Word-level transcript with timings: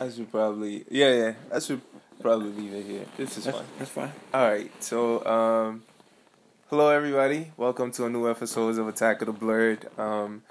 I 0.00 0.10
should 0.10 0.30
probably 0.30 0.84
yeah 0.90 1.12
yeah 1.14 1.32
I 1.52 1.58
should 1.58 1.80
probably 2.20 2.50
leave 2.50 2.74
it 2.74 2.84
here. 2.86 3.04
This 3.16 3.36
is 3.38 3.44
That's, 3.44 3.56
fine. 3.58 3.66
that's 3.78 3.90
fine. 3.90 4.12
All 4.32 4.48
right, 4.48 4.70
so 4.82 5.24
um, 5.26 5.82
hello 6.70 6.88
everybody. 6.88 7.50
Welcome 7.56 7.90
to 7.92 8.06
a 8.06 8.10
new 8.10 8.28
episode 8.30 8.78
of 8.78 8.86
Attack 8.88 9.22
of 9.22 9.26
the 9.26 9.32
Blerd. 9.32 9.98
Um, 9.98 10.42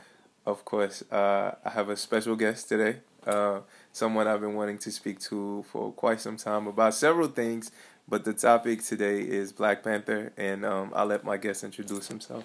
of 0.46 0.64
course, 0.66 1.04
uh, 1.12 1.52
I 1.64 1.70
have 1.70 1.90
a 1.90 1.98
special 1.98 2.36
guest 2.36 2.68
today. 2.70 2.98
Uh, 3.26 3.60
someone 3.92 4.28
I've 4.28 4.42
been 4.42 4.54
wanting 4.54 4.78
to 4.80 4.92
speak 4.92 5.20
to 5.22 5.64
for 5.72 5.92
quite 5.92 6.22
some 6.22 6.38
time 6.38 6.68
about 6.68 6.94
several 6.94 7.28
things, 7.28 7.72
but 8.08 8.24
the 8.26 8.34
topic 8.34 8.84
today 8.84 9.20
is 9.22 9.52
Black 9.52 9.84
Panther, 9.84 10.32
and 10.38 10.66
um, 10.66 10.92
I'll 10.96 11.06
let 11.06 11.24
my 11.24 11.38
guest 11.38 11.64
introduce 11.64 12.08
himself. 12.08 12.44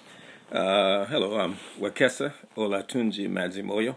Uh, 0.50 1.04
hello, 1.06 1.38
I'm 1.40 1.56
Wekesa 1.80 2.32
Olatunji 2.56 3.26
Madzimoyo, 3.28 3.96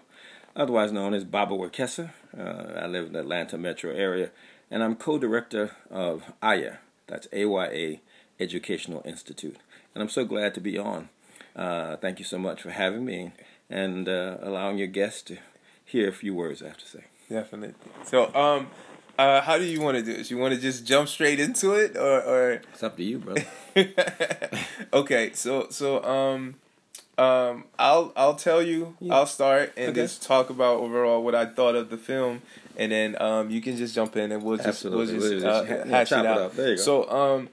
otherwise 0.55 0.91
known 0.91 1.13
as 1.13 1.23
Baba 1.23 1.53
Wekesa. 1.55 2.11
Uh, 2.37 2.79
I 2.79 2.87
live 2.87 3.07
in 3.07 3.13
the 3.13 3.19
Atlanta 3.19 3.57
metro 3.57 3.91
area, 3.91 4.31
and 4.71 4.83
I'm 4.83 4.95
co-director 4.95 5.71
of 5.89 6.31
AYA, 6.41 6.79
that's 7.07 7.27
AYA 7.33 7.97
Educational 8.39 9.01
Institute. 9.05 9.57
And 9.93 10.01
I'm 10.01 10.09
so 10.09 10.25
glad 10.25 10.53
to 10.55 10.61
be 10.61 10.77
on. 10.77 11.09
Uh, 11.55 11.95
thank 11.97 12.19
you 12.19 12.25
so 12.25 12.37
much 12.37 12.61
for 12.61 12.71
having 12.71 13.05
me 13.05 13.31
and 13.69 14.09
uh, 14.09 14.37
allowing 14.41 14.77
your 14.77 14.87
guests 14.87 15.21
to 15.23 15.37
hear 15.83 16.09
a 16.09 16.13
few 16.13 16.33
words 16.33 16.61
I 16.61 16.67
have 16.67 16.77
to 16.77 16.87
say. 16.87 17.05
Definitely. 17.29 17.75
So, 18.03 18.33
um, 18.35 18.67
uh, 19.17 19.41
how 19.41 19.57
do 19.57 19.63
you 19.63 19.81
want 19.81 19.97
to 19.97 20.03
do 20.03 20.13
this? 20.13 20.29
You 20.29 20.37
want 20.37 20.53
to 20.53 20.59
just 20.59 20.85
jump 20.85 21.07
straight 21.07 21.39
into 21.39 21.71
it, 21.71 21.95
or, 21.95 22.21
or 22.21 22.51
It's 22.73 22.83
up 22.83 22.97
to 22.97 23.03
you, 23.03 23.19
brother. 23.19 23.45
okay, 24.93 25.31
so 25.33 25.67
so 25.69 26.03
um 26.03 26.55
um 27.17 27.63
I'll 27.79 28.11
I'll 28.15 28.35
tell 28.35 28.61
you 28.61 28.95
Yeah. 28.99 29.15
I'll 29.15 29.25
start 29.25 29.73
and 29.77 29.89
Okay. 29.91 30.01
just 30.01 30.21
talk 30.23 30.49
about 30.49 30.79
overall 30.79 31.23
what 31.23 31.33
I 31.35 31.45
thought 31.45 31.75
of 31.75 31.89
the 31.89 31.97
film 31.97 32.41
and 32.77 32.91
then 32.91 33.19
um 33.21 33.49
you 33.49 33.61
can 33.61 33.77
just 33.77 33.95
jump 33.95 34.15
in 34.17 34.31
and 34.31 34.43
we'll 34.43 34.57
just 34.57 34.67
Absolutely. 34.85 35.17
we'll 35.19 35.39
just, 35.39 35.45
uh, 35.45 35.63
yeah, 35.67 35.85
hash 35.85 36.09
chop 36.09 36.19
it 36.19 36.21
it 36.21 36.27
out. 36.27 36.37
up. 36.41 36.53
There 36.55 36.69
you 36.71 36.75
go. 36.77 36.81
So 36.81 37.09
um 37.09 37.49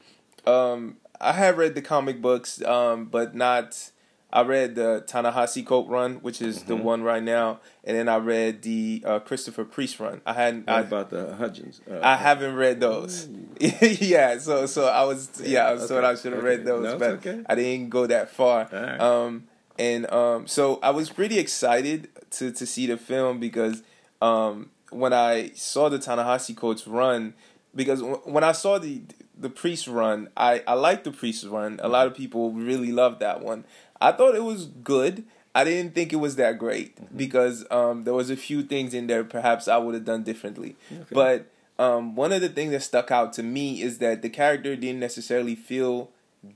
um 0.53 0.97
I 1.21 1.33
have 1.33 1.59
read 1.59 1.75
the 1.77 1.83
comic 1.83 2.21
books 2.21 2.61
um 2.65 3.05
but 3.07 3.35
not 3.35 3.91
I 4.35 4.41
read 4.41 4.77
the 4.77 5.05
Ta-Nehisi 5.07 5.65
Coates 5.67 5.91
run, 5.91 6.15
which 6.23 6.41
is 6.41 6.63
the 6.63 6.75
Mhm. 6.75 6.83
one 6.85 7.03
right 7.03 7.23
now, 7.23 7.61
and 7.85 7.95
then 7.99 8.09
I 8.09 8.17
read 8.17 8.63
the 8.63 9.03
uh, 9.05 9.19
Christopher 9.19 9.63
Priest 9.67 10.01
run. 10.01 10.23
I 10.25 10.33
hadn't. 10.33 10.67
What 10.67 10.75
I, 10.75 10.81
about 10.81 11.11
the 11.11 11.37
Hudlins? 11.39 11.81
Uh, 11.87 12.01
I 12.03 12.17
haven't 12.17 12.57
read 12.57 12.81
those. 12.81 13.29
yeah, 13.61 14.39
so 14.39 14.65
so 14.65 14.87
I 14.87 15.05
was 15.05 15.29
yeah, 15.45 15.73
I 15.73 15.77
thought 15.77 16.03
I 16.03 16.15
should 16.15 16.33
have 16.33 16.43
read 16.43 16.65
those, 16.65 16.85
No, 16.95 16.99
but 16.99 17.11
okay. 17.17 17.43
I 17.47 17.55
didn't 17.55 17.91
go 17.91 18.07
that 18.07 18.31
far. 18.31 18.71
Right. 18.73 18.99
Um, 18.99 19.45
and 19.79 20.11
um, 20.13 20.47
so 20.47 20.79
I 20.83 20.91
was 20.91 21.11
pretty 21.11 21.39
excited 21.39 22.09
to 22.33 22.51
to 22.53 22.67
see 22.67 22.87
the 22.87 22.97
film 22.97 23.39
because 23.41 23.83
um, 24.21 24.71
when 24.91 25.13
I 25.13 25.51
saw 25.55 25.89
the 25.89 25.99
Ta-Nehisi 25.99 26.57
Coates 26.57 26.87
run, 26.87 27.35
because 27.75 28.01
w- 28.01 28.21
when 28.25 28.45
I 28.45 28.53
saw 28.53 28.79
the 28.79 29.03
the 29.39 29.49
priest 29.51 29.87
run, 29.89 30.29
I 30.37 30.63
I 30.67 30.75
liked 30.75 31.05
the 31.05 31.13
priest 31.13 31.45
run. 31.45 31.81
A 31.83 31.89
lot 31.89 32.07
of 32.07 32.15
people 32.15 32.53
really 32.53 32.93
loved 32.93 33.21
that 33.21 33.41
one. 33.43 33.65
I 34.01 34.13
thought 34.13 34.35
it 34.35 34.45
was 34.45 34.67
good. 34.67 35.25
I 35.55 35.65
didn't 35.65 35.95
think 35.95 36.13
it 36.13 36.17
was 36.17 36.37
that 36.37 36.59
great 36.59 36.97
Mm-hmm. 36.97 37.17
because 37.17 37.65
um, 37.71 38.05
there 38.05 38.15
was 38.15 38.31
a 38.31 38.37
few 38.37 38.63
things 38.63 38.95
in 38.95 39.07
there 39.07 39.23
perhaps 39.25 39.69
I 39.69 39.77
would 39.77 39.95
have 39.95 40.05
done 40.05 40.23
differently. 40.23 40.77
Okay. 40.91 41.05
But 41.13 41.47
um, 41.79 42.15
one 42.17 42.33
of 42.33 42.41
the 42.41 42.49
things 42.49 42.73
that 42.73 42.81
stuck 42.83 43.11
out 43.11 43.33
to 43.35 43.43
me 43.43 43.83
is 43.83 43.99
that 43.99 44.23
the 44.23 44.31
character 44.31 44.77
didn't 44.77 45.01
necessarily 45.01 45.55
feel 45.55 46.11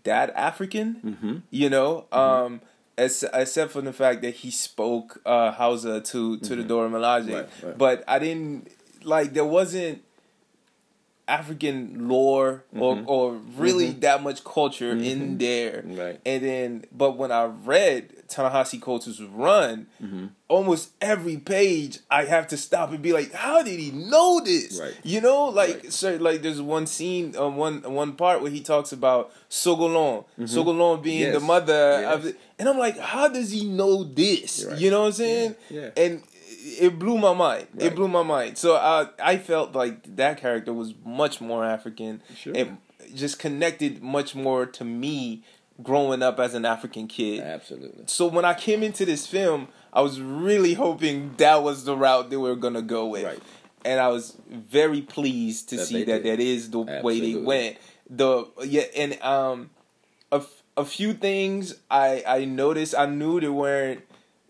that 0.05 0.31
African. 0.34 0.97
Mhm. 1.22 1.42
You 1.50 1.69
know, 1.70 2.06
um, 2.11 2.55
as, 2.55 2.61
except 2.99 3.73
for 3.73 3.81
the 3.83 3.93
fact 3.93 4.23
that 4.23 4.35
he 4.35 4.51
spoke 4.51 5.21
uh, 5.27 5.53
Hausa 5.53 6.01
to 6.01 6.39
to 6.39 6.57
the 6.57 6.63
Dora 6.63 6.89
Milaje, 6.89 7.33
Right, 7.35 7.49
right. 7.63 7.79
but 7.79 8.05
I 8.09 8.19
didn't 8.19 8.71
like 9.05 9.33
there 9.35 9.45
wasn't 9.45 10.03
African 11.29 12.09
lore 12.09 12.65
or 12.79 12.97
Mhm. 12.97 13.05
or 13.09 13.33
really 13.59 13.89
Mhm. 13.89 14.01
that 14.01 14.23
much 14.23 14.45
culture 14.45 14.93
in 14.93 15.21
Mhm. 15.21 15.39
there. 15.41 15.84
Right. 15.87 16.21
And 16.25 16.45
then, 16.45 16.84
but 16.97 17.17
when 17.17 17.33
I 17.33 17.47
read 17.47 18.11
Ta-Nehisi 18.28 18.81
Coates' 18.81 19.21
run, 19.21 19.87
Mhm. 20.03 20.31
almost 20.49 20.91
every 21.00 21.37
page 21.37 21.99
I 22.11 22.25
have 22.27 22.47
to 22.49 22.56
stop 22.56 22.91
and 22.93 23.03
be 23.03 23.12
like, 23.12 23.33
"How 23.33 23.62
did 23.62 23.78
he 23.81 23.91
know 23.91 24.41
this?" 24.45 24.78
Right. 24.81 24.95
You 25.03 25.21
know, 25.21 25.47
like 25.47 25.83
Right. 25.84 25.93
so, 25.93 26.17
like 26.21 26.43
there's 26.43 26.62
one 26.62 26.87
scene, 26.87 27.34
um, 27.37 27.56
one 27.56 27.83
one 27.83 28.12
part 28.12 28.41
where 28.43 28.50
he 28.50 28.61
talks 28.61 28.93
about 28.93 29.33
Sogolon, 29.50 30.25
Sogolon 30.43 31.03
being 31.03 31.21
Yes. 31.21 31.34
the 31.34 31.41
mother 31.41 32.05
of 32.06 32.25
Yes. 32.25 32.34
it, 32.34 32.41
and 32.59 32.69
I'm 32.69 32.79
like, 32.79 32.99
"How 32.99 33.27
does 33.29 33.50
he 33.50 33.65
know 33.65 34.05
this?" 34.05 34.65
Right. 34.65 34.79
You 34.79 34.91
know 34.91 35.00
what 35.00 35.06
I'm 35.06 35.12
saying? 35.12 35.55
Yeah. 35.71 35.91
And 35.97 36.23
it 36.69 36.99
blew 36.99 37.16
my 37.19 37.32
mind. 37.34 37.69
It 37.78 37.94
blew 37.94 38.09
my 38.09 38.22
mind. 38.22 38.59
So 38.59 38.77
I 38.77 39.09
I 39.22 39.37
felt 39.38 39.75
like 39.75 40.16
that 40.16 40.38
character 40.38 40.72
was 40.72 40.94
much 41.04 41.41
more 41.41 41.65
African. 41.65 42.22
Sure. 42.37 42.54
It 42.54 42.69
just 43.15 43.38
connected 43.38 44.03
much 44.03 44.34
more 44.34 44.66
to 44.66 44.84
me 44.84 45.43
growing 45.82 46.22
up 46.22 46.41
as 46.41 46.55
an 46.55 46.65
African 46.65 47.06
kid. 47.06 47.41
Absolutely. 47.41 48.05
So 48.06 48.26
when 48.26 48.44
I 48.44 48.55
came 48.55 48.82
into 48.82 49.05
this 49.05 49.26
film, 49.26 49.69
I 49.93 50.00
was 50.00 50.21
really 50.21 50.75
hoping 50.75 51.34
that 51.37 51.62
was 51.62 51.84
the 51.84 51.97
route 51.97 52.31
they 52.31 52.37
were 52.37 52.56
gonna 52.56 52.82
go 52.82 53.06
with, 53.06 53.25
Right. 53.25 53.43
and 53.84 54.00
I 54.00 54.09
was 54.09 54.37
very 54.50 55.03
pleased 55.03 55.69
to 55.71 55.76
That 55.76 55.84
see 55.87 56.05
that 56.05 56.22
did. 56.22 56.38
that 56.38 56.43
is 56.43 56.71
the 56.71 56.81
way 56.81 57.21
they 57.21 57.34
went. 57.41 57.76
The 58.09 58.47
yeah, 58.65 58.84
and 58.97 59.21
um, 59.22 59.71
a, 60.32 60.37
f- 60.37 60.62
a 60.76 60.84
few 60.84 61.12
things 61.12 61.75
I 61.91 62.25
I 62.26 62.44
noticed. 62.47 62.94
I 62.97 63.06
knew 63.06 63.41
they 63.41 63.49
weren't. 63.49 64.00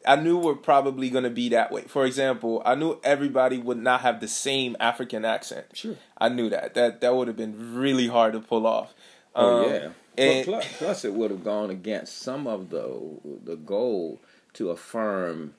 I 0.06 0.17
knew 0.17 0.39
were 0.39 0.55
probably 0.55 1.11
gonna 1.11 1.31
be 1.31 1.49
that 1.50 1.71
way. 1.72 1.83
For 1.83 2.06
example, 2.06 2.62
I 2.65 2.75
knew 2.75 2.99
everybody 3.03 3.59
would 3.59 3.78
not 3.78 4.03
have 4.03 4.21
the 4.21 4.28
same 4.28 4.77
African 4.81 5.25
accent. 5.25 5.67
Sure. 5.75 5.97
I 6.19 6.28
knew 6.28 6.49
that. 6.50 6.75
That 6.75 7.00
that 7.00 7.15
would 7.15 7.28
have 7.28 7.37
been 7.37 7.75
really 7.77 8.06
hard 8.09 8.33
to 8.34 8.41
pull 8.41 8.67
off. 8.67 8.94
Oh 9.34 9.65
Um, 9.65 9.71
yeah. 9.71 9.89
and- 10.17 10.44
plus, 10.44 10.67
plus, 10.78 11.05
it 11.05 11.12
would 11.15 11.31
have 11.31 11.44
gone 11.44 11.71
against 11.71 12.19
some 12.19 12.47
of 12.47 12.71
the 12.71 12.89
the 13.44 13.56
goal 13.56 14.21
to 14.55 14.71
affirm 14.71 15.55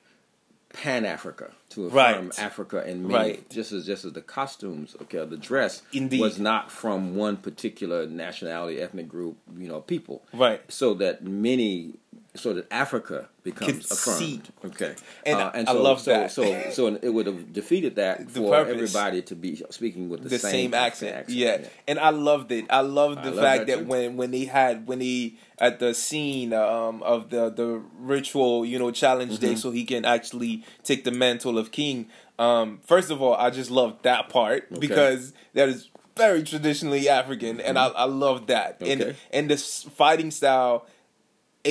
Pan 0.74 1.06
Africa, 1.06 1.52
to 1.70 1.86
affirm 1.86 1.96
Right. 2.28 2.40
Africa 2.40 2.84
and 2.86 3.08
me. 3.08 3.14
Right. 3.16 3.50
Just 3.50 3.72
as 3.72 3.86
just 3.86 4.04
as 4.06 4.14
the 4.14 4.22
costumes, 4.22 4.96
okay, 5.04 5.24
the 5.26 5.38
dress 5.38 5.82
Indeed. 5.94 6.20
was 6.20 6.40
not 6.40 6.72
from 6.72 7.16
one 7.16 7.38
particular 7.38 8.06
nationality, 8.06 8.80
ethnic 8.82 9.08
group, 9.08 9.38
you 9.58 9.68
know, 9.68 9.80
people. 9.82 10.24
Right. 10.34 10.62
So 10.72 10.94
that 10.96 11.24
many, 11.24 11.94
so 12.38 12.54
that 12.54 12.68
Africa 12.72 13.30
becomes 13.44 13.92
affirmed. 13.92 14.18
see. 14.20 14.42
Okay. 14.66 14.96
And 15.26 15.40
Uh, 15.40 15.52
I 15.54 15.64
so, 15.66 15.82
love 15.82 16.00
so, 16.02 16.12
that. 16.12 16.32
So 16.32 16.70
so 16.72 16.88
it 17.02 17.10
would 17.10 17.26
have 17.26 17.52
defeated 17.54 17.96
that 17.96 18.20
The 18.34 18.40
for 18.42 18.52
purpose. 18.52 18.74
everybody 18.74 19.22
to 19.24 19.36
be 19.36 19.62
speaking 19.70 20.10
with 20.10 20.24
the, 20.24 20.30
the 20.30 20.40
same, 20.40 20.74
accent. 20.74 21.16
accent. 21.16 21.38
Yeah. 21.38 21.68
and 21.88 22.00
I 22.00 22.10
loved 22.12 22.52
it. 22.52 22.66
I 22.70 22.82
loved 22.82 23.24
the 23.24 23.32
I 23.40 23.44
fact 23.44 23.68
that 23.68 23.78
that, 23.80 23.86
when 23.88 24.18
when 24.18 24.32
they 24.32 24.46
had 24.46 24.88
when 24.88 25.02
he 25.02 25.38
at 25.60 25.80
the 25.80 25.94
scene 25.94 26.54
um, 26.54 27.02
of 27.04 27.30
the 27.30 27.50
the 27.50 27.82
ritual, 28.00 28.66
you 28.66 28.78
know, 28.80 28.92
challenge 28.92 29.40
day, 29.40 29.48
Mm-hmm. 29.50 29.56
so 29.58 29.72
he 29.72 29.84
can 29.86 30.06
actually 30.06 30.64
take 30.84 31.04
the 31.04 31.12
mantle 31.12 31.58
of 31.58 31.72
king. 31.72 32.08
Um, 32.40 32.80
first 32.86 33.10
of 33.10 33.22
all, 33.22 33.34
I 33.36 33.50
just 33.50 33.72
loved 33.72 34.04
that 34.04 34.30
part 34.30 34.68
Okay. 34.72 34.80
because 34.80 35.34
that 35.56 35.68
is 35.70 35.90
very 36.16 36.44
traditionally 36.44 37.08
African, 37.10 37.60
and 37.62 37.78
I 37.80 37.88
I 37.88 38.06
love 38.06 38.48
that. 38.48 38.78
And 38.82 39.02
Okay. 39.02 39.16
and 39.32 39.50
this 39.50 39.84
fighting 39.96 40.32
style. 40.32 40.86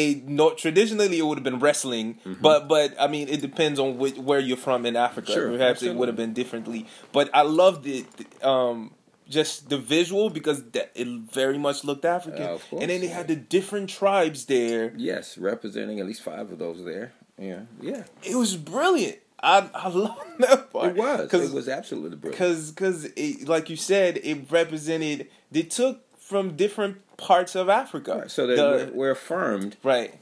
A 0.02 0.14
no, 0.26 0.46
traditionally 0.54 1.18
it 1.18 1.26
would 1.26 1.38
have 1.38 1.44
been 1.50 1.58
wrestling, 1.58 2.08
Mm-hmm. 2.24 2.42
but 2.42 2.68
but 2.68 2.88
I 3.00 3.06
mean 3.14 3.26
it 3.28 3.40
depends 3.40 3.78
on 3.80 3.96
which, 3.98 4.16
where 4.28 4.38
you're 4.38 4.56
from 4.68 4.84
in 4.86 4.94
Africa. 4.96 5.32
Sure, 5.32 5.50
Perhaps 5.56 5.82
it 5.82 5.94
would 5.96 6.08
have 6.08 6.16
been 6.24 6.34
differently, 6.34 6.86
but 7.12 7.26
I 7.32 7.42
loved 7.42 7.86
it. 7.86 8.06
Um, 8.44 8.92
just 9.28 9.70
the 9.70 9.78
visual 9.78 10.30
because 10.30 10.62
that 10.70 10.92
it 10.94 11.08
very 11.32 11.58
much 11.58 11.82
looked 11.82 12.04
African, 12.04 12.42
Uh, 12.42 12.58
course, 12.58 12.80
and 12.82 12.88
then 12.90 13.00
they 13.00 13.08
yeah. 13.08 13.14
had 13.18 13.26
the 13.26 13.34
different 13.34 13.90
tribes 13.90 14.44
there. 14.44 14.92
Yes, 14.96 15.36
representing 15.36 15.98
at 15.98 16.06
least 16.06 16.22
five 16.22 16.52
of 16.52 16.58
those 16.60 16.84
there. 16.84 17.12
Yeah, 17.38 17.62
yeah. 17.80 18.04
It 18.22 18.36
was 18.36 18.56
brilliant. 18.56 19.18
I 19.42 19.68
I 19.74 19.88
love 20.06 20.16
that 20.38 20.72
part. 20.72 20.90
It 20.90 20.96
was. 20.96 21.22
because 21.22 21.50
It 21.50 21.54
was 21.54 21.68
absolutely 21.68 22.16
brilliant. 22.18 22.38
because 22.38 22.70
because 22.70 23.48
like 23.48 23.68
you 23.68 23.76
said, 23.76 24.18
it 24.22 24.48
represented. 24.50 25.28
They 25.50 25.62
took 25.62 26.02
from 26.20 26.54
different 26.56 26.96
parts 27.16 27.54
of 27.54 27.68
Africa, 27.68 28.18
Right, 28.22 28.30
so 28.30 28.46
that 28.46 28.56
The- 28.56 28.90
we're, 28.92 28.92
we're 28.92 29.10
affirmed 29.12 29.76
right. 29.82 30.14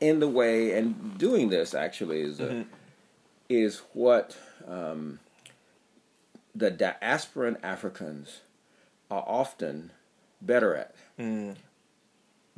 in 0.00 0.20
the 0.20 0.28
way, 0.28 0.72
and 0.72 1.16
doing 1.18 1.48
this 1.50 1.74
actually 1.74 2.20
is 2.22 2.40
a, 2.40 2.44
Mm-hmm. 2.46 2.62
is 3.48 3.82
what 3.92 4.36
um, 4.66 5.20
the 6.54 6.70
diasporan 6.70 7.56
Africans 7.62 8.40
are 9.10 9.24
often 9.26 9.90
better 10.40 10.74
at 10.76 10.94
Mm, 11.18 11.56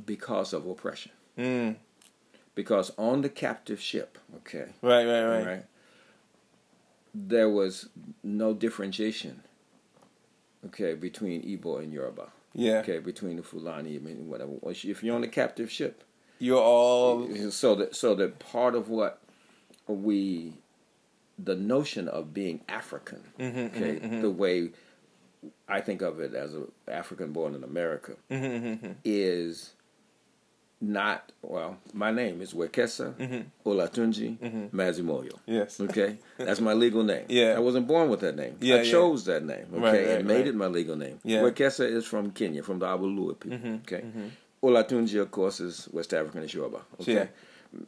because 0.05 0.53
of 0.53 0.67
oppression. 0.67 1.13
mm, 1.39 1.77
Because 2.55 2.91
on 2.99 3.21
the 3.23 3.29
captive 3.29 3.81
ship, 3.81 4.19
okay, 4.37 4.67
right, 4.83 5.05
right, 5.07 5.25
right, 5.25 5.47
right, 5.47 5.65
there 7.15 7.49
was 7.49 7.89
no 8.23 8.53
differentiation, 8.55 9.43
okay, 10.67 10.95
between 10.95 11.43
Igbo 11.43 11.79
and 11.83 11.93
Yoruba. 11.93 12.29
Yeah, 12.57 12.79
Okay, 12.79 12.99
between 12.99 13.37
the 13.37 13.43
Fulani, 13.43 13.97
I 13.97 13.99
mean, 13.99 14.29
whatever. 14.29 14.53
If 14.65 15.03
you're 15.05 15.15
on 15.15 15.23
a 15.25 15.29
captive 15.29 15.71
ship, 15.71 16.03
you're 16.39 16.61
all 16.61 17.29
so 17.51 17.75
that 17.77 17.95
so 17.95 18.15
that 18.15 18.39
part 18.39 18.75
of 18.75 18.89
what 18.89 19.21
we 19.87 20.55
the 21.39 21.55
notion 21.55 22.09
of 22.09 22.33
being 22.33 22.63
African, 22.69 23.23
Mm-hmm, 23.39 23.77
okay, 23.77 24.21
the 24.21 24.31
way 24.31 24.71
I 25.69 25.81
think 25.81 26.01
of 26.03 26.19
it 26.21 26.35
as 26.35 26.55
an 26.55 26.71
African 26.89 27.33
born 27.33 27.55
in 27.55 27.63
America, 27.63 28.17
Mm-hmm, 28.31 28.93
is 29.05 29.73
not 30.81 31.33
well. 31.43 31.79
My 31.95 32.11
name 32.11 32.41
is 32.43 32.53
Wekesa 32.53 33.15
Mm-hmm. 33.15 33.69
Olatunji 33.69 34.71
Madzimoyo. 34.73 35.39
Yes. 35.47 35.81
Okay, 35.87 36.19
that's 36.39 36.61
my 36.61 36.75
legal 36.75 37.03
name. 37.03 37.25
Yeah. 37.29 37.55
I 37.57 37.61
wasn't 37.61 37.87
born 37.87 38.09
with 38.11 38.21
that 38.21 38.37
name. 38.37 38.57
Yeah, 38.61 38.77
I 38.77 38.83
yeah. 38.83 38.91
chose 38.91 39.25
that 39.25 39.43
name. 39.45 39.67
Okay, 39.73 39.81
Right, 39.81 39.93
right, 40.07 40.19
and 40.19 40.29
made 40.29 40.37
right. 40.39 40.47
it 40.49 40.55
my 40.55 40.67
legal 40.67 40.97
name. 40.97 41.19
Yeah. 41.25 41.41
Wekesa 41.43 41.91
is 41.91 42.05
from 42.05 42.31
Kenya, 42.31 42.63
from 42.63 42.79
the 42.79 42.87
Abaluhya 42.87 43.41
people. 43.41 43.59
Mm-hmm, 43.59 43.75
Okay, 43.87 44.05
Olatunji, 44.63 45.21
of 45.21 45.31
course, 45.31 45.61
is 45.61 45.89
West 45.93 46.13
African 46.15 46.43
and 46.43 46.53
Yoruba. 46.53 46.81
Okay, 47.01 47.15
Yeah. 47.15 47.27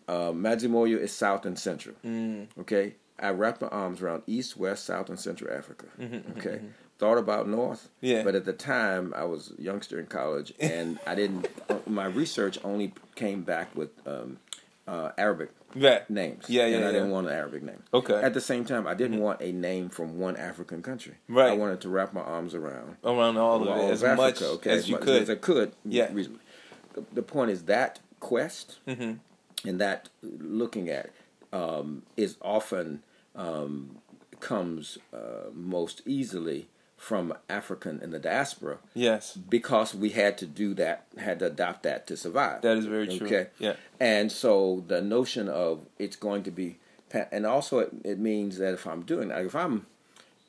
uh, 0.09 0.33
Madzimoyo 0.33 0.99
is 0.99 1.13
South 1.13 1.45
and 1.47 1.59
Central. 1.59 1.95
Mm. 2.05 2.47
Okay, 2.61 2.95
I 3.19 3.31
wrap 3.31 3.61
my 3.61 3.69
arms 3.69 4.01
around 4.01 4.23
East, 4.27 4.57
West, 4.57 4.85
South, 4.87 5.09
and 5.09 5.19
Central 5.19 5.53
Africa. 5.53 5.87
Mm-hmm, 6.01 6.39
Okay, 6.39 6.61
thought 6.99 7.19
about 7.19 7.49
North. 7.49 7.89
Yeah. 8.01 8.23
but 8.23 8.35
at 8.35 8.45
the 8.45 8.53
time 8.53 9.13
I 9.17 9.25
was 9.25 9.53
a 9.59 9.63
youngster 9.63 9.99
in 9.99 10.07
college, 10.07 10.53
and 10.61 10.99
I 11.07 11.15
didn't. 11.15 11.49
my 11.89 12.07
research 12.07 12.59
only 12.65 12.93
came 13.15 13.43
back 13.43 13.75
with 13.77 13.91
um, 14.07 14.39
uh, 14.87 15.11
Arabic 15.19 15.51
Right. 15.75 16.09
names. 16.09 16.47
Yeah, 16.49 16.65
yeah, 16.67 16.77
And 16.77 16.85
I 16.85 16.89
yeah. 16.89 16.93
didn't 16.95 17.11
want 17.11 17.27
an 17.27 17.35
Arabic 17.35 17.63
name. 17.63 17.83
Okay. 17.93 18.15
Mm-hmm. 18.15 18.25
At 18.25 18.33
the 18.35 18.41
same 18.41 18.65
time, 18.65 18.87
I 18.87 18.95
didn't 18.95 19.21
want 19.21 19.43
a 19.43 19.53
name 19.53 19.91
from 19.91 20.19
one 20.19 20.35
African 20.37 20.81
country. 20.83 21.15
Right. 21.29 21.51
I 21.51 21.57
wanted 21.57 21.83
to 21.83 21.89
wrap 21.91 22.15
my 22.15 22.23
arms 22.23 22.55
around 22.55 22.97
Around 23.05 23.37
all 23.37 23.69
of 23.69 23.79
it 23.79 23.91
as 23.93 24.03
of 24.03 24.17
much 24.17 24.37
Africa, 24.37 24.51
okay, 24.55 24.71
as 24.71 24.89
you 24.89 24.95
much 24.95 25.03
could. 25.05 25.23
as 25.23 25.31
I 25.31 25.35
could. 25.35 25.73
Yeah. 25.85 26.09
reasonably. 26.13 26.41
The, 26.95 27.05
the 27.13 27.23
point 27.23 27.51
is 27.51 27.65
that 27.65 28.01
quest 28.19 28.79
Mm-hmm. 28.89 29.69
and 29.69 29.81
that 29.81 30.09
looking 30.23 30.89
at 30.89 31.11
um, 31.53 32.03
is 32.17 32.37
often 32.41 33.03
um, 33.37 33.99
comes 34.41 34.97
uh, 35.13 35.51
most 35.53 36.01
easily 36.07 36.69
from 36.99 37.33
African 37.49 38.01
in 38.03 38.11
the 38.11 38.19
diaspora 38.19 38.79
yes. 38.93 39.35
because 39.37 39.95
we 39.95 40.11
had 40.11 40.37
to 40.39 40.47
do 40.47 40.75
that, 40.75 41.07
had 41.17 41.39
to 41.39 41.47
adopt 41.47 41.85
that 41.85 42.07
to 42.09 42.17
survive. 42.17 42.61
That 42.63 42.77
is 42.77 42.85
very 42.87 43.07
true. 43.07 43.27
Okay. 43.27 43.47
Yeah. 43.59 43.77
And 44.01 44.31
so 44.31 44.85
the 44.87 45.01
notion 45.01 45.49
of 45.49 45.87
it's 45.99 46.17
going 46.17 46.43
to 46.43 46.51
be, 46.51 46.77
and 47.33 47.47
also 47.47 47.79
it, 47.79 47.91
it 48.05 48.19
means 48.19 48.59
that 48.59 48.75
if 48.75 48.85
I'm 48.87 49.03
doing 49.03 49.29
that, 49.29 49.45
if 49.45 49.55
I'm, 49.55 49.87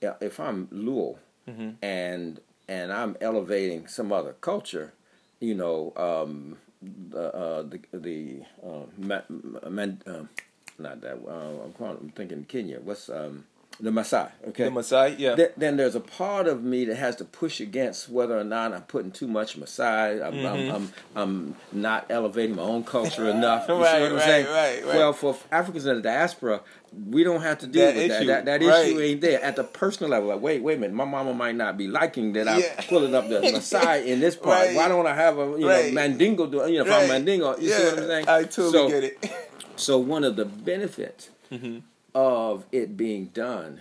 if 0.02 0.40
I'm 0.40 0.68
Luo, 0.68 1.18
Mm-hmm. 1.48 1.70
and 1.82 2.40
and 2.68 2.94
I'm 2.94 3.18
elevating 3.22 3.88
some 3.88 4.12
other 4.12 4.34
culture, 4.40 4.94
you 5.40 5.56
know, 5.56 5.94
um, 5.98 6.58
the 6.80 7.34
uh, 7.36 7.64
the 7.64 7.80
the 7.92 8.42
uh, 8.64 8.86
ma- 8.98 9.22
man, 9.68 10.00
um 10.06 10.30
not 10.78 11.02
that 11.02 11.18
uh, 11.28 11.64
I'm, 11.66 11.74
calling, 11.74 11.98
I'm 12.02 12.10
thinking 12.10 12.46
Kenya. 12.46 12.80
What's 12.84 13.10
um, 13.10 13.46
the 13.80 13.90
Maasai? 13.92 14.30
Okay, 14.50 14.66
The 14.66 14.70
Maasai, 14.72 15.18
yeah. 15.20 15.36
Th- 15.36 15.52
then 15.56 15.78
there's 15.78 15.96
a 15.96 16.00
part 16.02 16.48
of 16.48 16.64
me 16.64 16.86
that 16.86 16.98
has 16.98 17.16
to 17.18 17.26
push 17.26 17.60
against 17.62 18.10
whether 18.10 18.38
or 18.38 18.44
not 18.44 18.74
I'm 18.74 18.82
putting 18.84 19.12
too 19.12 19.28
much 19.28 19.58
Maasai. 19.60 20.22
I'm, 20.26 20.46
I'm, 20.46 20.70
I'm, 20.76 20.94
I'm 21.16 21.56
not 21.72 22.06
elevating 22.10 22.56
my 22.58 22.64
own 22.64 22.84
culture 22.84 23.30
enough. 23.30 23.68
You 23.70 23.76
see 23.76 23.82
Mm-hmm. 23.82 23.84
Right, 23.84 24.02
what 24.02 24.10
I'm 24.12 24.16
right, 24.18 24.24
saying? 24.26 24.46
right, 24.48 24.86
right. 24.86 24.96
Well, 24.96 25.14
for 25.14 25.38
Africans 25.52 25.86
in 25.86 25.96
the 25.96 26.02
diaspora, 26.02 26.62
we 27.08 27.24
don't 27.24 27.42
have 27.42 27.60
to 27.60 27.68
deal 27.68 27.86
That 27.86 27.96
with 27.96 28.12
issue, 28.12 28.26
that. 28.28 28.46
That, 28.46 28.60
that 28.62 28.66
right. 28.68 28.88
issue 28.88 29.00
ain't 29.00 29.22
there. 29.22 29.42
At 29.44 29.56
the 29.56 29.64
personal 29.64 30.10
level, 30.12 30.30
like, 30.30 30.42
wait, 30.42 30.62
wait 30.64 30.78
a 30.78 30.82
minute, 30.82 30.96
my 30.96 31.06
mama 31.06 31.34
might 31.34 31.56
not 31.56 31.78
be 31.78 31.88
liking 31.88 32.34
that 32.34 32.48
I'm 32.48 32.60
Yeah. 32.60 32.82
pulling 32.90 33.14
up 33.16 33.30
the 33.30 33.40
Maasai 33.42 34.06
in 34.08 34.20
this 34.20 34.36
part. 34.36 34.68
Right. 34.68 34.76
Why 34.76 34.88
don't 34.88 35.06
I 35.08 35.14
have 35.16 35.38
a 35.38 35.42
you 35.58 35.70
Right. 35.70 35.86
know 35.88 35.92
Mandingo? 35.94 36.48
Do, 36.48 36.58
you 36.72 36.84
know, 36.84 36.86
if. 36.86 36.92
I'm 36.92 37.08
Mandingo, 37.08 37.58
you 37.58 37.70
yeah. 37.70 37.78
see 37.78 37.84
what 37.86 38.00
I'm 38.00 38.08
saying? 38.08 38.28
I 38.28 38.44
totally 38.44 38.72
so, 38.72 38.90
get 38.90 39.04
it. 39.06 39.32
so 39.76 39.98
one 40.00 40.24
of 40.24 40.36
the 40.36 40.46
benefits 40.46 41.30
Mm-hmm. 41.52 41.80
Of 42.24 42.66
it 42.74 42.98
being 42.98 43.28
done 43.28 43.80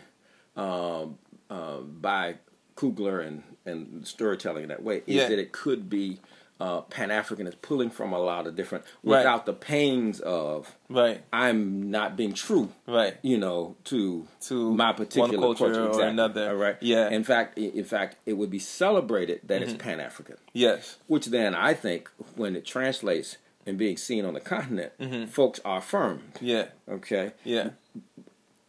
um, 0.56 1.18
um, 1.50 1.96
by 2.00 2.36
Coogler 2.76 3.26
and, 3.26 3.42
and 3.66 4.06
storytelling 4.06 4.62
in 4.62 4.68
that 4.68 4.82
way 4.84 4.98
is 5.08 5.16
Yeah. 5.16 5.28
that 5.28 5.38
it 5.40 5.50
could 5.50 5.90
be 5.90 6.20
uh, 6.60 6.80
Pan 6.82 7.10
African 7.12 7.46
is 7.48 7.54
pulling 7.56 7.88
from 7.90 8.12
a 8.12 8.18
lot 8.18 8.46
of 8.48 8.54
different 8.56 8.84
Right. 9.02 9.18
without 9.18 9.46
the 9.46 9.52
pains 9.52 10.18
of 10.20 10.74
right. 10.88 11.20
I'm 11.32 11.90
not 11.90 12.16
being 12.16 12.32
true, 12.32 12.70
Right. 12.86 13.16
you 13.22 13.38
know, 13.38 13.76
to 13.84 14.26
To 14.48 14.74
my 14.74 14.92
particular 14.92 15.38
culture 15.38 15.66
or 15.66 15.86
Exactly. 15.88 16.02
another. 16.08 16.50
All 16.50 16.56
right. 16.56 16.76
Yeah. 16.80 17.08
In 17.10 17.22
fact, 17.24 17.58
in 17.58 17.84
fact, 17.84 18.16
it 18.26 18.34
would 18.34 18.50
be 18.50 18.58
celebrated 18.60 19.40
that 19.48 19.62
Mm-hmm. 19.62 19.70
it's 19.74 19.82
Pan 19.82 20.00
African 20.00 20.36
Yes. 20.52 20.96
which 21.08 21.26
then 21.26 21.54
I 21.56 21.74
think 21.74 22.08
when 22.36 22.54
it 22.56 22.64
translates 22.64 23.36
and 23.66 23.76
being 23.78 23.96
seen 23.96 24.24
on 24.24 24.34
the 24.34 24.40
continent, 24.40 24.92
folks 25.30 25.60
are 25.64 25.78
affirmed, 25.78 26.38
Yeah. 26.40 26.66
okay, 26.88 27.32
Yeah. 27.44 27.70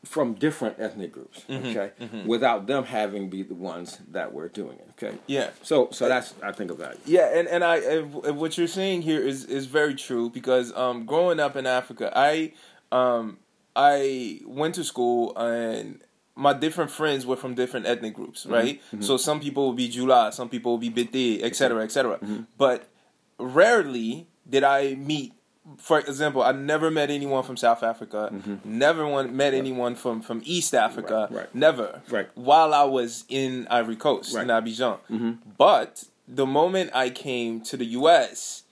From 0.09 0.33
different 0.33 0.79
ethnic 0.79 1.11
groups, 1.11 1.43
mm-hmm, 1.47 1.67
okay, 1.67 1.91
mm-hmm. 2.01 2.25
without 2.25 2.65
them 2.65 2.83
having 2.83 3.29
be 3.29 3.43
the 3.43 3.53
ones 3.53 3.99
that 4.09 4.33
were 4.33 4.49
doing 4.49 4.79
it, 4.79 4.89
okay. 4.97 5.15
Yeah. 5.27 5.51
So, 5.61 5.89
so 5.91 6.07
that's 6.07 6.33
I 6.41 6.51
think 6.51 6.71
about 6.71 6.93
it. 6.93 7.01
Yeah, 7.05 7.37
and 7.37 7.47
and 7.47 7.63
I 7.63 7.99
what 8.01 8.57
you're 8.57 8.67
saying 8.67 9.03
here 9.03 9.21
is 9.21 9.45
is 9.45 9.67
very 9.67 9.93
true 9.93 10.31
because 10.31 10.73
um, 10.73 11.05
growing 11.05 11.39
up 11.39 11.55
in 11.55 11.67
Africa, 11.67 12.11
I 12.15 12.53
um, 12.91 13.37
I 13.75 14.41
went 14.45 14.73
to 14.75 14.83
school 14.83 15.37
and 15.37 16.01
my 16.35 16.53
different 16.53 16.89
friends 16.89 17.27
were 17.27 17.35
from 17.35 17.53
different 17.53 17.85
ethnic 17.85 18.15
groups, 18.15 18.45
mm-hmm, 18.45 18.53
right? 18.53 18.81
So 19.01 19.15
some 19.15 19.39
people 19.39 19.67
would 19.67 19.77
be 19.77 19.89
Jula, 19.89 20.31
some 20.33 20.49
people 20.49 20.71
would 20.71 20.81
be 20.81 20.89
Bete, 20.89 21.43
etc., 21.43 21.83
etc. 21.83 22.19
But 22.57 22.89
rarely 23.37 24.27
did 24.49 24.63
I 24.63 24.95
meet. 24.95 25.33
For 25.77 25.99
example, 25.99 26.41
I 26.41 26.51
never 26.51 26.89
met 26.89 27.09
anyone 27.09 27.43
from 27.43 27.57
South 27.57 27.83
Africa. 27.83 28.29
Mm-hmm. 28.31 28.55
Never 28.63 29.07
one, 29.07 29.35
met 29.35 29.53
anyone 29.53 29.95
from, 29.95 30.21
from 30.21 30.41
East 30.45 30.73
Africa. 30.73 31.27
Right, 31.29 31.41
right. 31.41 31.55
Never. 31.55 32.01
Right. 32.09 32.29
While 32.35 32.73
I 32.73 32.83
was 32.83 33.25
in 33.29 33.67
Ivory 33.69 33.95
Coast, 33.95 34.35
in. 34.35 34.47
Abidjan. 34.47 34.97
Mm-hmm. 35.09 35.31
But 35.57 36.05
the 36.27 36.45
moment 36.45 36.91
I 36.93 37.09
came 37.09 37.61
to 37.61 37.77
the 37.77 37.85
U.S. 37.85 38.63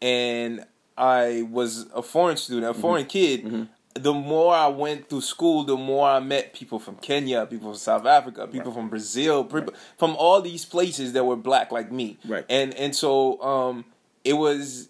and 0.00 0.64
I 0.96 1.46
was 1.50 1.86
a 1.94 2.02
foreign 2.02 2.36
student, 2.36 2.66
a 2.66 2.72
mm-hmm. 2.72 2.80
foreign 2.80 3.06
kid, 3.06 3.68
the 3.94 4.12
more 4.12 4.54
I 4.54 4.66
went 4.66 5.08
through 5.08 5.20
school, 5.20 5.62
the 5.64 5.76
more 5.76 6.08
I 6.08 6.18
met 6.20 6.52
people 6.52 6.78
from 6.78 6.96
Kenya, 6.96 7.46
people 7.46 7.70
from 7.70 7.78
South 7.78 8.06
Africa, 8.06 8.46
people 8.46 8.72
from 8.72 8.88
Brazil, 8.88 9.44
people 9.44 9.74
from 9.96 10.16
all 10.16 10.40
these 10.40 10.64
places 10.64 11.12
that 11.12 11.24
were 11.24 11.36
black 11.36 11.70
like 11.70 11.92
me. 11.92 12.18
Right. 12.26 12.44
And 12.48 12.74
and 12.74 12.94
so 12.94 13.40
um, 13.42 13.84
it 14.24 14.34
was, 14.34 14.88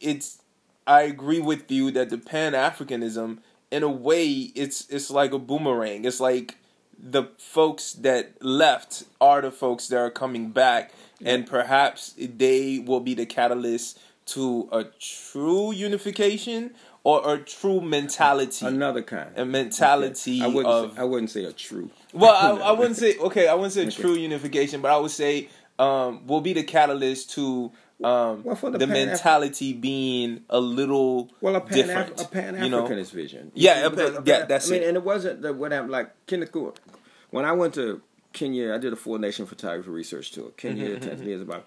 it's. 0.00 0.40
I 0.86 1.02
agree 1.02 1.40
with 1.40 1.70
you 1.70 1.90
that 1.92 2.10
the 2.10 2.18
Pan 2.18 2.52
Africanism, 2.52 3.38
in 3.70 3.82
a 3.82 3.88
way, 3.88 4.30
it's 4.54 4.88
it's 4.88 5.10
like 5.10 5.32
a 5.32 5.38
boomerang. 5.38 6.04
It's 6.04 6.20
like 6.20 6.56
the 6.98 7.24
folks 7.38 7.92
that 7.94 8.42
left 8.42 9.04
are 9.20 9.40
the 9.40 9.50
folks 9.50 9.88
that 9.88 9.98
are 9.98 10.10
coming 10.10 10.50
back, 10.50 10.92
and 11.24 11.46
perhaps 11.46 12.14
they 12.18 12.78
will 12.78 13.00
be 13.00 13.14
the 13.14 13.26
catalyst 13.26 13.98
to 14.26 14.68
a 14.72 14.84
true 14.84 15.72
unification 15.72 16.74
or 17.02 17.34
a 17.34 17.38
true 17.38 17.80
mentality. 17.80 18.66
Another 18.66 19.02
kind. 19.02 19.30
a 19.36 19.44
mentality 19.44 20.42
I 20.42 20.46
wouldn't. 20.46 20.66
of 20.66 20.94
say, 20.94 21.00
I 21.00 21.04
wouldn't 21.04 21.30
say 21.30 21.44
a 21.44 21.52
true. 21.52 21.90
well, 22.12 22.34
I, 22.34 22.62
I 22.68 22.72
wouldn't 22.72 22.96
say 22.96 23.16
okay. 23.18 23.48
I 23.48 23.54
wouldn't 23.54 23.72
say 23.72 23.86
a 23.86 23.90
true 23.90 24.14
unification, 24.14 24.80
but 24.80 24.90
I 24.90 24.96
would 24.98 25.10
say 25.10 25.48
um, 25.78 26.26
will 26.26 26.40
be 26.40 26.52
the 26.52 26.62
catalyst 26.62 27.30
to 27.32 27.72
um, 28.02 28.42
Well, 28.44 28.56
the 28.56 28.78
the, 28.78 28.86
mentality 28.86 29.72
being 29.72 30.44
a 30.50 30.60
little 30.60 31.30
Well, 31.40 31.56
a 31.56 31.60
pan 31.60 31.76
different. 31.78 32.20
a 32.20 32.24
pan 32.26 32.62
you 32.62 32.68
know? 32.68 32.86
Africanist 32.86 33.12
vision. 33.12 33.52
Yeah, 33.54 33.88
see, 33.88 33.96
Pan- 33.96 34.22
yeah, 34.26 34.44
that's 34.46 34.68
I 34.68 34.72
mean, 34.72 34.82
it. 34.82 34.88
and 34.88 34.96
it 34.96 35.04
wasn't 35.04 35.42
the 35.42 35.52
what 35.52 35.72
I'm 35.72 35.88
like 35.88 36.10
Kenya. 36.26 36.48
When 37.30 37.44
I 37.44 37.52
went 37.52 37.74
to 37.74 38.00
Kenya, 38.32 38.74
I 38.74 38.78
did 38.78 38.92
a 38.92 38.96
four 38.96 39.18
nation 39.18 39.46
photography 39.46 39.90
research 39.90 40.32
tour. 40.32 40.50
Kenya, 40.56 40.96
Mm-hmm, 40.96 41.08
Tanzania, 41.08 41.38
Zimbabwe, 41.38 41.62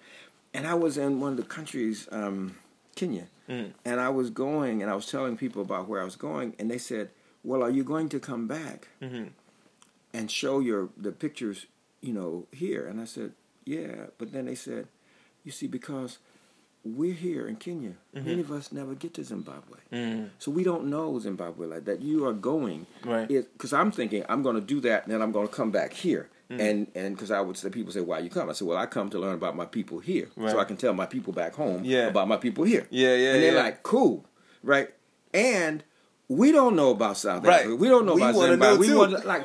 and 0.54 0.66
I 0.66 0.74
was 0.74 0.98
in 0.98 1.20
one 1.20 1.32
of 1.32 1.36
the 1.38 1.44
countries, 1.44 2.08
um, 2.12 2.56
Kenya, 2.94 3.26
Mm. 3.48 3.72
and 3.86 3.98
I 4.00 4.10
was 4.10 4.28
going, 4.28 4.82
and 4.82 4.90
I 4.90 4.94
was 4.94 5.06
telling 5.06 5.36
people 5.38 5.62
about 5.62 5.88
where 5.88 6.02
I 6.02 6.04
was 6.04 6.16
going, 6.16 6.54
and 6.58 6.70
they 6.70 6.76
said, 6.78 7.08
"Well, 7.42 7.62
are 7.62 7.70
you 7.70 7.82
going 7.84 8.10
to 8.10 8.20
come 8.20 8.46
back 8.46 8.88
Mm-hmm. 9.00 9.28
and 10.12 10.30
show 10.30 10.60
your 10.60 10.90
the 10.96 11.12
pictures, 11.12 11.66
you 12.02 12.12
know, 12.12 12.46
here?" 12.52 12.86
And 12.86 13.00
I 13.00 13.04
said, 13.06 13.32
"Yeah," 13.64 14.06
but 14.18 14.32
then 14.32 14.44
they 14.46 14.54
said, 14.54 14.88
"You 15.48 15.52
see, 15.52 15.66
because." 15.66 16.18
We're 16.84 17.12
here 17.28 17.44
in 17.48 17.56
Kenya. 17.56 17.94
Mm-hmm. 18.14 18.26
Many 18.28 18.40
of 18.40 18.52
us 18.52 18.70
never 18.72 18.94
get 18.94 19.12
to 19.14 19.24
Zimbabwe. 19.24 19.78
Mm, 19.92 20.30
So 20.38 20.50
we 20.52 20.62
don't 20.62 20.84
know 20.86 21.18
Zimbabwe 21.18 21.66
like 21.66 21.84
that. 21.88 22.00
You 22.00 22.24
are 22.24 22.32
going, 22.32 22.86
Right. 23.04 23.28
Because 23.28 23.72
I'm 23.72 23.90
thinking 23.90 24.24
I'm 24.28 24.42
going 24.46 24.54
to 24.54 24.66
do 24.74 24.80
that, 24.88 25.02
and 25.04 25.12
then 25.12 25.20
I'm 25.20 25.32
going 25.32 25.48
to 25.48 25.52
come 25.52 25.70
back 25.72 25.92
here, 25.92 26.24
Mm. 26.50 26.60
and 26.66 26.76
and 26.94 27.14
because 27.14 27.30
I 27.32 27.40
would 27.46 27.56
say 27.58 27.68
people 27.68 27.92
say 27.92 28.00
why 28.00 28.20
you 28.20 28.30
come, 28.30 28.48
I 28.48 28.52
said 28.54 28.66
well 28.68 28.78
I 28.78 28.86
come 28.86 29.10
to 29.10 29.18
learn 29.18 29.34
about 29.34 29.54
my 29.56 29.66
people 29.66 29.98
here, 29.98 30.28
Right. 30.36 30.50
so 30.52 30.58
I 30.60 30.64
can 30.64 30.76
tell 30.76 30.94
my 30.94 31.04
people 31.14 31.32
back 31.32 31.52
home 31.62 31.80
Yeah. 31.84 32.06
about 32.14 32.26
my 32.28 32.38
people 32.46 32.64
here. 32.64 32.86
Yeah, 32.90 33.14
yeah, 33.22 33.32
And 33.34 33.42
they're 33.42 33.54
yeah. 33.58 33.62
like 33.68 33.82
cool, 33.82 34.24
right? 34.62 34.88
And 35.34 35.82
we 36.28 36.52
don't 36.52 36.74
know 36.76 36.90
about 36.98 37.16
South 37.18 37.44
Right. 37.44 37.62
Africa. 37.66 37.76
We 37.76 37.88
don't 37.88 38.06
know 38.06 38.14
We 38.14 38.22
about 38.22 38.34
Zimbabwe. 38.36 38.86
know 38.86 38.92
we 38.92 38.94
want 38.94 39.26
like. 39.26 39.44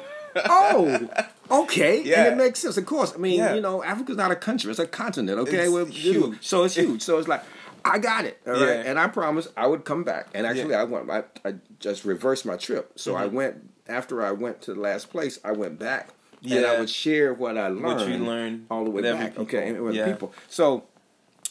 oh, 0.49 1.09
okay, 1.51 2.01
Yeah. 2.03 2.25
and 2.25 2.33
it 2.33 2.43
makes 2.43 2.59
sense. 2.59 2.77
Of 2.77 2.85
course, 2.85 3.13
I 3.13 3.17
mean, 3.17 3.37
Yeah. 3.39 3.53
you 3.55 3.61
know, 3.61 3.83
Africa's 3.83 4.17
not 4.17 4.31
a 4.31 4.35
country; 4.35 4.69
it's 4.71 4.79
a 4.79 4.87
continent. 4.87 5.39
Okay, 5.39 5.63
It's 5.63 5.71
Well, 5.71 5.85
huge. 5.85 6.45
so 6.45 6.63
it's 6.63 6.75
huge. 6.75 7.01
So 7.01 7.17
it's 7.19 7.27
like, 7.27 7.43
I 7.85 7.99
got 7.99 8.25
it. 8.25 8.39
All 8.47 8.53
right, 8.53 8.61
Yeah. 8.61 8.83
and 8.89 8.99
I 8.99 9.07
promised 9.07 9.49
I 9.57 9.67
would 9.67 9.83
come 9.85 10.03
back. 10.03 10.27
And 10.33 10.45
actually. 10.47 10.75
I 10.75 10.83
went. 10.85 11.09
I, 11.11 11.23
I 11.45 11.55
just 11.79 12.05
reversed 12.05 12.45
my 12.45 12.55
trip. 12.57 12.91
So 12.95 13.15
I 13.15 13.25
Mm-hmm. 13.25 13.35
went 13.35 13.69
after 13.87 14.23
I 14.23 14.31
went 14.31 14.61
to 14.63 14.73
the 14.73 14.79
last 14.79 15.09
place, 15.09 15.39
I 15.43 15.51
went 15.51 15.77
back 15.79 16.09
and 16.49 16.65
I 16.65 16.79
would 16.79 16.89
share 16.89 17.33
what 17.33 17.57
I 17.57 17.67
learned, 17.67 17.83
What 17.83 18.07
you 18.07 18.17
learned 18.17 18.65
all 18.71 18.85
the 18.85 18.89
way 18.91 19.01
back. 19.01 19.37
Okay, 19.37 19.71
people. 19.71 19.75
and 19.87 19.97
with 19.97 20.05
people. 20.05 20.33
So 20.49 20.85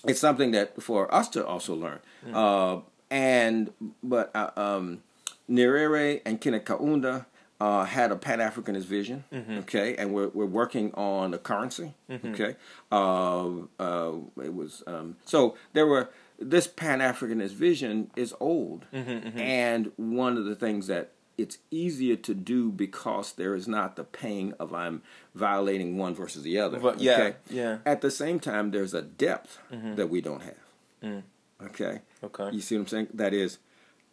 it's 0.07 0.19
something 0.21 0.51
that 0.53 0.83
for 0.83 1.15
us 1.15 1.29
to 1.31 1.47
also 1.47 1.75
learn. 1.75 1.99
Mm. 2.27 2.35
Uh, 2.35 2.81
and 3.11 3.71
but 4.03 4.35
uh, 4.35 4.51
um, 4.57 5.03
Nyerere 5.51 6.23
and 6.25 6.41
Kenneth 6.41 6.65
Kaunda 6.65 7.27
uh, 7.62 7.85
had 7.85 8.11
a 8.11 8.16
Pan 8.16 8.40
Africanist 8.40 8.87
vision. 8.99 9.19
Mm-hmm. 9.33 9.59
Okay, 9.59 9.88
and 9.97 10.12
we're 10.14 10.28
we're 10.28 10.52
working 10.62 10.92
on 10.95 11.33
a 11.35 11.38
currency. 11.38 11.88
Okay, 12.11 12.57
uh, 12.90 13.49
uh, 13.78 14.12
it 14.49 14.54
was 14.54 14.83
um, 14.87 15.16
so 15.25 15.57
there 15.73 15.87
were. 15.87 16.04
This 16.38 16.66
Pan 16.66 16.99
Africanist 16.99 17.54
vision 17.54 18.11
is 18.16 18.35
old, 18.40 18.81
Mm-hmm, 18.92 19.38
and 19.38 19.92
one 19.97 20.37
of 20.37 20.45
the 20.45 20.57
things 20.57 20.88
that 20.88 21.12
it's 21.38 21.59
easier 21.71 22.16
to 22.16 22.35
do 22.35 22.73
because 22.73 23.33
there 23.35 23.54
is 23.54 23.69
not 23.69 23.95
the 23.95 24.02
pain 24.02 24.52
of 24.59 24.75
I'm 24.75 25.02
violating 25.37 25.97
one 25.99 26.14
versus 26.16 26.42
the 26.42 26.59
other. 26.59 26.81
But- 26.81 26.99
yeah, 27.00 27.12
okay? 27.12 27.37
yeah. 27.49 27.78
At 27.87 28.00
the 28.00 28.11
same 28.11 28.40
time, 28.40 28.73
there's 28.73 28.92
a 28.92 29.02
depth 29.02 29.59
that 29.71 30.09
we 30.11 30.21
don't 30.21 30.42
have. 30.42 31.23
Okay. 31.66 32.00
Okay. 32.25 32.50
You 32.52 32.61
see 32.61 32.75
what 32.76 32.83
I'm 32.83 32.88
saying? 32.88 33.09
That 33.14 33.33
is, 33.33 33.59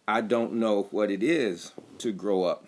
I 0.08 0.22
don't 0.22 0.53
know 0.53 0.88
what 0.91 1.10
it 1.10 1.24
is 1.24 1.72
to 2.00 2.12
grow 2.12 2.44
up, 2.44 2.65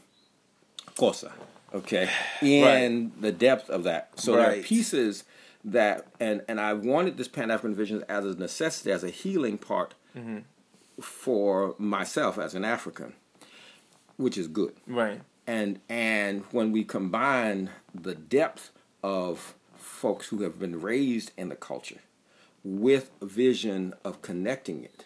Xhosa. 1.02 1.32
Okay. 1.74 2.10
In 2.42 3.12
the 3.20 3.32
depth 3.32 3.70
of 3.70 3.84
that, 3.86 4.20
so 4.20 4.36
there 4.36 4.60
are 4.60 4.62
pieces 4.62 5.24
that, 5.64 6.08
and 6.20 6.42
and 6.48 6.60
I 6.60 6.74
wanted 6.74 7.18
this 7.18 7.28
Pan 7.28 7.50
African 7.52 7.76
vision 7.76 8.04
as 8.10 8.26
a 8.26 8.36
necessity, 8.36 8.92
as 8.92 9.04
a 9.04 9.10
healing 9.10 9.58
part 9.58 9.94
mm-hmm. 10.18 10.40
for 11.02 11.76
myself 11.78 12.38
as 12.38 12.56
an 12.56 12.66
African, 12.66 13.14
which 14.18 14.38
is 14.38 14.48
good 14.48 14.74
Right. 14.88 15.22
and 15.48 15.80
and 15.90 16.44
when 16.52 16.72
we 16.72 16.84
combine 16.84 17.70
the 17.94 18.16
depth 18.16 18.72
of 19.04 19.54
folks 19.78 20.28
who 20.28 20.42
have 20.44 20.60
been 20.60 20.80
raised 20.82 21.32
in 21.38 21.50
the 21.50 21.56
culture 21.56 22.02
with 22.64 23.10
a 23.22 23.26
vision 23.26 23.94
of 24.04 24.22
connecting 24.22 24.84
it, 24.84 25.06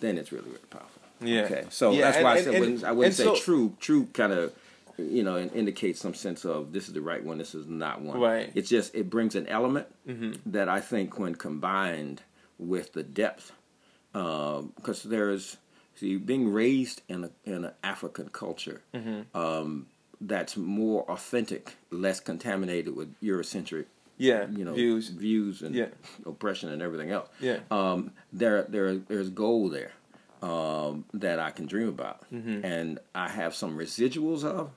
then 0.00 0.18
it's 0.18 0.30
really 0.32 0.48
really 0.50 0.66
powerful. 0.70 1.02
Yeah. 1.20 1.42
Okay. 1.42 1.64
So 1.70 1.92
Yeah, 1.92 2.00
that's 2.02 2.16
and- 2.18 2.24
why 2.24 2.32
I 2.32 2.36
and- 2.36 2.44
said 2.44 2.54
and- 2.54 2.60
wouldn't, 2.60 2.84
I 2.84 2.92
wouldn't 2.92 3.14
say 3.14 3.24
so- 3.24 3.36
true. 3.36 3.76
True 3.80 4.06
kind 4.12 4.32
of 4.32 4.52
you 4.98 5.22
know 5.22 5.36
and 5.36 5.52
indicates 5.52 6.00
some 6.00 6.14
sense 6.14 6.44
of 6.44 6.72
this 6.72 6.88
is 6.88 6.94
the 6.94 7.00
right 7.00 7.22
one, 7.24 7.38
this 7.38 7.54
is 7.54 7.66
not 7.66 8.00
one. 8.02 8.20
Right. 8.20 8.50
It's 8.54 8.68
just 8.68 8.94
it 8.94 9.08
brings 9.10 9.34
an 9.34 9.46
element 9.46 9.86
Mm-hmm. 10.08 10.50
that 10.52 10.68
I 10.68 10.80
think 10.80 11.18
when 11.18 11.34
combined 11.34 12.22
with 12.58 12.92
the 12.92 13.02
depth 13.02 13.52
because 14.12 15.02
there's 15.04 15.56
see 15.94 16.16
being 16.16 16.52
raised 16.52 17.02
in 17.08 17.24
a 17.24 17.30
in 17.44 17.64
an 17.64 17.72
African 17.82 18.28
culture 18.28 18.82
Mm-hmm. 18.94 19.36
um, 19.36 19.86
that's 20.24 20.56
more 20.56 21.02
authentic, 21.10 21.74
less 21.90 22.20
contaminated 22.20 22.94
with 22.94 23.12
Eurocentric, 23.20 23.86
Yeah. 24.18 24.46
you 24.50 24.64
know, 24.64 24.72
views. 24.72 25.08
views 25.08 25.62
and 25.62 25.74
Yeah. 25.74 25.88
oppression 26.24 26.68
and 26.70 26.80
everything 26.80 27.10
else. 27.10 27.28
Yeah. 27.40 27.58
Um, 27.72 28.12
there 28.32 28.62
there 28.68 28.94
there's 28.96 29.30
gold 29.30 29.72
there 29.72 29.92
um, 30.42 31.04
that 31.14 31.38
I 31.38 31.50
can 31.50 31.66
dream 31.66 31.88
about, 31.88 32.20
Mm-hmm. 32.32 32.64
and 32.64 32.98
I 33.14 33.28
have 33.28 33.54
some 33.54 33.78
residuals 33.78 34.44
of 34.44 34.70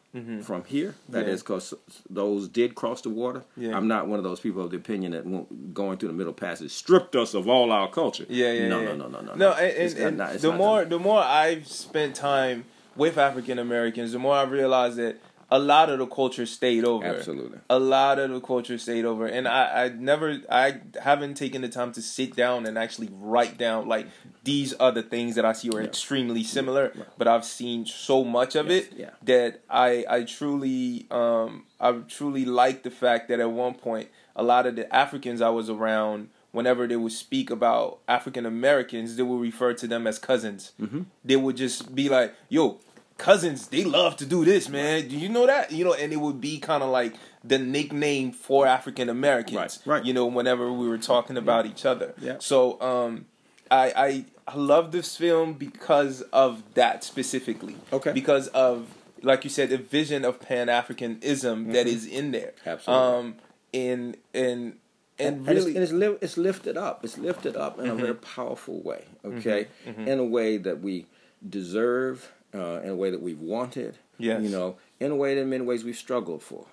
from 0.45 0.63
here. 0.65 0.95
That 1.09 1.25
Yeah. 1.25 1.33
is 1.33 1.41
because 1.41 1.73
those 2.09 2.47
did 2.47 2.75
cross 2.75 3.01
the 3.01 3.09
water. 3.09 3.43
Yeah. 3.57 3.75
I'm 3.75 3.87
not 3.87 4.07
one 4.07 4.19
of 4.19 4.23
those 4.23 4.39
people 4.39 4.61
of 4.63 4.69
the 4.71 4.77
opinion 4.77 5.11
that 5.13 5.73
going 5.73 5.97
through 5.97 6.09
the 6.09 6.13
Middle 6.15 6.33
Passage 6.33 6.71
stripped 6.71 7.15
us 7.15 7.33
of 7.33 7.49
all 7.49 7.71
our 7.71 7.89
culture. 7.89 8.25
Yeah, 8.29 8.51
yeah, 8.53 8.67
no, 8.67 8.79
yeah. 8.81 8.87
no, 8.93 9.07
no, 9.07 9.07
no, 9.07 9.21
no, 9.21 9.33
No, 9.35 9.51
and, 9.53 9.93
not- 9.95 10.01
and, 10.07 10.17
not- 10.17 10.33
the 10.39 10.51
more 10.53 10.81
done. 10.81 10.89
the 10.89 10.99
more 10.99 11.19
I've 11.21 11.67
spent 11.67 12.15
time 12.15 12.65
with 12.95 13.17
African 13.17 13.59
Americans, 13.59 14.11
the 14.13 14.19
more 14.19 14.35
I 14.35 14.43
realize 14.43 14.95
that 14.97 15.17
a 15.51 15.59
lot 15.59 15.89
of 15.89 15.99
the 15.99 16.07
culture 16.07 16.45
stayed 16.45 16.83
over. 16.85 17.05
Absolutely. 17.05 17.59
a 17.69 17.77
lot 17.79 18.17
of 18.19 18.31
the 18.31 18.39
culture 18.41 18.77
stayed 18.77 19.05
over, 19.05 19.25
and 19.27 19.47
I, 19.47 19.85
I 19.85 19.89
never, 19.89 20.39
I 20.49 20.79
haven't 21.01 21.35
taken 21.35 21.61
the 21.61 21.69
time 21.69 21.91
to 21.93 22.01
sit 22.01 22.35
down 22.35 22.65
and 22.65 22.77
actually 22.77 23.09
write 23.11 23.57
down 23.57 23.87
like 23.87 24.07
these 24.43 24.73
are 24.73 24.91
the 24.91 25.03
things 25.03 25.35
that 25.35 25.45
I 25.45 25.53
see 25.53 25.69
are 25.69 25.81
extremely 25.81 26.43
similar, 26.43 26.93
but 27.17 27.27
I've 27.27 27.45
seen 27.45 27.85
so 27.85 28.23
much 28.23 28.55
of 28.55 28.69
Yes, 28.69 28.85
it 28.85 28.93
yeah. 28.97 29.09
that 29.23 29.61
I, 29.69 30.05
I 30.09 30.23
truly, 30.23 31.05
um, 31.11 31.65
I 31.79 31.91
truly 32.07 32.45
like 32.45 32.83
the 32.83 32.91
fact 32.91 33.27
that 33.29 33.39
at 33.39 33.51
one 33.51 33.75
point 33.75 34.09
a 34.35 34.43
lot 34.43 34.65
of 34.65 34.75
the 34.75 34.93
Africans 34.93 35.41
I 35.41 35.49
was 35.49 35.69
around 35.69 36.29
whenever 36.51 36.87
they 36.87 36.95
would 36.95 37.11
speak 37.11 37.49
about 37.49 37.99
African 38.07 38.45
Americans, 38.45 39.15
they 39.17 39.23
would 39.23 39.41
refer 39.41 39.73
to 39.73 39.87
them 39.87 40.07
as 40.07 40.17
cousins. 40.17 40.71
Mm-hmm. 40.81 41.01
They 41.23 41.35
would 41.35 41.57
just 41.57 41.93
be 41.93 42.07
like, 42.09 42.33
"Yo, 42.49 42.79
cousins, 43.17 43.67
they 43.67 43.83
love 43.83 44.17
to 44.17 44.25
do 44.25 44.45
this, 44.45 44.69
man. 44.69 45.07
Do 45.07 45.17
you 45.17 45.29
know 45.29 45.45
that?" 45.47 45.71
You 45.71 45.85
know, 45.85 45.93
and 45.93 46.11
it 46.11 46.17
would 46.17 46.41
be 46.41 46.59
kind 46.59 46.83
of 46.83 46.89
like 46.89 47.15
the 47.43 47.59
nickname 47.59 48.31
for 48.31 48.67
African 48.67 49.09
Americans. 49.09 49.55
Right, 49.85 49.97
right. 49.97 50.05
You 50.05 50.13
know, 50.13 50.25
whenever 50.25 50.71
we 50.71 50.87
were 50.87 50.97
talking 50.97 51.37
about 51.37 51.65
each 51.65 51.85
other. 51.85 52.13
Yeah. 52.19 52.37
So, 52.39 52.81
um, 52.81 53.25
I, 53.71 53.93
I 53.95 54.25
I 54.47 54.55
love 54.55 54.91
this 54.91 55.17
film 55.17 55.53
because 55.53 56.21
of 56.33 56.63
that 56.75 57.03
specifically. 57.03 57.75
Okay. 57.91 58.11
Because 58.11 58.47
of 58.49 58.87
like 59.21 59.43
you 59.43 59.49
said, 59.49 59.69
the 59.69 59.77
vision 59.77 60.23
of 60.23 60.39
Pan 60.39 60.67
Africanism 60.67 61.73
that 61.73 61.87
is 61.87 62.05
in 62.05 62.31
there. 62.31 62.53
Mm-hmm. 62.59 62.69
Absolutely. 62.69 63.17
Um, 63.17 63.35
and 63.73 64.17
and 64.33 64.77
and, 65.17 65.37
and 65.37 65.47
really, 65.47 65.75
it's, 65.75 65.75
and 65.75 65.83
it's, 65.83 65.91
li- 65.93 66.17
it's 66.21 66.37
lifted 66.37 66.77
up. 66.77 67.03
It's 67.03 67.17
lifted 67.17 67.55
up 67.55 67.79
in 67.79 67.87
a 67.87 67.95
very 67.95 68.15
powerful 68.15 68.81
way. 68.81 69.05
Okay, 69.23 69.67
in 69.85 70.19
a 70.19 70.25
way 70.25 70.57
that 70.57 70.81
we 70.81 71.05
deserve, 71.47 72.31
uh, 72.55 72.81
in 72.83 72.89
a 72.89 72.95
way 72.95 73.09
that 73.11 73.21
we've 73.21 73.39
wanted. 73.39 73.97
Yes. 74.17 74.41
you 74.41 74.49
know, 74.49 74.77
in 74.99 75.11
a 75.11 75.15
way 75.15 75.35
that 75.35 75.41
in 75.41 75.49
many 75.49 75.65
ways 75.65 75.83
we've 75.83 75.97
struggled 75.97 76.41
for. 76.41 76.65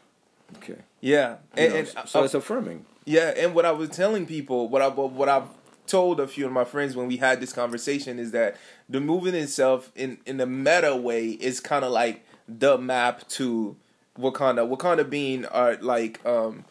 Okay, 0.58 0.76
yeah, 1.00 1.36
and, 1.56 1.72
and 1.72 1.88
so 2.06 2.20
uh, 2.20 2.24
it's 2.24 2.34
affirming. 2.34 2.84
Yeah, 3.04 3.32
and 3.36 3.54
what 3.54 3.64
I 3.64 3.72
was 3.72 3.88
telling 3.90 4.26
people, 4.26 4.68
what 4.68 4.80
I 4.82 4.88
what 4.88 5.28
I've 5.28 5.48
told 5.86 6.20
a 6.20 6.28
few 6.28 6.46
of 6.46 6.52
my 6.52 6.64
friends 6.64 6.94
when 6.94 7.08
we 7.08 7.16
had 7.16 7.40
this 7.40 7.52
conversation 7.52 8.18
is 8.18 8.30
that 8.30 8.56
the 8.88 9.00
movement 9.00 9.34
itself, 9.34 9.90
in 9.96 10.18
in 10.26 10.40
a 10.40 10.46
meta 10.46 10.94
way, 10.94 11.30
is 11.30 11.58
kind 11.58 11.84
of 11.84 11.90
like 11.90 12.24
the 12.48 12.78
map 12.78 13.26
to 13.30 13.76
Wakanda. 14.18 14.68
Wakanda 14.68 15.08
being 15.08 15.44
our 15.46 15.76
like 15.76 16.24
um 16.24 16.64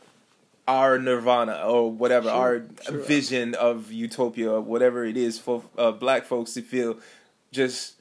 our 0.67 0.97
nirvana 0.99 1.63
or 1.65 1.91
whatever, 1.91 2.29
Sure, 2.29 2.37
our 2.37 2.63
sure. 2.85 2.97
vision 2.99 3.55
of 3.55 3.91
utopia, 3.91 4.61
whatever 4.61 5.03
it 5.03 5.17
is 5.17 5.37
for 5.39 5.63
uh, 5.77 5.91
black 5.91 6.23
folks 6.23 6.53
to 6.53 6.61
feel 6.61 6.97
just 7.51 7.95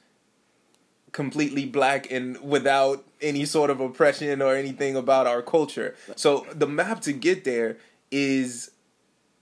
completely 1.11 1.65
black 1.65 2.09
and 2.11 2.39
without 2.41 3.03
any 3.21 3.45
sort 3.45 3.69
of 3.69 3.79
oppression 3.79 4.41
or 4.41 4.55
anything 4.55 4.95
about 4.95 5.27
our 5.27 5.41
culture. 5.41 5.95
So 6.15 6.45
the 6.53 6.67
map 6.67 7.01
to 7.01 7.13
get 7.13 7.43
there 7.43 7.77
is 8.11 8.71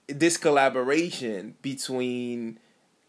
this 0.07 0.37
collaboration 0.37 1.55
between 1.61 2.59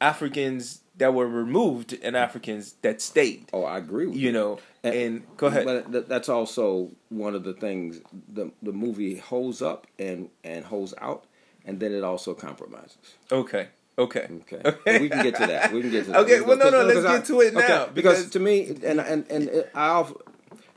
Africans 0.01 0.81
that 0.97 1.15
were 1.15 1.27
removed 1.27 1.99
and 2.03 2.17
Africans 2.17 2.75
that 2.83 3.01
stayed. 3.01 3.49
Oh, 3.53 3.65
I 3.65 3.79
agree 3.79 4.07
with 4.07 4.17
You 4.17 4.33
know, 4.33 4.59
and, 4.83 5.23
go 5.37 5.47
ahead. 5.47 5.65
But 5.65 5.93
th- 5.93 6.05
that's 6.07 6.29
also 6.29 6.91
one 7.09 7.35
of 7.35 7.45
the 7.45 7.55
things 7.55 8.01
the 8.33 8.51
the 8.63 8.73
movie 8.73 9.17
holds 9.17 9.63
up 9.63 9.87
and 9.99 10.29
and 10.45 10.65
holds 10.67 10.95
out, 11.01 11.25
and 11.65 11.81
then 11.81 11.93
it 11.93 12.05
also 12.05 12.35
compromises. 12.35 13.17
okay. 13.33 13.69
Okay. 14.01 14.27
Okay. 14.43 14.61
But 14.85 15.01
we 15.01 15.09
can 15.09 15.23
get 15.23 15.37
to 15.37 15.47
that. 15.47 15.73
We 15.73 15.81
can 15.83 15.91
get 15.91 16.05
to 16.07 16.11
that. 16.13 16.21
Okay, 16.21 16.41
well, 16.41 16.57
no, 16.57 16.71
no, 16.71 16.83
let's 16.85 17.05
I- 17.07 17.17
get 17.19 17.25
to 17.27 17.41
it 17.41 17.55
okay, 17.55 17.69
now, 17.69 17.87
Because, 17.87 18.19
because- 18.25 18.31
to 18.33 18.41
me, 18.41 18.55
and 18.91 19.01
and 19.01 19.27
and 19.31 19.65
I, 19.75 20.11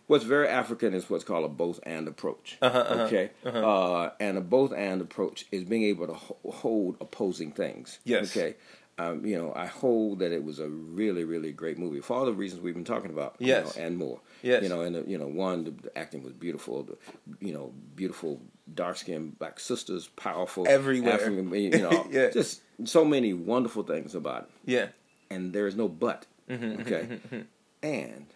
what's 0.07 0.25
very 0.25 0.47
African 0.47 0.93
is 0.93 1.09
what's 1.09 1.23
called 1.23 1.45
a 1.45 1.47
both 1.47 1.79
and 1.83 2.07
approach. 2.07 2.57
Uh-huh, 2.61 2.77
uh-huh, 2.77 3.03
okay, 3.05 3.31
uh 3.45 4.09
and 4.19 4.37
a 4.37 4.41
both 4.41 4.71
and 4.73 5.01
approach 5.01 5.45
is 5.51 5.63
being 5.63 5.83
able 5.83 6.07
to 6.07 6.13
ho- 6.13 6.37
hold 6.51 6.97
opposing 6.99 7.51
things. 7.51 7.99
Yes. 8.03 8.35
Okay. 8.35 8.55
Um, 8.99 9.25
you 9.25 9.35
know, 9.35 9.51
I 9.55 9.65
hold 9.65 10.19
that 10.19 10.31
it 10.31 10.43
was 10.43 10.59
a 10.59 10.67
really, 10.69 11.23
really 11.23 11.51
great 11.51 11.79
movie 11.79 11.99
for 11.99 12.15
all 12.15 12.25
the 12.25 12.31
reasons 12.33 12.61
we've 12.61 12.75
been 12.75 12.83
talking 12.83 13.09
about. 13.09 13.35
you 13.39 13.47
Yes. 13.47 13.75
know, 13.75 13.81
and 13.83 13.97
more. 13.97 14.19
Yes. 14.43 14.61
You 14.61 14.69
know, 14.69 14.81
and 14.81 14.95
the, 14.95 15.03
you 15.07 15.17
know, 15.17 15.25
one, 15.27 15.63
the, 15.63 15.97
acting 15.97 16.21
was 16.23 16.33
beautiful. 16.33 16.83
The, 16.83 16.97
you 17.39 17.53
know, 17.53 17.73
beautiful 17.95 18.39
dark 18.75 18.97
skinned 18.97 19.39
black 19.39 19.59
sisters, 19.59 20.09
powerful 20.15 20.67
Everywhere. 20.67 21.13
African, 21.13 21.51
you 21.55 21.69
know, 21.89 22.05
Yeah. 22.11 22.29
just 22.29 22.61
so 22.85 23.03
many 23.03 23.33
wonderful 23.33 23.81
things 23.83 24.13
about 24.13 24.43
it 24.43 24.49
Yeah. 24.71 24.87
and 25.31 25.53
there 25.53 25.65
is 25.65 25.75
no 25.75 25.87
but. 25.87 26.27
Mm-hmm, 26.49 26.81
Okay, 26.81 27.19
and 27.81 28.27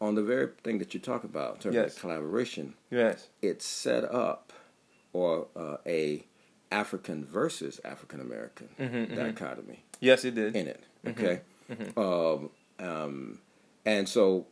on 0.00 0.14
the 0.16 0.22
very 0.22 0.48
thing 0.62 0.78
that 0.80 0.92
you 0.92 1.00
talk 1.00 1.24
about 1.24 1.54
in 1.56 1.60
terms 1.60 1.74
Yes. 1.76 1.94
of 1.96 2.00
collaboration, 2.00 2.74
Yes. 2.90 3.28
it's 3.42 3.64
set 3.64 4.04
up 4.04 4.52
or 5.12 5.46
uh, 5.56 5.78
a 5.86 6.24
African 6.70 7.24
versus 7.24 7.80
African 7.84 8.20
American 8.20 8.68
Mm-hmm, 8.78 9.14
dichotomy 9.14 9.82
Yes, 10.00 10.24
it 10.24 10.34
did. 10.34 10.54
in 10.56 10.66
it. 10.68 10.82
Okay, 11.06 11.40
Um, 11.96 12.50
um, 12.78 13.38
and 13.84 14.08
so 14.08 14.46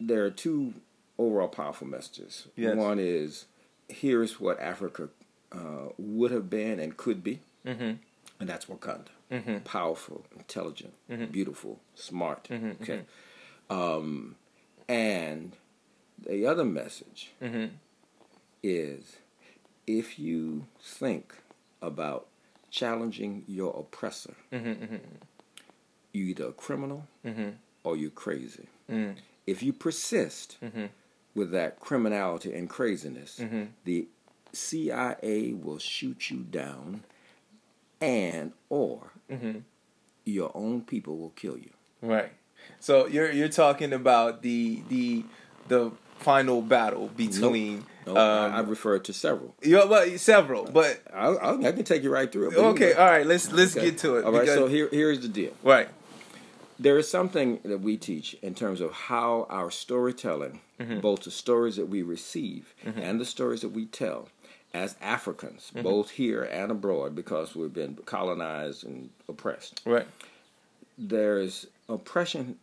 there 0.00 0.24
are 0.24 0.30
two 0.30 0.74
overall 1.18 1.48
powerful 1.48 1.86
messages. 1.86 2.48
Yes. 2.56 2.76
One 2.76 2.98
is 2.98 3.46
here's 3.88 4.40
what 4.40 4.58
Africa 4.60 5.08
uh, 5.52 5.90
would 5.98 6.30
have 6.30 6.48
been 6.50 6.80
and 6.80 6.96
could 6.96 7.22
be, 7.22 7.40
Mm-hmm. 7.66 7.92
and 8.40 8.48
that's 8.48 8.66
Wakanda. 8.66 9.06
Powerful, 9.64 10.26
intelligent, 10.36 10.92
beautiful, 11.32 11.80
smart. 11.94 12.48
Mm-hmm, 12.50 12.82
Okay. 12.82 13.00
Um, 13.70 14.36
and 14.88 15.56
the 16.18 16.44
other 16.46 16.64
message 16.64 17.30
is 18.62 19.16
if 19.86 20.18
you 20.18 20.66
think 20.80 21.34
about 21.80 22.26
challenging 22.70 23.44
your 23.46 23.74
oppressor, 23.78 24.34
Mhm. 24.52 24.76
Mhm. 24.88 25.00
you're 26.12 26.28
either 26.28 26.46
a 26.48 26.52
criminal 26.52 27.06
Mhm. 27.24 27.54
or 27.84 27.96
you're 27.96 28.10
crazy. 28.10 28.66
Mm. 28.88 29.16
If 29.46 29.62
you 29.62 29.72
persist 29.72 30.56
Mhm. 30.62 30.90
with 31.34 31.50
that 31.50 31.80
criminality 31.80 32.52
and 32.54 32.68
craziness, 32.68 33.38
Mhm. 33.38 33.68
the 33.84 34.06
CIA 34.52 35.52
will 35.54 35.78
shoot 35.78 36.30
you 36.30 36.38
down 36.44 37.04
and 38.00 38.52
or 38.68 39.12
your 40.24 40.50
own 40.56 40.82
people 40.82 41.16
will 41.18 41.30
kill 41.30 41.56
you. 41.58 41.70
Right. 42.00 42.32
So 42.80 43.06
you're 43.06 43.32
you're 43.32 43.48
talking 43.48 43.92
about 43.92 44.42
the 44.42 44.82
the 44.88 45.24
the 45.68 45.92
final 46.18 46.62
battle 46.62 47.08
between 47.08 47.84
No, 48.06 48.16
I, 48.16 48.48
I 48.48 48.58
um 48.60 48.68
referred 48.68 49.04
to 49.04 49.12
several. 49.12 49.54
yeah, 49.62 49.84
well, 49.84 50.06
several, 50.18 50.64
but 50.64 51.00
I, 51.14 51.26
I, 51.28 51.68
I 51.68 51.72
can 51.72 51.84
take 51.84 52.02
you 52.02 52.10
right 52.12 52.30
through 52.30 52.48
it. 52.48 52.54
but 52.54 52.60
you 52.60 52.66
okay, 52.68 52.92
all 52.94 53.06
right, 53.06 53.26
let's 53.26 53.52
let's 53.52 53.76
Okay. 53.76 53.90
get 53.90 53.98
to 53.98 54.16
it. 54.16 54.24
All 54.24 54.32
right, 54.32 54.46
so 54.48 54.66
here 54.66 54.88
here's 54.90 55.20
the 55.20 55.28
deal. 55.28 55.52
right. 55.62 55.88
There 56.78 56.98
is 56.98 57.08
something 57.08 57.60
that 57.64 57.80
we 57.80 57.96
teach 57.96 58.34
in 58.42 58.54
terms 58.56 58.80
of 58.80 58.92
how 58.92 59.46
our 59.50 59.70
storytelling, 59.70 60.60
Mm-hmm. 60.80 60.98
both 60.98 61.22
the 61.22 61.30
stories 61.30 61.76
that 61.76 61.86
we 61.88 62.02
receive 62.02 62.74
and 62.84 63.20
the 63.20 63.24
stories 63.24 63.60
that 63.60 63.68
we 63.68 63.86
tell 63.86 64.28
as 64.74 64.96
Africans, 65.00 65.70
Mm-hmm. 65.74 65.82
both 65.82 66.10
here 66.10 66.42
and 66.42 66.72
abroad, 66.72 67.14
because 67.14 67.54
we've 67.54 67.72
been 67.72 67.96
colonized 68.04 68.82
and 68.84 69.10
oppressed. 69.28 69.80
Right. 69.84 70.08
There's 70.98 71.66
oppression 71.88 72.56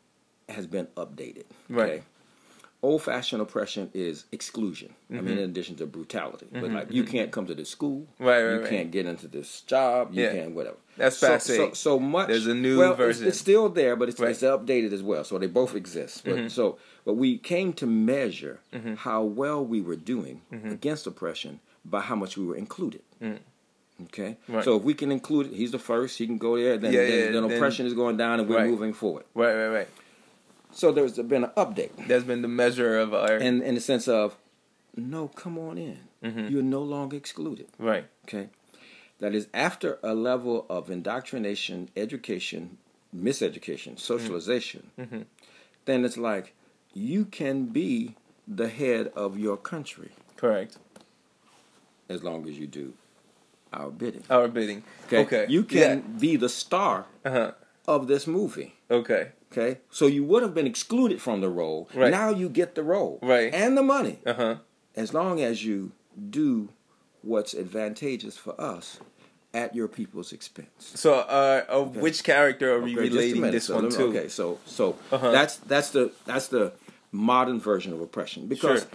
has 0.50 0.68
been 0.68 0.88
updated. 0.98 1.46
Right. 1.70 2.04
Old 2.82 3.02
fashioned 3.02 3.42
oppression 3.42 3.90
is 3.94 4.24
exclusion. 4.32 4.94
I 5.10 5.16
Mm-hmm. 5.16 5.26
mean, 5.26 5.38
in 5.40 5.44
addition 5.50 5.76
to 5.78 5.86
brutality, 5.86 6.48
but 6.52 6.72
like 6.72 6.92
you 6.92 7.04
can't 7.04 7.30
come 7.30 7.46
to 7.48 7.54
this 7.54 7.70
school, 7.70 8.08
Right, 8.20 8.42
right, 8.42 8.54
you 8.54 8.60
right. 8.62 8.70
can't 8.70 8.90
get 8.92 9.06
into 9.06 9.28
this 9.28 9.62
job, 9.62 10.14
you 10.14 10.24
Yeah. 10.24 10.32
can't 10.32 10.56
whatever. 10.56 10.78
That's 10.96 11.18
so, 11.18 11.38
so, 11.40 11.74
so 11.74 12.00
much. 12.00 12.28
There's 12.30 12.48
a 12.48 12.54
new 12.54 12.78
well, 12.80 12.94
it's- 12.94 13.06
version. 13.08 13.28
It's, 13.28 13.38
still 13.38 13.68
there, 13.68 13.98
but 13.98 14.08
it's, 14.08 14.20
Right. 14.20 14.32
it's 14.32 14.44
updated 14.44 14.94
as 14.94 15.04
well. 15.04 15.26
So 15.26 15.38
they 15.38 15.48
both 15.48 15.76
exist. 15.76 16.24
But 16.24 16.36
Mm-hmm. 16.36 16.48
so, 16.48 16.78
but 17.04 17.16
we 17.16 17.38
came 17.38 17.74
to 17.74 17.86
measure 17.86 18.60
how 19.00 19.24
well 19.24 19.66
we 19.66 19.82
were 19.82 19.98
doing 19.98 20.42
Mm-hmm. 20.54 20.70
against 20.72 21.06
oppression 21.06 21.60
by 21.84 22.00
how 22.02 22.16
much 22.16 22.38
we 22.38 22.46
were 22.46 22.56
included. 22.56 23.02
Okay, 24.06 24.38
Mm. 24.50 24.56
Right. 24.56 24.64
so 24.64 24.78
if 24.78 24.84
we 24.84 24.94
can 24.94 25.12
include 25.12 25.48
it, 25.48 25.54
he's 25.58 25.72
the 25.72 25.80
first. 25.80 26.18
He 26.18 26.26
can 26.26 26.38
go 26.38 26.56
there. 26.56 26.78
Then, 26.78 26.94
Yeah, 26.94 27.02
then, 27.02 27.12
yeah, 27.12 27.32
then 27.32 27.44
then- 27.44 27.52
oppression 27.58 27.86
is 27.86 27.94
going 27.94 28.16
down, 28.16 28.40
and 28.40 28.48
we're 28.48 28.56
Right. 28.56 28.70
moving 28.70 28.94
forward. 28.94 29.26
Right, 29.36 29.54
right, 29.54 29.68
right. 29.68 29.88
So 30.72 30.92
there's 30.92 31.18
been 31.18 31.44
an 31.44 31.52
update, 31.58 32.08
There's 32.08 32.24
been 32.24 32.42
the 32.42 32.48
measure 32.48 32.98
of 33.00 33.14
our 33.14 33.34
and 33.38 33.64
in 33.64 33.76
the 33.76 33.82
sense 33.82 34.08
of, 34.08 34.38
no, 34.96 35.28
come 35.30 35.58
on 35.58 35.78
in. 35.78 36.00
Mm-hmm. 36.24 36.48
You're 36.50 36.64
no 36.64 36.82
longer 36.82 37.16
excluded. 37.18 37.68
right. 37.80 38.06
Okay. 38.26 38.50
That 39.20 39.36
is 39.36 39.48
after 39.54 40.00
a 40.02 40.14
level 40.14 40.66
of 40.70 40.90
indoctrination, 40.90 41.90
education, 41.98 42.78
miseducation, 43.16 44.00
socialization, 44.00 44.92
Mm-hmm. 44.98 45.22
then 45.86 46.06
it's 46.06 46.18
like 46.18 46.54
you 46.94 47.26
can 47.26 47.66
be 47.66 48.16
the 48.48 48.68
head 48.70 49.12
of 49.16 49.38
your 49.38 49.58
country 49.58 50.12
Correct. 50.38 50.78
as 52.08 52.24
long 52.24 52.48
as 52.48 52.58
you 52.58 52.68
do 52.68 52.94
our 53.74 53.90
bidding. 53.92 54.24
Our 54.30 54.48
bidding. 54.48 54.84
Okay. 55.08 55.20
Okay. 55.24 55.46
You 55.50 55.64
can 55.64 56.18
be 56.20 56.36
the 56.38 56.50
star 56.50 57.06
Uh-huh. 57.26 57.52
of 57.88 58.08
this 58.08 58.26
movie. 58.28 58.76
Okay. 58.90 59.32
Okay. 59.52 59.80
So 59.90 60.06
you 60.08 60.24
would 60.24 60.44
have 60.44 60.54
been 60.54 60.68
excluded 60.68 61.22
from 61.22 61.42
the 61.42 61.50
role. 61.50 61.90
Right. 61.94 62.12
Now 62.12 62.30
you 62.30 62.50
get 62.50 62.76
the 62.76 62.84
role. 62.84 63.20
Right. 63.22 63.54
And 63.54 63.78
the 63.78 63.82
money. 63.84 64.20
Uh-huh. 64.26 64.56
As 64.96 65.14
long 65.14 65.42
as 65.42 65.64
you 65.66 65.92
do 66.30 66.70
what's 67.22 67.54
advantageous 67.54 68.38
for 68.38 68.60
us 68.62 69.00
at 69.54 69.76
your 69.76 69.88
people's 69.88 70.32
expense. 70.32 70.92
So, 70.96 71.16
uh, 71.16 71.64
of 71.68 71.96
which 71.98 72.24
character 72.24 72.74
are 72.76 72.80
we 72.82 72.94
Okay, 72.94 73.10
relating 73.10 73.42
minute. 73.42 73.54
this 73.54 73.66
So 73.66 73.76
one 73.76 73.90
to? 73.90 74.04
Okay, 74.04 74.28
so 74.30 74.60
so 74.66 74.96
Uh-huh. 75.12 75.32
that's 75.32 75.58
that's 75.58 75.90
the 75.90 76.12
that's 76.26 76.48
the 76.50 76.74
modern 77.12 77.60
version 77.60 77.92
of 77.92 78.00
oppression 78.02 78.46
because 78.48 78.86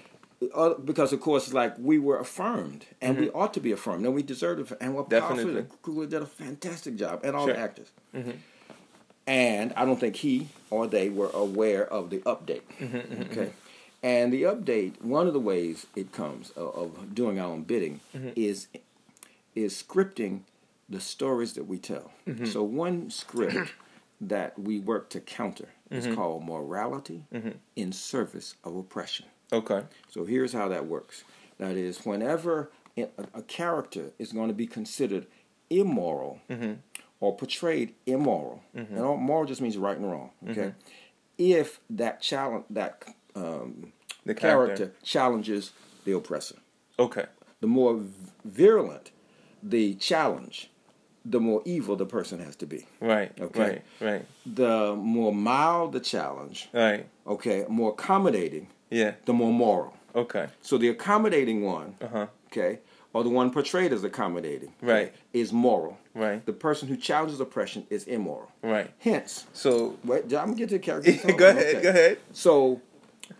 uh, 0.54 0.74
because 0.74 1.12
of 1.12 1.20
course 1.20 1.52
like 1.52 1.74
we 1.78 1.98
were 1.98 2.18
affirmed 2.20 2.86
and 3.00 3.18
we 3.18 3.28
ought 3.30 3.52
to 3.54 3.60
be 3.60 3.72
affirmed 3.72 4.04
and 4.06 4.14
we 4.14 4.22
deserve 4.22 4.60
it 4.60 4.78
and 4.80 4.94
we're 4.94 5.02
powerful. 5.02 5.28
Mm-hmm. 5.30 5.36
Definitely. 5.38 5.62
The 5.62 5.76
crew 5.82 6.06
did 6.06 6.22
a 6.22 6.26
fantastic 6.26 6.94
job 6.96 7.20
and 7.24 7.34
all 7.34 7.46
Sure. 7.46 7.54
the 7.54 7.60
actors. 7.60 7.90
And 9.26 9.72
I 9.74 9.84
don't 9.84 9.98
think 9.98 10.16
he 10.16 10.48
or 10.70 10.86
they 10.86 11.08
were 11.08 11.30
aware 11.30 11.86
of 11.90 12.10
the 12.10 12.18
update. 12.18 12.62
Mm-hmm, 12.78 13.22
okay. 13.32 13.50
And 14.02 14.32
the 14.32 14.42
update, 14.42 15.00
one 15.00 15.26
of 15.26 15.32
the 15.32 15.40
ways 15.40 15.86
it 15.96 16.12
comes 16.12 16.50
of, 16.50 16.74
of 16.74 17.14
doing 17.14 17.40
our 17.40 17.46
own 17.50 17.62
bidding 17.62 18.00
Mm-hmm. 18.14 18.30
is 18.36 18.68
is 19.54 19.80
scripting 19.82 20.40
the 20.88 21.00
stories 21.00 21.52
that 21.54 21.66
we 21.66 21.78
tell. 21.78 22.10
Mm-hmm. 22.26 22.44
So 22.46 22.62
one 22.62 23.08
script 23.10 23.72
that 24.20 24.58
we 24.58 24.78
work 24.78 25.08
to 25.10 25.20
counter 25.20 25.68
Mm-hmm. 25.90 26.08
is 26.08 26.14
called 26.16 26.44
morality 26.44 27.24
in 27.76 27.92
service 27.92 28.56
of 28.64 28.74
oppression. 28.74 29.26
Okay. 29.52 29.82
So 30.10 30.24
here's 30.24 30.52
how 30.54 30.66
that 30.68 30.86
works. 30.86 31.24
That 31.58 31.76
is, 31.76 32.04
whenever 32.06 32.70
a, 32.96 33.06
a 33.34 33.42
character 33.42 34.06
is 34.18 34.32
going 34.32 34.48
to 34.48 34.54
be 34.54 34.66
considered 34.66 35.26
immoral 35.70 36.40
Mm-hmm. 36.50 36.72
Or 37.24 37.36
portrayed 37.36 37.94
immoral, 38.06 38.62
and 38.74 38.98
all, 39.00 39.16
moral 39.16 39.46
just 39.46 39.60
means 39.60 39.76
right 39.78 39.96
and 39.96 40.10
wrong. 40.10 40.30
Okay, 40.50 40.60
Mm-hmm. 40.60 40.78
if 41.38 41.80
that 41.90 42.20
challenge 42.20 42.64
that 42.70 43.04
um, 43.34 43.92
The 44.26 44.34
character. 44.34 44.76
character. 44.76 44.94
challenges 45.02 45.72
the 46.04 46.12
oppressor, 46.12 46.56
Okay. 46.98 47.26
the 47.60 47.66
more 47.66 48.00
virulent 48.44 49.10
the 49.62 49.94
challenge, 49.94 50.70
the 51.24 51.40
more 51.40 51.62
evil 51.64 51.96
the 51.96 52.04
person 52.06 52.38
has 52.40 52.54
to 52.56 52.66
be. 52.66 52.86
Right. 53.00 53.32
Okay. 53.40 53.60
Right. 54.00 54.10
Right. 54.12 54.24
The 54.44 54.94
more 54.94 55.32
mild 55.34 55.92
the 55.92 56.00
challenge, 56.00 56.68
Right. 56.74 57.06
okay, 57.26 57.64
more 57.68 57.90
accommodating, 57.92 58.68
Yeah. 58.90 59.12
the 59.24 59.32
more 59.32 59.52
moral. 59.52 59.94
Okay. 60.14 60.48
So 60.60 60.76
the 60.78 60.88
accommodating 60.88 61.62
one, 61.64 61.96
Uh 62.02 62.08
huh. 62.08 62.26
okay, 62.48 62.80
or 63.14 63.24
the 63.24 63.30
one 63.30 63.50
portrayed 63.50 63.92
as 63.92 64.04
accommodating, 64.04 64.72
Right. 64.82 65.14
is 65.32 65.52
moral. 65.52 65.96
Right. 66.14 66.44
The 66.44 66.52
person 66.52 66.88
who 66.88 66.96
challenges 66.96 67.40
oppression 67.40 67.86
is 67.88 68.04
immoral. 68.04 68.50
Right. 68.62 68.90
Hence, 68.98 69.46
So. 69.54 69.96
wait, 70.04 70.24
I'm 70.24 70.28
gonna 70.30 70.54
get 70.54 70.68
to 70.68 70.74
the 70.74 70.78
character. 70.80 71.12
go 71.32 71.48
ahead. 71.48 71.82
Go 71.82 71.88
ahead. 71.88 72.18
So, 72.32 72.82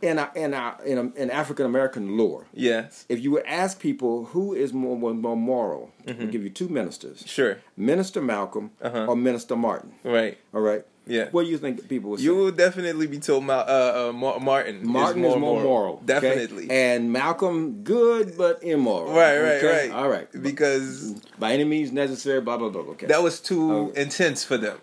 in 0.00 0.18
a, 0.18 0.30
in 0.34 0.54
a, 0.54 0.76
in, 0.86 0.96
a, 0.98 1.02
in 1.22 1.30
African 1.30 1.66
American 1.66 2.16
lore, 2.16 2.46
Yes. 2.54 3.04
if 3.10 3.20
you 3.20 3.30
would 3.32 3.44
ask 3.44 3.78
people 3.80 4.24
who 4.26 4.54
is 4.54 4.72
more 4.72 4.96
more, 4.96 5.36
moral, 5.36 5.90
we'll 6.06 6.28
give 6.28 6.42
you 6.42 6.50
two 6.50 6.68
ministers: 6.68 7.22
Sure. 7.26 7.58
Minister 7.76 8.22
Malcolm 8.22 8.70
Uh-huh. 8.80 9.06
or 9.06 9.14
Minister 9.16 9.56
Martin. 9.56 9.92
Right. 10.02 10.38
All 10.54 10.62
right. 10.62 10.84
Yeah. 11.06 11.28
What 11.32 11.44
do 11.44 11.50
you 11.50 11.58
think 11.58 11.86
people 11.88 12.10
would 12.10 12.20
say? 12.20 12.24
You 12.24 12.34
will 12.36 12.50
definitely 12.50 13.06
be 13.06 13.18
told 13.18 13.44
Ma- 13.44 13.66
uh, 13.76 14.08
uh, 14.08 14.12
Ma- 14.12 14.38
Martin. 14.38 14.86
Martin 14.86 15.24
is 15.24 15.36
more, 15.36 15.60
moral, 15.62 15.94
okay? 15.96 16.06
Definitely. 16.06 16.70
and 16.70 17.12
Malcolm 17.12 17.82
good 17.82 18.36
but 18.38 18.62
immoral. 18.62 19.12
Right, 19.12 19.38
right, 19.38 19.62
okay? 19.62 19.88
right. 19.88 19.90
All 19.90 20.08
right, 20.08 20.28
Because 20.42 21.12
by 21.38 21.52
any 21.52 21.64
means 21.64 21.92
necessary. 21.92 22.40
Blah 22.40 22.56
blah 22.56 22.70
blah. 22.70 22.82
Okay, 22.92 23.06
that 23.06 23.22
was 23.22 23.40
too 23.40 23.72
Oh. 23.72 23.92
intense 23.94 24.44
for 24.44 24.56
them. 24.56 24.78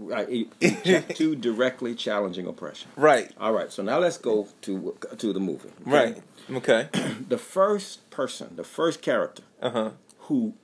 right. 0.00 0.48
Too 1.14 1.36
directly 1.36 1.94
challenging 1.94 2.46
oppression. 2.48 2.88
Right. 2.96 3.30
All 3.38 3.52
right, 3.52 3.70
so 3.70 3.84
now 3.84 3.98
let's 4.00 4.18
go 4.18 4.48
to 4.62 4.96
to 5.18 5.32
the 5.32 5.38
movie. 5.40 5.68
okay? 5.82 5.90
Right. 5.90 6.22
Okay. 6.50 6.88
The 7.28 7.38
first 7.38 8.10
person, 8.10 8.56
the 8.56 8.64
first 8.64 9.00
character 9.00 9.44
Uh 9.60 9.70
huh. 9.70 9.90
who 10.26 10.54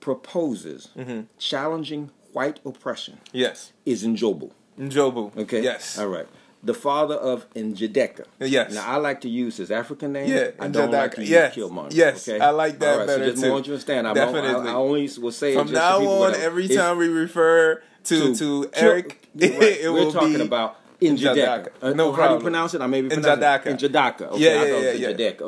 proposes 0.00 0.90
Mm-hmm. 0.96 1.20
challenging 1.38 2.10
white 2.32 2.60
oppression 2.64 3.18
Yes. 3.32 3.72
is 3.86 4.04
Njobu. 4.04 4.50
Njobu. 4.78 5.36
Okay. 5.36 5.62
Yes. 5.62 5.98
All 5.98 6.08
right. 6.08 6.26
The 6.64 6.74
father 6.74 7.16
of 7.16 7.46
Njideka. 7.54 8.24
Yes. 8.40 8.72
Now 8.74 8.86
I 8.86 8.96
like 8.96 9.20
to 9.22 9.28
use 9.28 9.56
his 9.56 9.70
African 9.72 10.12
name. 10.12 10.28
Yeah, 10.30 10.50
I 10.60 10.68
don't 10.68 10.92
like 10.92 11.14
to 11.16 11.20
use 11.22 11.30
Yes. 11.30 11.54
Killmonger. 11.56 11.92
Yes, 11.92 12.28
Okay? 12.28 12.38
I 12.38 12.50
like 12.50 12.78
that 12.78 12.92
All 12.92 12.98
right, 12.98 13.06
better 13.08 13.24
so 13.24 13.30
just 13.32 13.42
too. 13.42 13.50
want 13.50 13.66
you 13.66 13.70
to 13.70 13.74
understand. 13.74 14.06
I, 14.08 14.14
Definitely. 14.14 14.68
I, 14.68 14.72
I 14.72 14.74
only 14.74 15.10
will 15.20 15.32
say 15.32 15.52
it 15.52 15.56
From 15.56 15.66
just 15.68 15.74
now 15.74 15.98
on, 16.06 16.34
every 16.36 16.64
It's- 16.66 16.78
time 16.78 16.98
we 16.98 17.08
refer 17.08 17.82
to 18.04 18.34
to, 18.34 18.68
Kill- 18.68 18.70
Eric, 18.74 19.26
right. 19.34 19.50
it 19.62 19.92
We're 19.92 19.92
will 19.92 20.12
talking 20.12 20.34
be 20.34 20.40
about. 20.42 20.76
Njideka. 21.00 21.70
Uh, 21.82 21.90
No 21.94 22.12
how 22.12 22.28
do 22.28 22.34
you 22.34 22.40
pronounce 22.40 22.74
it? 22.74 22.80
I 22.80 22.86
may 22.86 23.02
be 23.02 23.08
Njidaka. 23.08 23.62
pronouncing 23.62 23.72
it. 23.72 23.92
Njidaka. 23.92 24.22
Okay, 24.30 24.38
Yeah, 24.44 24.50
yeah, 24.54 24.64
yeah, 24.64 24.74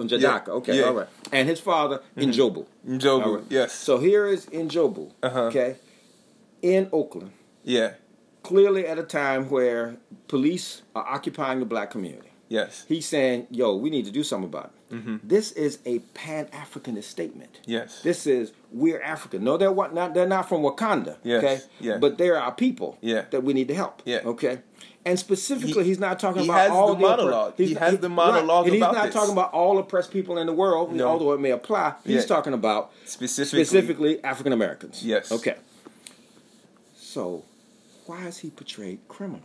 was 0.00 0.10
yeah. 0.12 0.18
Yeah. 0.18 0.40
Okay, 0.48 0.78
Yeah. 0.78 0.84
all 0.86 0.94
right. 0.94 1.08
And 1.30 1.48
his 1.48 1.60
father, 1.60 2.00
Njobu. 2.16 2.66
Njobu. 2.88 3.36
Right. 3.36 3.44
Yes. 3.50 3.72
So 3.72 3.98
here 3.98 4.26
is 4.26 4.46
Njobu. 4.46 5.10
Uh-huh. 5.22 5.42
Okay, 5.42 5.76
in 6.64 6.88
Oakland. 6.92 7.30
yeah. 7.62 7.92
clearly 8.42 8.86
at 8.86 8.98
a 8.98 9.02
time 9.02 9.48
where 9.48 9.96
police 10.28 10.82
are 10.94 11.06
occupying 11.08 11.60
the 11.60 11.64
black 11.66 11.90
community. 11.90 12.28
Yes. 12.50 12.84
He's 12.86 13.06
saying, 13.06 13.46
yo, 13.50 13.74
we 13.74 13.88
need 13.88 14.04
to 14.04 14.10
do 14.10 14.22
something 14.22 14.48
about 14.48 14.66
it. 14.90 14.94
Mm-hmm. 14.96 15.16
This 15.24 15.50
is 15.52 15.78
a 15.86 16.00
pan 16.12 16.46
Africanist 16.52 17.04
statement. 17.04 17.60
Yes. 17.64 18.02
This 18.02 18.26
is 18.26 18.52
we're 18.70 19.00
African. 19.00 19.42
No, 19.44 19.56
they're 19.56 19.72
what 19.72 19.94
not 19.94 20.12
they're 20.14 20.28
not 20.28 20.46
from 20.48 20.60
Wakanda. 20.62 21.16
Yes, 21.22 21.42
Okay. 21.42 21.60
yeah. 21.80 21.96
But 21.96 22.18
they're 22.18 22.38
our 22.38 22.52
people 22.52 22.98
Yeah. 23.00 23.24
that 23.30 23.42
we 23.44 23.54
need 23.54 23.68
to 23.68 23.74
help. 23.74 24.02
Yeah. 24.04 24.20
Okay. 24.26 24.58
And 25.06 25.18
specifically, 25.18 25.82
He- 25.84 25.88
he's 25.90 25.98
not 25.98 26.18
talking 26.20 26.42
he 26.42 26.48
about 26.48 26.70
all 26.70 26.94
the 26.94 27.00
monologue. 27.00 27.56
oppre- 27.56 27.66
He 27.66 27.74
has 27.74 27.98
the 27.98 28.08
monologue 28.10 28.66
and 28.66 28.74
he's 28.74 28.80
not 28.80 29.04
this. 29.06 29.14
talking 29.14 29.32
about 29.32 29.52
all 29.54 29.78
oppressed 29.78 30.10
people 30.12 30.36
in 30.38 30.46
the 30.46 30.52
world, 30.52 30.92
No. 30.94 31.08
although 31.08 31.32
it 31.32 31.40
may 31.40 31.50
apply. 31.50 31.94
He's 32.04 32.16
Yeah. 32.16 32.26
talking 32.34 32.52
about 32.52 32.90
Specifically. 33.06 33.64
specifically 33.64 34.22
African 34.24 34.52
Americans. 34.52 35.02
Yes. 35.04 35.32
Okay. 35.32 35.56
So, 37.14 37.44
why 38.06 38.26
is 38.26 38.38
he 38.38 38.50
portrayed 38.50 38.98
criminal? 39.06 39.42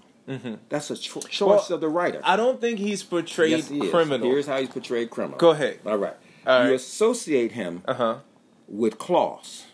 That's 0.69 0.89
a 0.89 0.97
cho- 0.97 1.21
choice 1.21 1.69
Well, 1.69 1.73
of 1.75 1.81
the 1.81 1.87
writer. 1.87 2.19
I 2.23 2.35
don't 2.35 2.59
think 2.59 2.79
he's 2.79 3.03
portrayed 3.03 3.51
yes, 3.51 3.67
he 3.69 3.87
criminal. 3.89 4.27
Here's 4.27 4.47
how 4.47 4.59
he's 4.59 4.69
portrayed 4.69 5.11
criminal. 5.11 5.37
Go 5.37 5.51
ahead. 5.51 5.79
All 5.85 5.97
right. 5.97 6.15
All 6.47 6.67
you 6.67 6.73
associate 6.73 7.51
him 7.51 7.83
Uh 7.87 7.93
huh. 7.93 8.15
with 8.67 8.97
Klaue. 8.97 9.65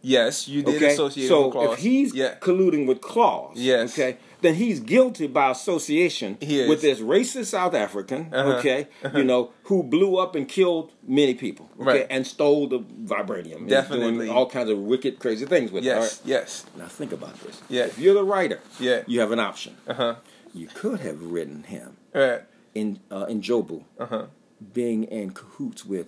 Yes, 0.00 0.46
you 0.46 0.62
did 0.62 0.76
Okay. 0.76 0.92
associate 0.92 1.28
so 1.28 1.46
with 1.46 1.54
Klaue. 1.56 1.72
if 1.72 1.78
he's 1.80 2.14
yeah. 2.14 2.34
colluding 2.40 2.86
with 2.86 3.00
Klaue, 3.00 3.50
Yes. 3.54 3.92
okay, 3.92 4.16
then 4.42 4.54
he's 4.54 4.78
guilty 4.78 5.26
by 5.26 5.50
association 5.50 6.38
with 6.40 6.80
this 6.82 7.00
racist 7.00 7.46
South 7.46 7.74
African, 7.74 8.32
Uh-huh. 8.32 8.52
okay, 8.58 8.86
you 9.14 9.24
know, 9.24 9.50
who 9.64 9.82
blew 9.82 10.16
up 10.16 10.36
and 10.36 10.48
killed 10.48 10.92
many 11.06 11.34
people, 11.34 11.68
okay, 11.80 11.84
Right. 11.90 12.06
and 12.10 12.24
stole 12.26 12.68
the 12.68 12.78
vibranium, 12.78 13.56
and 13.62 13.68
Definitely. 13.68 14.12
doing 14.26 14.30
all 14.30 14.46
kinds 14.46 14.70
of 14.70 14.78
wicked, 14.78 15.18
crazy 15.18 15.46
things 15.46 15.72
with 15.72 15.84
it. 15.84 15.90
all 15.92 16.02
yes, 16.02 16.20
yes. 16.24 16.64
Now 16.76 16.86
think 16.86 17.12
about 17.12 17.34
this. 17.42 17.60
Yeah. 17.68 17.86
If 17.86 17.98
you're 17.98 18.14
the 18.14 18.24
writer, 18.24 18.60
Yeah. 18.78 19.02
you 19.08 19.18
have 19.18 19.32
an 19.32 19.40
option. 19.40 19.76
uh 19.88 19.94
huh, 19.94 20.14
You 20.54 20.68
could 20.68 21.00
have 21.00 21.20
written 21.22 21.64
him 21.64 21.96
right, 22.14 22.42
in 22.74 23.00
uh, 23.10 23.26
Njobu 23.26 23.82
uh 23.98 24.06
huh, 24.06 24.26
being 24.72 25.02
in 25.04 25.32
cahoots 25.32 25.84
with 25.84 26.06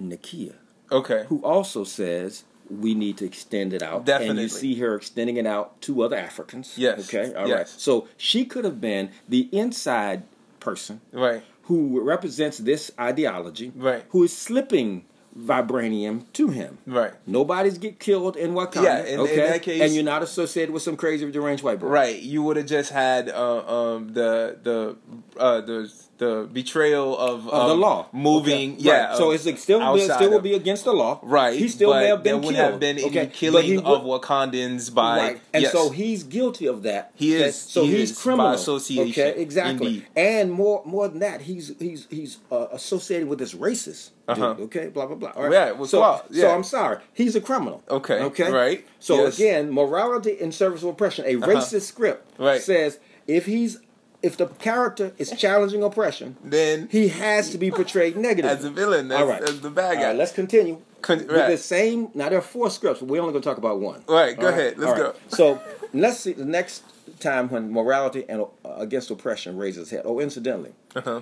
Nakia, 0.00 0.54
okay, 0.90 1.24
who 1.28 1.38
also 1.44 1.84
says 1.84 2.44
we 2.70 2.94
need 2.94 3.16
to 3.18 3.24
extend 3.24 3.72
it 3.72 3.82
out. 3.82 4.08
And 4.08 4.38
you 4.38 4.48
see 4.48 4.74
her 4.76 4.94
extending 4.94 5.36
it 5.36 5.46
out 5.46 5.80
to 5.82 6.02
other 6.02 6.16
Africans. 6.16 6.74
Yes, 6.76 7.08
Okay. 7.08 7.32
All 7.34 7.42
right. 7.42 7.48
yes. 7.48 7.74
So 7.78 8.08
she 8.16 8.44
could 8.44 8.64
have 8.64 8.80
been 8.80 9.10
the 9.28 9.48
inside 9.52 10.24
person 10.60 11.00
right, 11.12 11.42
who 11.62 12.00
represents 12.00 12.58
this 12.58 12.90
ideology, 13.00 13.72
Right. 13.76 14.04
who 14.10 14.24
is 14.24 14.36
slipping 14.36 15.04
vibranium 15.38 16.24
to 16.32 16.48
him. 16.48 16.78
right, 16.86 17.12
Nobody's 17.26 17.78
get 17.78 18.00
killed 18.00 18.36
in 18.36 18.54
Wakanda. 18.54 18.82
Yeah, 18.82 19.00
in- 19.04 19.14
in 19.14 19.20
okay? 19.20 19.36
that 19.36 19.62
case- 19.62 19.80
and 19.82 19.94
you're 19.94 20.02
not 20.04 20.22
associated 20.22 20.72
with 20.72 20.82
some 20.82 20.96
crazy 20.96 21.30
deranged 21.30 21.62
white 21.62 21.78
boy. 21.78 21.86
right. 21.86 22.20
You 22.20 22.42
would 22.42 22.56
have 22.56 22.66
just 22.66 22.90
had 22.90 23.28
uh, 23.28 23.58
um 23.94 24.12
the 24.14 24.58
the 24.62 24.96
uh 25.38 25.60
the 25.60 25.92
the 26.18 26.48
betrayal 26.52 27.16
of, 27.16 27.48
Of 27.48 27.68
the 27.68 27.74
um, 27.74 27.80
law, 27.80 28.06
moving. 28.12 28.74
Okay, 28.74 28.82
Yeah, 28.82 29.06
right. 29.08 29.16
So 29.16 29.30
it's 29.30 29.46
like 29.46 29.58
still 29.58 29.80
outside 29.80 30.16
still 30.16 30.30
will 30.30 30.40
be 30.40 30.54
against 30.54 30.84
the 30.84 30.92
law. 30.92 31.20
right. 31.22 31.58
He 31.58 31.68
still 31.68 31.94
may 31.94 32.06
have 32.08 32.22
been 32.22 32.40
there 32.40 32.46
would 32.46 32.54
killed. 32.56 32.70
have 32.72 32.80
been 32.80 32.98
okay? 32.98 33.18
any 33.20 33.30
killing 33.30 33.64
he 33.64 33.76
of 33.78 34.02
Wakandans 34.02 34.92
by 34.94 35.16
right. 35.18 35.40
And 35.52 35.62
yes. 35.62 35.72
so 35.72 35.90
he's 35.90 36.24
guilty 36.24 36.66
of 36.66 36.82
that. 36.82 37.12
He 37.14 37.36
Okay? 37.36 37.44
is- 37.48 37.56
So 37.56 37.84
he 37.84 37.96
he's 37.98 38.10
is 38.10 38.16
by 38.16 38.22
criminal. 38.22 38.50
association. 38.52 39.22
Okay, 39.28 39.40
exactly. 39.40 39.86
Indeed. 39.86 40.06
And 40.16 40.52
more 40.52 40.82
more 40.84 41.08
than 41.08 41.20
that, 41.20 41.42
he's 41.42 41.72
he's 41.78 42.06
he's 42.10 42.38
uh, 42.50 42.66
associated 42.72 43.28
with 43.28 43.38
this 43.38 43.54
racist. 43.54 44.10
Uh-huh. 44.28 44.56
okay, 44.60 44.88
blah 44.88 45.06
blah 45.06 45.16
blah. 45.16 45.30
All 45.36 45.44
right. 45.44 45.52
Yeah, 45.52 45.70
with 45.72 45.88
so, 45.90 46.02
Klaue, 46.02 46.18
so 46.18 46.24
yeah. 46.30 46.54
I'm 46.54 46.64
sorry, 46.64 46.98
he's 47.14 47.34
a 47.34 47.40
criminal. 47.40 47.82
Okay, 47.88 48.20
Okay. 48.20 48.50
right. 48.50 48.86
So 48.98 49.24
Yes. 49.24 49.36
again, 49.38 49.70
morality 49.72 50.32
in 50.32 50.52
service 50.52 50.82
of 50.82 50.90
oppression. 50.90 51.24
A 51.26 51.36
racist 51.36 51.82
script 51.82 52.28
Right. 52.38 52.60
says 52.60 52.98
if 53.26 53.46
he's 53.46 53.78
if 54.22 54.36
the 54.36 54.46
character 54.46 55.12
is 55.18 55.30
challenging 55.32 55.82
oppression, 55.82 56.36
then 56.42 56.88
he 56.90 57.08
has 57.08 57.50
to 57.50 57.58
be 57.58 57.70
portrayed 57.70 58.16
negatively 58.16 58.56
as 58.58 58.64
a 58.64 58.70
villain, 58.70 59.10
as, 59.12 59.20
All 59.20 59.26
right. 59.28 59.42
as 59.42 59.60
the 59.60 59.70
bad 59.70 59.96
guy. 59.98 60.08
right, 60.08 60.16
let's 60.16 60.32
continue. 60.32 60.82
Con- 61.02 61.18
With 61.18 61.30
right. 61.30 61.48
the 61.50 61.56
same, 61.58 62.08
now 62.14 62.28
there 62.28 62.38
are 62.38 62.42
four 62.42 62.70
scripts, 62.70 63.00
but 63.00 63.08
we're 63.08 63.20
only 63.20 63.32
going 63.32 63.42
to 63.42 63.48
talk 63.48 63.58
about 63.58 63.78
one. 63.80 64.02
Right, 64.08 64.36
go 64.38 64.48
All 64.48 64.52
ahead. 64.52 64.76
Let's 64.78 64.90
All 64.92 64.96
go. 64.98 65.14
So 65.28 65.62
let's 65.94 66.18
see 66.20 66.32
the 66.32 66.44
next 66.44 66.82
time 67.20 67.48
when 67.50 67.70
morality 67.72 68.24
and 68.28 68.42
uh, 68.42 68.74
against 68.76 69.10
oppression 69.10 69.56
raises 69.56 69.90
head. 69.90 70.02
Oh, 70.04 70.18
incidentally, 70.18 70.72
uh-huh. 70.96 71.20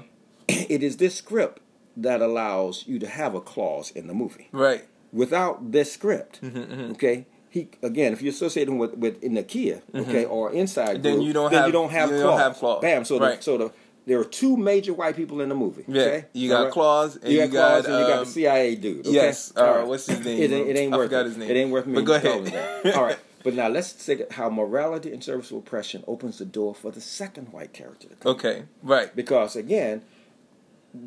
it 0.49 0.83
is 0.83 0.97
this 0.97 1.15
script 1.17 1.61
that 1.99 2.23
allows 2.23 2.85
you 2.87 2.99
to 2.99 3.07
have 3.07 3.35
a 3.35 3.41
Klaue 3.41 3.95
in 3.95 4.07
the 4.07 4.15
movie. 4.15 4.49
Right. 4.53 4.85
Without 5.13 5.73
this 5.73 5.93
script, 5.93 6.41
Mm-hmm, 6.43 6.93
okay. 6.93 7.27
He 7.57 7.69
again, 7.83 8.12
if 8.12 8.21
you 8.23 8.29
associate 8.31 8.69
him 8.69 8.77
with 8.83 8.92
with 9.05 9.14
Nakia, 9.23 9.81
okay, 9.95 10.25
or 10.27 10.53
inside, 10.53 10.97
Mm-hmm. 10.97 11.03
Then 11.03 11.14
group, 11.14 11.27
you 11.27 11.33
don't 11.33 11.51
then 11.51 11.59
have- 11.61 11.69
you 11.69 11.73
don't 11.73 11.90
have 11.90 12.11
you 12.11 12.16
Klaue. 12.16 12.23
don't 12.23 12.38
have 12.38 12.57
Klaue. 12.61 12.81
Bam. 12.83 13.05
So 13.07 13.19
Right. 13.19 13.37
the, 13.38 13.42
so 13.42 13.53
the 13.59 13.69
there 14.07 14.21
are 14.21 14.25
two 14.40 14.57
major 14.57 14.92
white 14.95 15.16
people 15.16 15.40
in 15.40 15.49
the 15.49 15.55
movie. 15.55 15.85
Yeah. 15.88 16.03
Okay? 16.03 16.25
You 16.35 16.49
got 16.51 16.64
right? 16.64 16.73
Klaue 16.73 17.23
and 17.23 17.33
you 17.33 17.40
you 17.40 17.47
got 17.49 17.51
Klaue 17.51 17.83
got, 17.83 17.90
and 17.90 17.95
you 18.01 18.07
got 18.12 18.19
um, 18.19 18.25
the 18.27 18.31
CIA 18.31 18.75
dude. 18.77 19.01
Okay? 19.01 19.11
Yes. 19.11 19.53
All 19.57 19.64
Uh, 19.64 19.87
what's 19.87 20.07
his 20.07 20.21
name? 20.25 20.38
It, 20.42 20.53
ain't- 20.53 20.69
it 20.69 20.77
ain't 20.77 20.92
I 20.95 20.97
worth 20.99 21.07
forgot 21.09 21.21
it. 21.25 21.29
his 21.29 21.37
name. 21.38 21.51
It 21.51 21.57
ain't 21.57 21.71
worth 21.71 21.87
me. 21.87 21.95
But 21.95 22.05
go 22.05 22.14
ahead. 22.14 22.45
that. 22.47 22.95
All 22.97 23.05
right. 23.05 23.19
But 23.47 23.55
now 23.55 23.69
let's 23.69 23.92
take 24.05 24.33
how 24.33 24.49
morality 24.51 25.12
and 25.14 25.23
service 25.23 25.53
of 25.53 25.59
oppression 25.59 26.03
opens 26.09 26.38
the 26.38 26.45
door 26.45 26.75
for 26.75 26.90
the 26.90 27.01
second 27.01 27.53
white 27.53 27.73
character 27.73 28.09
to 28.09 28.14
come. 28.16 28.33
Okay. 28.35 28.64
Right. 28.83 29.14
Because 29.14 29.55
again, 29.55 30.03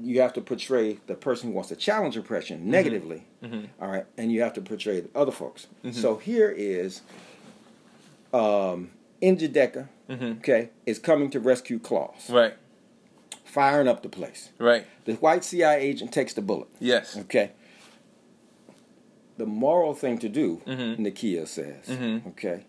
you 0.01 0.21
have 0.21 0.33
to 0.33 0.41
portray 0.41 0.97
the 1.07 1.15
person 1.15 1.49
who 1.49 1.55
wants 1.55 1.69
to 1.69 1.75
challenge 1.75 2.17
oppression 2.17 2.59
Mm-hmm. 2.59 2.71
negatively. 2.71 3.23
all 3.81 3.87
right, 3.87 4.05
and 4.17 4.31
you 4.31 4.41
have 4.41 4.53
to 4.53 4.61
portray 4.61 4.99
the 5.01 5.09
other 5.17 5.31
folks. 5.31 5.67
So 5.91 6.17
here 6.17 6.49
is 6.49 7.01
um 8.33 8.91
Njideka, 9.21 9.87
okay, 10.09 10.69
is 10.85 10.99
coming 10.99 11.29
to 11.31 11.39
rescue 11.39 11.79
Klaue, 11.79 12.13
Mm-hmm. 12.15 12.33
Right. 12.33 12.53
firing 13.43 13.87
up 13.87 14.01
the 14.03 14.09
place. 14.09 14.49
Right. 14.59 14.85
The 15.05 15.13
white 15.15 15.43
CIA 15.43 15.81
agent 15.81 16.11
takes 16.13 16.33
the 16.33 16.41
bullet. 16.41 16.67
Yes. 16.79 17.17
Okay. 17.17 17.51
The 19.37 19.45
moral 19.45 19.93
thing 19.93 20.17
to 20.19 20.29
do, 20.29 20.61
Mhm. 20.67 20.99
Nakia 20.99 21.47
says, 21.47 21.85
Mhm. 21.87 22.27
okay, 22.27 22.63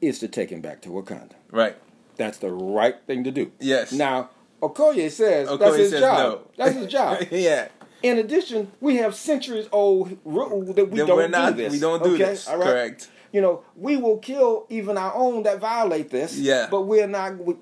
is 0.00 0.18
to 0.18 0.28
take 0.28 0.50
him 0.50 0.60
back 0.60 0.80
to 0.82 0.88
Wakanda. 0.88 1.34
Right. 1.50 1.76
That's 2.16 2.38
the 2.38 2.50
right 2.50 2.96
thing 3.06 3.22
to 3.24 3.30
do. 3.30 3.52
Yes. 3.60 3.92
Now, 3.92 4.30
Okoye 4.60 5.10
says 5.10 5.48
that's 5.58 5.76
his 5.76 5.90
says 5.90 6.00
job. 6.00 6.18
no. 6.18 6.40
That's 6.56 6.74
his 6.76 6.86
job. 6.86 7.22
yeah. 7.30 7.68
In 8.02 8.18
addition, 8.18 8.70
we 8.80 8.96
have 8.96 9.14
centuries 9.14 9.68
old 9.72 10.16
rule 10.24 10.72
that 10.72 10.88
we 10.90 10.98
That 11.00 11.06
don't 11.06 11.16
we're 11.16 11.28
not- 11.28 11.56
do 11.56 11.62
this. 11.62 11.72
we 11.72 11.80
don't 11.80 12.02
do 12.02 12.14
okay? 12.14 12.24
this. 12.24 12.48
All 12.48 12.56
right? 12.58 12.66
Correct. 12.66 13.08
You 13.32 13.40
know, 13.40 13.62
we 13.76 13.96
will 13.96 14.18
kill 14.18 14.66
even 14.70 14.96
our 14.96 15.14
own 15.14 15.42
that 15.42 15.58
violate 15.58 16.10
this. 16.10 16.36
Yeah. 16.38 16.68
But 16.70 16.82
we're 16.82 17.06
not. 17.08 17.36
We, 17.38 17.54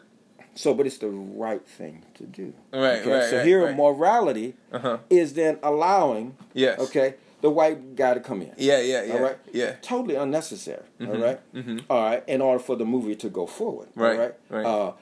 so, 0.55 0.73
but 0.75 0.87
it's 0.87 0.99
the 0.99 1.09
right 1.09 1.67
thing 1.67 2.03
to 2.15 2.25
do. 2.25 2.55
Right, 2.73 3.01
Okay? 3.01 3.11
right, 3.13 3.25
So 3.31 3.37
right, 3.39 3.47
here, 3.47 3.65
right. 3.67 3.77
morality 3.77 4.55
Uh-huh. 4.73 4.99
is 5.11 5.35
then 5.35 5.59
allowing. 5.63 6.37
Yes. 6.55 6.79
Okay, 6.81 7.15
the 7.43 7.51
white 7.51 7.97
guy 7.97 8.15
to 8.15 8.21
come 8.21 8.41
in. 8.43 8.53
Yeah, 8.57 8.81
yeah, 8.81 9.03
yeah. 9.05 9.13
All 9.15 9.21
right. 9.21 9.37
Yeah. 9.53 9.73
Totally 9.83 10.15
unnecessary. 10.15 10.85
All 11.01 11.07
right. 11.19 11.41
mhm. 11.55 11.83
All 11.91 12.03
right. 12.05 12.25
In 12.29 12.41
order 12.41 12.59
for 12.63 12.77
the 12.77 12.85
movie 12.87 13.17
to 13.17 13.29
go 13.29 13.47
forward. 13.47 13.89
Right, 13.95 14.13
All 14.13 14.19
right. 14.19 14.35
right. 14.51 14.67
Uh, 14.67 14.93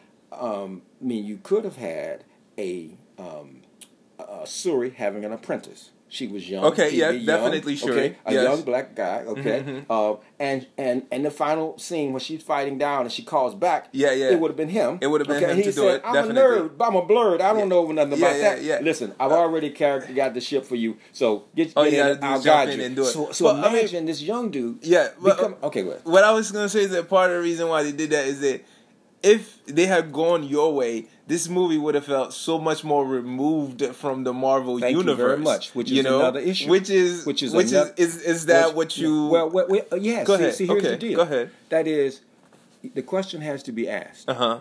um, 0.41 0.83
I 1.01 1.05
mean, 1.05 1.25
you 1.25 1.39
could 1.43 1.65
have 1.65 1.77
had 1.77 2.25
a 2.59 2.91
um, 3.19 3.63
a 4.19 4.47
Shuri 4.47 4.91
having 4.91 5.25
an 5.25 5.33
apprentice. 5.33 5.91
She 6.07 6.29
was 6.29 6.49
young. 6.49 6.65
Okay, 6.67 6.95
yeah, 6.95 7.11
young, 7.11 7.27
definitely 7.27 7.75
Shuri, 7.75 7.93
Okay, 7.93 8.17
a 8.25 8.33
yes. 8.33 8.45
young 8.45 8.63
black 8.63 8.95
guy. 8.95 9.25
Okay, 9.27 9.65
Mhm, 9.67 9.85
uh, 9.91 10.17
and 10.39 10.65
and 10.79 11.03
and 11.11 11.25
the 11.25 11.31
final 11.31 11.77
scene 11.77 12.13
when 12.13 12.21
she's 12.21 12.41
fighting 12.41 12.79
down 12.79 13.01
and 13.03 13.11
she 13.11 13.25
calls 13.25 13.53
back. 13.57 13.89
Yeah, 13.91 14.13
yeah. 14.13 14.31
It 14.31 14.39
would 14.39 14.51
have 14.53 14.57
been 14.57 14.69
him. 14.69 14.99
It 15.01 15.09
would 15.09 15.21
have 15.23 15.27
been 15.27 15.39
okay? 15.43 15.51
him 15.51 15.57
he 15.57 15.65
to 15.65 15.73
do 15.73 15.89
it, 15.89 16.03
I'm 16.05 16.15
definitely. 16.15 16.41
a 16.41 16.69
nerd. 16.69 16.71
I'm 16.81 16.95
a 16.95 17.03
blerd. 17.03 17.41
I 17.41 17.49
don't 17.53 17.59
Yeah. 17.61 17.65
know 17.65 17.91
nothing 17.91 18.13
Yeah, 18.21 18.27
about 18.29 18.37
yeah, 18.37 18.43
that. 18.55 18.63
yeah. 18.63 18.79
Listen, 18.81 19.13
I've 19.19 19.33
already 19.33 19.71
character 19.71 20.13
got 20.13 20.35
the 20.35 20.41
ship 20.41 20.65
for 20.65 20.77
you. 20.77 20.99
So 21.11 21.47
get, 21.57 21.75
get 21.75 21.83
you 21.83 21.89
in 21.89 21.95
gotta 21.97 22.11
and 22.13 22.21
do 22.21 22.27
I'll 22.29 22.43
guide 22.43 22.69
in 22.69 22.79
you. 22.79 22.87
and 22.87 22.95
do 22.97 23.03
it. 23.03 23.07
So, 23.07 23.33
so 23.33 23.45
Well, 23.47 23.57
I 23.57 23.69
mean- 23.71 23.79
imagine 23.81 24.07
this 24.07 24.23
young 24.23 24.53
dude. 24.53 24.79
Yeah. 24.87 25.09
But, 25.21 25.37
Become, 25.39 25.57
okay, 25.65 25.83
what 25.83 26.23
I 26.23 26.31
was 26.33 26.53
gonna 26.53 26.69
say 26.69 26.83
is 26.83 26.91
that 26.91 27.09
part 27.09 27.31
of 27.33 27.39
the 27.39 27.43
reason 27.43 27.67
why 27.69 27.83
they 27.83 27.91
did 27.93 28.11
that 28.11 28.27
is 28.27 28.39
that 28.41 28.63
if 29.25 29.65
they 29.67 29.87
had 29.87 30.13
gone 30.13 30.45
your 30.45 30.75
way, 30.75 31.07
this 31.27 31.49
movie 31.49 31.79
would 31.79 31.95
have 31.95 32.05
felt 32.05 32.33
so 32.35 32.59
much 32.59 32.85
more 32.85 33.05
removed 33.07 33.85
from 33.95 34.25
the 34.25 34.33
Marvel 34.33 34.79
Thank 34.79 34.93
you 34.93 34.99
universe. 34.99 35.17
very 35.27 35.39
much, 35.39 35.75
which 35.75 35.91
you 35.91 36.01
is 36.01 36.05
know? 36.05 36.21
another 36.21 36.41
issue. 36.41 36.69
Which 36.71 36.91
is 36.91 37.25
Which 37.27 37.43
is 37.43 37.53
which 37.55 37.71
another- 37.73 37.95
is, 37.97 38.17
is 38.17 38.23
is 38.23 38.47
that 38.47 38.69
Which- 38.69 38.77
what 38.77 38.99
you? 38.99 39.29
Well, 39.29 39.51
well, 39.51 39.67
well 39.69 40.01
yes. 40.01 40.27
Go 40.27 40.37
see, 40.37 40.43
ahead. 40.43 40.55
see, 40.55 40.67
here's 40.67 40.79
Okay, 40.85 40.91
the 40.91 40.97
deal. 40.99 41.17
go 41.17 41.23
ahead. 41.23 41.51
That 41.71 41.87
is, 41.87 42.21
the 42.95 43.03
question 43.03 43.41
has 43.41 43.63
to 43.65 43.73
be 43.73 43.89
asked: 43.89 44.29
uh 44.29 44.35
huh. 44.35 44.61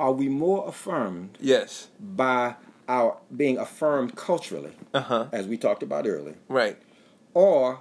Are 0.00 0.12
we 0.12 0.28
more 0.28 0.66
affirmed 0.68 1.36
Yes. 1.40 1.88
by 2.00 2.54
our 2.88 3.18
being 3.36 3.58
affirmed 3.58 4.16
culturally, 4.16 4.72
Uh 4.94 5.00
huh. 5.00 5.26
as 5.32 5.46
we 5.46 5.56
talked 5.58 5.82
about 5.82 6.06
earlier, 6.06 6.36
Right. 6.48 6.78
or 7.34 7.80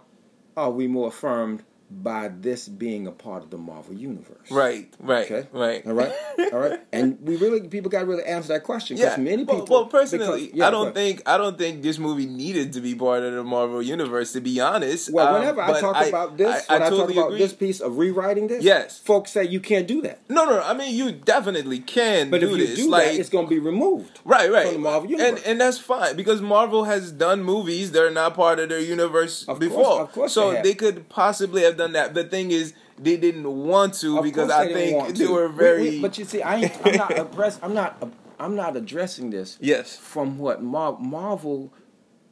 are 0.58 0.72
we 0.72 0.88
more 0.88 1.08
affirmed 1.08 1.64
by 1.90 2.28
this 2.28 2.68
being 2.68 3.08
a 3.08 3.12
part 3.12 3.44
of 3.44 3.50
the 3.50 3.58
Marvel 3.58 3.94
universe? 3.94 4.52
Right. 4.52 4.94
Right. 5.00 5.26
Okay. 5.32 5.48
Right. 5.54 5.86
All 5.88 5.94
right. 5.94 6.12
All 6.54 6.60
right. 6.60 6.80
And 6.92 7.18
we 7.22 7.38
really, 7.38 7.62
people 7.68 7.90
got 7.90 8.02
to 8.02 8.06
really 8.06 8.26
answer 8.26 8.50
that 8.50 8.64
question 8.64 8.98
because 8.98 9.18
Yeah. 9.18 9.24
many 9.24 9.46
people. 9.46 9.66
well, 9.70 9.86
personally, 9.86 10.48
because- 10.48 10.58
yeah, 10.58 10.68
I 10.68 10.72
don't 10.72 10.94
think 10.94 11.22
I 11.26 11.38
don't 11.38 11.58
think 11.58 11.82
this 11.84 11.98
movie 11.98 12.26
needed 12.26 12.74
to 12.74 12.82
be 12.82 12.94
part 12.96 13.24
of 13.24 13.34
the 13.34 13.44
Marvel 13.44 13.82
universe. 13.82 14.34
To 14.34 14.42
be 14.42 14.60
honest, 14.60 15.12
Well, 15.14 15.28
Um, 15.28 15.34
whenever 15.40 15.62
I 15.62 15.68
but 15.68 15.80
talk 15.80 16.08
about 16.08 16.38
this, 16.38 16.66
I, 16.70 16.74
when 16.74 16.82
I, 16.84 16.90
totally 16.90 17.14
talk 17.14 17.24
about 17.24 17.28
agree. 17.30 17.40
this 17.40 17.54
piece 17.54 17.80
of 17.80 17.98
rewriting 17.98 18.48
this, 18.48 18.64
Yes. 18.64 19.00
folks 19.00 19.32
say 19.32 19.46
you 19.46 19.60
can't 19.60 19.88
do 19.88 20.02
that. 20.02 20.20
No, 20.30 20.46
no, 20.46 20.60
I 20.62 20.74
mean 20.74 20.94
you 20.94 21.12
definitely 21.14 21.80
can 21.80 22.30
But 22.30 22.42
do 22.42 22.48
if 22.54 22.58
you 22.60 22.68
this. 22.68 22.76
do 22.76 22.90
like, 22.90 23.06
that, 23.06 23.16
it's 23.16 23.30
going 23.30 23.46
to 23.46 23.50
be 23.50 23.60
removed. 23.60 24.20
Right, 24.26 24.52
right. 24.52 24.66
from 24.66 24.74
the 24.76 24.80
Marvel 24.80 25.10
and 25.12 25.20
universe. 25.20 25.44
and 25.46 25.62
that's 25.62 25.78
fine 25.78 26.16
because 26.16 26.42
Marvel 26.42 26.84
has 26.84 27.12
done 27.12 27.44
movies 27.44 27.92
that 27.94 28.04
are 28.04 28.12
not 28.12 28.34
part 28.36 28.60
of 28.60 28.70
their 28.70 28.80
universe 28.82 29.44
Of 29.44 29.48
course, 29.48 29.60
before. 29.60 30.02
of 30.02 30.12
course 30.12 30.34
so 30.34 30.52
they 30.52 30.62
they 30.68 30.74
could 30.74 31.08
possibly 31.08 31.62
have 31.64 31.77
done 31.78 31.94
that. 31.94 32.14
The 32.14 32.24
thing 32.24 32.52
is, 32.52 32.74
they 33.00 33.16
didn't 33.18 33.48
want 33.50 33.94
to 33.96 34.18
Of 34.18 34.24
because 34.24 34.50
I 34.50 34.72
think 34.74 35.16
they 35.18 35.28
were 35.28 35.48
We- 35.48 35.52
we- 35.54 35.58
very. 35.58 36.02
but 36.02 36.18
you 36.18 36.26
see, 36.26 36.42
I 36.42 36.58
ain't, 36.58 36.86
I'm 36.86 36.96
not 36.98 37.18
address, 37.20 37.60
I'm 37.62 37.74
not 37.74 38.10
I'm 38.40 38.56
not 38.56 38.76
addressing 38.76 39.30
this 39.32 39.58
yes. 39.60 39.98
from 39.98 40.38
what 40.38 40.62
Mar- 40.62 40.98
Marvel 41.00 41.74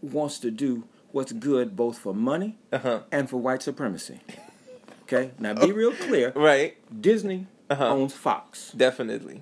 wants 0.02 0.38
to 0.40 0.52
do 0.52 0.84
what's 1.12 1.32
good 1.32 1.76
both 1.76 1.98
for 1.98 2.14
money 2.14 2.58
Uh-huh. 2.72 3.00
and 3.12 3.28
for 3.30 3.38
white 3.38 3.64
supremacy. 3.64 4.20
Okay, 5.04 5.32
now 5.40 5.54
be 5.54 5.72
real 5.72 5.94
clear. 5.94 6.32
Right. 6.36 6.78
Disney 7.02 7.48
Uh-huh. 7.70 7.88
owns 7.90 8.14
Fox. 8.14 8.72
Definitely. 8.76 9.42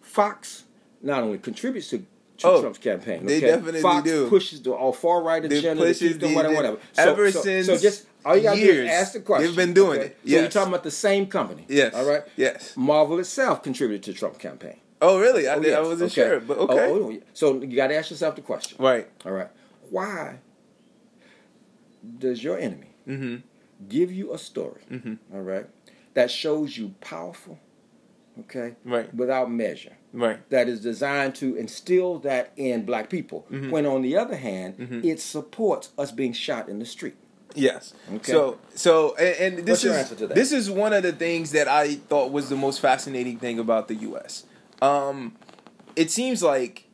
Fox 0.00 0.64
not 1.02 1.22
only 1.22 1.38
contributes 1.38 1.90
to, 1.90 2.04
Oh, 2.42 2.60
Trump's 2.62 2.78
campaign, 2.78 3.26
they 3.26 3.38
definitely 3.38 3.82
Fox 3.82 4.02
do. 4.10 4.26
pushes 4.30 4.62
the 4.62 4.72
all 4.72 4.94
far 4.94 5.22
right 5.22 5.46
They 5.46 5.58
agenda, 5.58 5.82
pushes 5.82 5.98
to 5.98 6.08
keep 6.08 6.20
them 6.20 6.30
the- 6.30 6.36
whatever, 6.36 6.54
whatever. 6.54 6.78
ever 6.96 7.30
so, 7.30 7.42
since 7.42 7.66
so 7.66 7.76
just 7.76 8.06
all 8.24 8.36
you 8.36 8.42
gotta 8.42 8.60
do 8.60 8.82
is 8.84 8.90
ask 8.90 9.12
the 9.14 9.20
question. 9.20 9.46
they've 9.46 9.56
been 9.56 9.72
doing 9.74 9.98
okay? 10.00 10.06
it. 10.08 10.18
So 10.24 10.30
you're 10.30 10.48
talking 10.48 10.72
about 10.72 10.84
the 10.84 10.90
same 10.90 11.26
company. 11.26 11.64
Yes. 11.68 11.94
All 11.94 12.04
right. 12.04 12.22
Yes. 12.36 12.76
Marvel 12.76 13.18
itself 13.18 13.62
contributed 13.62 14.02
to 14.04 14.12
Trump 14.18 14.38
campaign. 14.38 14.80
Oh, 15.02 15.18
really? 15.18 15.48
I, 15.48 15.54
Oh, 15.54 15.60
did, 15.60 15.72
I 15.72 15.78
yes. 15.78 15.86
wasn't 15.86 16.12
Okay. 16.12 16.28
sure, 16.28 16.40
but 16.40 16.58
Oh, 16.58 16.64
okay. 16.68 16.86
oh, 16.90 17.10
yeah. 17.10 17.20
so 17.32 17.60
you 17.62 17.74
got 17.76 17.86
to 17.88 17.96
ask 17.96 18.10
yourself 18.10 18.36
the 18.36 18.42
question. 18.42 18.76
Right. 18.78 19.08
All 19.24 19.32
right. 19.32 19.48
Why 19.88 20.40
does 22.18 22.42
your 22.42 22.58
enemy 22.58 22.86
Mm-hmm. 23.08 23.36
give 23.88 24.12
you 24.12 24.32
a 24.34 24.38
story, 24.38 24.82
Mhm. 24.90 25.18
all 25.32 25.40
right, 25.40 25.66
that 26.14 26.30
shows 26.30 26.76
you 26.76 26.94
powerful, 27.00 27.58
okay, 28.40 28.76
Right. 28.84 29.12
without 29.14 29.50
measure, 29.50 29.96
Right. 30.12 30.48
that 30.50 30.68
is 30.68 30.80
designed 30.82 31.34
to 31.36 31.56
instill 31.56 32.18
that 32.20 32.52
in 32.56 32.84
black 32.84 33.08
people, 33.08 33.46
Mm-hmm. 33.50 33.70
when 33.70 33.86
on 33.86 34.02
the 34.02 34.16
other 34.16 34.36
hand, 34.36 35.02
it 35.04 35.18
supports 35.20 35.90
us 35.98 36.12
being 36.12 36.32
shot 36.34 36.68
in 36.68 36.78
the 36.78 36.84
street. 36.84 37.16
Yes. 37.54 37.94
Okay. 38.14 38.32
So 38.32 38.58
so 38.74 39.16
and, 39.16 39.58
and 39.58 39.66
this 39.66 39.84
is 39.84 39.92
answer 39.92 40.14
to 40.16 40.26
that? 40.28 40.34
this 40.34 40.52
is 40.52 40.70
one 40.70 40.92
of 40.92 41.02
the 41.02 41.12
things 41.12 41.52
that 41.52 41.68
I 41.68 41.94
thought 41.94 42.30
was 42.32 42.48
the 42.48 42.56
most 42.56 42.80
fascinating 42.80 43.38
thing 43.38 43.58
about 43.58 43.88
the 43.88 43.94
U.S. 43.96 44.44
Um, 44.80 45.36
it 45.96 46.10
seems 46.10 46.42
like 46.42 46.86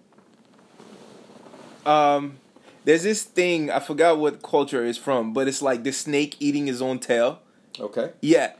um, 1.84 2.38
there's 2.84 3.02
this 3.02 3.22
thing 3.22 3.70
I 3.70 3.80
forgot 3.80 4.18
what 4.18 4.42
culture 4.42 4.84
is 4.84 4.98
from, 4.98 5.32
but 5.32 5.48
it's 5.48 5.62
like 5.62 5.82
the 5.84 5.92
snake 5.92 6.36
eating 6.40 6.66
his 6.66 6.82
own 6.82 6.98
tail. 6.98 7.40
Okay. 7.78 8.12
Yeah, 8.20 8.52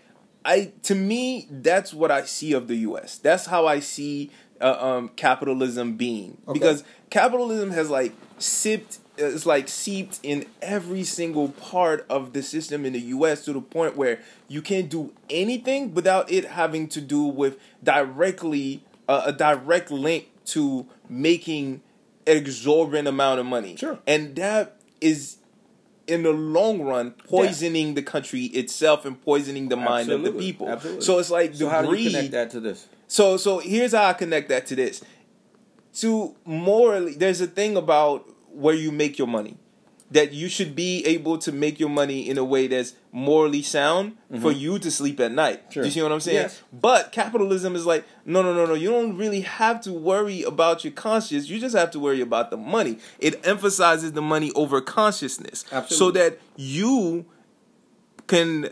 I 0.44 0.72
to 0.82 0.94
me 0.94 1.48
that's 1.50 1.94
what 1.94 2.10
I 2.10 2.24
see 2.24 2.52
of 2.52 2.68
the 2.68 2.76
U.S. 2.76 3.18
That's 3.18 3.46
how 3.46 3.66
I 3.66 3.80
see 3.80 4.30
uh, 4.60 4.76
um, 4.80 5.08
capitalism 5.16 5.96
being 5.96 6.38
Okay. 6.46 6.58
because 6.58 6.84
capitalism 7.10 7.70
has 7.72 7.90
like 7.90 8.12
sipped, 8.38 8.98
it's 9.18 9.46
like 9.46 9.68
seeped 9.68 10.20
in 10.22 10.46
every 10.60 11.04
single 11.04 11.48
part 11.48 12.04
of 12.08 12.32
the 12.32 12.42
system 12.42 12.84
in 12.84 12.92
the 12.92 13.00
U.S. 13.00 13.44
to 13.46 13.52
the 13.52 13.60
point 13.60 13.96
where 13.96 14.20
you 14.48 14.62
can't 14.62 14.88
do 14.88 15.12
anything 15.30 15.94
without 15.94 16.30
it 16.30 16.44
having 16.44 16.88
to 16.88 17.00
do 17.00 17.22
with 17.22 17.58
directly 17.82 18.82
uh, 19.08 19.22
a 19.26 19.32
direct 19.32 19.90
link 19.90 20.28
to 20.46 20.86
making 21.08 21.80
exorbitant 22.26 23.08
amount 23.08 23.40
of 23.40 23.46
money. 23.46 23.76
Sure. 23.76 23.98
and 24.06 24.34
that 24.36 24.80
is 25.00 25.36
in 26.06 26.22
the 26.22 26.30
long 26.32 26.82
run 26.82 27.10
poisoning 27.10 27.94
the 27.94 28.02
country 28.02 28.44
itself 28.44 29.04
and 29.04 29.20
poisoning 29.22 29.68
the 29.68 29.76
mind 29.76 30.10
of 30.10 30.22
the 30.22 30.32
people. 30.32 30.68
Absolutely. 30.68 31.02
So 31.02 31.18
it's 31.18 31.30
like 31.30 31.54
So 31.54 31.64
the 31.64 31.70
how 31.70 31.82
do 31.82 31.94
you 31.94 32.10
connect 32.10 32.32
that 32.32 32.50
to 32.50 32.60
this? 32.60 32.86
So 33.08 33.36
so 33.36 33.58
here's 33.58 33.92
how 33.92 34.06
I 34.06 34.12
connect 34.12 34.48
that 34.48 34.66
to 34.66 34.76
this. 34.76 35.02
To 35.94 36.36
morally, 36.44 37.14
there's 37.14 37.40
a 37.40 37.46
thing 37.46 37.76
about 37.76 38.28
where 38.56 38.74
you 38.74 38.90
make 38.92 39.18
your 39.18 39.28
money. 39.28 39.56
That 40.12 40.32
you 40.32 40.48
should 40.48 40.76
be 40.76 41.04
able 41.04 41.36
to 41.38 41.50
make 41.50 41.80
your 41.80 41.88
money 41.88 42.28
in 42.30 42.38
a 42.38 42.44
way 42.44 42.68
that's 42.68 42.94
morally 43.10 43.60
sound 43.62 44.16
for 44.40 44.52
you 44.52 44.78
to 44.78 44.88
sleep 44.88 45.18
at 45.18 45.32
night. 45.32 45.62
Mm-hmm. 45.62 45.72
Sure. 45.72 45.82
Do 45.82 45.88
you 45.88 45.92
see 45.92 46.02
what 46.02 46.12
I'm 46.12 46.20
saying? 46.20 46.36
Yes. 46.36 46.62
But 46.72 47.10
capitalism 47.10 47.74
is 47.74 47.86
like, 47.86 48.04
no, 48.24 48.40
no, 48.40 48.54
no, 48.54 48.66
no. 48.66 48.74
You 48.74 48.90
don't 48.90 49.16
really 49.16 49.40
have 49.40 49.80
to 49.80 49.92
worry 49.92 50.44
about 50.44 50.84
your 50.84 50.92
conscience. 50.92 51.48
You 51.48 51.58
just 51.58 51.74
have 51.74 51.90
to 51.90 51.98
worry 51.98 52.20
about 52.20 52.50
the 52.52 52.56
money. 52.56 52.98
It 53.18 53.44
emphasizes 53.44 54.12
the 54.12 54.22
money 54.22 54.52
over 54.54 54.80
consciousness. 54.80 55.64
So 55.88 56.12
that 56.12 56.38
you 56.54 57.26
can 58.28 58.68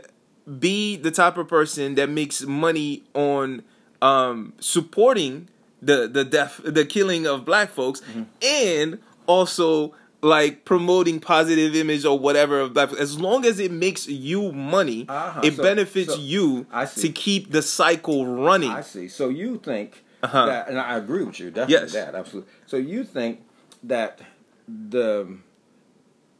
be 0.60 0.96
the 0.96 1.10
type 1.10 1.36
of 1.36 1.48
person 1.48 1.96
that 1.96 2.08
makes 2.10 2.42
money 2.42 3.02
on 3.14 3.64
um, 4.02 4.52
supporting 4.60 5.48
the 5.82 6.06
the 6.08 6.24
death 6.24 6.60
the 6.64 6.84
killing 6.84 7.26
of 7.26 7.44
black 7.44 7.70
folks 7.70 8.00
Mm-hmm. 8.02 8.22
and 8.42 8.98
also 9.26 9.94
like 10.22 10.64
promoting 10.64 11.20
positive 11.20 11.74
image 11.76 12.04
or 12.06 12.18
whatever 12.18 12.58
of 12.60 12.72
black 12.74 12.92
as 12.94 13.20
long 13.20 13.44
as 13.44 13.58
it 13.58 13.70
makes 13.70 14.08
you 14.08 14.52
money 14.52 15.04
Uh-huh. 15.08 15.40
it 15.44 15.54
So- 15.56 15.62
benefits 15.62 16.14
so- 16.14 16.20
you 16.20 16.66
to 16.96 17.08
keep 17.10 17.50
the 17.52 17.60
cycle 17.60 18.26
running 18.26 18.70
I 18.70 18.80
see. 18.80 19.08
So 19.08 19.28
you 19.28 19.58
think 19.58 20.02
Uh-huh. 20.22 20.46
that, 20.46 20.68
and 20.70 20.78
I 20.80 20.96
agree 20.96 21.24
with 21.24 21.38
you, 21.40 21.50
definitely 21.50 21.74
Yes. 21.74 21.92
that, 21.92 22.14
absolutely. 22.14 22.50
So 22.66 22.78
you 22.78 23.04
think 23.04 23.40
that 23.82 24.20
the 24.66 25.26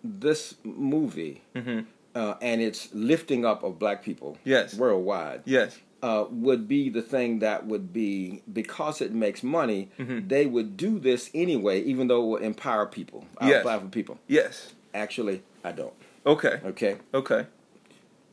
this 0.03 0.55
movie 0.65 1.43
uh, 2.15 2.35
and 2.41 2.61
its 2.61 2.89
lifting 2.95 3.45
up 3.45 3.63
of 3.65 3.79
black 3.79 4.03
people, 4.05 4.33
Mm-hmm. 4.41 4.49
Yes. 4.51 4.75
worldwide, 4.75 5.43
yes 5.45 5.79
uh, 6.07 6.27
would 6.47 6.63
be 6.77 6.83
the 6.99 7.01
thing 7.15 7.39
that 7.47 7.61
would 7.71 7.87
be 8.03 8.43
because 8.61 8.97
it 9.07 9.13
makes 9.27 9.43
money. 9.43 9.81
Mm-hmm. 9.99 10.29
They 10.35 10.45
would 10.55 10.71
do 10.87 10.99
this 11.09 11.23
anyway, 11.45 11.77
even 11.93 12.05
though 12.09 12.23
it 12.25 12.29
would 12.33 12.43
empower 12.43 12.87
people, 12.99 13.21
uh, 13.41 13.47
Yes. 13.53 13.81
people. 13.99 14.17
yes 14.39 14.75
Actually, 14.93 15.37
I 15.69 15.73
don't. 15.81 15.95
okay 16.35 16.57
Okay, 16.73 16.95
okay 17.21 17.43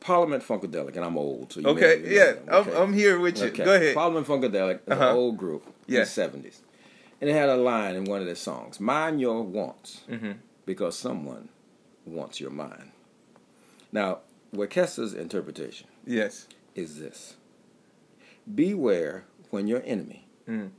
Parliament 0.00 0.42
Funkadelic, 0.50 0.94
and 0.96 1.04
I'm 1.08 1.16
old, 1.16 1.52
so 1.52 1.60
you 1.60 1.68
okay 1.72 1.92
you 2.00 2.10
yeah 2.18 2.32
know, 2.46 2.52
I'm, 2.58 2.66
I'm 2.82 2.92
here 3.02 3.16
with 3.24 3.36
you 3.40 3.48
Okay. 3.50 3.64
go 3.70 3.74
ahead 3.80 3.94
Parliament 3.94 4.26
Funkadelic 4.26 4.78
is 4.86 4.92
Uh-huh. 4.92 5.10
an 5.10 5.16
old 5.22 5.36
group 5.44 5.62
in 5.88 5.94
Yeah. 5.94 6.00
the 6.00 6.06
seventies, 6.22 6.58
and 7.20 7.30
it 7.30 7.34
had 7.42 7.48
a 7.48 7.56
line 7.72 7.94
in 7.98 8.04
one 8.12 8.20
of 8.22 8.26
their 8.30 8.42
songs: 8.50 8.80
"Mind 8.80 9.20
your 9.26 9.38
wants, 9.58 9.90
Mhm. 10.14 10.34
because 10.66 10.94
someone 11.06 11.44
wants 12.18 12.36
your 12.42 12.50
mind." 12.66 12.88
Now, 14.00 14.10
Wekesa's 14.60 15.14
interpretation 15.14 15.86
yes 16.18 16.34
is 16.74 16.90
this: 17.04 17.18
Beware 18.46 19.24
when 19.50 19.66
your 19.66 19.82
enemy 19.84 20.26
Mm. 20.48 20.70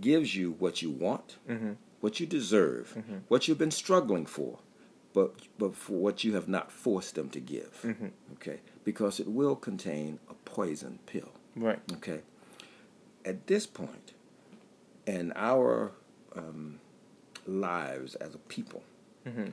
gives 0.00 0.34
you 0.34 0.52
what 0.58 0.82
you 0.82 0.90
want, 0.90 1.36
Mhm. 1.48 1.76
what 2.00 2.18
you 2.20 2.26
deserve, 2.26 2.94
Mm-hmm. 2.96 3.18
what 3.28 3.46
you've 3.46 3.58
been 3.58 3.70
struggling 3.70 4.26
for, 4.26 4.58
but 5.12 5.34
but 5.58 5.74
for 5.76 5.92
what 5.98 6.24
you 6.24 6.34
have 6.34 6.48
not 6.48 6.72
forced 6.72 7.14
them 7.14 7.28
to 7.30 7.40
give. 7.40 7.80
Mhm. 7.84 8.10
Okay, 8.34 8.60
because 8.84 9.20
it 9.20 9.28
will 9.28 9.54
contain 9.56 10.18
a 10.28 10.34
poison 10.44 10.98
pill. 11.06 11.32
right 11.56 11.78
Okay. 11.92 12.22
At 13.24 13.46
this 13.46 13.66
point 13.66 14.12
in 15.06 15.32
our 15.36 15.92
um, 16.34 16.80
lives 17.46 18.16
as 18.16 18.34
a 18.34 18.38
people, 18.38 18.82
Mhm. 19.24 19.52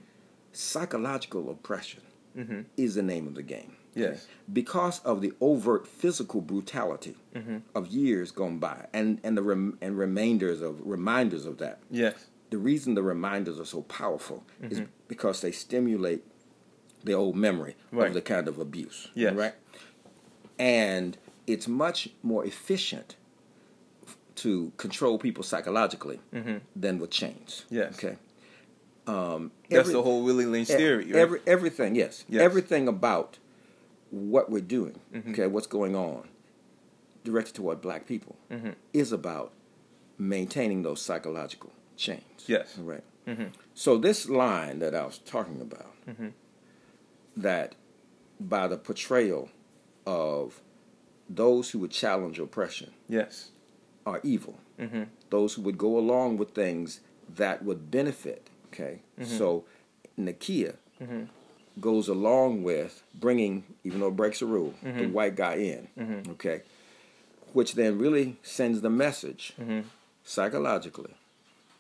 psychological 0.51 1.49
oppression 1.51 2.01
Mhm. 2.35 2.65
is 2.75 2.95
the 2.95 3.03
name 3.03 3.27
of 3.27 3.35
the 3.35 3.43
game. 3.43 3.75
Yes 3.95 4.27
Because 4.51 4.99
of 5.05 5.21
the 5.21 5.33
overt 5.41 5.87
physical 5.87 6.41
brutality 6.41 7.15
Mhm. 7.35 7.61
of 7.75 7.87
years 7.87 8.31
gone 8.31 8.57
by, 8.59 8.87
and 8.93 9.19
and 9.23 9.37
the 9.37 9.41
rem- 9.43 9.77
and 9.81 9.97
remainders 9.97 10.61
of 10.61 10.79
reminders 10.85 11.45
of 11.45 11.57
that. 11.57 11.79
yes 11.89 12.15
The 12.49 12.57
reason 12.57 12.95
the 12.95 13.03
reminders 13.03 13.59
are 13.59 13.65
so 13.65 13.81
powerful 13.83 14.43
is 14.61 14.79
Mhm. 14.79 14.87
because 15.07 15.39
they 15.41 15.51
stimulate 15.53 16.23
the 17.03 17.13
old 17.13 17.35
memory 17.35 17.75
Right. 17.91 18.07
of 18.09 18.13
the 18.13 18.21
kind 18.21 18.47
of 18.47 18.59
abuse. 18.59 19.07
Yes. 19.15 19.33
Right? 19.35 19.53
And 20.59 21.17
it's 21.47 21.67
much 21.67 22.09
more 22.21 22.45
efficient 22.45 23.15
to 24.35 24.71
control 24.77 25.17
people 25.17 25.43
psychologically 25.43 26.19
Mhm. 26.33 26.61
than 26.75 26.99
with 26.99 27.09
chains. 27.09 27.65
Yes. 27.69 27.93
Okay. 27.95 28.17
Um, 29.07 29.51
that's 29.69 29.79
every- 29.81 29.93
the 29.93 30.03
whole 30.03 30.23
Willie 30.23 30.45
Lynch 30.45 30.69
e- 30.69 30.75
theory 30.75 31.05
right? 31.05 31.15
Every, 31.15 31.39
everything, 31.47 31.95
yes. 31.95 32.23
Yes. 32.29 32.41
Everything 32.41 32.87
about 32.87 33.39
what 34.11 34.49
we're 34.49 34.61
doing, 34.61 34.99
Mhm. 35.13 35.31
okay, 35.31 35.47
what's 35.47 35.67
going 35.67 35.95
on, 35.95 36.27
directed 37.23 37.55
toward 37.55 37.81
black 37.81 38.05
people, 38.05 38.35
Mhm. 38.49 38.75
is 38.93 39.11
about 39.11 39.51
maintaining 40.17 40.83
those 40.83 41.01
psychological 41.01 41.71
chains. 41.95 42.43
Yes. 42.47 42.77
Right. 42.77 43.03
Mhm. 43.25 43.51
So 43.73 43.97
this 43.97 44.27
line 44.29 44.79
that 44.79 44.93
I 44.93 45.05
was 45.05 45.17
talking 45.19 45.61
about, 45.61 45.93
Mhm. 46.07 46.33
that 47.37 47.75
by 48.39 48.67
the 48.67 48.77
portrayal 48.77 49.49
of 50.05 50.61
those 51.29 51.71
who 51.71 51.79
would 51.79 51.91
challenge 51.91 52.39
oppression 52.39 52.91
yes 53.07 53.51
are 54.05 54.19
evil, 54.23 54.59
Mhm. 54.77 55.07
those 55.29 55.53
who 55.53 55.61
would 55.61 55.77
go 55.77 55.97
along 55.97 56.37
with 56.37 56.51
things 56.51 56.99
that 57.29 57.63
would 57.63 57.89
benefit. 57.91 58.49
Okay, 58.67 59.01
so 59.23 59.65
Nakia. 60.19 60.75
Goes 61.79 62.07
along 62.09 62.63
with 62.63 63.01
bringing, 63.15 63.63
even 63.83 63.99
though 64.01 64.09
it 64.09 64.15
breaks 64.15 64.41
a 64.41 64.45
rule, 64.45 64.73
the 64.83 64.89
Mhm. 64.89 65.11
white 65.13 65.35
guy 65.35 65.55
in. 65.55 65.87
Mhm. 65.97 66.29
Okay, 66.31 66.61
which 67.53 67.75
then 67.75 67.97
really 67.97 68.37
sends 68.43 68.81
the 68.81 68.89
message 68.89 69.53
Mhm. 69.59 69.85
psychologically 70.23 71.13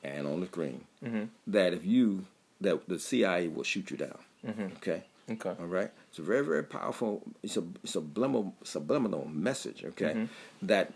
and 0.03 0.25
on 0.27 0.39
the 0.39 0.47
screen 0.47 0.85
Mhm. 1.03 1.29
that 1.47 1.73
if 1.73 1.85
you 1.85 2.25
that 2.61 2.87
the 2.87 2.99
CIA 2.99 3.47
will 3.47 3.63
shoot 3.63 3.89
you 3.89 3.97
down. 3.97 4.19
Mhm. 4.45 4.75
Okay, 4.77 5.03
Okay. 5.29 5.55
All 5.59 5.65
right. 5.67 5.89
It's 6.09 6.19
a 6.19 6.23
very, 6.23 6.43
very 6.45 6.63
powerful. 6.63 7.21
It's 7.41 7.55
a 7.57 7.63
subliminal, 7.85 8.53
subliminal 8.63 9.25
message. 9.29 9.83
Okay, 9.85 10.13
Mm-hmm. 10.13 10.67
that 10.67 10.91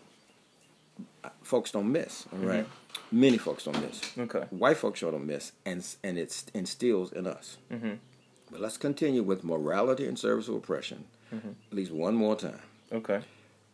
folks 1.42 1.72
don't 1.72 1.92
miss. 1.92 2.26
All 2.34 2.40
right? 2.40 2.68
Many 3.12 3.38
folks 3.38 3.64
don't 3.64 3.80
miss. 3.82 4.00
Mm-hmm. 4.02 4.22
Okay. 4.22 4.46
White 4.50 4.78
folks 4.78 5.00
sure 5.00 5.12
don't 5.12 5.26
miss, 5.26 5.54
and 5.66 5.86
and 6.04 6.18
it 6.18 6.44
instills 6.54 7.12
in 7.14 7.28
us. 7.28 7.58
Mm-hmm. 8.56 8.62
But 8.62 8.64
let's 8.64 8.78
continue 8.78 9.24
with 9.24 9.44
morality 9.44 10.08
and 10.08 10.18
service 10.18 10.48
of 10.48 10.56
oppression. 10.56 11.06
Mm-hmm. 11.34 11.50
At 11.72 11.74
least 11.74 11.92
one 11.92 12.16
more 12.16 12.36
time. 12.36 12.60
Okay. 12.92 13.22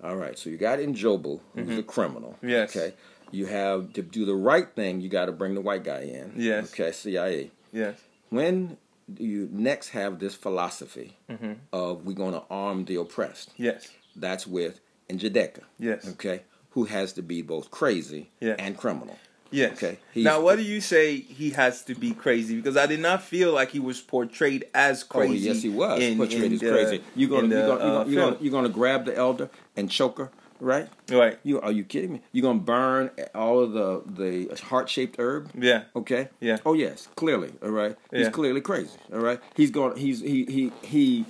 All 0.03 0.15
right. 0.15 0.37
So 0.37 0.49
you 0.49 0.57
got 0.57 0.79
Njobu, 0.79 1.39
who's 1.55 1.77
a 1.77 1.83
criminal. 1.83 2.31
Mm-hmm. 2.37 2.49
Yes. 2.49 2.75
Okay. 2.75 2.93
You 3.31 3.45
have 3.45 3.93
to 3.93 4.01
do 4.01 4.25
the 4.25 4.35
right 4.35 4.67
thing. 4.75 4.99
You 5.01 5.09
got 5.09 5.25
to 5.25 5.31
bring 5.31 5.53
the 5.55 5.61
white 5.61 5.83
guy 5.83 6.01
in. 6.01 6.33
Yes. 6.35 6.73
Okay. 6.73 6.91
CIA. 6.91 7.51
Yes. 7.71 7.97
When 8.29 8.77
do 9.13 9.23
you 9.23 9.47
next 9.51 9.89
have 9.89 10.19
this 10.19 10.35
philosophy 10.35 11.17
Mm-hmm. 11.29 11.53
of 11.73 12.05
we're 12.05 12.13
going 12.15 12.33
to 12.33 12.43
arm 12.49 12.85
the 12.85 12.95
oppressed? 12.95 13.51
Yes. 13.57 13.89
That's 14.15 14.45
with 14.47 14.79
Njadaka. 15.09 15.61
Yes. 15.79 16.07
Okay. 16.13 16.41
Who 16.71 16.85
has 16.85 17.13
to 17.13 17.21
be 17.21 17.41
both 17.41 17.69
crazy 17.71 18.29
Yeah. 18.39 18.55
and 18.57 18.77
criminal. 18.77 19.17
Yes. 19.51 19.73
Okay. 19.73 19.97
He's- 20.13 20.23
Now, 20.25 20.41
what 20.41 20.55
do 20.57 20.63
you 20.63 20.79
say 20.81 21.17
he 21.17 21.49
has 21.51 21.83
to 21.85 21.95
be 21.95 22.13
crazy? 22.13 22.55
Because 22.55 22.77
I 22.77 22.85
did 22.85 22.99
not 23.01 23.21
feel 23.21 23.51
like 23.53 23.69
he 23.71 23.79
was 23.79 23.99
portrayed 24.01 24.65
as 24.73 25.03
Oh, 25.03 25.17
crazy. 25.19 25.47
yes, 25.47 25.61
he 25.61 25.69
was 25.69 25.99
in- 26.01 26.17
portrayed 26.17 26.43
in 26.43 26.53
as 26.53 26.59
the- 26.61 26.71
crazy. 26.71 27.03
You're 27.15 27.29
gonna, 27.29 27.47
you're 27.47 27.61
the, 27.61 27.67
gonna, 27.67 27.83
you're 27.83 27.91
uh, 27.91 27.97
gonna, 28.03 28.09
you're 28.11 28.23
gonna, 28.23 28.37
you're 28.41 28.51
gonna 28.51 28.69
grab 28.69 29.05
the 29.05 29.15
elder 29.15 29.49
and 29.75 29.89
choke 29.91 30.19
her, 30.19 30.31
right? 30.59 30.87
Right. 31.09 31.37
You 31.43 31.59
are 31.59 31.71
you 31.71 31.83
kidding 31.83 32.13
me? 32.13 32.21
You're 32.31 32.43
gonna 32.43 32.59
burn 32.59 33.11
all 33.35 33.59
of 33.59 33.73
the 33.73 34.03
the 34.05 34.55
heart 34.63 34.89
shaped 34.89 35.17
herb. 35.19 35.49
Yeah. 35.53 35.83
Okay. 35.95 36.29
Yeah. 36.39 36.57
Oh 36.65 36.73
yes, 36.73 37.09
clearly. 37.15 37.51
All 37.61 37.71
right. 37.71 37.95
He's 38.11 38.21
Yeah. 38.21 38.29
clearly 38.29 38.61
crazy. 38.61 38.97
All 39.13 39.19
right. 39.19 39.39
He's 39.55 39.71
going. 39.71 39.97
He's 39.97 40.21
he 40.21 40.45
he 40.45 40.71
he 40.81 41.25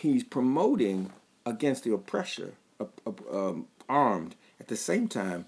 he's 0.00 0.22
promoting 0.24 1.10
against 1.44 1.84
the 1.84 1.92
oppressor, 1.92 2.52
uh, 2.78 2.84
uh, 3.06 3.12
um, 3.48 3.66
armed. 3.88 4.34
At 4.60 4.68
the 4.68 4.76
same 4.76 5.08
time, 5.08 5.46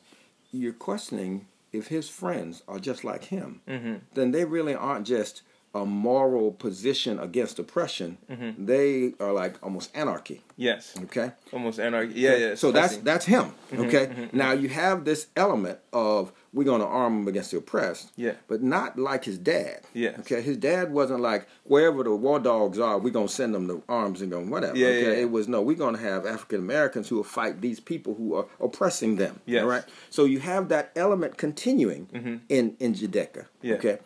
you're 0.51 0.73
questioning 0.73 1.47
if 1.73 1.89
his 1.89 2.09
friends 2.09 2.63
are 2.67 2.79
just 2.79 3.05
like 3.05 3.25
him. 3.25 3.61
Mm-hmm. 3.69 3.95
Then 4.15 4.31
they 4.33 4.45
really 4.45 4.75
aren't 4.75 5.07
just 5.07 5.43
a 5.75 5.87
moral 5.87 6.51
position 6.53 7.19
against 7.21 7.59
oppression. 7.59 8.19
Mm-hmm. 8.31 8.67
They 8.67 9.15
are 9.21 9.33
like 9.33 9.55
almost 9.63 9.97
anarchy. 9.97 10.43
Yes. 10.57 10.95
Okay. 11.05 11.31
Almost 11.53 11.79
anarchy. 11.79 12.15
Yeah. 12.15 12.37
Yeah. 12.37 12.55
So 12.57 12.73
that's 12.73 12.97
that's 12.99 13.25
him. 13.25 13.53
Mm-hmm, 13.71 13.83
Okay. 13.85 14.29
Now 14.33 14.53
you 14.53 14.69
have 14.69 15.05
this 15.05 15.29
element 15.37 15.79
of 15.93 16.33
we're 16.53 16.65
going 16.65 16.81
to 16.81 16.87
arm 16.87 17.23
him 17.23 17.29
against 17.29 17.53
the 17.53 17.59
oppressed. 17.59 18.11
Yeah. 18.17 18.33
But 18.49 18.61
not 18.63 18.99
like 18.99 19.25
his 19.25 19.39
dad. 19.39 19.83
Yeah. 19.95 20.17
Okay. 20.19 20.41
His 20.43 20.57
dad 20.57 20.93
wasn't 20.93 21.21
like 21.21 21.47
wherever 21.63 22.03
the 22.03 22.15
war 22.15 22.41
dogs 22.41 22.79
are, 22.81 22.99
we're 22.99 23.13
going 23.13 23.29
to 23.29 23.33
send 23.33 23.55
them 23.55 23.69
the 23.69 23.81
arms 23.89 24.21
and 24.21 24.31
go 24.33 24.41
whatever. 24.41 24.77
Yeah, 24.77 24.89
okay. 24.89 25.03
yeah, 25.03 25.09
yeah. 25.11 25.19
It 25.19 25.31
was 25.31 25.47
no. 25.47 25.63
We're 25.63 25.77
going 25.77 25.95
to 25.95 26.03
have 26.03 26.27
African 26.27 26.59
Americans 26.59 27.09
who 27.09 27.17
will 27.17 27.25
fight 27.25 27.61
these 27.61 27.79
people 27.79 28.15
who 28.17 28.35
are 28.35 28.47
oppressing 28.61 29.17
them. 29.17 29.41
Yes. 29.47 29.63
All 29.63 29.69
right. 29.69 29.85
So 30.11 30.25
you 30.25 30.41
have 30.41 30.69
that 30.71 30.91
element 30.97 31.37
continuing 31.37 32.43
in 32.49 32.75
in 32.81 32.95
Jadaka. 32.95 33.45
Mm-hmm. 33.45 33.67
Yeah. 33.67 33.75
Okay. 33.77 33.99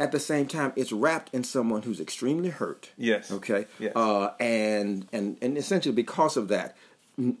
At 0.00 0.10
the 0.12 0.18
same 0.20 0.46
time, 0.48 0.72
it's 0.76 0.92
wrapped 0.92 1.32
in 1.32 1.44
someone 1.44 1.82
who's 1.82 2.00
extremely 2.00 2.50
hurt. 2.50 2.90
Yes. 2.96 3.30
Okay. 3.30 3.66
Yes. 3.78 3.92
Uh, 3.94 4.30
and 4.40 5.06
and 5.12 5.36
and 5.40 5.56
essentially 5.56 5.94
because 5.94 6.36
of 6.36 6.48
that, 6.48 6.76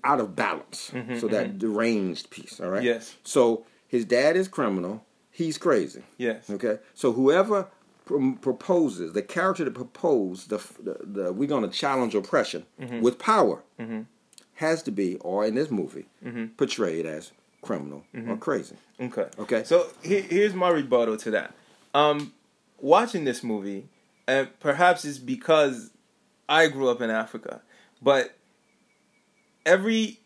out 0.04 0.20
of 0.20 0.36
balance. 0.36 0.92
so 1.20 1.26
that 1.28 1.58
deranged 1.58 2.30
piece. 2.30 2.60
All 2.60 2.68
right. 2.70 2.78
Mm-hmm, 2.78 2.86
Yes. 2.86 3.16
So 3.24 3.64
his 3.88 4.04
dad 4.04 4.36
is 4.36 4.46
criminal. 4.48 5.04
He's 5.32 5.58
crazy. 5.58 6.02
Yes. 6.16 6.48
Okay. 6.48 6.78
So 6.94 7.12
whoever 7.12 7.66
pr- 8.04 8.32
proposes 8.40 9.14
the 9.14 9.22
character 9.22 9.64
that 9.64 9.74
proposed 9.74 10.48
the 10.50 10.58
the, 10.82 10.96
the 11.04 11.32
we're 11.32 11.48
going 11.48 11.68
to 11.68 11.76
challenge 11.76 12.14
oppression 12.14 12.66
Mm-hmm. 12.80 13.00
with 13.00 13.18
power 13.18 13.62
has 14.54 14.82
to 14.84 14.92
be, 14.92 15.16
or 15.16 15.44
in 15.44 15.54
this 15.56 15.70
movie, 15.70 16.06
Mm-hmm. 16.24 16.46
portrayed 16.56 17.04
as 17.06 17.32
criminal 17.62 18.04
or 18.28 18.36
crazy. 18.36 18.76
Okay. 19.00 19.26
Okay. 19.40 19.64
So 19.64 19.88
here, 20.02 20.22
here's 20.22 20.54
my 20.54 20.68
rebuttal 20.68 21.16
to 21.16 21.30
that. 21.32 21.54
Um, 21.94 22.32
watching 22.78 23.24
this 23.24 23.42
movie, 23.42 23.88
and 24.26 24.48
perhaps 24.60 25.04
it's 25.04 25.18
because 25.18 25.90
I 26.48 26.68
grew 26.68 26.88
up 26.88 27.00
in 27.00 27.10
Africa, 27.10 27.62
but 28.02 28.36
every 29.64 30.20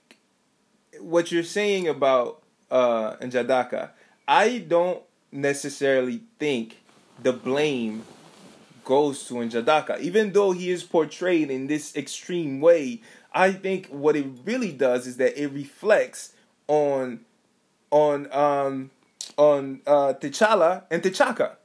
what 1.01 1.31
you're 1.31 1.43
saying 1.43 1.89
about 1.89 2.43
uh, 2.71 3.13
Njadaka, 3.17 3.91
I 4.27 4.59
don't 4.59 5.03
necessarily 5.31 6.23
think 6.39 6.79
the 7.23 7.33
blame 7.33 8.05
goes 8.85 9.25
to 9.25 9.35
Njadaka, 9.35 10.01
even 10.01 10.33
though 10.33 10.53
he 10.53 10.71
is 10.71 10.83
portrayed 10.83 11.51
in 11.51 11.67
this 11.67 11.95
extreme 11.95 12.61
way. 12.61 13.03
I 13.33 13.53
think 13.53 13.87
what 13.89 14.17
it 14.17 14.27
really 14.45 14.73
does 14.73 15.07
is 15.07 15.19
that 15.19 15.41
it 15.41 15.49
reflects 15.49 16.33
on 16.67 17.21
on 17.91 18.33
um 18.33 18.91
on 19.37 19.81
uh 19.87 20.15
T'Challa 20.15 20.85
and 20.91 21.03
T'Chaka. 21.03 21.57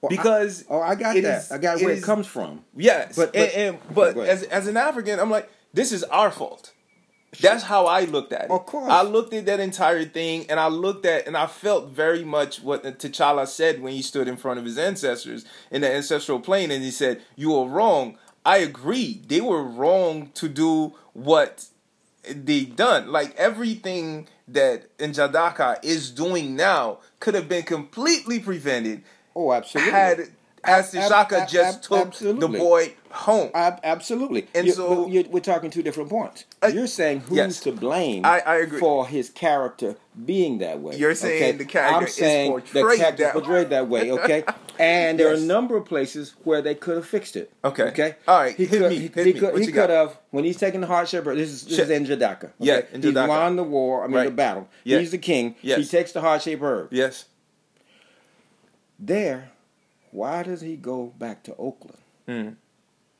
Well, 0.00 0.12
I- 0.12 0.16
because 0.16 0.64
oh, 0.70 0.80
I 0.80 0.94
got 0.94 1.16
it 1.16 1.22
that. 1.22 1.42
is- 1.42 1.52
I 1.52 1.58
got 1.58 1.80
where 1.80 1.90
it 1.90 2.02
comes 2.02 2.26
from. 2.26 2.64
Yes, 2.76 3.16
But- 3.16 3.32
but- 3.32 3.54
and 3.54 3.78
but 3.94 4.16
as 4.18 4.42
as 4.44 4.66
an 4.66 4.76
African, 4.76 5.18
I'm 5.18 5.30
like, 5.30 5.48
this 5.74 5.92
is 5.92 6.04
our 6.04 6.30
fault. 6.30 6.72
That's 7.40 7.64
how 7.64 7.84
I 7.84 8.04
looked 8.04 8.32
at 8.32 8.44
it. 8.46 8.50
Of 8.50 8.64
course. 8.64 8.90
I 8.90 9.02
looked 9.02 9.34
at 9.34 9.44
that 9.46 9.60
entire 9.60 10.04
thing, 10.06 10.46
and 10.48 10.58
I 10.58 10.68
looked 10.68 11.04
at 11.04 11.26
and 11.26 11.36
I 11.36 11.46
felt 11.46 11.88
very 11.90 12.24
much 12.24 12.62
what 12.62 12.82
T'Challa 12.84 13.46
said 13.46 13.82
when 13.82 13.92
he 13.92 14.00
stood 14.00 14.28
in 14.28 14.38
front 14.38 14.58
of 14.58 14.64
his 14.64 14.78
ancestors 14.78 15.44
in 15.70 15.82
the 15.82 15.92
ancestral 15.94 16.40
plane, 16.40 16.70
and 16.70 16.82
he 16.82 16.90
said, 16.90 17.20
"You 17.36 17.54
are 17.56 17.66
wrong." 17.68 18.16
I 18.46 18.58
agree. 18.58 19.20
They 19.26 19.42
were 19.42 19.62
wrong 19.62 20.30
to 20.34 20.48
do 20.48 20.94
what 21.12 21.66
they 22.26 22.64
done. 22.64 23.12
Like 23.12 23.34
everything 23.36 24.26
that 24.46 24.96
Njadaka 24.96 25.84
is 25.84 26.10
doing 26.10 26.56
now 26.56 26.98
could 27.20 27.34
have 27.34 27.48
been 27.48 27.64
completely 27.64 28.38
prevented 28.38 29.02
Oh, 29.38 29.52
absolutely. 29.52 29.92
had 29.92 30.28
as 30.64 30.92
Ab- 30.94 31.48
just 31.48 31.76
ab- 31.76 31.82
took 31.82 32.06
absolutely. 32.08 32.40
the 32.40 32.58
boy 32.58 32.92
home. 33.10 33.50
Ab- 33.54 33.78
absolutely. 33.84 34.48
And 34.54 34.66
You- 34.66 34.72
so- 34.72 35.04
but 35.04 35.10
you- 35.10 35.24
we're 35.30 35.38
talking 35.40 35.70
two 35.70 35.82
different 35.82 36.10
points. 36.10 36.44
Uh, 36.62 36.66
You're 36.66 36.88
saying 36.88 37.20
who's 37.28 37.36
yes. 37.38 37.60
to 37.60 37.72
blame 37.72 38.24
I- 38.26 38.40
I 38.44 38.56
agree. 38.56 38.80
for 38.80 39.06
his 39.06 39.30
character 39.30 39.94
being 40.26 40.58
that 40.58 40.80
way. 40.80 40.96
You're 40.96 41.14
saying 41.14 41.58
the 41.58 41.64
character 41.64 41.96
I'm 41.96 42.04
is 42.04 42.14
saying 42.14 42.50
the 42.72 42.80
portrayed 42.80 42.98
character 42.98 43.22
that 43.22 43.34
way. 43.36 43.40
portrayed 43.40 43.70
that 43.70 43.88
way. 43.88 44.10
Okay, 44.10 44.44
and 44.80 45.18
there 45.18 45.30
Yes. 45.30 45.40
are 45.40 45.44
a 45.44 45.46
number 45.46 45.76
of 45.76 45.84
places 45.84 46.34
where 46.42 46.60
they 46.60 46.74
could 46.74 46.96
have 46.96 47.06
fixed 47.06 47.36
it. 47.36 47.50
Okay. 47.64 47.84
Okay. 47.84 48.14
All 48.26 48.40
right, 48.40 48.56
He 48.56 48.64
hit 48.66 48.80
could. 48.80 48.90
me, 48.90 48.96
hit 48.98 49.14
he 49.26 49.32
me. 49.34 49.38
could. 49.38 49.52
What 49.52 49.60
He 49.60 49.66
you 49.68 49.72
got? 49.72 49.86
could 49.86 49.90
have 49.94 50.18
when 50.32 50.42
he's 50.44 50.56
taking 50.58 50.80
the 50.80 50.88
hardship. 50.88 51.24
This 51.24 51.50
is 51.50 51.62
this 51.66 51.78
is 51.78 51.90
in 51.90 52.04
Jadaka. 52.04 52.44
Okay? 52.46 52.52
Yeah, 52.58 52.80
in 52.92 53.00
He's 53.00 53.12
Jadaka. 53.14 53.28
won 53.28 53.54
the 53.56 53.62
war. 53.62 54.02
I 54.02 54.08
mean 54.08 54.16
Right. 54.16 54.24
the 54.24 54.30
battle. 54.32 54.66
Yeah. 54.82 54.98
He's 54.98 55.12
the 55.12 55.18
king. 55.18 55.54
Yes. 55.62 55.78
He 55.78 55.84
takes 55.84 56.10
the 56.12 56.38
shaped 56.40 56.62
herb. 56.62 56.88
yes. 56.90 57.26
There, 58.98 59.50
why 60.10 60.42
does 60.42 60.60
he 60.60 60.76
go 60.76 61.12
back 61.18 61.42
to 61.44 61.54
Oakland 61.56 61.98
Mm. 62.28 62.56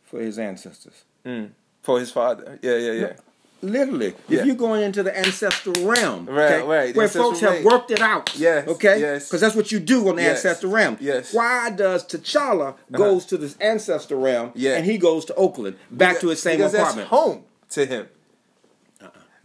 for 0.04 0.20
his 0.20 0.38
ancestors? 0.38 1.04
Mm. 1.24 1.50
For 1.82 1.98
his 2.00 2.10
father. 2.10 2.58
Yeah, 2.62 2.76
yeah, 2.76 2.92
yeah. 2.92 3.12
Literally, 3.60 4.14
Yeah. 4.28 4.40
if 4.40 4.46
you're 4.46 4.54
going 4.54 4.84
into 4.84 5.02
the 5.02 5.16
ancestral 5.18 5.74
realm, 5.84 6.26
Right, 6.26 6.52
okay, 6.60 6.66
right, 6.66 6.94
the 6.94 6.98
where 6.98 7.08
folks 7.08 7.40
have 7.40 7.64
worked 7.64 7.90
it 7.90 8.00
out, 8.00 8.30
Yes, 8.36 8.68
okay, 8.68 9.00
yes. 9.00 9.26
because 9.26 9.40
that's 9.40 9.56
what 9.56 9.72
you 9.72 9.80
do 9.80 10.08
on 10.08 10.14
the 10.16 10.22
Yes, 10.22 10.44
ancestral 10.44 10.70
realm. 10.72 10.96
yes. 11.00 11.34
Why 11.34 11.70
does 11.70 12.04
T'Challa 12.04 12.74
goes 12.92 13.24
to 13.26 13.36
this 13.36 13.56
ancestral 13.60 14.20
realm, 14.20 14.52
Yeah. 14.54 14.76
and 14.76 14.84
he 14.86 14.96
goes 14.96 15.24
to 15.26 15.34
Oakland, 15.34 15.76
back 15.90 16.20
to 16.20 16.28
his 16.28 16.40
same 16.40 16.58
because 16.58 16.74
apartment? 16.74 17.10
That's 17.10 17.20
home 17.20 17.44
to 17.70 17.86
him. 17.86 18.08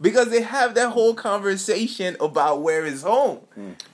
Because 0.04 0.28
they 0.30 0.42
have 0.42 0.74
that 0.74 0.90
whole 0.90 1.14
conversation 1.14 2.16
about 2.20 2.60
where 2.62 2.84
is 2.84 3.02
home 3.02 3.40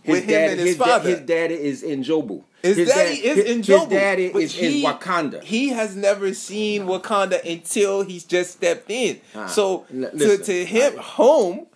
with 0.07 0.25
him 0.25 0.51
and 0.51 0.59
his, 0.61 0.69
his, 0.71 0.77
da- 0.79 0.85
father. 0.85 1.11
his 1.11 1.21
daddy 1.21 1.55
is 1.55 1.83
Njobu. 1.83 2.43
His, 2.63 2.77
daddy 2.77 3.17
dad- 3.17 3.25
is 3.25 3.37
his, 3.37 3.45
in 3.47 3.57
His 3.59 3.67
Jobu. 3.69 3.91
daddy 3.91 4.29
but 4.31 4.43
is 4.43 4.53
he- 4.53 4.85
in 4.85 4.91
Wakanda. 4.93 5.43
He 5.43 5.69
has 5.71 5.97
never 5.97 6.35
seen 6.35 6.83
Wakanda 6.83 7.43
until 7.51 8.03
he's 8.03 8.25
just 8.25 8.51
stepped 8.53 8.91
in. 8.91 9.21
Ah, 9.35 9.47
so 9.47 9.87
l- 9.95 10.11
to, 10.11 10.17
listen, 10.17 10.45
to 10.45 10.65
him, 10.67 10.99
I- 10.99 11.03
home 11.03 11.67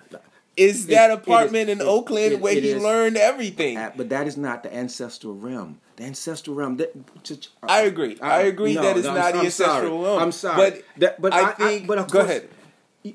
is 0.57 0.87
that 0.89 1.11
it 1.11 1.13
is- 1.15 1.19
apartment 1.21 1.71
in 1.71 1.81
it- 1.81 1.85
Oakland 1.87 2.33
it- 2.35 2.41
where 2.41 2.53
he 2.55 2.69
is- 2.71 2.83
learned 2.83 3.17
everything. 3.17 3.79
Uh, 3.79 3.93
but 3.97 4.09
that 4.11 4.27
is 4.27 4.37
not 4.37 4.63
the 4.63 4.75
ancestral 4.77 5.35
realm. 5.35 5.79
The 5.97 6.05
ancestral 6.05 6.55
realm. 6.57 6.77
That, 6.79 6.93
to- 7.25 7.39
I 7.63 7.83
agree. 7.83 8.19
I 8.21 8.43
agree 8.43 8.75
no, 8.75 8.83
that 8.83 8.97
it's 8.97 9.07
no, 9.07 9.15
not 9.15 9.25
I'm- 9.27 9.33
the 9.35 9.39
I'm 9.41 9.45
ancestral 9.47 9.79
sorry. 9.79 9.91
realm. 10.05 10.23
I'm 10.23 10.33
sorry. 10.33 10.57
But, 10.71 10.83
That- 10.99 11.23
but 11.23 11.33
I 11.33 11.43
I, 11.51 11.53
think. 11.53 11.87
but 11.87 11.99
of 11.99 12.11
go 12.11 12.19
course, 12.19 12.31
ahead. 12.31 12.49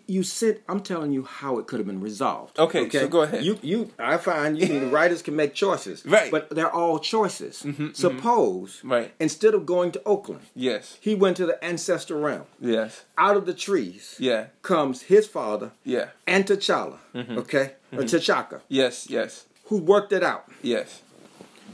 You- 0.06 0.22
sit. 0.22 0.62
I'm 0.70 0.82
telling 0.82 1.12
you 1.12 1.24
how 1.24 1.58
it 1.58 1.66
could 1.66 1.80
have 1.80 1.88
been 1.88 2.00
resolved. 2.00 2.60
Okay, 2.60 2.88
so 2.90 3.08
go 3.08 3.22
ahead. 3.24 3.44
You, 3.44 3.58
you. 3.64 3.90
I 3.98 4.18
find 4.18 4.56
you 4.60 4.80
the 4.80 4.86
writers 4.86 5.24
can 5.24 5.36
make 5.36 5.56
choices, 5.56 6.06
Right. 6.06 6.26
Mm-hmm, 6.26 6.32
But 6.32 6.50
they're 6.52 6.72
all 6.72 7.00
choices. 7.00 7.66
Suppose, 7.94 8.82
Right. 8.84 9.12
instead 9.20 9.56
of 9.56 9.66
going 9.66 9.92
to 9.94 10.04
Oakland, 10.06 10.42
Yes. 10.54 10.98
he 11.02 11.16
went 11.16 11.38
to 11.38 11.48
the 11.48 11.64
ancestral 11.66 12.20
realm. 12.22 12.44
Yes. 12.62 13.04
Out 13.18 13.36
of 13.36 13.48
the 13.48 13.54
trees, 13.56 14.16
Yeah. 14.20 14.48
comes 14.62 15.02
his 15.04 15.26
father 15.26 15.72
Yeah. 15.84 16.10
and 16.28 16.46
T'Challa. 16.46 17.00
Mm-hmm. 17.16 17.38
Okay, 17.40 17.74
or 17.92 18.04
T'Chaka, 18.04 18.62
Yes. 18.68 19.10
Yes. 19.10 19.48
who 19.66 19.78
worked 19.78 20.14
it 20.14 20.24
out. 20.24 20.46
Yes. 20.62 21.02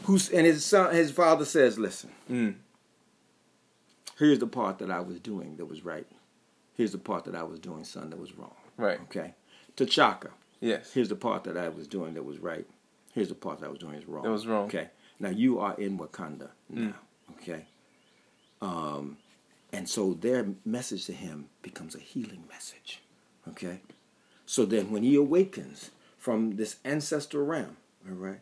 Who's 0.04 0.30
and 0.30 0.46
his 0.46 0.64
son, 0.64 0.96
his 0.96 1.12
father 1.12 1.44
says, 1.44 1.78
"Listen, 1.78 2.12
Mm. 2.32 2.56
Here's 4.18 4.40
the 4.40 4.48
part 4.48 4.80
that 4.80 4.90
I 4.90 5.02
was 5.02 5.20
doing 5.20 5.58
that 5.58 5.66
was 5.66 5.84
right. 5.84 6.08
Here's 6.76 6.92
the 6.92 6.98
part 6.98 7.26
that 7.26 7.36
I 7.36 7.44
was 7.44 7.60
doing, 7.60 7.84
son, 7.84 8.10
that 8.10 8.20
was 8.20 8.38
wrong. 8.38 8.54
Right. 8.78 9.00
Okay. 9.04 9.34
T'Chaka. 9.78 10.30
Yes. 10.60 10.94
Here's 10.94 11.10
the 11.10 11.16
part 11.16 11.44
that 11.46 11.58
I 11.58 11.70
was 11.70 11.88
doing 11.88 12.14
that 12.14 12.24
was 12.24 12.40
right. 12.40 12.66
Here's 13.14 13.30
the 13.30 13.36
part 13.36 13.60
that 13.60 13.68
I 13.68 13.70
was 13.70 13.80
doing 13.80 13.96
is 13.96 14.06
wrong. 14.08 14.24
That 14.24 14.32
was 14.32 14.46
wrong. 14.46 14.66
Okay. 14.66 14.90
Now 15.20 15.30
you 15.30 15.60
are 15.60 15.74
in 15.76 15.98
Wakanda 15.98 16.50
now. 16.70 16.96
Okay. 17.32 17.66
Um, 18.62 19.18
and 19.72 19.88
so 19.88 20.14
their 20.14 20.48
message 20.66 21.06
to 21.06 21.14
him 21.14 21.46
becomes 21.62 21.96
a 21.96 22.00
healing 22.00 22.44
message. 22.50 23.02
Okay. 23.48 23.80
So 24.46 24.66
then 24.66 24.92
when 24.92 25.04
he 25.04 25.16
awakens 25.16 25.92
from 26.18 26.58
this 26.58 26.78
ancestral 26.84 27.46
realm, 27.46 27.78
all 28.08 28.16
right, 28.16 28.40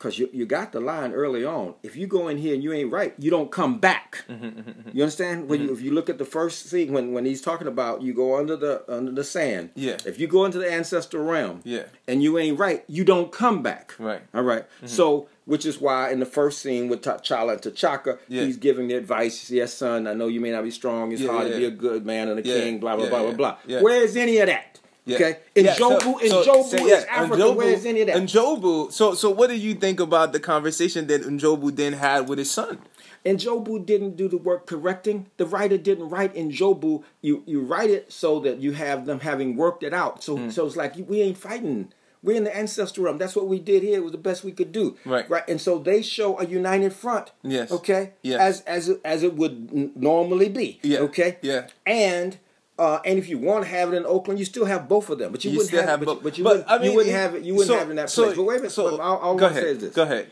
because 0.00 0.18
you, 0.18 0.30
you 0.32 0.46
got 0.46 0.72
the 0.72 0.80
line 0.80 1.12
early 1.12 1.44
on. 1.44 1.74
If 1.82 1.94
you 1.94 2.06
go 2.06 2.28
in 2.28 2.38
here 2.38 2.54
and 2.54 2.62
you 2.64 2.72
ain't 2.72 2.90
right, 2.90 3.12
you 3.18 3.30
don't 3.30 3.52
come 3.52 3.78
back. 3.78 4.24
Mm-hmm, 4.30 4.44
mm-hmm, 4.46 4.70
mm-hmm. 4.70 4.90
You 4.94 5.02
understand? 5.02 5.46
When 5.46 5.60
you, 5.60 5.72
if 5.74 5.82
you 5.82 5.92
look 5.92 6.08
at 6.08 6.16
the 6.16 6.24
first 6.24 6.70
scene 6.70 6.94
when, 6.94 7.12
when 7.12 7.26
he's 7.26 7.42
talking 7.42 7.66
about 7.66 8.00
you 8.00 8.14
go 8.14 8.38
under 8.38 8.56
the 8.56 8.82
under 8.88 9.12
the 9.12 9.22
sand. 9.22 9.70
Yeah. 9.74 9.98
If 10.06 10.18
you 10.18 10.26
go 10.26 10.46
into 10.46 10.56
the 10.56 10.72
ancestral 10.72 11.24
realm. 11.24 11.60
Yeah. 11.64 11.84
And 12.08 12.22
you 12.22 12.38
ain't 12.38 12.58
right, 12.58 12.82
you 12.88 13.04
don't 13.04 13.30
come 13.30 13.62
back. 13.62 13.94
Right. 13.98 14.22
All 14.32 14.42
right? 14.42 14.64
So 14.86 15.28
which 15.44 15.66
is 15.66 15.78
why 15.78 16.10
in 16.10 16.20
the 16.20 16.26
first 16.26 16.60
scene 16.60 16.88
with 16.88 17.02
T'Challa 17.02 17.52
and 17.52 17.60
T'Chaka, 17.60 18.18
Yeah. 18.28 18.44
he's 18.44 18.56
giving 18.56 18.88
the 18.88 18.94
advice. 18.94 19.50
Yes, 19.50 19.74
son, 19.74 20.06
I 20.06 20.14
know 20.14 20.28
you 20.28 20.40
may 20.40 20.50
not 20.52 20.64
be 20.64 20.70
strong. 20.70 21.12
It's 21.12 21.20
Yeah, 21.20 21.32
hard 21.32 21.48
yeah. 21.48 21.52
to 21.52 21.58
be 21.58 21.64
a 21.66 21.70
good 21.70 22.06
man 22.06 22.28
and 22.28 22.38
a 22.38 22.42
king. 22.42 22.78
Blah 22.80 22.96
blah 22.96 23.10
blah 23.10 23.22
blah 23.24 23.56
blah. 23.66 23.80
Where's 23.82 24.16
any 24.16 24.38
of 24.38 24.46
that? 24.46 24.80
Yeah. 25.06 25.16
Okay. 25.16 25.38
In 25.54 25.64
Yeah, 25.64 25.74
Jobu, 25.76 26.20
so- 26.28 26.44
Jobu 26.44 26.64
so, 26.64 26.76
is 26.76 26.90
yeah, 26.90 27.04
Africa. 27.10 27.36
Njobu- 27.42 27.56
Where's 27.56 27.84
any 27.86 28.00
of 28.02 28.06
that? 28.08 28.16
Njobu. 28.16 28.92
So, 28.92 29.14
so 29.14 29.30
what 29.30 29.48
do 29.48 29.56
you 29.56 29.74
think 29.74 29.98
about 30.00 30.32
the 30.32 30.40
conversation 30.40 31.06
that 31.08 31.22
Njobu 31.22 31.74
then 31.74 31.94
had 31.94 32.28
with 32.28 32.38
his 32.38 32.50
son? 32.50 32.78
And 33.24 33.38
Jobu 33.38 33.84
didn't 33.84 34.16
do 34.16 34.28
the 34.28 34.36
work 34.38 34.66
correcting. 34.66 35.26
The 35.36 35.44
writer 35.46 35.76
didn't 35.76 36.08
write 36.08 36.34
in 36.34 36.50
Jobu. 36.50 37.02
You 37.20 37.42
you 37.46 37.60
write 37.60 37.90
it 37.90 38.12
so 38.12 38.40
that 38.40 38.58
you 38.60 38.72
have 38.72 39.04
them 39.06 39.20
having 39.20 39.56
worked 39.56 39.82
it 39.82 39.92
out. 39.92 40.22
So 40.22 40.36
Hmm. 40.36 40.50
so 40.50 40.66
it's 40.66 40.76
like 40.76 40.94
we 41.08 41.20
ain't 41.22 41.36
fighting. 41.36 41.92
We're 42.22 42.36
in 42.36 42.44
the 42.44 42.54
ancestral 42.56 43.06
realm. 43.06 43.16
That's 43.18 43.34
what 43.34 43.46
we 43.48 43.58
did 43.58 43.82
here. 43.82 43.96
It 43.98 44.02
was 44.02 44.12
the 44.12 44.18
best 44.18 44.44
we 44.44 44.52
could 44.52 44.72
do. 44.72 44.96
Right. 45.06 45.28
Right. 45.28 45.42
And 45.48 45.58
so 45.60 45.78
they 45.78 46.02
show 46.02 46.38
a 46.38 46.44
united 46.46 46.92
front. 46.92 47.30
Yes. 47.42 47.70
Okay. 47.72 48.12
Yes. 48.22 48.40
As 48.40 48.88
as 48.88 48.98
as 49.04 49.22
it 49.22 49.34
would 49.34 49.70
n- 49.74 49.92
normally 49.96 50.48
be. 50.50 50.78
Yeah. 50.82 50.98
Okay. 51.00 51.38
Yeah. 51.42 51.66
And. 51.86 52.38
Uh, 52.80 52.98
and 53.04 53.18
if 53.18 53.28
you 53.28 53.36
want 53.36 53.62
to 53.62 53.68
have 53.70 53.92
it 53.92 53.96
in 53.96 54.06
Oakland, 54.06 54.38
you 54.38 54.44
still 54.46 54.64
have 54.64 54.88
both 54.88 55.10
of 55.10 55.18
them, 55.18 55.30
but 55.32 55.44
you, 55.44 55.50
You 55.50 55.58
wouldn't 55.58 55.68
still 55.68 55.80
have, 55.82 55.90
have 55.90 56.00
but, 56.00 56.06
both- 56.06 56.22
but 56.22 56.38
you 56.38 56.44
but, 56.44 56.50
wouldn't, 56.50 56.70
I 56.70 56.78
mean, 56.78 56.90
you 56.90 56.96
wouldn't 56.96 57.14
it- 57.14 57.18
have 57.18 57.34
it. 57.34 57.42
You 57.44 57.54
wouldn't 57.54 57.68
so- 57.68 57.78
have 57.78 57.88
it 57.88 57.90
in 57.90 57.96
that 57.96 58.08
so- 58.10 58.24
place. 58.24 58.36
But 58.36 58.42
wait 58.44 58.54
a 58.54 58.58
minute. 58.60 58.72
so- 58.72 58.98
all, 59.00 59.18
all 59.18 59.34
go 59.36 59.46
I'm 59.46 59.50
ahead. 59.52 59.62
saying 59.64 59.76
is 59.76 59.82
this. 59.82 59.94
Go 59.94 60.02
ahead. 60.04 60.26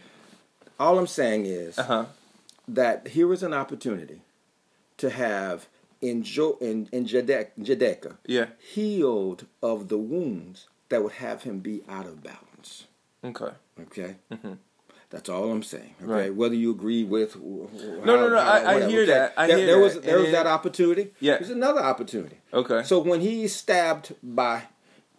All 0.80 0.98
I'm 0.98 1.06
saying 1.06 1.44
is 1.46 1.78
Uh 1.78 1.82
huh. 1.82 2.04
that 2.68 3.08
here 3.08 3.30
is 3.34 3.42
an 3.42 3.52
opportunity 3.52 4.22
to 4.96 5.10
have 5.10 5.66
in 6.00 6.22
jo- 6.22 6.56
in, 6.60 6.88
in 6.90 7.04
Jadaka 7.06 8.16
Yeah. 8.24 8.46
healed 8.58 9.44
of 9.62 9.88
the 9.88 9.98
wounds 9.98 10.68
that 10.88 11.02
would 11.02 11.12
have 11.14 11.42
him 11.42 11.58
be 11.58 11.82
out 11.88 12.06
of 12.06 12.22
balance. 12.22 12.84
Okay. 13.22 13.52
Okay, 13.78 14.16
that's 15.10 15.28
all 15.28 15.50
I'm 15.50 15.62
saying. 15.62 15.94
Okay, 15.96 16.02
Mm-hmm. 16.02 16.10
Right. 16.10 16.34
whether 16.34 16.54
you 16.54 16.70
agree 16.70 17.04
with 17.04 17.36
No, 17.36 17.68
no, 18.04 18.28
no, 18.28 18.36
I- 18.36 18.74
I 18.76 18.88
hear 18.88 19.06
that. 19.06 19.32
I 19.36 19.46
there, 19.46 19.56
hear 19.58 19.66
there 19.66 19.76
that. 19.76 19.82
was 19.82 20.00
there 20.00 20.14
And 20.16 20.22
was 20.24 20.32
that 20.32 20.46
opportunity. 20.46 21.12
Yeah. 21.20 21.38
there's 21.38 21.50
another 21.50 21.80
opportunity. 21.80 22.38
Okay. 22.52 22.82
So 22.84 22.98
when 23.00 23.20
he's 23.20 23.54
stabbed 23.56 24.14
by 24.22 24.64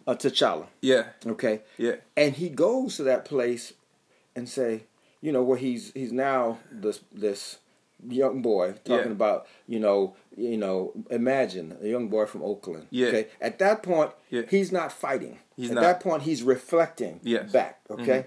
uh, 0.06 0.14
T'Challa, 0.14 0.66
Yeah. 0.80 1.04
okay, 1.26 1.62
Yeah. 1.78 1.96
and 2.16 2.34
he 2.34 2.48
goes 2.48 2.96
to 2.96 3.02
that 3.04 3.24
place 3.24 3.74
and 4.34 4.48
say, 4.48 4.84
you 5.20 5.30
know, 5.32 5.42
where 5.42 5.58
he's 5.58 5.92
he's 5.92 6.12
now 6.12 6.58
this 6.72 7.00
this 7.12 7.58
young 8.08 8.40
boy 8.42 8.72
talking 8.84 9.06
Yeah. 9.06 9.12
about, 9.12 9.46
you 9.68 9.78
know, 9.78 10.14
you 10.36 10.56
know, 10.56 10.92
imagine 11.10 11.76
a 11.82 11.86
young 11.88 12.08
boy 12.08 12.24
from 12.24 12.42
Oakland. 12.42 12.86
Yeah. 12.90 13.08
Okay. 13.08 13.26
At 13.42 13.58
that 13.58 13.82
point, 13.82 14.12
Yeah. 14.30 14.42
he's 14.48 14.72
not 14.72 14.90
fighting. 14.92 15.38
He's 15.56 15.68
At 15.70 15.74
not. 15.74 15.82
that 15.82 16.00
point, 16.00 16.22
he's 16.22 16.42
reflecting 16.42 17.20
Yes. 17.22 17.42
Mm-hmm. 17.42 17.52
back. 17.52 17.80
Okay. 17.90 18.26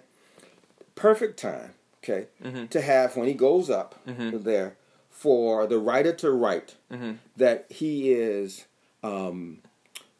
Perfect 0.96 1.38
time. 1.40 1.72
Okay. 2.04 2.28
To 2.70 2.82
have 2.82 3.16
when 3.16 3.28
he 3.28 3.34
goes 3.34 3.70
up 3.70 3.96
Mm-hmm. 4.08 4.44
there 4.44 4.76
for 5.10 5.66
the 5.68 5.78
writer 5.80 6.12
to 6.14 6.32
write 6.32 6.76
Mm-hmm. 6.92 7.14
that 7.38 7.66
he 7.70 8.12
is 8.12 8.66
um, 9.04 9.60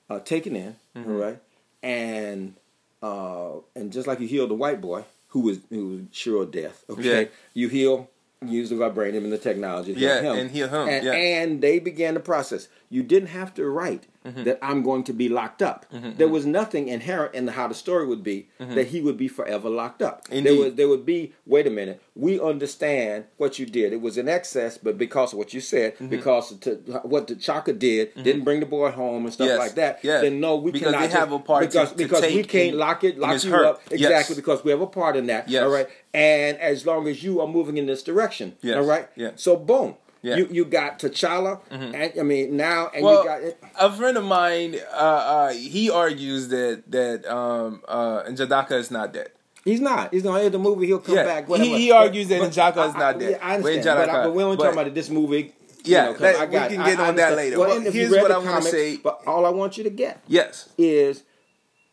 uh, 0.10 0.20
taken 0.20 0.56
in, 0.56 0.76
Mm-hmm. 0.96 1.12
right, 1.12 1.40
and 1.82 2.54
uh, 3.02 3.56
and 3.76 3.92
just 3.92 4.08
like 4.08 4.20
you 4.20 4.28
heal 4.28 4.48
the 4.48 4.54
white 4.54 4.80
boy 4.82 5.04
who 5.30 5.42
was 5.42 5.60
who 5.70 5.88
was 5.90 6.02
sure 6.12 6.44
of 6.44 6.52
death, 6.52 6.84
okay, 6.90 7.22
Yeah. 7.24 7.28
you 7.54 7.68
heal. 7.70 8.10
Use 8.46 8.70
the 8.70 8.76
vibranium 8.76 9.24
and 9.24 9.32
the 9.32 9.38
technology 9.38 9.94
to 9.94 10.00
Yeah, 10.02 10.22
heal 10.22 10.34
him. 10.34 10.40
and 10.40 10.52
heal 10.52 10.68
him, 10.68 10.90
And, 10.90 11.06
yeah. 11.06 11.14
and 11.14 11.62
they 11.62 11.80
began 11.80 12.14
the 12.14 12.20
process. 12.20 12.68
You 12.94 13.02
didn't 13.14 13.30
have 13.40 13.54
to 13.56 13.64
write 13.78 14.06
Mm-hmm. 14.24 14.44
that 14.46 14.58
I'm 14.62 14.84
going 14.84 15.04
to 15.10 15.14
be 15.22 15.28
locked 15.28 15.62
up. 15.62 15.86
There 16.20 16.30
was 16.30 16.46
nothing 16.46 16.88
inherent 16.88 17.36
in 17.36 17.46
how 17.50 17.68
the 17.68 17.74
story 17.86 18.06
would 18.08 18.24
be 18.24 18.48
that 18.78 18.88
he 18.94 19.02
would 19.02 19.18
be 19.18 19.28
forever 19.28 19.70
locked 19.70 20.02
up. 20.02 20.16
There 20.30 20.42
Mm-hmm. 20.42 20.64
Was 20.64 20.74
there 20.76 20.88
would 20.88 21.06
be 21.06 21.34
wait 21.54 21.68
a 21.68 21.70
minute. 21.70 22.02
We 22.16 22.40
understand 22.40 23.26
what 23.36 23.60
you 23.60 23.66
did. 23.66 23.92
It 23.92 24.00
was 24.08 24.18
in 24.18 24.30
excess, 24.30 24.78
but 24.78 24.98
because 24.98 25.34
of 25.34 25.40
what 25.40 25.54
you 25.54 25.60
said, 25.60 25.96
Mm-hmm. 25.96 26.08
because 26.08 26.58
to, 26.60 26.72
what 27.04 27.28
T'Chaka 27.28 27.78
did 27.78 28.14
didn't 28.16 28.46
bring 28.46 28.62
the 28.62 28.66
boy 28.66 28.92
home 28.92 29.26
and 29.26 29.34
stuff 29.34 29.48
Yes. 29.50 29.60
like 29.60 29.76
that. 29.76 30.00
Yeah. 30.04 30.22
Then 30.22 30.40
no, 30.40 30.56
we 30.56 30.72
Because 30.72 30.94
cannot 30.94 31.10
have 31.12 31.32
a 31.34 31.40
part 31.40 31.64
to- 31.64 31.68
because 31.70 31.90
to 31.92 31.98
because 31.98 32.22
we 32.22 32.44
can't 32.44 32.74
in- 32.76 32.78
lock 32.80 33.04
it 33.04 33.20
lock 33.20 33.44
you 33.44 33.52
hurt. 33.52 33.66
up 33.66 33.82
Yes. 33.92 34.00
exactly 34.04 34.36
because 34.38 34.64
we 34.64 34.72
have 34.72 34.80
a 34.82 34.88
part 34.88 35.18
in 35.18 35.26
that. 35.28 35.50
Yes. 35.50 35.64
All 35.64 35.70
right, 35.78 35.88
and 36.14 36.58
as 36.60 36.86
long 36.86 37.10
as 37.10 37.24
you 37.26 37.42
are 37.42 37.48
moving 37.58 37.76
in 37.78 37.88
this 37.88 38.02
direction, 38.04 38.56
Yes. 38.62 38.78
all 38.78 38.86
right. 38.86 39.10
Yeah. 39.18 39.32
So 39.36 39.58
boom. 39.58 39.96
Yeah. 40.24 40.38
You 40.38 40.48
you 40.50 40.66
got 40.66 41.00
T'Challa, 41.00 41.60
and 41.70 41.96
I 41.96 42.24
mean 42.24 42.56
now, 42.56 42.90
and 42.96 43.04
Well, 43.04 43.20
you 43.24 43.28
got 43.30 43.42
it. 43.44 43.62
a 43.78 43.92
friend 43.92 44.18
of 44.18 44.24
mine, 44.24 44.78
uh, 44.92 44.96
uh, 44.96 45.54
he 45.54 45.90
argues 45.92 46.48
that 46.48 46.84
that 46.92 47.26
um, 47.30 47.82
uh, 47.88 48.24
Njadaka 48.24 48.72
is 48.72 48.90
not 48.90 49.12
dead. 49.14 49.32
He's 49.66 49.82
not. 49.82 50.14
He's 50.14 50.24
gonna 50.24 50.42
end 50.42 50.54
the 50.54 50.60
movie. 50.60 50.88
He'll 50.88 51.00
come 51.00 51.16
Yeah, 51.16 51.26
back. 51.26 51.46
he- 51.46 51.52
Whatever. 51.52 51.78
he 51.78 51.92
argues 51.92 52.28
that 52.30 52.42
N'Jaka 52.42 52.88
is 52.90 52.94
not 52.96 53.16
I- 53.16 53.20
dead. 53.20 53.40
I 53.42 53.58
When 53.58 53.66
understand, 53.74 53.84
but, 54.00 54.10
I- 54.10 54.24
but 54.24 54.34
we're 54.34 54.44
only 54.46 54.58
talking 54.58 54.80
about 54.80 54.94
this 54.94 55.10
movie. 55.10 55.54
Yeah, 55.86 56.08
you 56.08 56.14
know, 56.14 56.20
let- 56.22 56.36
I 56.38 56.46
we 56.46 56.52
can 56.76 56.86
get 56.86 57.00
I 57.00 57.08
on 57.10 57.16
that 57.18 57.36
later. 57.36 57.60
Well, 57.60 57.68
Well, 57.68 57.78
and 57.78 57.88
if 57.88 57.94
you 57.94 58.08
here's 58.08 58.22
what 58.22 58.32
I 58.32 58.38
wanna 58.38 58.62
say. 58.62 58.96
But 58.98 59.20
all 59.28 59.46
I 59.46 59.50
want 59.50 59.78
you 59.78 59.84
to 59.84 59.90
get 59.90 60.22
Yes. 60.30 60.70
is 60.78 61.24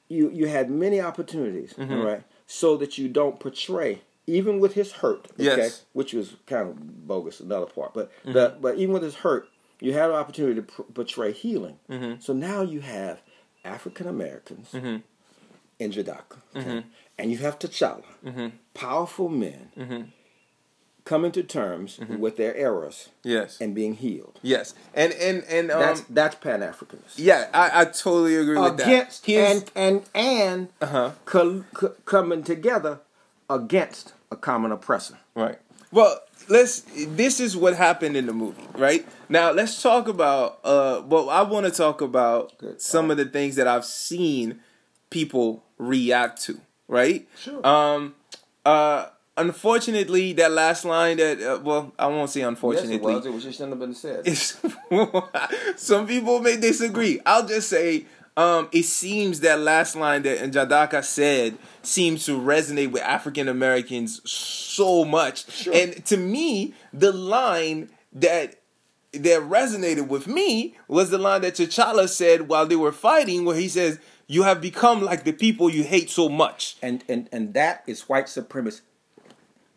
you 0.09 0.31
you 0.33 0.47
had 0.47 0.71
many 0.71 1.01
opportunities, 1.01 1.75
Mm-hmm. 1.77 1.93
all 1.99 2.07
right, 2.07 2.23
so 2.47 2.77
that 2.77 2.97
you 2.99 3.09
don't 3.09 3.41
portray 3.41 4.03
even 4.31 4.61
with 4.61 4.75
his 4.75 4.93
hurt, 4.93 5.27
okay, 5.33 5.45
Yes. 5.45 5.59
Mm-hmm. 5.59 5.85
which 5.99 6.13
was 6.13 6.37
kind 6.47 6.69
of 6.69 7.07
bogus, 7.07 7.41
another 7.41 7.67
part, 7.67 7.95
but 7.95 8.11
the 8.25 8.57
but 8.61 8.77
even 8.79 8.93
with 8.95 9.03
his 9.03 9.17
hurt, 9.17 9.49
you 9.81 9.93
had 9.93 10.11
an 10.11 10.17
opportunity 10.17 10.57
to 10.57 10.63
pr- 10.63 10.83
portray 10.95 11.33
healing. 11.33 11.79
Mm-hmm. 11.89 12.21
So 12.21 12.33
now 12.33 12.63
you 12.63 12.81
have 12.81 13.21
African 13.65 14.07
Americans 14.09 14.73
in 14.75 15.03
Jadaka, 15.93 16.37
okay? 16.57 16.85
and 17.19 17.31
you 17.31 17.39
have 17.39 17.59
T'Challa, 17.59 18.05
Mm-hmm. 18.25 18.49
powerful 18.75 19.29
men 19.29 20.13
coming 21.05 21.33
to 21.33 21.43
terms 21.43 21.97
Mm-hmm. 21.99 22.19
with 22.19 22.37
their 22.37 22.55
errors 22.57 23.09
Yes. 23.25 23.61
and 23.61 23.75
being 23.75 23.95
healed. 23.95 24.39
yes. 24.43 24.75
And 24.95 25.13
and 25.15 25.45
and 25.45 25.71
um, 25.71 25.81
That's 25.81 26.01
that's 26.03 26.35
Pan 26.37 26.61
Africanism. 26.61 27.15
yeah, 27.17 27.49
I, 27.53 27.81
I 27.81 27.85
totally 27.87 28.37
agree 28.37 28.59
with 28.59 28.77
that. 28.77 28.87
Against 28.87 29.29
and 29.29 29.71
and 29.75 30.03
and 30.15 30.69
Uh-huh. 30.81 31.11
co- 31.25 31.65
co- 31.75 31.95
coming 32.05 32.43
together 32.45 33.01
against 33.49 34.13
a 34.31 34.37
common 34.37 34.73
oppressor. 34.73 35.19
Right. 35.35 35.59
Well, 35.93 36.21
let's. 36.49 36.81
This 36.97 37.41
is 37.41 37.57
what 37.57 37.77
happened 37.77 38.17
in 38.17 38.27
the 38.27 38.33
movie, 38.33 38.63
right? 38.75 39.07
Now 39.29 39.51
let's 39.53 39.83
talk 39.83 40.09
about. 40.09 40.61
Uh, 40.65 41.03
well, 41.07 41.31
I 41.31 41.43
want 41.43 41.67
to 41.67 41.73
talk 41.73 42.01
about 42.01 42.57
Good. 42.59 42.81
some 42.81 43.11
of 43.11 43.17
the 43.17 43.25
things 43.25 43.57
that 43.57 43.67
I've 43.67 43.85
seen 43.85 44.61
people 45.11 45.65
react 45.79 46.43
to, 46.43 46.61
right? 46.89 47.29
Sure. 47.39 47.67
Um. 47.67 48.15
Uh. 48.65 49.07
Unfortunately, 49.37 50.35
that 50.35 50.51
last 50.51 50.85
line 50.85 51.17
that 51.17 51.41
uh, 51.41 51.59
well, 51.63 51.95
I 51.99 52.09
won't 52.09 52.29
say 52.29 52.43
unfortunately. 52.43 52.97
Yes, 52.97 53.01
it 53.01 53.15
was. 53.15 53.27
It 53.27 53.33
was 53.33 53.45
just 53.45 53.57
shouldn't 53.59 53.73
have 53.73 53.81
been 53.81 53.95
said. 53.95 54.29
Some 55.79 56.07
people 56.07 56.41
may 56.41 56.59
disagree. 56.59 57.21
I'll 57.25 57.47
just 57.47 57.71
say 57.71 58.05
um, 58.41 58.69
it 58.73 58.85
seems 58.85 59.41
that 59.41 59.61
last 59.61 59.95
line 59.95 60.23
that 60.23 60.39
Njadaka 60.39 61.05
said 61.05 61.59
seems 61.83 62.25
to 62.25 62.41
resonate 62.41 62.91
with 62.91 63.03
African 63.03 63.49
Americans 63.49 64.23
so 64.29 65.05
much. 65.05 65.51
Sure. 65.53 65.75
And 65.75 66.03
to 66.07 66.17
me, 66.17 66.73
the 66.91 67.13
line 67.13 67.91
that 68.15 68.63
that 69.13 69.43
resonated 69.43 70.09
with 70.09 70.27
me 70.27 70.77
was 70.89 71.11
the 71.11 71.19
line 71.19 71.43
that 71.43 71.55
T'Challa 71.55 72.09
said 72.09 72.49
while 72.49 72.65
they 72.65 72.77
were 72.77 72.93
fighting, 72.93 73.45
where 73.45 73.57
he 73.57 73.69
says, 73.69 73.99
"You 74.27 74.45
have 74.45 74.63
become 74.63 75.03
like 75.03 75.25
the 75.25 75.33
people 75.33 75.69
you 75.69 75.83
hate 75.85 76.09
so 76.09 76.31
much." 76.31 76.77
and 76.81 77.05
and 77.11 77.29
and 77.31 77.53
that 77.53 77.83
is 77.87 78.09
white 78.09 78.31
supremacy. 78.31 78.81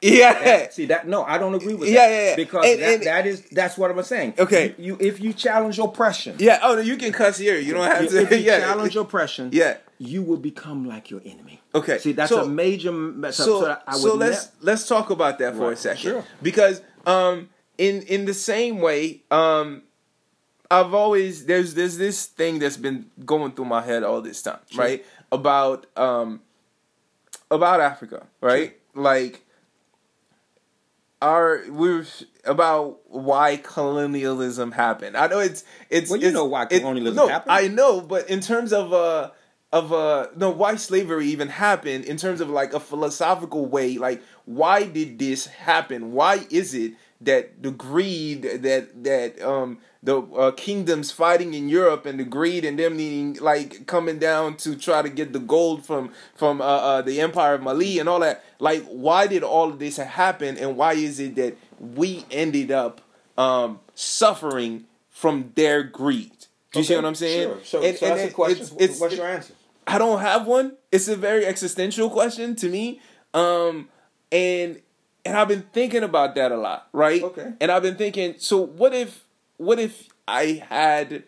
Yeah. 0.03 0.69
See 0.69 0.85
that? 0.87 1.07
No, 1.07 1.23
I 1.23 1.37
don't 1.37 1.55
agree 1.55 1.73
with 1.73 1.89
Yeah, 1.89 2.07
that. 2.07 2.13
yeah, 2.13 2.29
yeah. 2.29 2.35
Because 2.35 2.65
And- 2.65 2.81
that, 2.81 2.93
and- 2.93 3.03
that 3.03 3.25
is 3.27 3.41
that's 3.51 3.77
what 3.77 3.89
I'm 3.91 4.03
saying. 4.03 4.33
Okay. 4.37 4.75
You, 4.77 4.97
you 4.97 4.97
if 4.99 5.19
you 5.19 5.33
challenge 5.33 5.79
oppression, 5.79 6.35
Yeah. 6.39 6.59
Oh, 6.61 6.75
no, 6.75 6.81
you 6.81 6.97
can 6.97 7.11
cuss 7.11 7.37
here. 7.37 7.57
You 7.57 7.73
don't 7.73 7.89
have 7.89 8.07
to. 8.09 8.21
if 8.21 8.31
you 8.31 8.37
yeah. 8.51 8.59
challenge 8.59 8.95
oppression, 8.95 9.49
Yeah. 9.53 9.77
you 9.97 10.21
will 10.21 10.37
become 10.37 10.85
like 10.85 11.09
your 11.09 11.21
enemy. 11.25 11.61
Okay, 11.75 11.97
See, 11.97 12.11
that's 12.11 12.29
so- 12.29 12.43
a 12.43 12.47
major. 12.47 12.91
So, 12.91 13.31
so, 13.31 13.61
so 13.61 13.77
I 13.87 13.93
would 13.93 14.01
so 14.01 14.15
let's 14.15 14.49
let's 14.61 14.87
talk 14.87 15.09
about 15.09 15.39
that 15.39 15.55
for 15.55 15.71
a 15.71 15.75
second 15.75 16.01
sure. 16.01 16.25
because 16.41 16.81
um 17.07 17.49
in 17.77 18.01
in 18.03 18.25
the 18.25 18.33
same 18.33 18.79
way, 18.79 19.23
um, 19.31 19.81
I've 20.69 20.93
always 20.93 21.45
there's 21.45 21.73
there's 21.73 21.97
this 21.97 22.25
thing 22.27 22.59
that's 22.59 22.77
been 22.77 23.05
going 23.25 23.53
through 23.53 23.65
my 23.65 23.81
head 23.81 24.03
all 24.03 24.21
this 24.21 24.41
time, 24.41 24.59
Sure. 24.69 24.83
right? 24.83 25.05
About 25.31 25.87
um 25.97 26.41
about 27.49 27.81
Africa, 27.81 28.27
right? 28.41 28.77
Like 28.95 29.42
our 31.23 31.63
we're 31.69 32.05
about 32.45 32.99
why 33.09 33.57
colonialism 33.57 34.71
happened. 34.73 35.15
I 35.17 35.27
know 35.27 35.39
it's 35.39 35.63
it's 35.89 36.09
Well, 36.11 36.19
you 36.19 36.27
it's- 36.27 36.33
know 36.33 36.45
why 36.45 36.63
it- 36.69 36.79
colonialism 36.81 37.15
no, 37.15 37.27
happened. 37.27 37.51
I 37.53 37.67
know, 37.67 38.01
but 38.01 38.29
in 38.29 38.41
terms 38.41 38.73
of 38.73 38.91
uh 38.93 39.31
of 39.71 39.91
uh 39.91 40.27
no 40.35 40.49
why 40.51 40.75
slavery 40.75 41.27
even 41.27 41.47
happened 41.49 42.05
in 42.05 42.17
terms 42.17 42.41
of 42.41 42.49
like 42.49 42.73
a 42.73 42.79
philosophical 42.79 43.65
way 43.65 43.97
like 43.97 44.21
why 44.45 44.83
did 44.83 45.17
this 45.17 45.47
happen 45.47 46.11
why 46.13 46.45
is 46.51 46.75
it 46.75 46.93
that 47.21 47.63
the 47.63 47.71
greed 47.71 48.43
that 48.61 49.03
that 49.03 49.41
um 49.41 49.79
the 50.03 50.21
uh, 50.21 50.51
kingdoms 50.51 51.11
fighting 51.11 51.53
in 51.53 51.69
Europe 51.69 52.05
and 52.05 52.19
the 52.19 52.25
greed 52.25 52.65
and 52.65 52.77
them 52.77 52.97
needing 52.97 53.35
like 53.41 53.87
coming 53.87 54.19
down 54.19 54.57
to 54.57 54.75
try 54.75 55.01
to 55.01 55.09
get 55.09 55.31
the 55.31 55.39
gold 55.39 55.85
from 55.85 56.11
from 56.35 56.61
uh, 56.61 56.65
uh 56.65 57.01
the 57.01 57.21
empire 57.21 57.55
of 57.55 57.61
Mali 57.61 57.99
and 57.99 58.09
all 58.09 58.19
that 58.19 58.43
like 58.59 58.83
why 58.85 59.27
did 59.27 59.43
all 59.43 59.69
of 59.69 59.79
this 59.79 59.97
happen 59.97 60.57
and 60.57 60.75
why 60.75 60.93
is 60.93 61.19
it 61.19 61.35
that 61.35 61.57
we 61.79 62.25
ended 62.29 62.69
up 62.69 63.01
um 63.37 63.79
suffering 63.95 64.85
from 65.09 65.51
their 65.55 65.83
greed 65.83 66.47
do 66.73 66.79
you 66.79 66.85
see 66.85 66.95
what 66.95 67.05
I'm 67.05 67.15
saying? 67.15 67.49
Sure. 67.49 67.59
So, 67.63 67.83
And- 67.83 67.97
so 67.97 68.07
and 68.07 68.17
that's 68.17 68.29
the 68.29 68.33
question. 68.33 68.63
it's- 68.63 68.81
it's- 68.81 68.99
What's 68.99 69.15
your 69.15 69.27
answer? 69.27 69.53
I 69.85 69.97
don't 69.99 70.21
have 70.21 70.47
one. 70.47 70.75
It's 70.91 71.07
a 71.07 71.15
very 71.15 71.45
existential 71.45 72.09
question 72.09 72.55
to 72.57 72.67
me. 72.67 72.99
Um 73.33 73.89
and 74.31 74.81
and 75.25 75.37
I've 75.37 75.47
been 75.47 75.65
thinking 75.71 76.03
about 76.03 76.35
that 76.35 76.51
a 76.51 76.57
lot, 76.57 76.89
right? 76.91 77.23
Okay. 77.23 77.53
And 77.61 77.71
I've 77.71 77.83
been 77.83 77.95
thinking, 77.95 78.35
so 78.39 78.57
what 78.57 78.93
if 78.93 79.22
what 79.63 79.79
if 79.79 80.07
I 80.27 80.63
had 80.69 81.23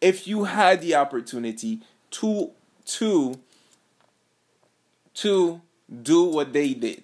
if 0.00 0.26
you 0.28 0.44
had 0.44 0.80
the 0.80 0.94
opportunity 0.94 1.80
to 2.12 2.50
to 2.86 3.38
to 5.14 5.60
do 6.02 6.24
what 6.24 6.52
they 6.52 6.74
did. 6.74 7.02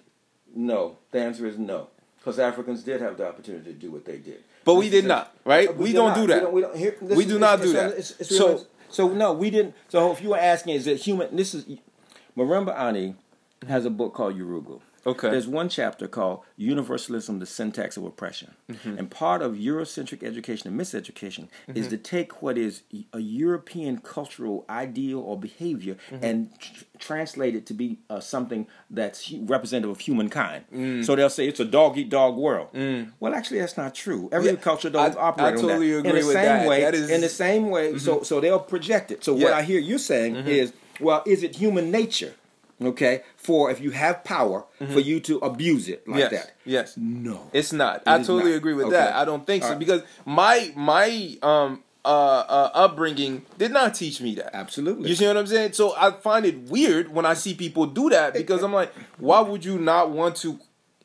No. 0.53 0.97
The 1.11 1.19
answer 1.21 1.45
is 1.47 1.57
no. 1.57 1.87
Because 2.17 2.39
Africans 2.39 2.83
did 2.83 3.01
have 3.01 3.17
the 3.17 3.27
opportunity 3.27 3.73
to 3.73 3.77
do 3.79 3.91
what 3.91 4.05
they 4.05 4.17
did. 4.17 4.43
But 4.63 4.75
we 4.75 4.89
This 4.89 5.01
did 5.01 5.07
not, 5.07 5.35
right? 5.43 5.69
Uh, 5.69 5.73
We 5.73 5.91
don't 5.91 6.09
not. 6.09 6.17
do 6.17 6.27
that. 6.27 6.35
We 6.35 6.41
don't, 6.41 6.53
we 6.53 6.61
don't, 6.61 6.75
here, 6.77 6.95
We 7.17 7.25
do 7.25 7.39
not 7.39 7.59
it's- 7.59 7.71
do 7.71 7.77
it's- 7.77 8.09
that. 8.11 8.21
It's, 8.21 8.37
So- 8.37 8.65
so 8.89 9.07
no, 9.09 9.33
we 9.33 9.49
didn't. 9.49 9.73
So 9.89 10.11
if 10.11 10.21
you 10.21 10.29
were 10.29 10.37
asking, 10.37 10.75
is 10.75 10.85
it 10.85 10.97
human? 10.97 11.35
This 11.35 11.53
is 11.55 11.65
Marimba 12.37 12.77
Ani 12.77 13.15
has 13.67 13.85
a 13.85 13.89
book 13.89 14.13
called 14.13 14.37
Yurugu. 14.37 14.81
Okay. 15.05 15.31
There's 15.31 15.47
one 15.47 15.67
chapter 15.69 16.07
called 16.07 16.41
Universalism: 16.57 17.39
The 17.39 17.45
Syntax 17.45 17.97
of 17.97 18.03
Oppression, 18.05 18.51
Mm-hmm. 18.69 18.97
and 18.99 19.09
part 19.09 19.41
of 19.41 19.53
Eurocentric 19.55 20.21
education 20.23 20.67
and 20.69 20.79
miseducation 20.79 21.47
is 21.73 21.87
to 21.87 21.97
take 21.97 22.41
what 22.41 22.57
is 22.57 22.83
a 23.13 23.19
European 23.19 23.97
cultural 23.97 24.65
ideal 24.69 25.19
or 25.19 25.39
behavior 25.39 25.97
Mm-hmm. 26.11 26.23
and 26.23 26.59
tr- 26.59 26.83
translate 26.99 27.55
it 27.55 27.65
to 27.65 27.73
be 27.73 27.97
uh, 28.11 28.19
something 28.19 28.67
that's 28.91 29.31
representative 29.31 29.89
of 29.89 29.99
humankind. 30.01 30.65
Mm. 30.71 31.03
So 31.03 31.15
they'll 31.15 31.31
say 31.31 31.47
it's 31.47 31.59
a 31.59 31.65
dog 31.65 31.97
eat 31.97 32.09
dog 32.09 32.35
world. 32.37 32.67
Well, 33.19 33.33
actually, 33.33 33.59
that's 33.59 33.77
not 33.77 33.95
true. 33.95 34.29
Every 34.31 34.51
Yeah, 34.51 34.55
culture 34.57 34.89
don't 34.91 35.15
I- 35.17 35.19
operate 35.19 35.45
I 35.45 35.49
on 35.49 35.55
that. 35.55 35.61
totally 35.61 35.91
in 35.93 35.99
agree 36.05 36.11
the 36.21 36.27
with 36.27 36.35
same 36.35 36.45
that. 36.45 36.67
way, 36.67 36.81
That 36.81 36.93
is- 36.93 37.01
Mm-hmm. 37.05 37.13
in 37.15 37.21
the 37.21 37.29
same 37.29 37.69
way. 37.71 37.97
So 37.97 38.21
so 38.23 38.39
they'll 38.39 38.59
project 38.59 39.09
it. 39.11 39.23
So 39.23 39.33
what 39.33 39.41
Yeah. 39.41 39.47
Mm-hmm. 39.49 39.57
I 39.59 39.63
hear 39.63 39.79
you 39.79 39.97
saying 39.97 40.35
is, 40.59 40.73
well, 40.99 41.23
is 41.25 41.41
it 41.41 41.55
human 41.55 41.89
nature? 41.89 42.33
Okay, 42.83 43.21
for 43.37 43.69
if 43.69 43.79
you 43.79 43.91
have 43.91 44.23
power, 44.23 44.65
for 44.91 44.99
you 44.99 45.19
to 45.21 45.37
abuse 45.39 45.87
it 45.87 46.07
like 46.07 46.23
Mm-hmm. 46.23 46.33
yes. 46.33 46.45
that. 46.45 46.53
Yes. 46.65 46.97
No, 46.97 47.49
It's 47.53 47.71
not. 47.71 47.97
It 47.97 48.03
I 48.07 48.17
totally 48.19 48.51
not. 48.51 48.57
agree 48.57 48.73
with 48.73 48.87
Okay. 48.87 48.95
that. 48.95 49.15
I 49.15 49.23
don't 49.25 49.45
think 49.45 49.63
so 49.63 49.67
All 49.69 49.73
right. 49.75 49.79
because 49.79 50.01
my 50.25 50.71
my 50.75 51.37
um 51.43 51.83
uh, 52.03 52.07
uh 52.07 52.69
upbringing 52.73 53.45
did 53.59 53.71
not 53.71 53.93
teach 53.93 54.19
me 54.21 54.33
that. 54.35 54.55
Absolutely. 54.55 55.09
You 55.09 55.15
see 55.15 55.27
what 55.27 55.37
I'm 55.37 55.45
saying? 55.45 55.73
So 55.73 55.93
I 55.95 56.11
find 56.11 56.45
it 56.45 56.57
weird 56.69 57.13
when 57.13 57.25
I 57.27 57.35
see 57.35 57.53
people 57.53 57.85
do 57.85 58.09
that 58.09 58.33
because 58.33 58.63
I'm 58.63 58.73
like, 58.73 58.91
why 59.19 59.41
would 59.41 59.63
you 59.63 59.77
not 59.77 60.09
want 60.09 60.35
to 60.37 60.59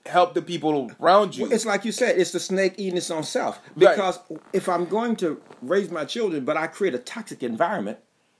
help 0.07 0.33
the 0.35 0.41
people 0.41 0.91
around 1.01 1.37
you? 1.37 1.51
It's 1.53 1.67
like 1.67 1.85
you 1.85 1.93
said, 1.93 2.17
it's 2.19 2.31
the 2.31 2.41
snake 2.41 2.75
eating 2.79 2.97
its 2.97 3.11
own 3.11 3.25
self. 3.25 3.59
Right. 3.77 3.91
Because 3.95 4.19
if 4.55 4.69
I'm 4.69 4.87
going 4.87 5.17
to 5.17 5.39
raise 5.61 5.91
my 5.91 6.05
children, 6.07 6.45
but 6.47 6.57
I 6.57 6.69
create 6.69 6.95
a 6.95 6.99
toxic 6.99 7.43
environment, 7.43 7.99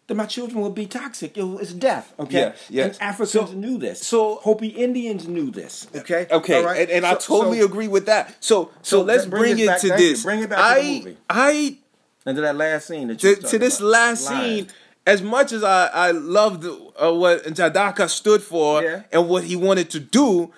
then 0.09 0.17
my 0.19 0.27
children 0.27 0.61
will 0.61 0.71
be 0.71 0.87
toxic. 0.87 1.37
It 1.37 1.43
It's 1.61 1.73
death. 1.73 2.13
Okay. 2.19 2.39
Yes, 2.39 2.59
yes. 2.71 2.87
And 2.99 3.03
Africans 3.03 3.51
So- 3.51 3.57
knew 3.57 3.77
this. 3.79 4.01
so- 4.07 4.37
Hopi 4.37 4.69
Indians 4.69 5.27
knew 5.27 5.51
this. 5.51 5.89
Okay. 5.95 6.27
Okay, 6.31 6.59
All 6.59 6.65
right? 6.65 6.81
and, 6.83 6.91
and 6.91 7.07
I 7.07 7.15
totally 7.15 7.59
so- 7.61 7.65
agree 7.67 7.89
with 7.89 8.07
that. 8.07 8.37
So 8.41 8.71
so, 8.83 8.99
So 8.99 9.03
let's 9.03 9.27
bring 9.27 9.43
bring, 9.43 9.59
it 9.59 9.63
it 9.63 9.67
back- 9.67 9.81
to 9.81 9.89
this. 9.89 10.23
Bring 10.23 10.43
it 10.43 10.49
back 10.51 10.59
to 10.59 10.65
I 10.65 10.81
the 10.83 10.99
movie. 11.01 11.17
I 11.29 11.77
And 12.25 12.37
to 12.37 12.43
that 12.43 12.57
last 12.57 12.87
scene 12.89 13.09
that 13.09 13.23
you 13.23 13.35
to, 13.37 13.43
to 13.43 13.59
this 13.59 13.79
about. 13.81 13.89
last 13.89 14.31
Lion. 14.31 14.45
scene, 14.59 14.67
as 15.07 15.23
much 15.23 15.53
as 15.53 15.63
I 15.65 15.87
I 15.89 16.11
loved 16.13 16.65
uh, 16.65 17.13
what 17.13 17.45
Jadaka 17.45 18.09
stood 18.09 18.43
for 18.43 18.83
Yeah. 18.83 19.03
and 19.13 19.29
what 19.29 19.45
he 19.45 19.57
wanted 19.57 19.91
to 19.91 20.01
do, 20.01 20.53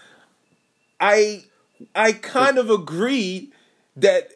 I 1.01 1.45
I 1.95 2.13
kind 2.13 2.59
of 2.59 2.71
agreed 2.71 3.53
that. 3.97 4.33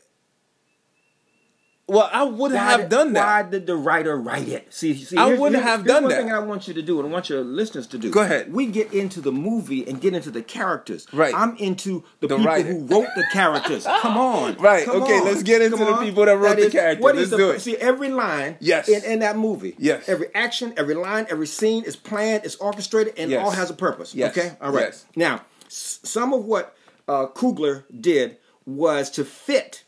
Well, 1.92 2.10
I 2.12 2.22
would 2.24 2.52
Why 2.52 2.58
have 2.58 2.80
did- 2.80 2.88
done 2.90 3.12
that. 3.12 3.26
Why 3.44 3.50
did 3.50 3.66
the 3.66 3.76
writer 3.76 4.16
write 4.16 4.48
it? 4.48 4.72
See, 4.72 4.94
see 4.94 5.16
I 5.16 5.34
wouldn't 5.34 5.62
have 5.62 5.80
here's 5.80 5.88
done 5.88 6.02
one 6.04 6.10
that. 6.10 6.18
thing 6.22 6.32
I 6.32 6.38
want 6.40 6.66
you 6.68 6.74
to 6.74 6.82
do, 6.82 6.98
and 7.00 7.08
I 7.08 7.12
want 7.12 7.28
your 7.28 7.42
listeners 7.42 7.86
to 7.88 7.98
do. 7.98 8.10
Go 8.10 8.22
ahead. 8.22 8.52
We 8.52 8.66
get 8.66 8.92
into 8.92 9.20
the 9.20 9.32
movie 9.32 9.86
and 9.88 10.00
get 10.00 10.14
into 10.14 10.30
the 10.30 10.42
characters. 10.42 11.06
Right. 11.12 11.34
I'm 11.34 11.56
into 11.56 12.02
the, 12.20 12.28
The 12.28 12.36
people 12.36 12.44
writer. 12.52 12.68
who 12.72 12.86
wrote 12.86 13.08
the 13.14 13.24
characters. 13.32 13.84
Come 14.00 14.16
on. 14.16 14.56
Right, 14.56 14.84
Come 14.84 15.02
okay, 15.02 15.18
on. 15.18 15.24
let's 15.26 15.42
get 15.42 15.62
into 15.62 15.76
Come 15.76 15.86
the 15.86 15.92
on. 15.94 16.04
people 16.04 16.24
that 16.24 16.36
wrote 16.36 16.56
the 16.56 16.70
characters. 16.70 16.72
character. 16.72 17.02
what 17.02 17.14
Let's 17.16 17.24
is 17.24 17.30
the- 17.30 17.36
do 17.36 17.50
it. 17.50 17.60
See, 17.60 17.76
every 17.76 18.08
line 18.10 18.56
Yes. 18.60 18.88
in, 18.88 19.04
in 19.04 19.18
that 19.20 19.36
movie. 19.36 19.74
Yes. 19.78 20.08
Every 20.08 20.28
action, 20.34 20.72
every 20.76 20.94
line, 20.94 21.26
every 21.30 21.46
scene 21.46 21.84
is 21.84 21.96
planned, 21.96 22.44
is 22.44 22.56
orchestrated, 22.56 23.14
and 23.18 23.30
Yes. 23.30 23.44
all 23.44 23.50
has 23.50 23.70
a 23.70 23.74
purpose. 23.74 24.14
Yes. 24.14 24.36
Okay? 24.36 24.52
All 24.60 24.72
right. 24.72 24.84
Yes. 24.86 25.04
Now, 25.16 25.42
s- 25.66 26.00
some 26.02 26.32
of 26.32 26.44
what 26.44 26.74
uh, 27.08 27.26
Coogler 27.26 27.84
did 28.00 28.36
was 28.64 29.10
to 29.10 29.24
fit 29.24 29.82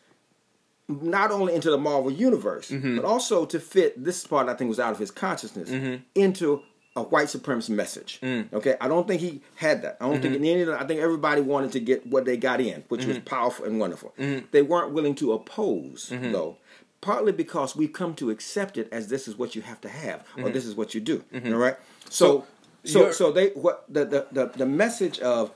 not 0.88 1.30
only 1.30 1.54
into 1.54 1.70
the 1.70 1.78
Marvel 1.78 2.10
universe, 2.10 2.70
Mm-hmm. 2.70 2.96
but 2.96 3.04
also 3.04 3.46
to 3.46 3.58
fit 3.60 4.02
this 4.02 4.26
part 4.26 4.48
I 4.48 4.54
think 4.54 4.68
was 4.68 4.80
out 4.80 4.92
of 4.92 4.98
his 4.98 5.10
consciousness 5.10 5.70
Mm-hmm. 5.70 6.02
into 6.14 6.62
a 6.96 7.02
white 7.02 7.26
supremacist 7.26 7.70
message. 7.70 8.20
Mm. 8.22 8.52
Okay, 8.52 8.76
I 8.80 8.86
don't 8.86 9.08
think 9.08 9.20
he 9.20 9.40
had 9.56 9.82
that. 9.82 9.96
I 10.00 10.08
don't 10.08 10.20
think 10.22 10.34
Mm-hmm. 10.34 10.44
in 10.44 10.50
any 10.50 10.60
of 10.62 10.68
I 10.70 10.84
think 10.86 11.00
everybody 11.00 11.40
wanted 11.40 11.72
to 11.72 11.80
get 11.80 12.06
what 12.06 12.24
they 12.24 12.36
got 12.36 12.60
in, 12.60 12.84
which 12.88 13.04
was 13.04 13.18
powerful 13.20 13.64
and 13.64 13.80
wonderful. 13.80 14.14
Mm-hmm. 14.18 14.46
They 14.52 14.62
weren't 14.62 14.92
willing 14.92 15.14
to 15.16 15.32
oppose 15.32 16.08
though. 16.10 16.58
Partly 17.00 17.32
because 17.32 17.76
we've 17.76 17.92
come 17.92 18.14
to 18.14 18.30
accept 18.30 18.78
it 18.78 18.88
as 18.92 19.08
this 19.08 19.28
is 19.28 19.36
what 19.36 19.54
you 19.54 19.60
have 19.62 19.78
to 19.82 19.88
have, 19.90 20.24
or 20.38 20.48
this 20.50 20.64
is 20.64 20.74
what 20.74 20.94
you 20.94 21.00
do. 21.00 21.24
All 21.34 21.52
right. 21.52 21.76
So, 22.08 22.38
Mm-hmm. 22.38 22.48
So, 22.86 23.00
so, 23.06 23.12
so 23.12 23.32
they 23.32 23.48
what 23.48 23.84
the 23.88 24.04
the, 24.04 24.26
the 24.30 24.46
the 24.58 24.66
message 24.66 25.18
of 25.20 25.50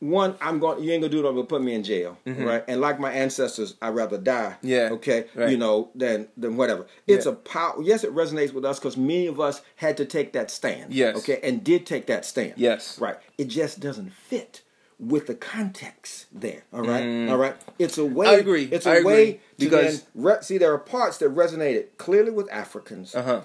one, 0.00 0.34
I'm 0.40 0.58
going. 0.58 0.82
You 0.84 0.92
ain't 0.92 1.00
gonna 1.02 1.10
do 1.10 1.24
it. 1.24 1.28
I'm 1.28 1.34
gonna 1.34 1.46
put 1.46 1.62
me 1.62 1.74
in 1.74 1.82
jail, 1.82 2.18
right? 2.26 2.62
And 2.68 2.80
like 2.80 3.00
my 3.00 3.10
ancestors, 3.12 3.74
I'd 3.80 3.94
rather 3.94 4.18
die. 4.18 4.56
Mm-hmm. 4.58 4.66
Yeah, 4.68 4.88
Okay. 4.92 5.24
right. 5.34 5.50
You 5.50 5.56
know, 5.56 5.90
than 5.94 6.28
than 6.36 6.56
whatever. 6.56 6.86
It's 7.06 7.24
Yeah. 7.26 7.32
a 7.32 7.34
power. 7.34 7.82
Yes, 7.82 8.04
it 8.04 8.14
resonates 8.14 8.52
with 8.52 8.64
us 8.64 8.78
because 8.78 8.96
many 8.96 9.26
of 9.26 9.40
us 9.40 9.62
had 9.76 9.96
to 9.96 10.04
take 10.04 10.32
that 10.34 10.50
stand. 10.50 10.92
Yes. 10.92 11.16
Okay, 11.18 11.40
and 11.42 11.64
did 11.64 11.86
take 11.86 12.06
that 12.06 12.24
stand. 12.26 12.54
Yes. 12.56 13.00
Right. 13.00 13.16
It 13.38 13.46
just 13.46 13.80
doesn't 13.80 14.12
fit 14.12 14.62
with 14.98 15.26
the 15.26 15.34
context 15.34 16.26
there. 16.32 16.62
All 16.72 16.82
right. 16.82 17.28
All 17.28 17.36
right. 17.36 17.54
It's 17.78 17.98
a 17.98 18.04
way. 18.04 18.26
Mm. 18.26 18.30
I 18.30 18.34
agree. 18.36 18.64
It's 18.70 18.86
a 18.86 19.00
I 19.00 19.02
way 19.02 19.40
Because- 19.58 20.00
then 20.02 20.08
re- 20.14 20.36
see 20.42 20.56
there 20.58 20.72
are 20.72 20.78
parts 20.78 21.18
that 21.18 21.34
resonated 21.34 21.86
clearly 21.98 22.30
with 22.30 22.50
Africans. 22.50 23.14
Uh-huh. 23.14 23.30
Uh, 23.30 23.36
uh, 23.38 23.42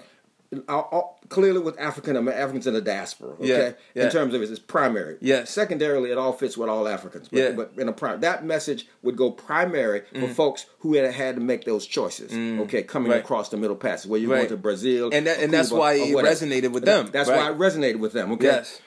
clearly 1.28 1.60
with 1.60 1.78
African 1.80 2.16
Africans 2.28 2.66
in 2.66 2.74
the 2.74 2.80
diaspora, 2.80 3.30
okay, 3.34 3.46
Yeah, 3.46 3.72
yeah. 3.94 4.04
in 4.04 4.10
terms 4.10 4.34
of 4.34 4.42
its, 4.42 4.50
its 4.50 4.60
primary. 4.60 5.16
Yes. 5.20 5.50
Secondarily, 5.50 6.10
it 6.10 6.18
all 6.18 6.32
fits 6.32 6.56
with 6.58 6.68
all 6.68 6.86
Africans. 6.86 7.28
But, 7.28 7.38
Yeah. 7.38 7.52
but 7.52 7.72
in 7.78 7.88
a 7.88 7.92
prim- 7.92 8.20
that 8.20 8.44
message 8.44 8.86
would 9.02 9.16
go 9.16 9.30
primary 9.30 10.02
for 10.18 10.28
folks 10.28 10.66
who 10.80 10.94
had 10.94 11.10
had 11.12 11.36
to 11.36 11.40
make 11.40 11.64
those 11.64 11.86
choices. 11.86 12.32
Okay, 12.32 12.82
coming 12.82 13.10
Mm. 13.10 13.14
Right. 13.14 13.24
across 13.24 13.48
the 13.48 13.56
Middle 13.56 13.76
Passage, 13.76 14.10
where 14.10 14.20
you're 14.20 14.30
Right. 14.30 14.38
going 14.38 14.48
to 14.50 14.56
Brazil, 14.56 15.10
And 15.12 15.26
that- 15.26 15.40
and 15.40 15.52
that's 15.52 15.70
why 15.70 15.94
it 15.94 16.14
resonated 16.14 16.72
with 16.72 16.84
them, 16.84 17.08
That's 17.12 17.28
right. 17.30 17.38
why 17.38 17.50
it 17.50 17.58
resonated 17.58 17.98
with 17.98 18.12
them. 18.12 18.32
Okay, 18.32 18.46
Yes. 18.46 18.80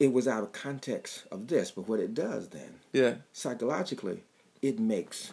it 0.00 0.12
was 0.12 0.26
out 0.26 0.42
of 0.42 0.52
context 0.52 1.22
of 1.30 1.46
this, 1.46 1.70
but 1.70 1.88
what 1.88 2.00
it 2.00 2.14
does 2.14 2.48
then, 2.48 2.80
Yeah. 2.92 3.14
psychologically, 3.32 4.24
it 4.60 4.78
makes 4.80 5.32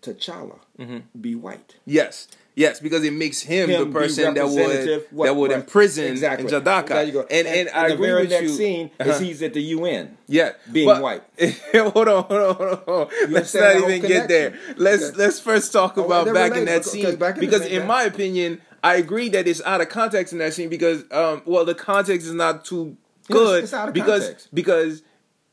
T'Challa 0.00 0.58
Mm-hmm. 0.80 1.20
be 1.20 1.34
white. 1.36 1.76
Yes. 1.86 2.26
Yes, 2.54 2.80
because 2.80 3.02
it 3.02 3.14
makes 3.14 3.40
him, 3.40 3.70
him 3.70 3.86
the 3.86 3.98
person 3.98 4.34
that 4.34 4.46
would 4.46 5.04
what- 5.10 5.26
that 5.26 5.34
would 5.34 5.50
what- 5.50 5.52
imprison 5.52 6.04
exactly. 6.04 6.50
Jadaka. 6.50 6.88
There 6.88 7.04
you 7.04 7.12
go. 7.12 7.26
And, 7.30 7.46
and 7.48 7.68
I 7.70 7.88
the 7.88 7.94
agree 7.94 8.06
very 8.08 8.20
with 8.22 8.30
next 8.30 8.42
you. 8.42 8.48
scene 8.50 8.90
Uh-huh. 9.00 9.10
is 9.10 9.20
he's 9.20 9.42
at 9.42 9.54
the 9.54 9.62
UN. 9.62 10.18
Yeah, 10.26 10.52
being 10.70 10.86
but- 10.86 11.02
white. 11.02 11.22
hold 11.72 12.08
on, 12.08 12.24
hold 12.24 12.30
on, 12.32 12.54
hold 12.54 12.68
on, 12.68 12.78
on. 12.86 13.08
Let's 13.30 13.54
not 13.54 13.76
even 13.76 14.02
get 14.02 14.28
there. 14.28 14.54
Let's 14.76 15.04
Okay. 15.04 15.16
let's 15.16 15.40
first 15.40 15.72
talk 15.72 15.96
Oh, 15.96 16.04
about 16.04 16.32
back 16.34 16.54
in 16.56 16.66
that 16.66 16.84
scene 16.84 17.16
back 17.16 17.36
in 17.36 17.40
the 17.40 17.46
because 17.46 17.64
in 17.66 17.86
my 17.86 18.02
opinion, 18.02 18.60
I 18.84 18.96
agree 18.96 19.30
that 19.30 19.48
it's 19.48 19.62
out 19.62 19.80
of 19.80 19.88
context 19.88 20.32
in 20.34 20.38
that 20.40 20.52
scene 20.52 20.68
because 20.68 21.04
um 21.10 21.40
well 21.46 21.64
the 21.64 21.74
context 21.74 22.26
is 22.26 22.34
not 22.34 22.64
too 22.66 22.96
good 23.30 23.64
it's 23.64 23.72
out 23.72 23.88
of 23.88 23.94
because 23.94 24.24
context. 24.24 24.48
because 24.52 25.02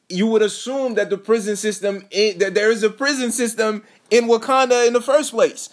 you 0.09 0.25
would 0.27 0.41
assume 0.41 0.95
that 0.95 1.09
the 1.11 1.17
prison 1.17 1.55
system 1.55 2.03
in, 2.11 2.39
that 2.39 2.55
there 2.55 2.71
is 2.71 2.81
a 2.83 2.89
prison 2.89 3.31
system 3.31 3.83
in 4.09 4.25
Wakanda 4.27 4.87
in 4.87 4.93
the 4.93 5.01
first 5.01 5.31
place. 5.31 5.69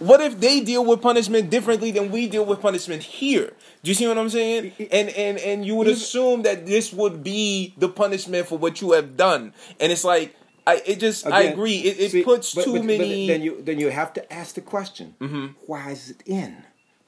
What 0.00 0.20
if 0.20 0.40
they 0.40 0.60
deal 0.60 0.84
with 0.84 1.00
punishment 1.00 1.50
differently 1.50 1.90
than 1.92 2.10
we 2.10 2.26
deal 2.26 2.44
with 2.44 2.60
punishment 2.60 3.02
here? 3.02 3.52
Do 3.82 3.90
you 3.90 3.94
see 3.94 4.08
what 4.08 4.18
I'm 4.18 4.28
saying? 4.30 4.72
And 4.90 5.08
and 5.10 5.38
and 5.38 5.64
you 5.64 5.74
would 5.76 5.86
assume 5.88 6.42
that 6.42 6.66
this 6.66 6.92
would 6.92 7.22
be 7.22 7.74
the 7.78 7.88
punishment 7.88 8.46
for 8.48 8.58
what 8.58 8.80
you 8.80 8.92
have 8.92 9.16
done. 9.16 9.52
And 9.78 9.92
it's 9.92 10.04
like 10.04 10.34
I 10.66 10.82
it 10.86 11.00
just 11.00 11.26
I 11.26 11.42
agree. 11.42 11.76
It, 11.78 12.00
it 12.00 12.10
see, 12.12 12.22
puts 12.24 12.54
but- 12.54 12.64
too 12.64 12.72
but- 12.72 12.78
but 12.78 12.86
many 12.86 13.26
then 13.28 13.42
you 13.42 13.60
then 13.62 13.78
you 13.78 13.90
have 13.90 14.12
to 14.14 14.32
ask 14.32 14.54
the 14.54 14.60
question: 14.62 15.14
Mm-hmm. 15.20 15.46
Why 15.66 15.90
is 15.90 16.10
it 16.10 16.22
in? 16.26 16.64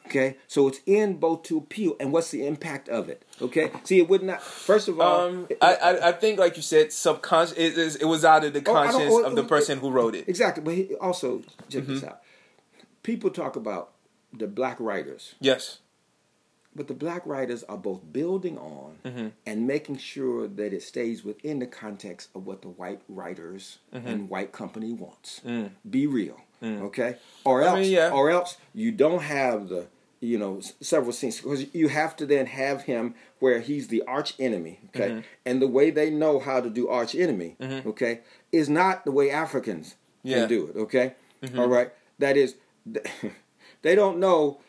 Okay, 0.06 0.36
so 0.46 0.68
it's 0.68 0.80
in 0.84 1.16
both 1.16 1.44
to 1.44 1.56
appeal, 1.56 1.96
and 1.98 2.12
what's 2.12 2.30
the 2.32 2.44
impact 2.46 2.88
of 2.90 3.08
it? 3.08 3.22
Okay, 3.40 3.70
see, 3.84 3.98
it 3.98 4.08
would 4.10 4.22
not. 4.22 4.42
First 4.42 4.88
of 4.88 5.00
all, 5.00 5.28
um, 5.28 5.48
I, 5.62 5.74
I 5.76 6.08
I 6.08 6.12
think 6.12 6.38
like 6.38 6.56
you 6.56 6.62
said, 6.62 6.92
subconscious. 6.92 7.56
It, 7.56 8.02
it 8.02 8.04
was 8.04 8.22
out 8.24 8.44
of 8.44 8.52
the 8.52 8.58
Oh, 8.58 8.72
conscience 8.74 9.10
oh, 9.14 9.24
of 9.24 9.36
the 9.36 9.44
person 9.44 9.78
who 9.78 9.90
wrote 9.90 10.14
it. 10.14 10.28
exactly. 10.28 10.62
But 10.62 10.74
he, 10.74 10.94
also, 10.96 11.40
check 11.70 11.84
Mm-hmm. 11.84 11.94
this 11.94 12.04
out. 12.04 12.20
People 13.02 13.30
talk 13.30 13.56
about 13.56 13.92
the 14.32 14.46
black 14.46 14.78
writers, 14.80 15.34
Yes. 15.40 15.78
but 16.74 16.88
the 16.88 16.94
black 16.94 17.26
writers 17.26 17.62
are 17.64 17.76
both 17.76 18.00
building 18.12 18.56
on 18.58 18.96
Mm-hmm. 19.04 19.28
and 19.44 19.66
making 19.66 19.98
sure 19.98 20.46
that 20.46 20.72
it 20.72 20.82
stays 20.82 21.24
within 21.24 21.58
the 21.58 21.66
context 21.66 22.28
of 22.34 22.46
what 22.46 22.62
the 22.62 22.68
white 22.68 23.00
writers 23.08 23.78
Mm-hmm. 23.92 24.06
and 24.08 24.30
white 24.30 24.52
company 24.52 24.92
wants. 24.92 25.40
Be 25.88 26.06
real, 26.06 26.40
okay? 26.62 27.16
Or 27.44 27.60
Mm. 27.60 27.64
I 27.64 27.66
else, 27.68 27.80
mean, 27.80 27.92
yeah. 27.92 28.10
or 28.10 28.30
else 28.30 28.56
you 28.72 28.92
don't 28.92 29.22
have 29.22 29.68
the 29.68 29.86
you 30.20 30.38
know 30.38 30.60
several 30.80 31.12
scenes 31.12 31.40
because 31.40 31.74
you 31.74 31.88
have 31.88 32.14
to 32.16 32.24
then 32.24 32.46
have 32.46 32.82
him 32.82 33.16
where 33.40 33.58
he's 33.58 33.88
the 33.88 34.02
arch 34.06 34.34
enemy, 34.38 34.78
okay? 34.94 35.08
Mm-hmm. 35.10 35.20
And 35.44 35.60
the 35.60 35.66
way 35.66 35.90
they 35.90 36.10
know 36.10 36.38
how 36.38 36.60
to 36.60 36.70
do 36.70 36.88
arch 36.88 37.14
enemy, 37.16 37.56
okay, 37.60 38.20
is 38.52 38.68
not 38.68 39.04
the 39.04 39.10
way 39.10 39.30
Africans 39.30 39.96
Yeah. 40.22 40.36
Mm-hmm. 40.36 40.40
can 40.46 40.48
do 40.48 40.66
it, 40.68 40.76
okay? 40.84 41.14
All 41.58 41.66
right, 41.66 41.90
that 42.20 42.36
is, 42.36 42.54
they 43.82 43.94
don't 43.94 44.18
know 44.18 44.60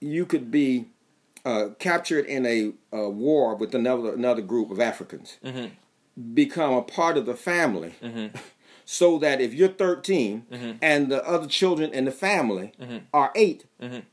you 0.00 0.24
could 0.26 0.50
be 0.50 0.86
uh, 1.44 1.68
captured 1.78 2.24
in 2.26 2.44
a, 2.46 2.72
uh 2.96 3.08
war 3.08 3.54
with 3.54 3.74
another 3.74 4.14
another 4.14 4.42
group 4.42 4.70
of 4.70 4.80
Africans, 4.80 5.38
Mm-hmm. 5.44 5.66
become 6.34 6.74
a 6.74 6.82
part 6.82 7.16
of 7.16 7.26
the 7.26 7.34
family, 7.34 7.94
so 8.90 9.18
that 9.18 9.38
if 9.38 9.52
you're 9.52 9.68
13 9.68 10.46
Mm-hmm. 10.50 10.70
and 10.80 11.12
the 11.12 11.22
other 11.28 11.46
children 11.46 11.92
in 11.92 12.06
the 12.06 12.10
family 12.10 12.72
are 13.12 13.30
8 13.34 13.64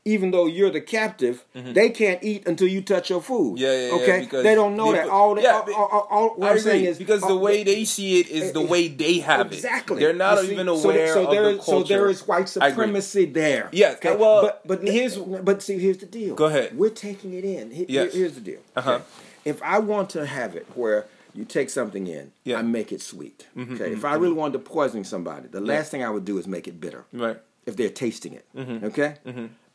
even 0.04 0.30
though 0.32 0.44
you're 0.46 0.70
the 0.70 0.82
captive, 0.82 1.44
they 1.54 1.88
can't 1.88 2.22
eat 2.22 2.46
until 2.46 2.68
you 2.68 2.82
touch 2.82 3.08
your 3.08 3.22
food. 3.22 3.56
Mm-hmm. 3.56 3.64
Yeah, 3.64 3.72
yeah, 3.72 3.86
yeah, 3.88 4.02
okay. 4.02 4.20
because 4.20 4.42
they 4.44 4.54
don't 4.54 4.76
know 4.76 4.92
they 4.92 4.98
that. 4.98 5.08
All, 5.08 5.34
the, 5.34 5.40
Yeah, 5.42 5.62
all, 5.66 5.72
all, 5.74 5.90
all, 5.90 6.06
all- 6.10 6.28
what 6.36 6.48
I 6.50 6.52
I'm 6.52 6.58
saying 6.60 6.84
is 6.84 6.98
because 6.98 7.22
the 7.22 7.34
way 7.36 7.64
they 7.64 7.84
see 7.86 8.20
it 8.20 8.28
is 8.28 8.52
the 8.52 8.60
way 8.60 8.88
they 8.88 9.20
have 9.20 9.50
exactly. 9.50 9.96
it. 9.96 10.00
They're 10.00 10.12
not 10.12 10.40
see, 10.40 10.52
even 10.52 10.66
so 10.66 10.74
aware 10.74 10.92
there- 11.06 11.14
so 11.14 11.24
of 11.24 11.30
there 11.30 11.42
the 11.52 11.58
culture. 11.58 11.70
So 11.70 11.82
there 11.94 12.08
is 12.10 12.28
white 12.28 12.48
supremacy 12.50 13.24
there. 13.24 13.70
Yes, 13.72 13.98
well, 14.04 14.42
but 14.42 14.60
but 14.66 14.82
here's- 14.82 15.16
but 15.16 15.62
see 15.62 15.78
here's 15.78 15.98
the 15.98 16.06
deal. 16.06 16.34
Go 16.34 16.44
ahead. 16.46 16.76
We're 16.76 16.90
taking 16.90 17.32
it 17.32 17.44
in. 17.46 17.70
He- 17.70 17.86
Yes. 17.88 18.12
Here's 18.12 18.34
the 18.34 18.42
deal. 18.42 18.60
Uh-huh. 18.76 19.00
If 19.46 19.62
I 19.62 19.78
want 19.78 20.10
to 20.10 20.26
have 20.26 20.54
it 20.54 20.66
where 20.74 21.06
you 21.36 21.44
take 21.44 21.70
something 21.70 22.06
in, 22.06 22.32
Yeah. 22.44 22.56
Mm-hmm, 22.58 22.68
I 22.68 22.70
make 22.70 22.92
it 22.92 23.00
sweet. 23.02 23.46
okay. 23.58 23.92
If 23.92 24.04
I 24.04 24.14
really 24.14 24.34
wanted 24.34 24.54
to 24.54 24.58
poison 24.60 25.04
somebody, 25.04 25.48
the 25.48 25.60
last 25.60 25.90
thing 25.90 26.02
I 26.02 26.10
would 26.10 26.24
do 26.24 26.38
is 26.38 26.46
make 26.46 26.66
it 26.68 26.80
bitter. 26.80 27.04
Right. 27.12 27.38
If 27.66 27.76
they're 27.76 27.90
tasting 27.90 28.32
it, 28.34 28.46
Mm-hmm. 28.56 28.86
okay, 28.86 29.16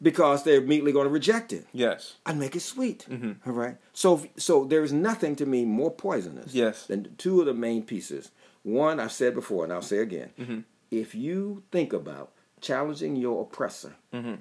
because 0.02 0.44
they're 0.44 0.62
immediately 0.62 0.92
going 0.94 1.06
to 1.08 1.14
reject 1.14 1.52
it. 1.54 1.66
Yes. 1.74 2.16
I'd 2.26 2.38
make 2.38 2.56
it 2.56 2.62
sweet. 2.62 3.06
Mm-hmm. 3.10 3.48
all 3.50 3.54
right. 3.56 3.76
So 3.94 4.26
so 4.38 4.64
there's 4.66 4.94
nothing 4.94 5.36
to 5.38 5.46
me 5.46 5.66
more 5.66 5.92
poisonous 5.92 6.54
Yes. 6.54 6.88
than 6.88 7.16
two 7.18 7.40
of 7.42 7.46
the 7.46 7.54
main 7.54 7.84
pieces. 7.84 8.32
One 8.64 9.00
I've 9.00 9.12
said 9.12 9.34
before, 9.36 9.64
and 9.66 9.74
I'll 9.74 9.82
say 9.82 9.98
again. 10.00 10.30
Mm-hmm. 10.40 10.60
If 10.90 11.14
you 11.16 11.64
think 11.72 11.94
about 11.94 12.32
challenging 12.62 13.16
your 13.16 13.42
oppressor, 13.42 13.94
Mm-hmm. 14.14 14.36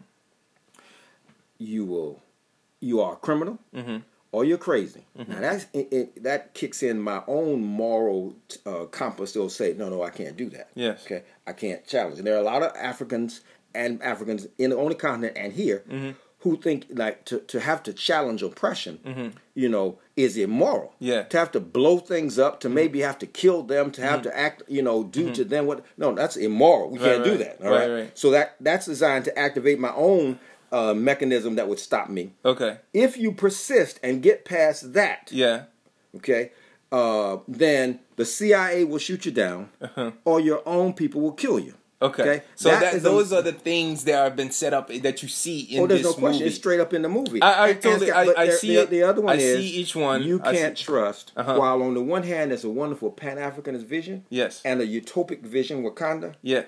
you 1.59 1.85
will 1.85 2.23
you 2.81 3.01
are 3.01 3.12
a 3.14 3.16
criminal 3.16 3.59
Mm-hmm. 3.75 3.99
Or 4.33 4.45
you're 4.45 4.59
crazy. 4.59 5.05
Now 5.16 5.41
that's 5.41 5.66
it, 5.72 5.89
it, 5.93 6.22
that 6.22 6.55
kicks 6.55 6.83
in 6.83 7.01
my 7.01 7.22
own 7.26 7.64
moral 7.64 8.35
uh, 8.66 8.85
compass. 8.87 9.33
They'll 9.33 9.49
say, 9.49 9.74
no, 9.76 9.89
no, 9.89 10.03
I 10.03 10.11
can't 10.11 10.37
do 10.37 10.49
that. 10.51 10.68
Yes. 10.74 11.05
Okay, 11.05 11.22
I 11.47 11.53
can't 11.53 11.87
challenge. 11.87 12.18
And 12.18 12.26
there 12.26 12.35
are 12.37 12.41
a 12.41 12.43
lot 12.45 12.62
of 12.62 12.74
Africans 12.76 13.41
and 13.74 14.03
Africans 14.03 14.47
in 14.59 14.70
the 14.70 14.76
only 14.76 14.95
continent 14.95 15.37
and 15.37 15.53
here 15.53 15.85
Mm-hmm. 15.89 16.11
who 16.41 16.57
think 16.57 16.87
like 16.91 17.24
to, 17.26 17.39
to 17.41 17.61
have 17.61 17.83
to 17.83 17.93
challenge 17.93 18.43
oppression, 18.43 19.35
you 19.55 19.68
know, 19.68 19.99
is 20.16 20.37
immoral. 20.37 20.89
Mm-hmm. 20.95 21.05
Yeah. 21.05 21.14
Mm-hmm. 21.20 21.28
To 21.28 21.39
have 21.39 21.51
to 21.53 21.61
blow 21.61 21.99
things 21.99 22.39
up, 22.39 22.61
to 22.61 22.68
maybe 22.68 23.01
have 23.01 23.18
to 23.18 23.26
kill 23.26 23.62
them, 23.62 23.91
to 23.93 24.01
have 24.03 24.22
to 24.22 24.37
act, 24.37 24.62
you 24.66 24.83
know, 24.83 25.05
do 25.05 25.33
to 25.35 25.45
them 25.45 25.66
what? 25.66 25.85
No, 25.99 26.14
that's 26.14 26.37
immoral. 26.37 26.91
We 26.91 26.99
Right, 26.99 27.05
can't 27.12 27.24
do 27.24 27.37
that. 27.39 27.61
All 27.62 27.70
Right, 27.70 27.89
right. 27.91 27.95
right. 28.01 28.18
So 28.18 28.31
that 28.31 28.57
that's 28.61 28.87
designed 28.87 29.24
to 29.26 29.39
activate 29.39 29.78
my 29.78 29.93
own 29.95 30.39
uh, 30.73 30.95
mechanism 30.95 31.55
that 31.57 31.68
would 31.68 31.79
stop 31.79 32.09
me. 32.09 32.33
Okay. 32.45 32.79
If 32.95 33.16
you 33.16 33.33
persist 33.33 33.99
and 34.03 34.23
get 34.23 34.45
past 34.45 34.93
that, 34.95 35.29
Yeah. 35.33 35.64
okay, 36.16 36.53
uh, 36.93 37.39
then 37.49 38.01
the 38.16 38.25
CIA 38.25 38.85
will 38.85 38.99
shoot 38.99 39.25
you 39.27 39.33
down, 39.33 39.68
or 40.25 40.41
your 40.41 40.62
own 40.66 40.93
people 40.93 41.21
will 41.21 41.33
kill 41.33 41.59
you. 41.59 41.71
Uh-huh. 41.73 41.77
Okay. 42.03 42.23
Okay? 42.23 42.43
So 42.55 42.71
That 42.71 42.81
that, 42.81 42.95
is 42.95 43.01
a- 43.05 43.09
those 43.11 43.31
are 43.31 43.43
the 43.43 43.53
things 43.53 44.05
that 44.05 44.14
have 44.14 44.35
been 44.35 44.51
set 44.51 44.73
up 44.73 44.89
that 44.89 45.23
you 45.23 45.29
see 45.29 45.61
in 45.61 45.83
Oh, 45.83 45.87
there's 45.87 46.01
this 46.01 46.12
no 46.12 46.14
question. 46.18 46.39
movie. 46.41 46.45
It's 46.47 46.57
straight 46.57 46.81
up 46.81 46.95
in 46.95 47.03
the 47.03 47.11
movie. 47.11 47.43
I- 47.43 47.68
I 47.68 47.73
totally- 47.75 48.11
I- 48.11 48.23
I 48.23 48.47
there- 48.47 48.57
see 48.57 48.75
the, 48.75 48.83
it. 48.85 48.91
The 48.91 49.03
other 49.03 49.21
one 49.21 49.37
I 49.39 49.39
is 49.43 49.59
see 49.59 49.66
each 49.81 49.95
one. 49.95 50.23
You 50.23 50.39
can't 50.39 50.79
trust. 50.79 51.33
Uh-huh. 51.37 51.57
While 51.59 51.83
on 51.83 51.93
the 51.93 52.01
one 52.03 52.23
hand, 52.23 52.53
there's 52.53 52.64
a 52.64 52.71
wonderful 52.71 53.11
Pan 53.11 53.37
Africanist 53.37 53.85
vision. 53.85 54.25
Yes. 54.31 54.62
And 54.64 54.81
a 54.81 54.87
utopic 54.87 55.43
vision, 55.43 55.83
Wakanda. 55.85 56.37
Yeah. 56.41 56.62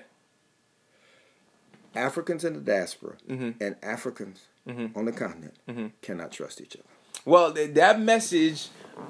Africans 1.95 2.43
in 2.43 2.53
the 2.53 2.59
diaspora 2.59 3.15
Mm-hmm. 3.29 3.51
and 3.63 3.75
Africans 3.83 4.41
on 4.67 5.05
the 5.05 5.11
continent 5.11 5.55
cannot 6.01 6.31
trust 6.31 6.61
each 6.61 6.75
other. 6.75 6.85
Well, 7.25 7.53
th- 7.53 7.73
that 7.75 7.99
message, 8.01 8.69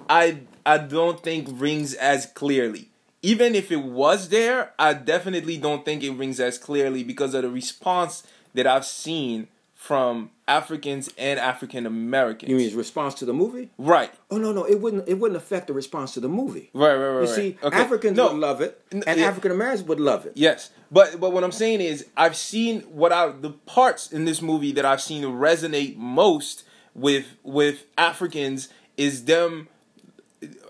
I 0.09 0.39
I 0.65 0.77
don't 0.79 1.21
think 1.21 1.47
rings 1.51 1.93
as 1.93 2.25
clearly. 2.27 2.89
Even 3.21 3.55
if 3.55 3.71
it 3.71 3.77
was 3.83 4.29
there, 4.29 4.73
I 4.77 4.93
definitely 4.93 5.57
don't 5.57 5.85
think 5.85 6.03
it 6.03 6.11
rings 6.11 6.39
as 6.39 6.57
clearly 6.57 7.03
because 7.03 7.33
of 7.33 7.43
the 7.43 7.49
response 7.49 8.23
that 8.53 8.67
I've 8.67 8.85
seen 8.85 9.47
from 9.73 10.29
Africans 10.47 11.09
and 11.17 11.39
African 11.39 11.85
Americans. 11.85 12.49
You 12.49 12.55
mean 12.57 12.65
his 12.65 12.73
response 12.75 13.13
to 13.15 13.25
the 13.25 13.33
movie? 13.33 13.69
right? 13.77 14.11
Oh 14.31 14.37
no, 14.37 14.51
no, 14.53 14.63
it 14.65 14.79
wouldn't. 14.79 15.07
It 15.07 15.15
wouldn't 15.15 15.37
affect 15.37 15.67
the 15.67 15.73
response 15.73 16.13
to 16.15 16.19
the 16.19 16.29
movie. 16.29 16.69
Right, 16.73 16.95
right, 16.95 17.07
right. 17.07 17.13
You 17.13 17.19
right. 17.27 17.29
see, 17.35 17.57
Okay. 17.63 17.77
Africans 17.77 18.17
No, 18.17 18.29
would 18.31 18.39
love 18.39 18.61
it, 18.61 18.81
and 18.91 19.03
yeah. 19.05 19.25
African 19.27 19.51
Americans 19.51 19.83
would 19.83 19.99
love 19.99 20.25
it. 20.25 20.33
Yes, 20.35 20.69
but 20.93 21.19
but 21.19 21.33
what 21.33 21.43
I'm 21.43 21.51
saying 21.51 21.81
is 21.81 22.07
I've 22.15 22.35
seen 22.35 22.81
what 22.81 23.11
I 23.11 23.29
the 23.31 23.49
parts 23.49 24.11
in 24.11 24.25
this 24.25 24.41
movie 24.41 24.71
that 24.73 24.85
I've 24.85 25.01
seen 25.01 25.23
resonate 25.23 25.97
most 25.97 26.63
with 26.93 27.35
with 27.43 27.85
Africans 27.97 28.69
is 28.95 29.25
them 29.25 29.67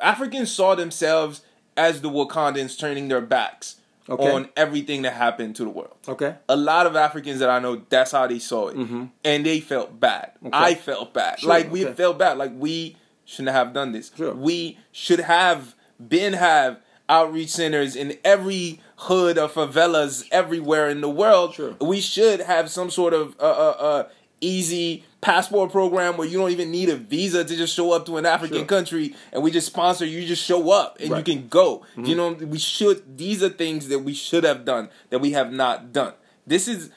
Africans 0.01 0.51
saw 0.51 0.75
themselves 0.75 1.41
as 1.75 2.01
the 2.01 2.09
Wakandans 2.09 2.79
turning 2.79 3.09
their 3.09 3.21
backs 3.21 3.77
Okay. 4.09 4.29
on 4.29 4.49
everything 4.57 5.03
that 5.03 5.13
happened 5.13 5.55
to 5.55 5.63
the 5.63 5.69
world. 5.69 5.95
Okay. 6.05 6.35
A 6.49 6.57
lot 6.57 6.87
of 6.87 6.97
Africans 6.97 7.39
that 7.39 7.49
I 7.49 7.59
know, 7.59 7.83
that's 7.87 8.11
how 8.11 8.27
they 8.27 8.37
saw 8.39 8.67
it, 8.67 8.75
mm-hmm. 8.75 9.05
and 9.23 9.45
they 9.45 9.61
felt 9.61 9.97
bad. 9.97 10.33
I 10.51 10.75
felt 10.75 11.13
bad. 11.13 11.39
Sure, 11.39 11.47
like 11.47 11.71
we 11.71 11.85
okay. 11.85 11.93
felt 11.93 12.19
bad. 12.19 12.37
Like 12.37 12.51
we 12.53 12.97
shouldn't 13.23 13.55
have 13.55 13.71
done 13.71 13.93
this. 13.93 14.11
Sure. 14.13 14.33
We 14.33 14.77
should 14.91 15.21
have 15.21 15.73
been 16.05 16.33
have 16.33 16.81
outreach 17.13 17.49
centers 17.49 17.95
in 17.95 18.17
every 18.23 18.79
hood 18.97 19.37
of 19.37 19.53
favelas 19.53 20.27
everywhere 20.31 20.89
in 20.89 21.01
the 21.01 21.09
world. 21.09 21.53
Sure. 21.53 21.75
We 21.79 22.01
should 22.01 22.39
have 22.41 22.69
some 22.71 22.89
sort 22.89 23.13
of 23.13 23.35
uh, 23.39 23.43
uh, 23.43 23.75
uh, 23.89 24.03
easy 24.41 25.03
passport 25.21 25.71
program 25.71 26.17
where 26.17 26.27
you 26.27 26.37
don't 26.37 26.51
even 26.51 26.71
need 26.71 26.89
a 26.89 26.95
visa 26.95 27.43
to 27.45 27.55
just 27.55 27.73
show 27.75 27.91
up 27.93 28.05
to 28.07 28.17
an 28.17 28.25
African 28.25 28.59
Sure. 28.59 28.65
country 28.65 29.15
and 29.31 29.43
we 29.43 29.51
just 29.51 29.67
sponsor 29.67 30.05
you. 30.05 30.19
You 30.21 30.27
just 30.27 30.43
show 30.43 30.71
up 30.71 30.97
and 30.99 31.11
Right. 31.11 31.25
you 31.27 31.33
can 31.35 31.47
go. 31.47 31.67
Mm-hmm. 31.91 32.05
You 32.05 32.15
know, 32.15 32.33
we 32.33 32.57
should. 32.59 33.17
These 33.17 33.43
are 33.43 33.49
things 33.49 33.87
that 33.89 33.99
we 33.99 34.13
should 34.13 34.43
have 34.43 34.65
done 34.65 34.89
that 35.11 35.19
we 35.19 35.31
have 35.31 35.51
not 35.53 35.93
done. 35.93 36.13
This 36.47 36.67
is. 36.67 36.89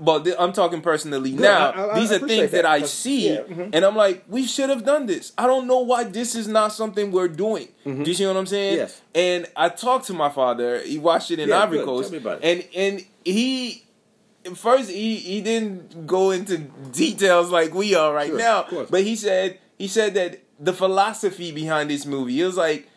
But 0.00 0.24
th- 0.24 0.36
I'm 0.38 0.52
talking 0.52 0.80
personally 0.80 1.32
now. 1.32 1.70
I- 1.70 1.92
I- 1.92 2.00
these 2.00 2.10
I 2.12 2.16
are 2.16 2.18
things 2.20 2.50
that, 2.50 2.62
that, 2.62 2.66
I 2.66 2.82
see, 2.82 3.28
yeah, 3.30 3.40
mhm. 3.42 3.70
and 3.72 3.84
I'm 3.84 3.94
like, 3.94 4.24
we 4.28 4.44
should 4.46 4.70
have 4.70 4.84
done 4.84 5.06
this. 5.06 5.32
I 5.38 5.46
don't 5.46 5.66
know 5.66 5.80
why 5.80 6.04
this 6.04 6.34
is 6.34 6.48
not 6.48 6.72
something 6.72 7.12
we're 7.12 7.28
doing. 7.28 7.68
Do 7.84 8.02
you 8.04 8.14
see 8.14 8.26
what 8.26 8.36
I'm 8.36 8.46
saying? 8.46 8.72
Mm-hmm. 8.74 8.80
Yes. 8.80 9.00
And 9.14 9.46
I 9.56 9.68
talked 9.68 10.06
to 10.06 10.12
my 10.14 10.30
father. 10.30 10.80
He 10.80 10.98
watched 10.98 11.30
it 11.30 11.38
in 11.38 11.48
Yeah, 11.50 11.62
Ivory. 11.62 11.84
Coast, 11.84 12.10
Tell 12.10 12.18
me 12.20 12.24
about 12.26 12.42
it. 12.42 12.44
and 12.74 12.96
and 12.98 13.06
he 13.24 13.84
first 14.54 14.90
he 14.90 15.16
he 15.16 15.40
didn't 15.40 16.06
go 16.06 16.30
into 16.30 16.58
details 16.92 17.50
like 17.50 17.72
we 17.74 17.94
are 17.94 18.12
right 18.12 18.28
Sure, 18.28 18.38
now, 18.38 18.66
but 18.90 19.02
he 19.02 19.16
said 19.16 19.58
he 19.78 19.88
said 19.88 20.14
that 20.14 20.40
the 20.60 20.72
philosophy 20.72 21.50
behind 21.52 21.88
this 21.90 22.04
movie 22.06 22.40
it 22.40 22.44
was 22.44 22.56
like 22.56 22.88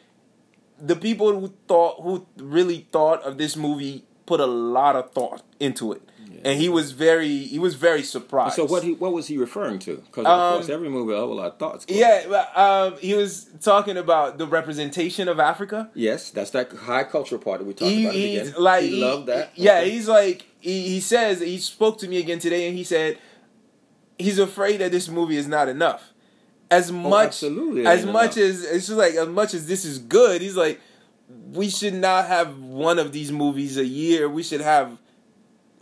the 0.79 0.95
people 0.95 1.39
who 1.39 1.51
thought 1.67 2.01
who 2.01 2.25
really 2.37 2.85
thought 2.91 3.21
of 3.23 3.37
this 3.37 3.55
movie 3.55 4.03
put 4.25 4.39
a 4.39 4.45
lot 4.45 4.95
of 4.95 5.11
thought 5.11 5.41
into 5.59 5.91
it 5.93 6.01
and 6.43 6.59
he 6.59 6.69
was 6.69 6.91
very 6.91 7.37
he 7.45 7.59
was 7.59 7.75
very 7.75 8.03
surprised. 8.03 8.55
So 8.55 8.65
what 8.65 8.83
he 8.83 8.93
what 8.93 9.13
was 9.13 9.27
he 9.27 9.37
referring 9.37 9.79
to? 9.79 9.97
Because 9.97 10.25
Um, 10.25 10.31
of 10.39 10.53
course 10.55 10.69
every 10.69 10.89
movie 10.89 11.13
will 11.13 11.19
have 11.21 11.29
a 11.29 11.33
lot 11.33 11.47
of 11.53 11.57
thoughts. 11.57 11.85
Yeah, 11.87 12.45
um, 12.55 12.97
he 12.99 13.13
was 13.13 13.47
talking 13.61 13.97
about 13.97 14.37
the 14.37 14.47
representation 14.47 15.27
of 15.27 15.39
Africa. 15.39 15.89
Yes, 15.93 16.29
that's 16.31 16.51
that 16.51 16.71
high 16.73 17.03
cultural 17.03 17.41
part 17.41 17.59
that 17.59 17.65
we 17.65 17.73
talked 17.73 17.91
He, 17.91 18.03
about 18.05 18.09
at 18.09 18.13
the 18.13 18.19
he's 18.27 18.39
beginning. 18.39 18.61
like 18.61 18.83
he, 18.83 19.01
loved 19.01 19.25
that. 19.27 19.51
Yeah, 19.55 19.77
Okay. 19.79 19.89
he's 19.91 20.07
like 20.07 20.45
he, 20.59 20.81
he 20.89 20.99
says 20.99 21.39
he 21.39 21.57
spoke 21.57 21.97
to 21.99 22.07
me 22.07 22.17
again 22.19 22.39
today, 22.39 22.67
and 22.67 22.77
he 22.77 22.83
said 22.83 23.17
he's 24.17 24.39
afraid 24.39 24.77
that 24.81 24.91
this 24.91 25.07
movie 25.09 25.37
is 25.37 25.47
not 25.47 25.67
enough. 25.69 26.13
As 26.69 26.91
much 26.91 27.11
Oh, 27.13 27.17
absolutely 27.27 27.85
as 27.85 28.05
much 28.05 28.35
enough. 28.37 28.49
as 28.49 28.63
it's 28.65 28.87
just 28.87 28.97
like 28.97 29.13
as 29.15 29.27
much 29.29 29.53
as 29.53 29.67
this 29.67 29.85
is 29.85 29.99
good, 29.99 30.41
he's 30.41 30.57
like 30.57 30.81
we 31.51 31.69
should 31.69 31.93
not 31.93 32.25
have 32.27 32.57
one 32.59 32.99
of 32.99 33.11
these 33.11 33.31
movies 33.31 33.77
a 33.77 33.85
year. 33.85 34.27
We 34.29 34.43
should 34.43 34.61
have 34.61 34.97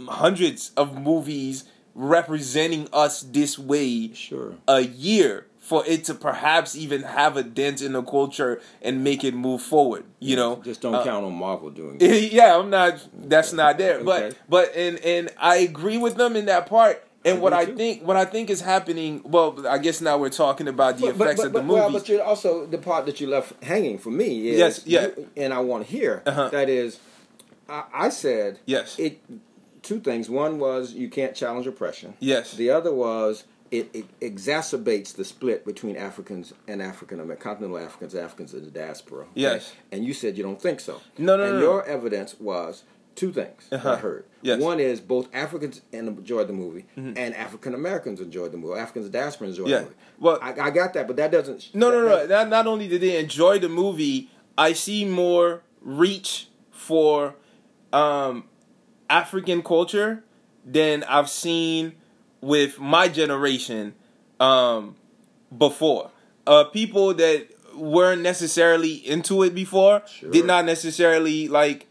hundreds 0.07 0.71
of 0.77 0.99
movies 0.99 1.63
representing 1.93 2.87
us 2.93 3.21
this 3.21 3.57
way 3.57 4.11
sure. 4.13 4.55
a 4.67 4.81
year 4.81 5.47
for 5.59 5.83
it 5.87 6.03
to 6.03 6.13
perhaps 6.13 6.75
even 6.75 7.01
have 7.01 7.37
a 7.37 7.41
dent 7.43 7.81
in 7.81 7.93
the 7.93 8.03
culture 8.03 8.61
and 8.83 9.03
make 9.03 9.23
it 9.23 9.33
move 9.33 9.61
forward. 9.61 10.03
You 10.19 10.35
know, 10.35 10.61
just 10.63 10.81
don't 10.81 10.93
Uh, 10.93 11.03
count 11.03 11.25
on 11.25 11.33
Marvel 11.33 11.69
doing 11.71 11.97
that. 11.99 12.21
yeah, 12.31 12.57
I'm 12.57 12.69
not. 12.69 13.01
That's 13.13 13.51
not 13.53 13.77
there. 13.77 14.03
But 14.03 14.23
Okay. 14.23 14.37
but 14.47 14.75
and 14.75 14.99
and 14.99 15.29
I 15.39 15.57
agree 15.57 15.97
with 15.97 16.15
them 16.17 16.35
in 16.35 16.45
that 16.45 16.67
part. 16.67 17.01
And 17.23 17.39
I 17.39 17.41
what 17.41 17.53
I 17.53 17.65
too. 17.65 17.75
think 17.75 18.03
what 18.05 18.15
I 18.17 18.25
think 18.25 18.51
is 18.51 18.61
happening. 18.61 19.21
Well, 19.23 19.65
I 19.67 19.79
guess 19.79 20.01
now 20.01 20.19
we're 20.19 20.29
talking 20.29 20.67
about 20.67 20.97
the 20.97 21.07
But- 21.07 21.17
but- 21.17 21.23
effects 21.25 21.41
but- 21.41 21.47
of 21.47 21.53
the 21.53 21.63
movie. 21.63 21.79
Well, 21.79 21.91
but 21.91 22.07
you're 22.09 22.21
also 22.23 22.67
the 22.67 22.77
part 22.77 23.07
that 23.07 23.19
you 23.19 23.25
left 23.27 23.63
hanging 23.63 23.97
for 23.97 24.11
me 24.11 24.49
is 24.49 24.59
Yes, 24.59 24.81
yeah. 24.85 25.07
you- 25.17 25.29
and 25.35 25.51
I 25.51 25.59
want 25.61 25.87
to 25.87 25.91
hear 25.91 26.21
Uh-huh. 26.27 26.49
that 26.49 26.69
is, 26.69 26.99
I, 27.67 27.83
I 27.91 28.09
said 28.09 28.59
yes, 28.67 28.99
it. 28.99 29.19
Two 29.85 29.99
things. 29.99 30.29
One 30.29 30.57
was 30.59 30.93
you 30.93 31.09
can't 31.09 31.35
challenge 31.35 31.67
oppression. 31.67 32.15
yes, 32.19 32.53
The 32.55 32.71
other 32.71 32.91
was 32.93 33.43
it, 33.71 33.89
it 33.93 34.19
exacerbates 34.19 35.15
the 35.15 35.23
split 35.25 35.65
between 35.65 35.95
Africans 35.95 36.53
and 36.67 36.81
African 36.81 37.19
American, 37.19 37.43
continental 37.43 37.77
Africans, 37.77 38.15
Africans 38.15 38.53
in 38.53 38.63
the 38.65 38.71
diaspora. 38.71 39.23
okay? 39.23 39.31
Yes. 39.35 39.73
And 39.91 40.03
you 40.03 40.13
said 40.13 40.37
you 40.37 40.43
don't 40.43 40.61
think 40.61 40.79
so. 40.79 41.01
No, 41.17 41.37
no, 41.37 41.43
And 41.43 41.53
no, 41.55 41.61
your 41.61 41.85
evidence 41.85 42.35
was 42.39 42.83
two 43.15 43.31
things 43.31 43.67
Uh-huh. 43.71 43.91
I 43.91 43.95
heard. 43.97 44.25
Yes. 44.41 44.59
One 44.59 44.79
is 44.79 44.99
both 45.01 45.29
Africans 45.33 45.81
enjoyed 45.91 46.47
the 46.47 46.53
movie 46.53 46.85
Mhm. 46.97 47.13
and 47.17 47.35
African 47.35 47.73
Americans 47.73 48.19
enjoyed 48.19 48.51
the 48.51 48.57
movie. 48.57 48.79
Africans 48.79 49.05
in 49.05 49.11
the 49.11 49.17
diaspora 49.19 49.47
enjoyed 49.49 49.67
Yeah. 49.69 49.77
the 49.77 49.83
movie. 49.83 49.95
Well- 50.19 50.39
I, 50.41 50.49
I 50.67 50.69
got 50.71 50.93
that, 50.93 51.05
but 51.07 51.15
that 51.17 51.31
doesn't. 51.31 51.73
No, 51.75 51.91
no, 51.91 52.03
that- 52.05 52.29
no. 52.29 52.35
Not, 52.37 52.49
not 52.49 52.67
only 52.67 52.87
did 52.87 53.01
they 53.01 53.17
enjoy 53.17 53.59
the 53.59 53.69
movie, 53.69 54.29
I 54.57 54.73
see 54.73 55.05
more 55.05 55.61
reach 55.81 56.49
for 56.71 57.35
um, 57.93 58.45
African 59.09 59.61
culture 59.63 60.23
than 60.65 61.03
I've 61.03 61.29
seen 61.29 61.93
with 62.41 62.79
my 62.79 63.07
generation 63.07 63.93
um, 64.39 64.95
before. 65.55 66.11
Uh, 66.47 66.65
people 66.65 67.13
that 67.15 67.47
weren't 67.75 68.21
necessarily 68.21 68.93
into 68.93 69.43
it 69.43 69.53
before 69.53 70.01
Sure. 70.07 70.29
did 70.31 70.45
not 70.45 70.65
necessarily 70.65 71.47
like 71.47 71.87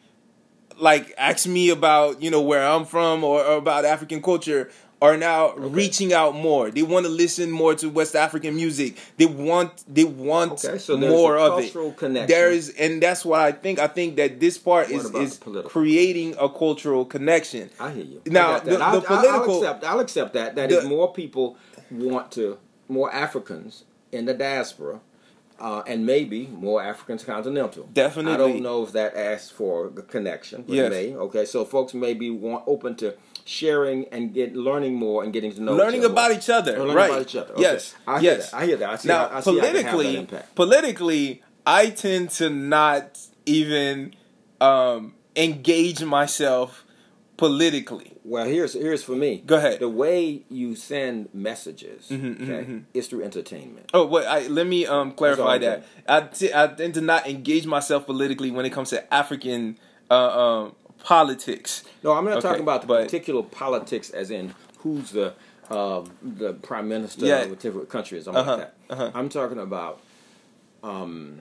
like 0.78 1.14
ask 1.18 1.46
me 1.46 1.70
about 1.70 2.22
you 2.22 2.30
know 2.30 2.40
where 2.40 2.66
I'm 2.66 2.84
from 2.84 3.22
or, 3.22 3.44
or 3.44 3.56
about 3.56 3.84
African 3.84 4.22
culture 4.22 4.70
are 5.04 5.16
now 5.18 5.52
reaching 5.56 6.12
out 6.14 6.34
more. 6.34 6.70
They 6.70 6.82
want 6.82 7.04
to 7.04 7.10
listen 7.12 7.50
more 7.50 7.74
to 7.74 7.88
West 7.90 8.16
African 8.16 8.54
music. 8.56 8.96
They 9.18 9.26
want 9.26 9.84
they 9.92 10.04
want 10.04 10.64
Okay, 10.64 10.78
so 10.78 10.96
more 10.96 11.36
of 11.36 11.60
it. 11.60 11.72
connection. 11.96 12.26
There 12.28 12.50
is, 12.50 12.70
and 12.70 13.02
that's 13.02 13.24
what 13.24 13.40
I 13.40 13.52
think. 13.52 13.78
I 13.78 13.86
think 13.86 14.16
that 14.16 14.40
this 14.40 14.56
part 14.56 14.86
What 14.90 14.96
is 14.96 15.04
is 15.32 15.36
political? 15.36 15.70
creating 15.70 16.34
a 16.40 16.48
cultural 16.48 17.04
connection. 17.04 17.68
I 17.78 17.90
hear 17.90 18.04
you. 18.04 18.22
Now, 18.26 18.48
I 18.48 18.52
got 18.54 18.64
that. 18.64 18.70
the- 18.70 18.76
the 18.78 18.84
I'll, 18.84 18.94
I'll- 18.94 19.00
political- 19.02 19.54
I'll 19.54 19.58
accept. 19.60 19.84
I'll 19.84 20.00
accept 20.00 20.32
that. 20.34 20.54
That 20.56 20.70
The- 20.70 20.78
is 20.78 20.84
more 20.86 21.12
people 21.12 21.56
want 21.90 22.32
to, 22.32 22.58
more 22.88 23.12
Africans 23.12 23.84
in 24.10 24.24
the 24.24 24.34
diaspora, 24.34 25.00
uh, 25.60 25.82
and 25.86 26.06
maybe 26.06 26.46
more 26.46 26.82
Africans 26.82 27.24
continental. 27.24 27.88
Definitely. 27.92 28.32
I 28.32 28.36
don't 28.36 28.62
know 28.62 28.82
if 28.82 28.92
that 28.92 29.14
asks 29.16 29.50
for 29.50 29.86
a 29.86 30.02
connection. 30.02 30.64
But 30.66 30.74
Yes. 30.76 30.90
May. 30.90 31.14
Okay. 31.14 31.44
So 31.44 31.64
folks 31.64 31.92
may 31.94 32.14
be 32.14 32.30
want, 32.30 32.64
open 32.66 32.94
to 32.96 33.14
sharing 33.44 34.06
and 34.08 34.32
get 34.32 34.56
learning 34.56 34.94
more 34.94 35.22
and 35.22 35.32
getting 35.32 35.52
to 35.52 35.60
know 35.62 35.74
learning 35.74 36.00
each 36.00 36.04
other 36.04 36.12
about 36.12 36.32
each 36.32 36.48
other, 36.50 36.78
Learning 36.78 36.94
right? 36.96 37.10
about 37.10 37.22
each 37.22 37.36
other. 37.36 37.52
Okay. 37.52 37.62
Yes, 37.62 37.94
I 38.06 38.20
hear 38.20 38.32
yes. 38.32 38.50
that. 38.50 38.56
I 38.56 38.66
hear 38.66 38.76
that. 38.76 38.90
I 38.90 38.96
see. 38.96 39.08
now, 39.08 39.28
how, 39.28 39.36
I 39.36 39.40
see 39.40 39.58
how 39.58 39.64
have 39.66 39.74
that 39.74 39.90
politically, 39.90 40.44
politically, 40.54 41.42
I 41.66 41.90
tend 41.90 42.30
to 42.30 42.50
not 42.50 43.18
even 43.46 44.14
um, 44.60 45.14
engage 45.36 46.02
myself 46.04 46.84
politically. 47.36 48.12
Well, 48.24 48.46
here's 48.46 48.72
here's 48.72 49.04
for 49.04 49.12
me. 49.16 49.42
Go 49.44 49.56
ahead. 49.56 49.80
The 49.80 49.88
way 49.88 50.44
you 50.48 50.74
send 50.76 51.28
messages, 51.34 52.08
Mhm, 52.08 52.20
mhm, 52.38 52.42
okay, 52.42 52.70
mhm. 52.70 52.84
is 52.94 53.06
through 53.08 53.24
entertainment. 53.24 53.90
Oh, 53.92 54.06
wait. 54.06 54.24
I, 54.24 54.46
let 54.46 54.66
me 54.66 54.86
um, 54.86 55.12
clarify 55.12 55.58
that. 55.58 55.84
I, 56.08 56.20
t- 56.22 56.54
I 56.54 56.68
tend 56.68 56.94
to 56.94 57.02
not 57.02 57.28
engage 57.28 57.66
myself 57.66 58.06
politically 58.06 58.50
when 58.50 58.64
it 58.64 58.70
comes 58.70 58.90
to 58.90 59.12
African 59.12 59.78
uh, 60.10 60.14
um, 60.64 60.74
politics. 61.04 61.84
No, 62.02 62.12
I'm 62.12 62.24
not 62.24 62.38
Okay, 62.38 62.48
talking 62.48 62.62
about 62.62 62.80
the 62.82 62.86
but- 62.88 63.04
particular 63.04 63.42
politics, 63.42 64.10
as 64.10 64.30
in 64.30 64.54
who's 64.78 65.10
the 65.12 65.34
uh, 65.70 66.04
the 66.22 66.52
prime 66.54 66.88
minister 66.88 67.24
Yeah. 67.26 67.42
of 67.42 67.50
whatever 67.50 67.80
country 67.86 68.18
is. 68.18 68.26
I'm 68.28 68.36
Uh-huh, 68.36 68.50
like 68.56 68.60
that. 68.60 68.74
uh-huh. 68.90 69.10
I'm 69.14 69.28
talking 69.30 69.58
about. 69.58 70.00
Um, 70.82 71.40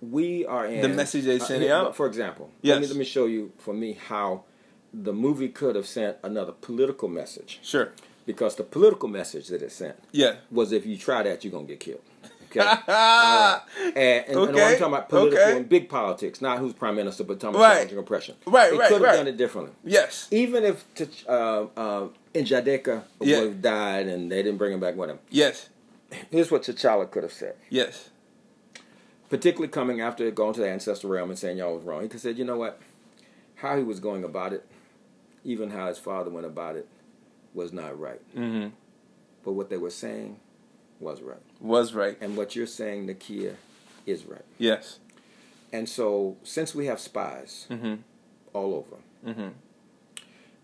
we 0.00 0.44
are 0.46 0.66
in 0.66 0.80
The 0.82 0.88
message 0.88 1.24
they 1.24 1.38
sent 1.38 1.62
uh, 1.64 1.74
out? 1.76 1.96
For 1.96 2.06
example, 2.06 2.50
let 2.62 2.80
me 2.80 2.86
let 2.86 2.96
me 2.96 3.04
show 3.04 3.26
you 3.26 3.52
for 3.58 3.74
me 3.74 3.92
how 4.08 4.44
the 4.92 5.12
movie 5.12 5.48
could 5.48 5.76
have 5.76 5.86
sent 5.86 6.16
another 6.24 6.52
political 6.52 7.08
message 7.08 7.60
Sure. 7.62 7.92
because 8.26 8.56
the 8.56 8.64
political 8.64 9.08
message 9.08 9.46
that 9.48 9.62
it 9.62 9.70
sent 9.70 9.96
Yeah. 10.10 10.36
was 10.50 10.72
if 10.72 10.84
you 10.86 10.96
try 10.96 11.22
that 11.22 11.44
you're 11.44 11.52
gonna 11.52 11.66
get 11.74 11.78
killed. 11.80 12.02
Okay. 12.50 12.60
Right. 12.60 13.60
And, 13.80 13.96
and, 13.96 14.28
and 14.28 14.58
I'm 14.58 14.72
talking 14.78 14.86
about 14.86 15.08
political 15.08 15.38
okay. 15.44 15.56
and 15.56 15.68
big 15.68 15.88
politics, 15.88 16.40
not 16.40 16.58
who's 16.58 16.72
prime 16.72 16.94
minister, 16.96 17.24
but 17.24 17.40
talking 17.40 17.56
about 17.56 17.76
Right. 17.76 17.92
oppression. 17.92 18.36
Right, 18.46 18.70
They 18.70 18.78
right, 18.78 18.88
could 18.88 18.94
have 19.00 19.02
right. 19.02 19.16
done 19.16 19.26
it 19.28 19.36
differently. 19.36 19.72
Yes. 19.84 20.28
Even 20.30 20.64
if 20.64 20.84
T'Ch- 20.94 21.24
uh, 21.28 21.66
uh, 21.76 22.08
Njadaka 22.34 23.02
Yeah. 23.20 23.38
would 23.40 23.48
have 23.48 23.62
died 23.62 24.06
and 24.06 24.30
they 24.30 24.42
didn't 24.42 24.58
bring 24.58 24.72
him 24.72 24.80
back 24.80 24.96
with 24.96 25.10
him. 25.10 25.18
Yes. 25.30 25.68
Here's 26.30 26.50
what 26.50 26.62
T'Challa 26.62 27.10
could 27.10 27.22
have 27.24 27.32
said. 27.32 27.54
Yes. 27.68 28.10
Particularly 29.28 29.68
coming 29.68 30.00
after 30.00 30.28
going 30.30 30.54
to 30.54 30.60
the 30.60 30.68
ancestral 30.68 31.12
realm 31.12 31.30
and 31.30 31.38
saying 31.38 31.56
y'all 31.58 31.74
was 31.76 31.84
wrong. 31.84 32.02
He 32.02 32.08
could 32.08 32.14
have 32.14 32.20
said, 32.22 32.38
you 32.38 32.44
know 32.44 32.56
what? 32.56 32.80
How 33.56 33.76
he 33.76 33.82
was 33.82 34.00
going 34.00 34.24
about 34.24 34.52
it, 34.52 34.64
even 35.44 35.70
how 35.70 35.88
his 35.88 35.98
father 35.98 36.30
went 36.30 36.46
about 36.46 36.76
it, 36.76 36.86
was 37.54 37.72
not 37.72 37.98
right. 37.98 38.20
Mm-hmm. 38.36 38.68
But 39.44 39.52
what 39.52 39.70
they 39.70 39.76
were 39.76 39.90
saying 39.90 40.38
was 40.98 41.20
right. 41.22 41.38
Was 41.60 41.92
right. 41.94 42.16
And 42.20 42.36
what 42.36 42.56
you're 42.56 42.66
saying, 42.66 43.06
Nakia, 43.06 43.54
is 44.06 44.24
right. 44.24 44.44
Yes. 44.58 44.98
And 45.72 45.88
so, 45.88 46.36
since 46.42 46.74
we 46.74 46.86
have 46.86 46.98
spies 47.00 47.66
Mm-hmm. 47.70 47.96
all 48.54 48.74
over, 48.74 48.96
Mm-hmm. 49.26 49.48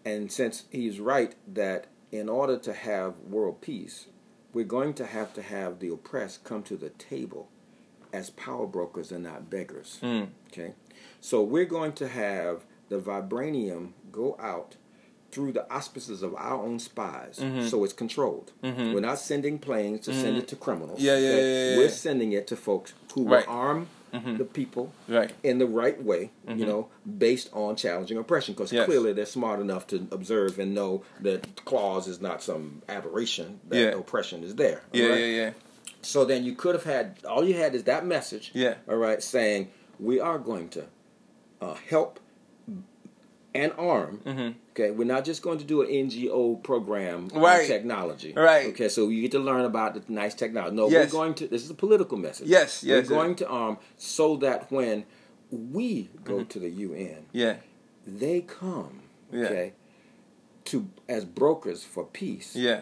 and 0.05 0.33
since 0.33 0.65
he's 0.71 0.99
right 1.01 1.35
that 1.47 1.87
in 2.11 2.29
order 2.29 2.57
to 2.59 2.73
have 2.73 3.19
world 3.29 3.61
peace, 3.61 4.07
we're 4.55 4.65
going 4.65 4.95
to 4.95 5.05
have 5.07 5.35
to 5.35 5.43
have 5.43 5.79
the 5.81 5.89
oppressed 5.93 6.43
come 6.45 6.63
to 6.65 6.77
the 6.77 6.89
table 6.91 7.49
as 8.13 8.31
power 8.31 8.67
brokers 8.67 9.13
and 9.13 9.25
not 9.25 9.51
beggars. 9.51 9.99
Mm. 10.03 10.29
Okay? 10.51 10.73
So, 11.21 11.43
we're 11.43 11.65
going 11.67 11.93
to 11.95 12.09
have 12.09 12.65
the 12.89 12.99
vibranium 12.99 13.91
go 14.11 14.37
out 14.41 14.77
through 15.33 15.53
the 15.53 15.71
auspices 15.73 16.23
of 16.23 16.35
our 16.35 16.63
own 16.63 16.79
spies, 16.79 17.39
Mhm. 17.41 17.69
so 17.69 17.85
it's 17.85 17.93
controlled. 17.93 18.53
Mhm. 18.63 18.95
We're 18.95 19.01
not 19.01 19.19
sending 19.19 19.59
planes 19.59 20.01
to 20.07 20.15
send 20.15 20.37
Mhm. 20.37 20.41
it 20.41 20.49
to 20.49 20.57
criminals. 20.57 21.01
Yeah, 21.01 21.17
yeah, 21.19 21.29
okay? 21.31 21.39
yeah, 21.41 21.71
yeah, 21.73 21.77
We're 21.79 21.89
sending 21.91 22.33
it 22.33 22.47
to 22.49 22.57
folks 22.57 22.95
who 23.15 23.25
Right. 23.25 23.47
will 23.47 23.53
arm 23.55 23.89
Mhm. 24.15 24.39
the 24.39 24.45
people 24.45 24.93
Right. 25.09 25.33
in 25.43 25.59
the 25.59 25.67
right 25.67 26.03
way, 26.03 26.31
you 26.49 26.55
Mhm. 26.55 26.67
know, 26.67 26.89
based 27.19 27.51
on 27.53 27.77
challenging 27.77 28.17
oppression. 28.17 28.55
Because 28.55 28.73
Yes. 28.73 28.87
clearly 28.87 29.13
they're 29.13 29.27
smart 29.27 29.61
enough 29.61 29.87
to 29.89 30.07
observe 30.11 30.59
and 30.59 30.75
know 30.75 31.03
that 31.21 31.65
clause 31.65 32.09
is 32.09 32.21
not 32.21 32.43
some 32.43 32.83
aberration, 32.89 33.61
that 33.69 33.79
Yeah. 33.79 33.89
oppression 33.99 34.43
is 34.45 34.55
there. 34.55 34.83
Yeah. 34.93 35.05
alright? 35.05 35.21
Yeah. 35.21 35.27
Yeah. 35.27 35.51
So 36.03 36.25
then 36.25 36.45
you 36.45 36.55
could 36.55 36.75
have 36.77 36.85
had, 36.85 37.19
all 37.29 37.45
you 37.45 37.55
had 37.55 37.75
is 37.75 37.83
that 37.85 38.07
message, 38.07 38.53
Yeah. 38.55 38.75
all 38.89 38.97
right, 38.97 39.23
saying, 39.23 39.71
we 39.99 40.21
are 40.21 40.39
going 40.39 40.69
to 40.71 40.85
uh, 41.61 41.75
help 41.89 42.21
and 43.63 43.73
arm. 43.79 44.21
Mm-hmm. 44.25 44.59
Okay, 44.73 44.91
we're 44.91 45.05
not 45.07 45.25
just 45.25 45.43
going 45.43 45.59
to 45.59 45.65
do 45.65 45.83
an 45.83 45.89
NGO 45.89 46.63
program 46.63 47.29
Right. 47.35 47.63
on 47.63 47.67
technology. 47.67 48.33
Right. 48.35 48.67
Okay, 48.69 48.89
so 48.89 49.09
you 49.09 49.23
get 49.23 49.33
to 49.33 49.39
learn 49.39 49.65
about 49.65 49.95
the 49.95 50.03
nice 50.13 50.35
technology. 50.35 50.77
No, 50.77 50.89
Yes. 50.89 51.13
we're 51.13 51.19
going 51.21 51.35
to. 51.35 51.47
This 51.49 51.65
is 51.65 51.71
a 51.71 51.75
political 51.75 52.19
message. 52.19 52.49
Yes, 52.49 52.83
yes, 52.83 52.91
We're 52.95 52.99
yes. 53.01 53.09
going 53.09 53.35
to 53.37 53.49
arm 53.49 53.79
so 53.97 54.37
that 54.37 54.71
when 54.71 55.05
we 55.51 56.09
go 56.25 56.35
Mm-hmm. 56.37 56.49
to 56.49 56.59
the 56.59 56.71
UN, 56.71 57.27
Yeah. 57.33 57.57
they 58.07 58.41
come. 58.43 59.01
Yeah. 59.33 59.45
Okay. 59.47 59.73
To 60.67 60.89
as 61.09 61.25
brokers 61.25 61.85
for 61.85 62.05
peace 62.05 62.57
Yeah. 62.57 62.81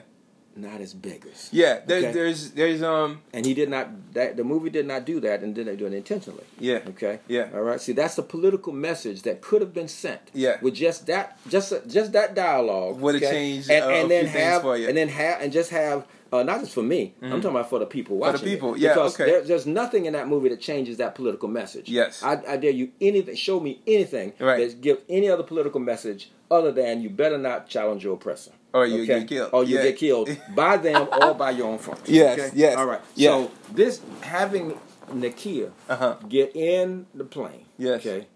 Not 0.57 0.81
as 0.81 0.95
beggars. 0.95 1.49
Yeah, 1.53 1.81
there, 1.87 1.99
Okay. 1.99 2.13
there's 2.13 2.51
there's 2.53 2.83
um 2.83 3.21
And 3.33 3.45
he 3.47 3.55
did 3.55 3.69
not. 3.69 4.13
That 4.15 4.37
the 4.37 4.45
movie 4.45 4.71
did 4.71 4.87
not 4.87 5.05
do 5.05 5.21
that, 5.21 5.43
and 5.43 5.55
didn't 5.55 5.77
do 5.77 5.87
it 5.87 5.93
intentionally. 5.93 6.45
Yeah. 6.61 6.81
Okay. 6.89 7.19
Yeah. 7.29 7.49
All 7.55 7.63
right. 7.63 7.81
See, 7.81 7.93
that's 7.93 8.15
the 8.15 8.23
political 8.23 8.73
message 8.73 9.23
that 9.23 9.41
could 9.41 9.61
have 9.61 9.75
been 9.75 9.89
sent. 9.89 10.21
Yeah. 10.33 10.59
With 10.63 10.75
just 10.75 11.07
that, 11.07 11.39
just 11.49 11.73
just 11.89 12.13
that 12.13 12.35
dialogue 12.35 13.01
Would've 13.01 13.23
okay? 13.23 13.31
changed, 13.33 13.71
and, 13.71 13.85
uh, 13.85 13.89
and 13.89 14.07
a 14.07 14.09
then 14.09 14.27
have, 14.27 14.63
for 14.63 14.77
you. 14.77 14.89
and 14.89 14.97
then 14.97 15.09
have, 15.09 15.41
and 15.43 15.53
just 15.53 15.71
have. 15.71 16.07
Uh, 16.33 16.43
not 16.43 16.59
just 16.59 16.75
for 16.75 16.83
me. 16.83 17.15
I'm 17.23 17.41
talking 17.41 17.51
about 17.51 17.71
for 17.71 17.79
the 17.79 17.87
people 17.87 18.17
watching. 18.17 18.39
For 18.41 18.45
the 18.45 18.45
watching. 18.47 18.53
it. 18.53 18.57
people, 18.57 18.77
yeah, 18.77 18.95
Because 18.95 19.15
okay. 19.15 19.31
there, 19.31 19.43
there's 19.43 19.67
nothing 19.67 20.07
in 20.07 20.15
that 20.15 20.27
movie 20.27 20.49
that 20.49 20.61
changes 20.61 20.97
that 20.97 21.15
political 21.15 21.49
message. 21.49 21.89
Yes. 21.89 22.25
I, 22.25 22.43
I 22.49 22.57
dare 22.57 22.73
you 22.73 22.91
anything. 23.01 23.37
Show 23.37 23.61
me 23.61 23.81
anything 23.87 24.33
Right. 24.41 24.69
that 24.69 24.81
give 24.81 24.99
any 25.09 25.29
other 25.29 25.45
political 25.45 25.79
message 25.79 26.33
other 26.51 26.73
than 26.73 27.03
you 27.03 27.09
better 27.09 27.39
not 27.39 27.69
challenge 27.69 28.03
your 28.03 28.15
oppressor. 28.15 28.51
Or 28.75 28.85
you 28.87 29.07
get 29.07 29.27
killed. 29.29 29.51
Or 29.53 29.65
you 29.65 29.77
Yeah. 29.77 29.83
get 29.85 29.97
killed 29.97 30.29
by 30.55 30.77
them 30.77 31.09
or 31.23 31.33
by 31.35 31.53
your 31.53 31.69
own 31.69 31.79
folks. 31.79 32.09
Yes, 32.11 32.39
Okay? 32.39 32.51
yes, 32.55 32.77
All 32.77 32.87
right. 32.87 33.01
yeah. 33.15 33.29
So 33.31 33.51
this 33.73 34.01
having 34.21 34.79
Nakia 35.11 35.71
Uh-huh. 35.89 36.17
get 36.29 36.55
in 36.57 37.07
the 37.15 37.25
plane. 37.25 37.65
Yes. 37.79 38.01
Okay. 38.05 38.27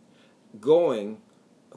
Going 0.61 1.19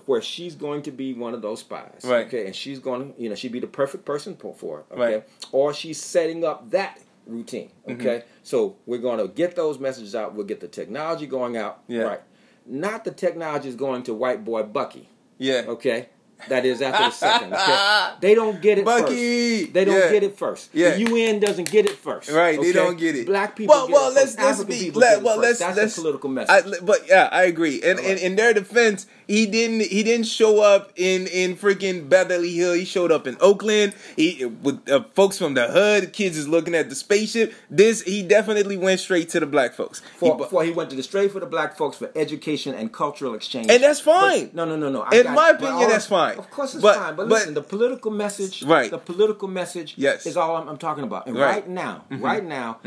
where 0.05 0.21
she's 0.21 0.55
going 0.55 0.81
to 0.83 0.91
be 0.91 1.13
one 1.13 1.33
of 1.33 1.41
those 1.41 1.59
spies. 1.59 2.01
Right. 2.03 2.25
Okay. 2.27 2.45
And 2.47 2.55
she's 2.55 2.79
going 2.79 3.13
to, 3.13 3.21
you 3.21 3.29
know, 3.29 3.35
she'd 3.35 3.51
be 3.51 3.59
the 3.59 3.67
perfect 3.67 4.03
person 4.05 4.35
for 4.35 4.79
it. 4.79 4.85
Okay. 4.93 5.13
Right. 5.15 5.29
Or 5.51 5.73
she's 5.73 6.01
setting 6.01 6.43
up 6.43 6.69
that 6.71 6.99
routine. 7.27 7.71
Mm-hmm. 7.87 8.01
Okay. 8.01 8.23
So 8.43 8.77
we're 8.85 8.97
going 8.99 9.19
to 9.19 9.27
get 9.27 9.55
those 9.55 9.77
messages 9.79 10.15
out. 10.15 10.33
We'll 10.33 10.45
get 10.47 10.59
the 10.59 10.67
technology 10.67 11.27
going 11.27 11.55
out. 11.57 11.81
Yeah. 11.87 12.01
Right. 12.03 12.21
Not 12.65 13.05
the 13.05 13.11
technology 13.11 13.69
is 13.69 13.75
going 13.75 14.03
to 14.03 14.13
white 14.13 14.43
boy 14.45 14.63
Bucky. 14.63 15.07
yeah. 15.37 15.63
Okay. 15.67 16.09
That 16.49 16.65
is 16.65 16.81
after 16.81 17.03
the 17.05 17.11
second. 17.11 17.53
Okay. 17.53 18.09
They 18.21 18.35
don't 18.35 18.61
get 18.61 18.77
it 18.77 18.85
Bucky! 18.85 19.61
first. 19.61 19.73
They 19.73 19.85
don't 19.85 19.95
Yeah. 19.95 20.11
get 20.11 20.23
it 20.23 20.37
first. 20.37 20.69
Yeah. 20.73 20.91
The 20.91 20.99
UN 21.09 21.39
doesn't 21.39 21.69
get 21.71 21.85
it 21.85 21.97
first. 21.97 22.29
Right, 22.29 22.59
they 22.59 22.71
don't 22.71 22.97
get 22.97 23.15
it. 23.15 23.25
Black 23.25 23.55
people 23.55 23.73
Well, 23.75 23.87
get 23.87 23.93
well, 23.93 24.11
it 24.11 24.15
let's 24.15 24.37
let's 24.37 24.63
be 24.63 24.91
let, 24.91 25.21
well 25.23 25.37
let's 25.37 25.59
That's 25.59 25.77
let's 25.77 25.95
political 25.95 26.29
I, 26.29 26.33
message. 26.33 26.79
but 26.85 27.07
yeah, 27.07 27.29
I 27.31 27.43
agree. 27.43 27.81
And, 27.81 27.99
right. 27.99 28.21
in 28.21 28.35
their 28.35 28.53
defense, 28.53 29.07
he 29.27 29.45
didn't 29.45 29.81
he 29.81 30.03
didn't 30.03 30.27
show 30.27 30.61
up 30.61 30.91
in 30.95 31.27
in 31.27 31.55
freaking 31.55 32.07
Beverly 32.09 32.51
Hill. 32.53 32.73
He 32.73 32.85
showed 32.85 33.11
up 33.11 33.27
in 33.27 33.37
Oakland. 33.39 33.93
He 34.15 34.45
with 34.45 34.87
uh, 34.89 35.03
folks 35.13 35.37
from 35.37 35.53
the 35.53 35.67
hood. 35.67 36.13
Kids 36.13 36.37
is 36.37 36.47
looking 36.47 36.75
at 36.75 36.89
the 36.89 36.95
spaceship. 36.95 37.53
This 37.69 38.01
he 38.01 38.23
definitely 38.23 38.77
went 38.77 38.99
straight 38.99 39.29
to 39.29 39.39
the 39.39 39.45
black 39.45 39.73
folks. 39.73 40.01
He 40.01 40.07
For, 40.19 40.37
before 40.37 40.63
he 40.63 40.71
went 40.71 40.89
to 40.91 40.95
the 40.95 41.03
straight 41.03 41.31
for 41.31 41.39
the 41.39 41.45
black 41.45 41.77
folks 41.77 41.97
for 41.97 42.11
education 42.15 42.75
and 42.75 42.91
cultural 42.91 43.33
exchange, 43.33 43.67
And 43.69 43.83
that's 43.83 43.99
fine. 43.99 44.45
But- 44.47 44.55
no, 44.55 44.65
no, 44.65 44.75
no, 44.75 44.89
no. 44.89 45.01
I 45.01 45.15
In 45.17 45.23
got- 45.23 45.35
my 45.35 45.49
opinion, 45.49 45.73
all- 45.75 45.87
that's 45.89 46.07
fine. 46.07 46.37
Of 46.37 46.49
course, 46.49 46.73
it's 46.73 46.81
But- 46.81 46.95
fine. 46.95 47.15
But, 47.15 47.29
but- 47.29 47.35
listen, 47.39 47.53
the 47.53 47.61
political 47.61 48.11
message, 48.11 48.63
Right. 48.63 48.89
The 48.91 48.97
political 48.97 49.47
message, 49.47 49.95
Yes. 49.97 50.25
is 50.25 50.37
all 50.37 50.55
I'm, 50.57 50.67
I'm 50.67 50.77
talking 50.77 51.03
about. 51.03 51.27
And 51.27 51.35
Right. 51.37 51.55
right, 51.55 51.67
now, 51.69 52.05
right 52.09 52.43
now, 52.43 52.79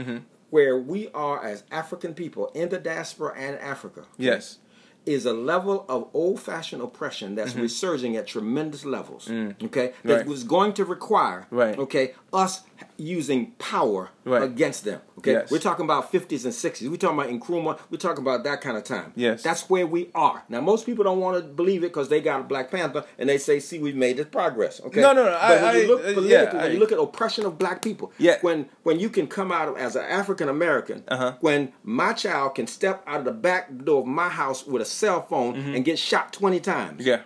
where 0.50 0.76
we 0.78 1.08
are 1.14 1.44
as 1.44 1.64
African 1.70 2.14
people 2.14 2.50
in 2.54 2.68
the 2.68 2.78
diaspora 2.78 3.34
and 3.36 3.58
Africa, 3.58 4.04
yes. 4.16 4.58
Is 5.06 5.26
a 5.26 5.32
level 5.32 5.84
of 5.88 6.08
old-fashioned 6.14 6.80
oppression 6.82 7.34
that's 7.34 7.54
resurging 7.54 8.16
at 8.16 8.26
tremendous 8.26 8.84
levels. 8.84 9.30
Okay, 9.30 9.52
that 9.62 9.94
Mm-hmm. 10.04 10.10
Right. 10.10 10.26
was 10.26 10.44
going 10.44 10.72
to 10.74 10.84
require 10.84 11.46
Right. 11.50 11.78
okay 11.78 12.14
us 12.34 12.62
using 12.96 13.52
power 13.58 14.10
Right. 14.24 14.42
against 14.42 14.84
them. 14.84 15.00
Okay, 15.18 15.32
Yes. 15.32 15.50
we're 15.50 15.58
talking 15.58 15.84
about 15.84 16.10
50s 16.12 16.44
and 16.44 16.52
60s. 16.54 16.88
We're 16.90 16.96
talking 16.96 17.18
about 17.18 17.30
Nkrumah. 17.30 17.78
We're 17.90 17.98
talking 17.98 18.22
about 18.22 18.44
that 18.44 18.60
kind 18.60 18.76
of 18.76 18.84
time. 18.84 19.12
Yes. 19.16 19.42
that's 19.42 19.68
where 19.70 19.86
we 19.86 20.10
are 20.14 20.42
now. 20.48 20.60
Most 20.60 20.86
people 20.86 21.04
don't 21.04 21.20
want 21.20 21.36
to 21.38 21.42
believe 21.42 21.78
it 21.84 21.88
because 21.92 22.08
they 22.08 22.20
got 22.20 22.40
a 22.40 22.42
Black 22.44 22.70
Panther 22.70 23.04
and 23.18 23.28
they 23.28 23.38
say, 23.38 23.58
"See, 23.60 23.78
we've 23.78 23.96
made 23.96 24.16
this 24.16 24.26
progress." 24.26 24.80
Okay, 24.86 25.00
No, 25.00 25.12
no, 25.12 25.24
no, 25.24 25.30
But 25.30 25.40
I- 25.58 25.62
when 25.72 25.82
you 25.82 25.86
look 25.88 26.00
uh, 26.00 26.08
yeah, 26.08 26.14
politically, 26.14 26.58
when 26.58 26.66
I- 26.70 26.72
you 26.72 26.78
look 26.78 26.92
at 26.92 26.98
oppression 26.98 27.46
of 27.46 27.58
Black 27.58 27.82
people, 27.82 28.12
Yeah. 28.18 28.38
when 28.42 28.66
when 28.82 29.00
you 29.00 29.08
can 29.08 29.26
come 29.26 29.50
out 29.52 29.76
as 29.78 29.96
an 29.96 30.04
African 30.04 30.48
American, 30.48 31.04
Uh-huh. 31.08 31.32
when 31.40 31.72
my 31.82 32.12
child 32.12 32.54
can 32.54 32.66
step 32.66 33.02
out 33.06 33.20
of 33.20 33.24
the 33.24 33.32
back 33.32 33.68
door 33.84 34.00
of 34.00 34.06
my 34.06 34.28
house 34.28 34.66
with 34.66 34.82
a 34.82 34.84
cell 34.84 35.26
phone 35.28 35.54
and 35.74 35.84
get 35.84 35.98
shot 35.98 36.32
20 36.32 36.60
times. 36.60 37.00
Mm-hmm. 37.00 37.08
Yeah. 37.08 37.20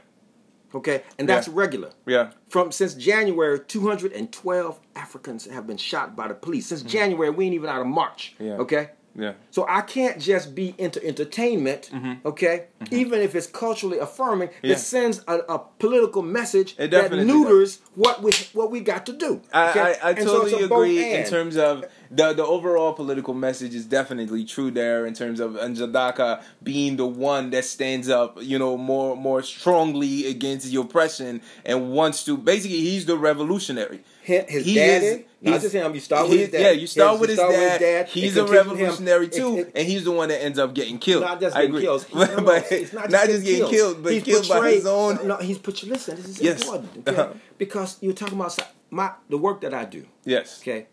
Okay? 0.75 1.03
And 1.19 1.29
that's 1.29 1.49
Yeah. 1.49 1.55
regular. 1.57 1.91
Yeah. 2.07 2.31
From 2.49 2.73
since 2.73 2.95
January, 2.95 3.59
212 3.61 4.79
Africans 4.97 5.47
have 5.47 5.67
been 5.67 5.77
shot 5.77 6.15
by 6.17 6.29
the 6.29 6.35
police. 6.35 6.67
Since 6.67 6.83
January, 6.83 7.31
we 7.31 7.47
ain't 7.47 7.55
even 7.55 7.71
out 7.71 7.81
of 7.81 7.87
March. 7.87 8.35
Mm-hmm. 8.35 8.45
Yeah. 8.47 8.57
Okay? 8.59 8.91
Yeah. 9.17 9.33
So 9.51 9.67
I 9.69 9.81
can't 9.81 10.21
just 10.21 10.55
be 10.55 10.75
into 10.79 11.05
entertainment, 11.05 11.91
okay? 12.25 12.67
Even 12.93 13.21
if 13.21 13.35
it's 13.35 13.49
culturally 13.49 13.99
affirming, 13.99 14.49
Mm-hmm. 14.49 14.67
Yeah. 14.67 14.73
it 14.75 14.79
sends 14.79 15.25
a, 15.27 15.39
a 15.49 15.59
political 15.81 16.23
message 16.23 16.77
that 16.77 17.11
neuters 17.13 17.81
what 17.97 18.23
we 18.23 18.31
what 18.53 18.71
we 18.71 18.79
got 18.81 19.07
to 19.07 19.13
do. 19.13 19.41
okay? 19.53 19.97
I, 20.03 20.11
I, 20.11 20.11
I 20.11 20.15
so 20.15 20.25
totally 20.45 20.69
both 20.69 20.83
agree 20.87 21.15
in 21.15 21.27
terms 21.27 21.57
of 21.57 21.85
the 22.11 22.33
the 22.33 22.45
overall 22.45 22.93
political 22.93 23.35
message 23.35 23.75
is 23.75 23.87
definitely 23.87 24.45
true 24.45 24.71
there 24.71 25.07
in 25.07 25.15
terms 25.15 25.41
of 25.41 25.53
Njadaka 25.53 26.43
being 26.63 26.97
the 26.97 27.07
one 27.07 27.51
that 27.51 27.65
stands 27.65 28.09
up, 28.09 28.39
you 28.43 28.59
know, 28.59 28.77
more 28.77 29.17
more 29.17 29.43
strongly 29.43 30.27
against 30.27 30.71
the 30.71 30.81
oppression 30.81 31.41
and 31.65 31.91
wants 31.93 32.25
to 32.25 32.37
basically 32.37 32.81
he's 32.81 33.07
the 33.07 33.17
revolutionary. 33.17 34.01
His, 34.23 34.45
his 34.49 34.65
He 34.67 34.75
daddy, 34.75 35.07
is- 35.07 35.25
not 35.41 35.61
just 35.61 35.75
him. 35.75 35.95
You 35.95 36.01
start 36.01 36.29
with 36.29 36.39
his 36.41 36.49
dad. 36.51 36.61
Yeah, 36.61 36.71
you 36.73 36.87
start 36.87 37.13
Yes, 37.13 37.21
with 37.21 37.31
his 37.31 37.39
dad. 37.39 37.83
and 37.83 38.09
He's 38.09 38.37
a 38.37 38.41
continue 38.41 38.61
him. 38.61 38.69
revolutionary 38.69 39.27
It- 39.27 39.33
too, 39.33 39.57
it- 39.59 39.73
and 39.75 39.89
he's 39.89 40.05
the 40.05 40.11
one 40.11 40.29
that 40.29 40.43
ends 40.43 40.59
up 40.59 40.75
getting 40.75 40.99
killed. 40.99 41.23
not 41.23 41.41
just 41.41 41.57
getting 41.57 41.81
killed. 41.81 42.07
But 42.13 42.31
no, 42.31 42.37
no, 42.37 42.43
but 42.45 42.73
it's 42.73 42.93
not, 42.93 43.09
just 43.11 43.45
getting 43.45 43.69
killed, 43.71 44.03
but 44.03 44.13
He's 44.13 44.23
killed 44.25 44.49
by 44.49 44.71
his 44.73 44.87
own. 44.87 45.27
No, 45.27 45.37
he's 45.37 45.59
put. 45.59 45.83
Listen, 45.85 46.17
this 46.17 46.27
is 46.29 46.41
Yes. 46.43 46.63
important 46.63 47.09
okay? 47.09 47.21
Uh-huh. 47.21 47.33
because 47.57 47.97
you're 48.01 48.13
talking 48.13 48.35
about 48.39 48.59
my 48.91 49.13
the 49.31 49.39
work 49.39 49.61
that 49.63 49.73
I 49.73 49.85
do. 49.85 50.05
Yes. 50.25 50.61
Okay, 50.63 50.89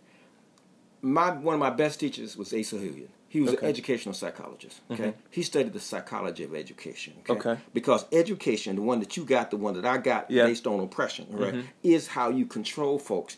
my 1.06 1.30
one 1.32 1.54
of 1.56 1.60
my 1.60 1.70
best 1.70 2.00
teachers 2.00 2.36
was 2.36 2.54
Asa 2.54 2.78
Hilliard. 2.78 3.10
He 3.30 3.42
was 3.42 3.50
Okay. 3.50 3.58
Mm-hmm. 3.58 3.66
an 3.66 3.70
educational 3.70 4.14
psychologist. 4.16 4.80
Okay, 4.92 5.14
he 5.30 5.42
studied 5.44 5.74
the 5.74 5.80
psychology 5.80 6.44
of 6.46 6.56
education. 6.56 7.14
Okay? 7.30 7.34
Okay. 7.34 7.62
because 7.74 8.06
education, 8.12 8.76
the 8.78 8.82
one 8.82 9.00
that 9.02 9.16
you 9.18 9.24
got, 9.26 9.52
the 9.52 9.58
one 9.58 9.74
that 9.80 9.86
I 9.86 9.98
got, 9.98 10.32
Yeah. 10.32 10.44
Mm-hmm. 10.44 10.52
based 10.52 10.68
on 10.68 10.80
oppression, 10.80 11.28
right, 11.32 11.64
is 11.84 12.08
how 12.08 12.30
you 12.30 12.46
control 12.46 12.98
folks. 13.00 13.38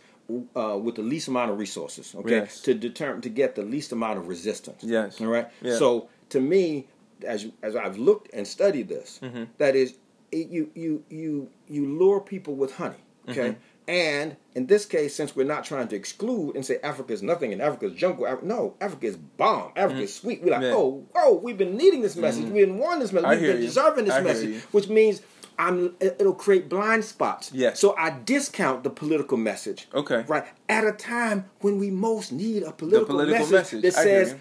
Uh, 0.58 0.78
with 0.86 0.96
the 0.96 1.02
least 1.14 1.30
amount 1.30 1.50
of 1.52 1.58
resources, 1.58 2.14
okay, 2.14 2.40
Yes. 2.42 2.60
to 2.60 2.74
determine 2.74 3.22
to 3.22 3.30
get 3.30 3.56
the 3.56 3.64
least 3.64 3.94
amount 3.94 4.20
of 4.20 4.28
resistance. 4.28 4.84
Yes. 4.84 5.22
all 5.22 5.28
right. 5.28 5.48
Yeah. 5.62 5.78
So 5.78 6.10
to 6.34 6.42
me, 6.42 6.88
as 7.26 7.48
as 7.64 7.74
I've 7.78 7.98
looked 7.98 8.28
and 8.34 8.46
studied 8.46 8.88
this, 8.90 9.20
Mm-hmm. 9.24 9.44
that 9.58 9.74
is, 9.84 9.90
it, 10.34 10.50
you 10.50 10.70
you 10.76 10.92
you 11.10 11.50
you 11.70 11.84
lure 12.02 12.20
people 12.20 12.56
with 12.56 12.72
honey, 12.76 13.02
okay. 13.30 13.56
And 13.88 14.36
in 14.54 14.68
this 14.68 14.86
case, 14.86 15.16
since 15.16 15.34
we're 15.36 15.46
not 15.46 15.64
trying 15.64 15.88
to 15.88 15.96
exclude 15.96 16.56
and 16.56 16.66
say 16.66 16.78
Africa 16.84 17.14
is 17.14 17.24
nothing 17.24 17.54
and 17.54 17.62
Africa 17.62 17.86
is 17.86 17.94
jungle, 17.94 18.26
Af- 18.26 18.44
no, 18.44 18.76
Africa 18.82 19.08
is 19.08 19.16
bomb. 19.16 19.72
Africa 19.78 20.02
is 20.02 20.14
sweet. 20.14 20.44
We're 20.44 20.52
like. 20.52 20.62
Yeah. 20.64 20.72
Mm-hmm. 20.72 21.12
oh, 21.16 21.36
we've 21.42 21.58
been 21.58 21.78
needing 21.78 22.02
this 22.02 22.18
message. 22.18 22.44
We've 22.46 22.66
been 22.68 22.78
wanting 22.80 23.00
this 23.00 23.14
message. 23.14 23.28
I 23.28 23.32
We've 23.36 23.42
been 23.44 23.62
you. 23.62 23.68
deserving 23.68 24.06
this 24.06 24.14
I 24.16 24.22
message, 24.22 24.62
which 24.74 24.90
means 24.90 25.22
I'm. 25.58 25.96
it- 26.02 26.18
It'll 26.20 26.34
create 26.34 26.68
blind 26.68 27.06
spots. 27.06 27.52
Yes. 27.54 27.80
So 27.80 27.96
I 27.98 28.10
discount 28.26 28.84
the 28.84 28.90
political 28.90 29.38
message. 29.38 29.88
Okay. 29.94 30.26
Right 30.28 30.44
at 30.68 30.84
a 30.86 30.92
time 30.92 31.46
when 31.62 31.78
we 31.80 31.90
most 31.90 32.34
need 32.34 32.64
a 32.64 32.74
political, 32.74 33.06
political 33.08 33.40
message, 33.48 33.82
message. 33.82 33.82
that 33.84 33.94
says 33.94 34.36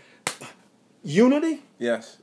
unity 1.05 1.63
Yes. 1.79 2.17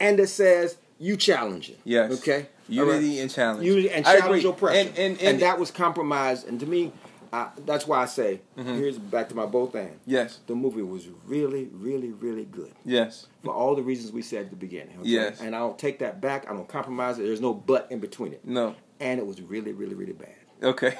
and 0.00 0.18
it 0.18 0.28
says 0.28 0.78
you 0.98 1.16
challenge 1.16 1.70
it. 1.70 1.78
Yes. 1.84 2.12
Okay. 2.20 2.46
Unity 2.68 3.08
right? 3.10 3.18
and 3.22 3.30
challenge. 3.30 3.66
Unity 3.66 3.90
and 3.90 4.04
challenge 4.04 4.44
oppression. 4.44 4.88
And- 4.88 4.98
and- 4.98 5.20
and- 5.20 5.40
that 5.40 5.58
was 5.58 5.70
compromised. 5.70 6.46
And 6.48 6.58
to 6.60 6.66
me, 6.66 6.92
I, 7.32 7.48
that's 7.66 7.86
why 7.86 8.00
I 8.00 8.06
say 8.06 8.40
Mm-hmm. 8.56 8.74
here's 8.76 8.96
back 8.98 9.28
to 9.30 9.34
my 9.34 9.44
both 9.46 9.74
and. 9.74 9.98
Yes. 10.06 10.38
The 10.46 10.54
movie 10.54 10.82
was 10.82 11.08
really, 11.26 11.68
really, 11.72 12.12
really 12.12 12.44
good 12.44 12.72
Yes. 12.84 13.26
for 13.42 13.52
all 13.52 13.74
the 13.74 13.82
reasons 13.82 14.12
we 14.12 14.22
said 14.22 14.44
at 14.46 14.50
the 14.50 14.56
beginning. 14.56 14.98
Okay? 15.00 15.08
Yes. 15.08 15.40
And 15.40 15.54
I 15.54 15.58
don't 15.58 15.78
take 15.78 15.98
that 15.98 16.20
back. 16.20 16.48
I 16.48 16.52
don't 16.54 16.68
compromise 16.68 17.18
it. 17.18 17.22
There's 17.24 17.40
no 17.40 17.52
but 17.52 17.88
in 17.90 17.98
between 17.98 18.32
it. 18.34 18.44
No. 18.46 18.76
And 19.00 19.18
it 19.18 19.26
was 19.26 19.42
really, 19.42 19.72
really, 19.72 19.94
really 19.96 20.12
bad. 20.12 20.34
Okay. 20.62 20.94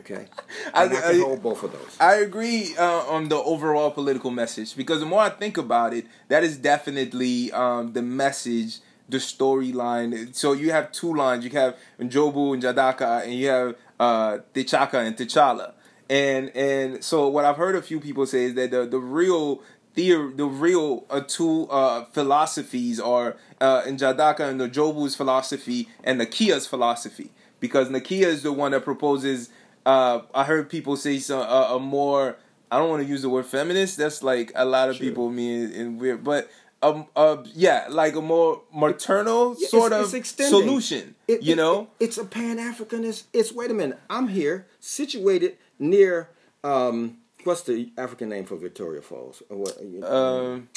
Okay. 0.00 0.26
I- 0.74 0.84
And 0.84 0.92
I, 0.94 0.98
I- 1.08 1.12
can 1.12 1.20
hold 1.22 1.42
both 1.42 1.62
of 1.62 1.72
those. 1.72 1.96
I 1.98 2.16
agree 2.16 2.76
uh, 2.78 3.04
on 3.08 3.28
the 3.30 3.36
overall 3.36 3.90
political 3.90 4.30
message 4.30 4.76
because 4.76 5.00
the 5.00 5.06
more 5.06 5.22
I 5.22 5.30
think 5.30 5.56
about 5.56 5.94
it, 5.94 6.04
that 6.28 6.44
is 6.44 6.58
definitely 6.58 7.50
um, 7.52 7.94
the 7.94 8.02
message, 8.02 8.80
the 9.08 9.18
storyline. 9.18 10.34
So 10.34 10.52
you 10.52 10.70
have 10.72 10.92
two 10.92 11.14
lines. 11.14 11.44
You 11.44 11.50
have 11.50 11.76
Njobu 12.00 12.54
and 12.54 12.62
Jadaka, 12.62 13.24
and 13.24 13.34
you 13.34 13.48
have 13.48 13.74
uh, 13.98 14.38
T'Chaka 14.54 14.94
and 15.06 15.16
T'Challa. 15.16 15.72
And 16.10 16.50
and 16.56 17.04
so 17.04 17.28
what 17.28 17.44
I've 17.44 17.56
heard 17.56 17.76
a 17.76 17.82
few 17.82 18.00
people 18.00 18.26
say 18.26 18.44
is 18.44 18.54
that 18.54 18.70
the 18.70 18.86
the 18.86 18.98
real 18.98 19.62
theory, 19.94 20.32
the 20.34 20.46
real 20.46 21.04
uh, 21.10 21.20
two 21.26 21.66
uh, 21.70 22.04
philosophies 22.06 22.98
are 23.00 23.36
uh, 23.60 23.82
in 23.86 23.96
Jadaka 23.96 24.40
and 24.40 24.60
the 24.60 24.68
Jobu's 24.68 25.14
philosophy 25.14 25.88
and 26.04 26.20
Nakia's 26.20 26.66
philosophy 26.66 27.30
because 27.60 27.88
Nakia 27.88 28.26
is 28.26 28.42
the 28.42 28.52
one 28.52 28.72
that 28.72 28.84
proposes. 28.84 29.50
Uh, 29.84 30.20
I 30.34 30.44
heard 30.44 30.68
people 30.68 30.96
say 30.96 31.18
some 31.18 31.40
uh, 31.40 31.74
a 31.76 31.78
more. 31.78 32.36
I 32.70 32.76
don't 32.78 32.90
want 32.90 33.02
to 33.02 33.08
use 33.08 33.22
the 33.22 33.30
word 33.30 33.46
feminist. 33.46 33.96
That's 33.96 34.22
like 34.22 34.52
a 34.54 34.64
lot 34.66 34.90
of 34.90 34.96
Sure. 34.96 35.06
people 35.06 35.30
mean 35.30 35.72
in 35.72 35.98
weird, 35.98 36.22
but 36.22 36.50
um, 36.82 37.06
uh, 37.16 37.38
yeah, 37.54 37.86
like 37.90 38.14
a 38.14 38.20
more 38.20 38.62
maternal 38.74 39.54
sort 39.56 39.92
it's- 39.92 40.08
of 40.08 40.14
it's 40.14 40.30
solution. 40.48 41.14
It- 41.26 41.42
you 41.42 41.52
it- 41.54 41.56
know, 41.56 41.88
it- 41.98 42.04
it's 42.06 42.18
a 42.18 42.24
Pan 42.24 42.58
Africanist. 42.58 43.24
It's 43.32 43.52
wait 43.52 43.70
a 43.70 43.74
minute. 43.74 43.98
I'm 44.08 44.28
here, 44.28 44.66
situated 44.80 45.56
near 45.78 46.28
um, 46.64 47.18
what's 47.44 47.62
the 47.62 47.90
African 47.96 48.28
name 48.28 48.44
for 48.44 48.56
Victoria 48.56 49.00
Falls? 49.02 49.42
Or 49.48 49.56
what? 49.58 49.80
you 49.82 50.00
know, 50.00 50.06
Um, 50.54 50.68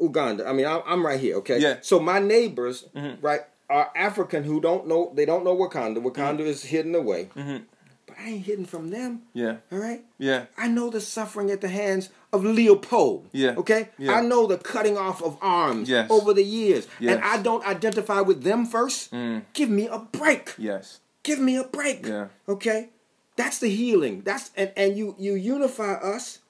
Uganda. 0.00 0.46
I 0.48 0.52
mean, 0.52 0.66
I'm, 0.66 0.82
I'm 0.86 1.04
right 1.06 1.18
here. 1.20 1.36
Okay. 1.36 1.58
Yeah. 1.58 1.76
So 1.82 1.98
my 2.00 2.18
neighbors, 2.18 2.86
right, 3.20 3.40
are 3.68 3.90
African 3.96 4.44
who 4.44 4.60
don't 4.60 4.86
know. 4.86 5.12
They 5.14 5.24
don't 5.24 5.44
know 5.44 5.56
Wakanda. 5.56 5.98
Wakanda 6.02 6.40
is 6.40 6.64
hidden 6.64 6.94
away. 6.94 7.28
But 7.34 7.62
I 8.20 8.28
ain't 8.30 8.44
hidden 8.46 8.66
from 8.66 8.90
them. 8.90 9.22
yeah, 9.32 9.56
All 9.72 9.78
right. 9.78 10.04
yeah, 10.18 10.46
I 10.58 10.68
know 10.68 10.90
the 10.90 11.00
suffering 11.00 11.50
at 11.50 11.60
the 11.60 11.68
hands 11.68 12.10
of 12.32 12.44
Leopold. 12.44 13.28
Yeah. 13.32 13.54
Okay? 13.56 13.88
Yeah. 13.98 14.12
I 14.12 14.20
know 14.20 14.46
the 14.46 14.58
cutting 14.58 14.96
off 14.98 15.22
of 15.22 15.38
arms 15.40 15.88
Yes. 15.88 16.10
over 16.10 16.34
the 16.34 16.44
years. 16.44 16.86
Yes. 16.98 17.16
And 17.16 17.24
I 17.24 17.40
don't 17.42 17.66
identify 17.66 18.20
with 18.20 18.42
them 18.42 18.66
first. 18.66 19.12
Mm. 19.12 19.42
Give 19.54 19.70
me 19.70 19.86
a 19.88 19.98
break. 19.98 20.54
yes, 20.58 21.00
Give 21.22 21.38
me 21.38 21.56
a 21.56 21.64
break. 21.64 22.06
Yeah. 22.06 22.28
Okay? 22.48 22.90
That's 23.36 23.58
the 23.58 23.68
healing. 23.68 24.22
That's 24.22 24.50
and, 24.56 24.70
and 24.76 24.96
you 24.96 25.14
you 25.18 25.34
unify 25.34 25.94
us 25.94 26.40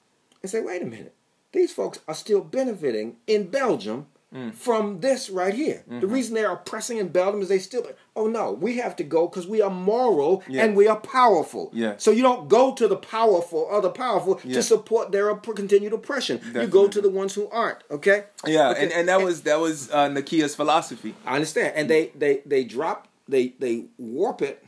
and 0.41 0.49
say, 0.51 0.61
wait 0.61 0.81
a 0.81 0.85
minute. 0.85 1.13
These 1.53 1.73
folks 1.73 1.99
are 2.07 2.13
still 2.13 2.41
benefiting 2.41 3.17
in 3.27 3.47
Belgium 3.49 4.07
Mm. 4.33 4.53
from 4.53 5.01
this 5.01 5.29
right 5.29 5.53
here. 5.53 5.83
The 5.87 5.95
Mm-hmm. 5.95 6.13
reason 6.13 6.35
they 6.35 6.45
are 6.45 6.53
oppressing 6.53 6.97
in 6.99 7.09
Belgium 7.09 7.41
is 7.41 7.49
they 7.49 7.59
still 7.59 7.85
oh 8.15 8.27
no, 8.27 8.53
we 8.53 8.77
have 8.77 8.95
to 8.95 9.03
go 9.03 9.27
because 9.27 9.45
we 9.45 9.61
are 9.61 9.69
moral 9.69 10.41
Yeah. 10.47 10.63
and 10.63 10.73
we 10.73 10.87
are 10.87 10.95
powerful. 11.01 11.69
Yeah. 11.73 11.95
So 11.97 12.11
you 12.11 12.21
don't 12.23 12.47
go 12.47 12.73
to 12.75 12.87
the 12.87 12.95
powerful 12.95 13.59
or 13.59 13.81
the 13.81 13.89
powerful 13.89 14.39
Yeah. 14.45 14.53
to 14.53 14.63
support 14.63 15.11
their 15.11 15.29
op- 15.31 15.53
continued 15.55 15.91
oppression. 15.91 16.39
You 16.55 16.67
go 16.67 16.87
to 16.87 17.01
the 17.01 17.09
ones 17.09 17.33
who 17.33 17.49
aren't. 17.49 17.79
Okay. 17.91 18.23
yeah, 18.47 18.69
Okay. 18.69 18.83
and, 18.83 18.91
and 18.93 19.09
that 19.09 19.19
was 19.21 19.41
that 19.41 19.59
was 19.59 19.91
uh, 19.91 20.07
Nakia's 20.07 20.55
philosophy. 20.55 21.13
I 21.25 21.35
understand, 21.35 21.73
and 21.75 21.89
they 21.89 22.11
they 22.15 22.41
they 22.45 22.63
drop 22.63 23.09
they 23.27 23.49
they 23.59 23.87
warp 23.97 24.41
it 24.41 24.63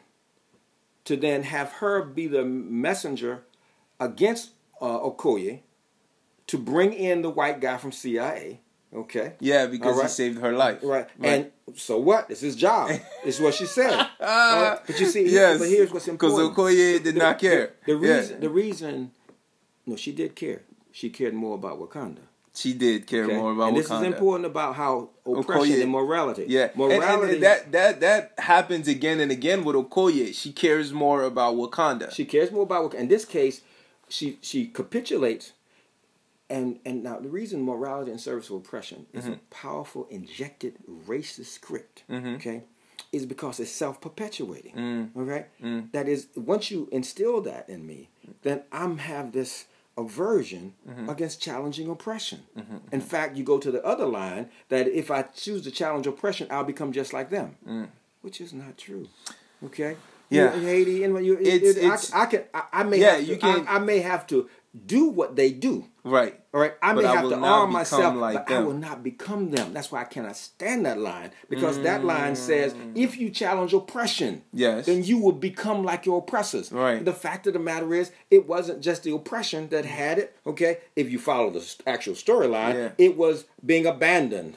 to 1.05 1.16
then 1.16 1.43
have 1.43 1.70
her 1.80 2.03
be 2.03 2.28
the 2.28 2.43
messenger 2.43 3.43
against 3.97 4.49
uh, 4.82 4.99
Okoye 4.99 5.61
to 6.47 6.57
bring 6.57 6.91
in 6.91 7.22
the 7.22 7.30
white 7.30 7.61
guy 7.61 7.78
from 7.78 7.93
CIA. 7.93 8.59
Okay, 8.96 9.34
Yeah, 9.39 9.66
because 9.66 9.96
right. 9.98 10.04
he 10.04 10.10
saved 10.10 10.39
her 10.39 10.54
life. 10.54 10.80
right. 10.84 11.08
And 11.22 11.52
so 11.76 11.98
what? 11.98 12.30
It's 12.30 12.41
his 12.41 12.56
job. 12.56 12.91
It's 13.26 13.39
what 13.39 13.54
she 13.56 13.66
said. 13.66 13.91
Right? 13.98 14.08
Ah, 14.22 14.80
but 14.86 15.00
you 15.00 15.08
see, 15.08 15.28
yes, 15.30 15.58
but 15.60 15.68
here's 15.68 15.91
what's 15.91 16.08
important. 16.08 16.52
because. 16.56 16.74
Okoye 16.76 17.04
did 17.04 17.16
not 17.16 17.39
care. 17.39 17.74
The, 17.88 17.96
the 17.98 18.08
Yeah. 18.08 18.16
reason, 18.18 18.39
the 18.41 18.50
reason, 18.50 19.12
no, 19.88 19.96
she 19.96 20.12
did 20.12 20.36
care. 20.36 20.62
She 20.91 21.10
cared 21.10 21.34
more 21.34 21.56
about 21.56 21.80
Wakanda. 21.80 22.20
she 22.56 22.74
did 22.74 23.08
care 23.08 23.24
Okay? 23.26 23.36
more 23.36 23.52
about 23.54 23.70
and 23.70 23.78
this 23.78 23.89
is 23.89 24.02
important 24.04 24.46
about 24.46 24.76
how 24.76 25.10
oppression 25.26 25.76
Okoye. 25.78 25.82
and 25.82 25.91
morality. 25.91 26.46
Yeah, 26.48 26.68
And- 26.68 26.76
morality. 26.78 27.34
and, 27.36 27.44
that 27.44 27.72
that 27.72 28.00
that 28.02 28.34
happens 28.38 28.88
again 28.88 29.20
and 29.20 29.32
again 29.32 29.64
with 29.66 29.76
Okoye. 29.76 30.36
She 30.36 30.52
cares 30.52 30.94
more 30.94 31.24
about 31.24 31.56
Wakanda. 31.56 32.12
She 32.12 32.26
cares 32.26 32.52
more 32.52 32.62
about 32.70 32.82
Wakanda. 32.91 33.00
In 33.00 33.08
this 33.08 33.26
case, 33.26 33.62
she 34.08 34.38
she 34.41 34.68
capitulates. 34.68 35.54
And 36.58 36.80
and 36.86 37.04
now 37.04 37.18
the 37.20 37.30
reason 37.39 37.58
morality 37.64 38.12
and 38.12 38.22
service 38.22 38.49
of 38.51 38.56
oppression 38.58 38.99
is 39.18 39.24
Mm-hmm. 39.26 39.34
a 39.34 39.38
powerful 39.64 40.04
injected 40.18 40.74
racist 41.12 41.51
script, 41.60 42.04
okay, 42.38 42.60
is 43.12 43.26
because 43.26 43.56
it's 43.64 43.72
self 43.84 43.95
perpetuating. 44.08 44.76
Mm. 44.76 45.10
All 45.18 45.24
right, 45.34 45.47
That 45.95 46.08
is 46.08 46.28
once 46.36 46.66
you 46.74 46.80
instill 46.91 47.41
that 47.41 47.64
in 47.74 47.82
me, 47.91 47.99
then 48.43 48.58
I'm 48.72 48.97
have 48.99 49.32
this 49.39 49.66
aversion 49.97 50.66
Mm-hmm. 50.89 51.10
against 51.14 51.41
challenging 51.47 51.88
oppression. 51.89 52.39
In 52.91 53.01
fact, 53.01 53.36
you 53.38 53.43
go 53.54 53.58
to 53.66 53.72
the 53.72 53.84
other 53.93 54.06
line 54.06 54.45
that 54.70 54.86
if 54.88 55.08
I 55.18 55.24
choose 55.43 55.62
to 55.64 55.72
challenge 55.72 56.06
oppression, 56.08 56.45
I'll 56.51 56.64
become 56.74 56.91
just 56.91 57.12
like 57.14 57.30
them, 57.38 57.47
which 58.22 58.39
is 58.45 58.51
not 58.54 58.74
true. 58.78 59.06
Okay. 59.68 59.93
Mm. 59.93 59.97
Yeah. 60.30 60.56
You, 60.56 60.60
in 60.62 60.64
Haiti, 60.74 60.97
and 61.04 61.14
when 61.16 61.24
you, 61.26 61.34
it- 61.38 61.47
It's- 61.47 61.76
it- 61.76 61.78
it's- 61.78 62.12
I, 62.14 62.22
I 62.24 62.26
can, 62.32 62.41
I, 62.60 62.62
I 62.80 62.84
may, 62.84 62.99
Yeah, 62.99 63.18
to, 63.18 63.24
you 63.24 63.38
can- 63.38 63.68
I, 63.68 63.76
I 63.76 63.80
may 63.91 63.99
have 64.12 64.24
to 64.34 64.38
do 64.95 65.01
what 65.20 65.36
they 65.36 65.51
do. 65.70 65.76
Right. 66.04 66.39
All 66.56 66.62
right, 66.62 66.74
I 66.84 66.93
may 66.93 67.04
I 67.04 67.16
have 67.16 67.24
will 67.24 67.32
to 67.32 67.38
arm 67.38 67.72
myself, 67.72 68.16
like 68.16 68.45
but 68.45 68.56
I 68.56 68.60
will 68.60 68.76
not 68.76 69.01
become 69.01 69.49
them. 69.49 69.74
That's 69.74 69.91
why 69.91 70.01
I 70.01 70.04
cannot 70.04 70.38
stand 70.38 70.86
that 70.86 70.99
line 70.99 71.32
because 71.49 71.82
that 71.82 72.06
line 72.06 72.36
says, 72.36 72.76
if 72.93 73.18
you 73.18 73.32
challenge 73.32 73.74
oppression, 73.74 74.36
Mm. 74.36 74.41
Yes. 74.54 74.86
then 74.86 75.04
you 75.04 75.18
will 75.18 75.32
become 75.32 75.84
like 75.84 76.06
your 76.06 76.20
oppressors. 76.20 76.72
Right. 76.72 77.04
The 77.04 77.12
fact 77.12 77.47
of 77.47 77.54
the 77.54 77.60
matter 77.60 77.91
is, 77.95 78.12
it 78.30 78.47
wasn't 78.47 78.82
just 78.82 79.01
the 79.01 79.16
oppression 79.16 79.70
that 79.70 79.84
had 79.86 80.20
it. 80.20 80.36
Okay, 80.45 80.78
if 80.95 81.10
you 81.12 81.18
follow 81.18 81.49
the 81.49 81.76
actual 81.88 82.14
storyline, 82.14 82.76
Yeah. 82.76 82.89
it 82.99 83.18
was 83.18 83.45
being 83.66 83.88
abandoned. 83.88 84.54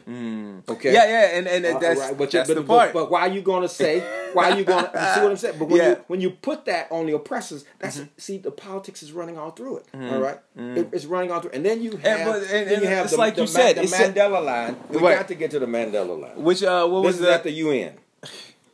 Okay. 0.68 0.92
Yeah, 0.92 1.08
yeah, 1.08 1.38
and 1.38 1.46
and 1.48 1.64
Uh, 1.64 1.78
that's 1.78 2.00
right, 2.00 2.18
but, 2.18 2.30
that's 2.30 2.46
but, 2.48 2.54
the 2.56 2.60
but- 2.60 2.76
part. 2.78 2.92
But, 2.92 3.10
why 3.10 3.20
are 3.22 3.32
you 3.32 3.40
going 3.40 3.62
to 3.62 3.68
say? 3.70 4.00
Why 4.34 4.50
are 4.50 4.58
you 4.58 4.64
going 4.64 4.84
to 4.84 4.90
you 4.92 5.14
see 5.14 5.20
what 5.22 5.30
I'm 5.30 5.36
saying? 5.38 5.58
But 5.58 5.68
when 5.68 5.80
Yeah. 5.80 5.88
you 5.90 5.96
when 6.08 6.20
you 6.20 6.30
put 6.30 6.66
that 6.66 6.88
on 6.92 7.06
the 7.06 7.14
oppressors, 7.14 7.64
that's 7.78 7.96
Mm-hmm. 7.96 8.08
see 8.18 8.36
the 8.36 8.50
politics 8.50 9.02
is 9.02 9.12
running 9.12 9.38
all 9.38 9.52
through 9.52 9.78
it. 9.78 9.86
all 9.94 10.20
right, 10.20 10.38
It- 10.58 10.88
it's 10.92 11.06
running 11.06 11.30
all 11.32 11.35
through, 11.40 11.52
and 11.52 11.64
then 11.64 11.82
you 11.82 11.96
have 11.98 12.26
but- 12.26 12.42
and- 12.50 12.70
then 12.70 12.82
you 12.82 12.88
have 12.88 13.04
it's 13.06 13.12
the, 13.14 13.18
like 13.18 13.34
the 13.34 13.42
you 13.42 13.46
Ma- 13.48 13.52
said, 13.52 13.76
the 13.76 13.82
it's 13.82 13.92
a- 13.98 14.12
Mandela 14.12 14.44
line. 14.44 14.76
We 14.90 14.98
Right. 14.98 15.16
got 15.18 15.28
to 15.28 15.34
get 15.34 15.50
to 15.52 15.58
the 15.58 15.66
Mandela 15.66 16.18
line. 16.20 16.42
Which 16.42 16.62
uh, 16.62 16.86
what 16.86 17.02
This 17.02 17.06
was 17.06 17.14
is 17.16 17.20
that? 17.22 17.32
at 17.34 17.42
the 17.44 17.52
UN. 17.52 17.94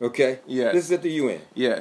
Okay. 0.00 0.40
Yes. 0.46 0.74
This 0.74 0.84
is 0.86 0.92
at 0.92 1.02
the 1.02 1.10
UN. 1.12 1.40
yeah. 1.54 1.80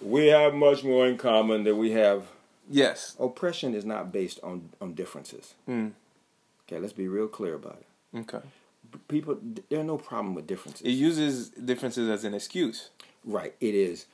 We 0.00 0.26
have 0.26 0.54
much 0.54 0.84
more 0.84 1.06
in 1.08 1.16
common 1.16 1.64
than 1.64 1.78
we 1.78 1.90
have. 1.92 2.24
Yes. 2.70 3.16
Oppression 3.18 3.74
is 3.74 3.84
not 3.84 4.12
based 4.12 4.38
on 4.42 4.68
on 4.80 4.94
differences. 4.94 5.54
Mm. 5.68 5.92
Okay, 6.68 6.78
let's 6.80 6.92
be 6.92 7.08
real 7.08 7.28
clear 7.28 7.54
about 7.54 7.78
it. 7.80 8.18
Okay. 8.18 8.40
People, 9.08 9.38
there 9.68 9.80
are 9.80 9.84
no 9.84 9.98
problem 9.98 10.34
with 10.34 10.46
differences. 10.46 10.82
It 10.86 10.90
uses 10.92 11.50
differences 11.50 12.08
as 12.08 12.24
an 12.24 12.34
excuse. 12.34 12.90
Right. 13.24 13.54
It 13.60 13.74
is 13.74 14.06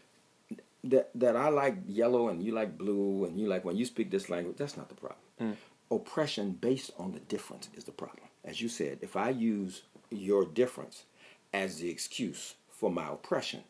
that 0.84 1.10
that 1.14 1.36
I 1.36 1.48
like 1.50 1.76
yellow 1.86 2.28
and 2.28 2.42
you 2.42 2.52
like 2.52 2.76
blue 2.78 3.24
and 3.24 3.38
you 3.38 3.46
like 3.48 3.64
when 3.64 3.76
you 3.76 3.84
speak 3.84 4.10
this 4.10 4.28
language. 4.30 4.56
That's 4.56 4.76
not 4.76 4.88
the 4.88 4.94
problem. 4.94 5.56
Oppression 5.96 6.52
based 6.52 6.90
on 6.98 7.12
the 7.12 7.20
difference 7.20 7.68
is 7.76 7.84
the 7.84 7.92
problem. 7.92 8.26
As 8.44 8.60
you 8.62 8.68
said, 8.68 8.98
if 9.02 9.14
I 9.14 9.28
use 9.30 9.82
your 10.10 10.44
difference 10.46 11.04
as 11.52 11.78
the 11.80 11.90
excuse 11.90 12.54
for 12.70 12.90
my 12.90 13.08
oppression, 13.12 13.60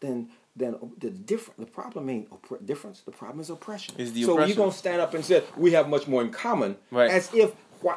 then 0.00 0.28
then 0.54 0.76
the 0.98 1.10
different 1.10 1.58
the 1.58 1.66
problem 1.66 2.08
ain't 2.10 2.28
difference. 2.64 3.00
The 3.00 3.10
problem 3.10 3.40
is 3.40 3.50
oppression. 3.50 3.94
Is 3.98 4.12
the 4.12 4.22
so 4.24 4.32
oppression. 4.34 4.48
you're 4.56 4.64
gonna 4.66 4.76
stand 4.76 5.00
up 5.00 5.14
and 5.14 5.24
say 5.24 5.42
we 5.56 5.72
have 5.72 5.88
much 5.88 6.06
more 6.06 6.22
in 6.22 6.30
common, 6.30 6.76
Right. 6.92 7.10
as 7.10 7.32
if 7.34 7.54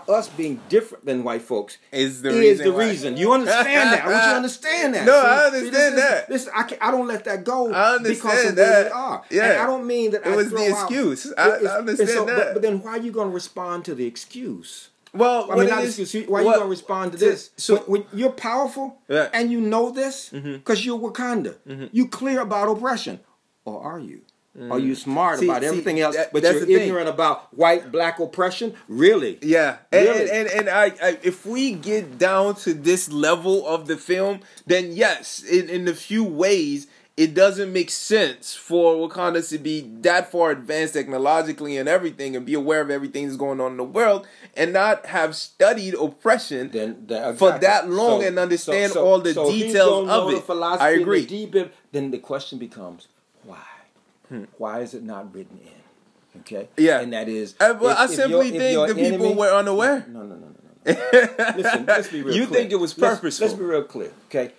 us 0.10 0.30
being 0.30 0.60
different 0.70 1.06
than 1.06 1.24
white 1.24 1.42
folks 1.42 1.78
Is 1.92 2.22
the 2.22 2.30
is 2.30 2.60
reason 2.60 2.66
the 2.66 2.72
reason. 2.78 3.18
You 3.18 3.34
understand 3.34 3.94
that? 3.94 4.06
I 4.06 4.10
want 4.12 4.24
you 4.24 4.30
to 4.32 4.36
understand 4.36 4.94
that. 4.96 5.06
No, 5.12 5.16
I 5.22 5.50
this 5.50 5.60
understand 5.66 5.96
is- 5.96 6.02
that. 6.02 6.30
This, 6.30 6.50
I, 6.54 6.64
can, 6.64 6.78
I 6.82 6.92
don't 6.92 7.08
let 7.08 7.24
that 7.26 7.44
go 7.44 7.74
I 7.74 7.98
because 7.98 8.24
understand 8.26 8.50
of 8.50 8.58
where 8.58 8.84
that. 8.84 8.86
we 8.86 8.92
are. 8.92 9.24
Yeah. 9.30 9.52
And 9.54 9.62
I 9.62 9.66
don't 9.66 9.88
mean 9.88 10.12
that 10.12 10.22
It 10.22 10.28
I 10.28 10.36
was 10.36 10.50
the 10.50 10.58
throw 10.58 10.66
out- 10.66 10.70
excuse. 10.92 11.34
I- 11.38 11.50
I 11.50 11.78
understand 11.80 12.26
But, 12.28 12.36
that. 12.38 12.54
but 12.54 12.62
then 12.62 12.82
why 12.82 12.92
are 12.92 13.02
you 13.02 13.12
going 13.12 13.30
to 13.30 13.34
respond 13.34 13.86
to 13.86 13.96
the 13.96 14.06
excuse? 14.06 14.90
Well, 15.14 15.52
I 15.52 15.56
mean, 15.58 15.68
not 15.70 15.84
is- 15.84 16.00
excuse. 16.00 16.28
Why 16.30 16.40
are 16.40 16.44
you 16.44 16.50
going 16.52 16.62
to 16.62 16.66
respond 16.68 17.12
to 17.14 17.18
this? 17.18 17.50
So 17.58 17.78
when, 17.88 18.02
when 18.04 18.06
you're 18.14 18.32
powerful 18.32 18.98
Yeah. 19.10 19.26
Mm-hmm. 19.26 19.36
and 19.36 19.52
you 19.52 19.60
know 19.62 19.90
this 19.92 20.30
because 20.30 20.86
you're 20.86 21.00
Wakanda, 21.00 21.56
you 21.92 22.08
clear 22.08 22.40
about 22.42 22.70
oppression, 22.70 23.20
or 23.66 23.82
are 23.84 24.00
you? 24.00 24.22
Are 24.70 24.80
you 24.80 24.94
mm. 24.94 24.98
smart 24.98 25.40
See- 25.40 25.46
about 25.46 25.62
see, 25.62 25.68
everything 25.70 26.00
else, 26.02 26.16
that- 26.16 26.34
but 26.34 26.44
you're 26.44 26.60
the 26.60 26.66
thing. 26.66 26.82
ignorant 26.82 27.08
about 27.08 27.54
white 27.58 27.90
black 27.90 28.20
oppression? 28.20 28.74
Really? 28.90 29.40
Yeah, 29.42 29.78
and 29.94 30.06
Really? 30.08 30.30
and, 30.30 30.30
and, 30.30 30.48
and 30.50 30.70
I, 30.70 30.86
I, 31.02 31.18
if 31.24 31.46
we 31.46 31.72
get 31.72 32.18
down 32.18 32.56
to 32.56 32.74
this 32.74 33.10
level 33.10 33.66
of 33.66 33.88
the 33.88 33.96
film, 33.96 34.42
then 34.68 34.92
yes, 34.92 35.42
in 35.42 35.70
in 35.70 35.88
a 35.88 35.94
few 35.94 36.26
ways, 36.26 36.88
it 37.16 37.34
doesn't 37.34 37.72
make 37.72 37.90
sense 37.90 38.54
for 38.54 38.96
Wakanda 39.08 39.48
to 39.52 39.58
be 39.58 39.90
that 40.02 40.30
far 40.32 40.52
advanced 40.52 40.96
technologically 40.96 41.78
and 41.78 41.88
everything, 41.88 42.36
and 42.36 42.46
be 42.46 42.54
aware 42.54 42.82
of 42.82 42.90
everything 42.92 43.28
that's 43.28 43.38
going 43.38 43.62
on 43.62 43.72
in 43.72 43.78
the 43.78 43.86
world, 43.86 44.28
and 44.58 44.74
not 44.74 45.06
have 45.06 45.34
studied 45.34 45.94
oppression 45.94 46.72
then, 46.72 47.04
then 47.08 47.38
for 47.38 47.58
that 47.58 47.90
long 47.90 48.20
So- 48.20 48.28
and 48.28 48.38
understand 48.38 48.92
so- 48.92 49.00
so- 49.00 49.06
all 49.06 49.20
the 49.20 49.34
details 49.34 50.10
of 50.10 50.30
the 50.32 50.38
it. 50.38 50.44
philosophy 50.44 50.84
I 50.84 50.90
and 50.90 51.00
the 51.00 51.04
agree. 51.04 51.26
deep 51.26 51.56
then 51.94 52.12
the 52.12 52.18
question 52.20 52.60
becomes 52.60 53.08
why? 53.44 53.58
Hmm. 54.32 54.44
Why 54.58 54.80
is 54.80 54.94
it 54.94 55.04
not 55.04 55.34
written 55.36 55.60
in? 55.60 56.40
Okay. 56.42 56.70
Yeah. 56.78 57.02
and 57.02 57.12
that 57.12 57.28
is. 57.28 57.56
Uh, 57.60 57.76
well, 57.80 57.92
if- 57.92 57.98
I 57.98 58.06
if 58.06 58.12
simply 58.12 58.52
think 58.52 58.88
the 58.88 58.96
people 58.96 59.36
were 59.36 59.50
unaware. 59.54 60.06
No, 60.08 60.22
no, 60.24 60.36
no, 60.36 60.48
no, 60.48 60.48
no. 60.48 61.54
Listen, 61.58 61.86
let's 61.86 62.08
be 62.08 62.22
real. 62.22 62.32
Clear. 62.32 62.42
You 62.42 62.48
clear. 62.48 62.60
think 62.62 62.72
it 62.72 62.78
was 62.78 62.98
Let's- 62.98 63.16
purposeful. 63.20 63.48
Let's, 63.48 63.60
be 63.60 63.66
real 63.66 63.84
clear. 63.84 64.12
Okay, 64.28 64.54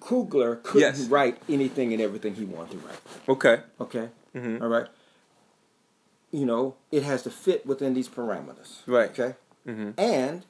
Coogler 0.00 0.62
couldn't 0.62 0.80
Yes. 0.80 1.06
write 1.08 1.36
anything 1.48 1.92
and 1.92 2.00
everything 2.02 2.34
he 2.34 2.44
wanted 2.46 2.80
to 2.80 2.86
write. 2.86 2.98
Okay. 3.28 3.60
Okay. 3.80 4.08
Mm-hmm. 4.34 4.62
All 4.62 4.68
right. 4.68 4.86
You 6.30 6.46
know, 6.46 6.74
it 6.90 7.02
has 7.04 7.22
to 7.22 7.30
fit 7.30 7.64
within 7.66 7.94
these 7.94 8.08
parameters. 8.08 8.78
Right. 8.86 9.10
Okay. 9.10 9.34
Mm-hmm. 9.68 9.90
And 9.98 10.44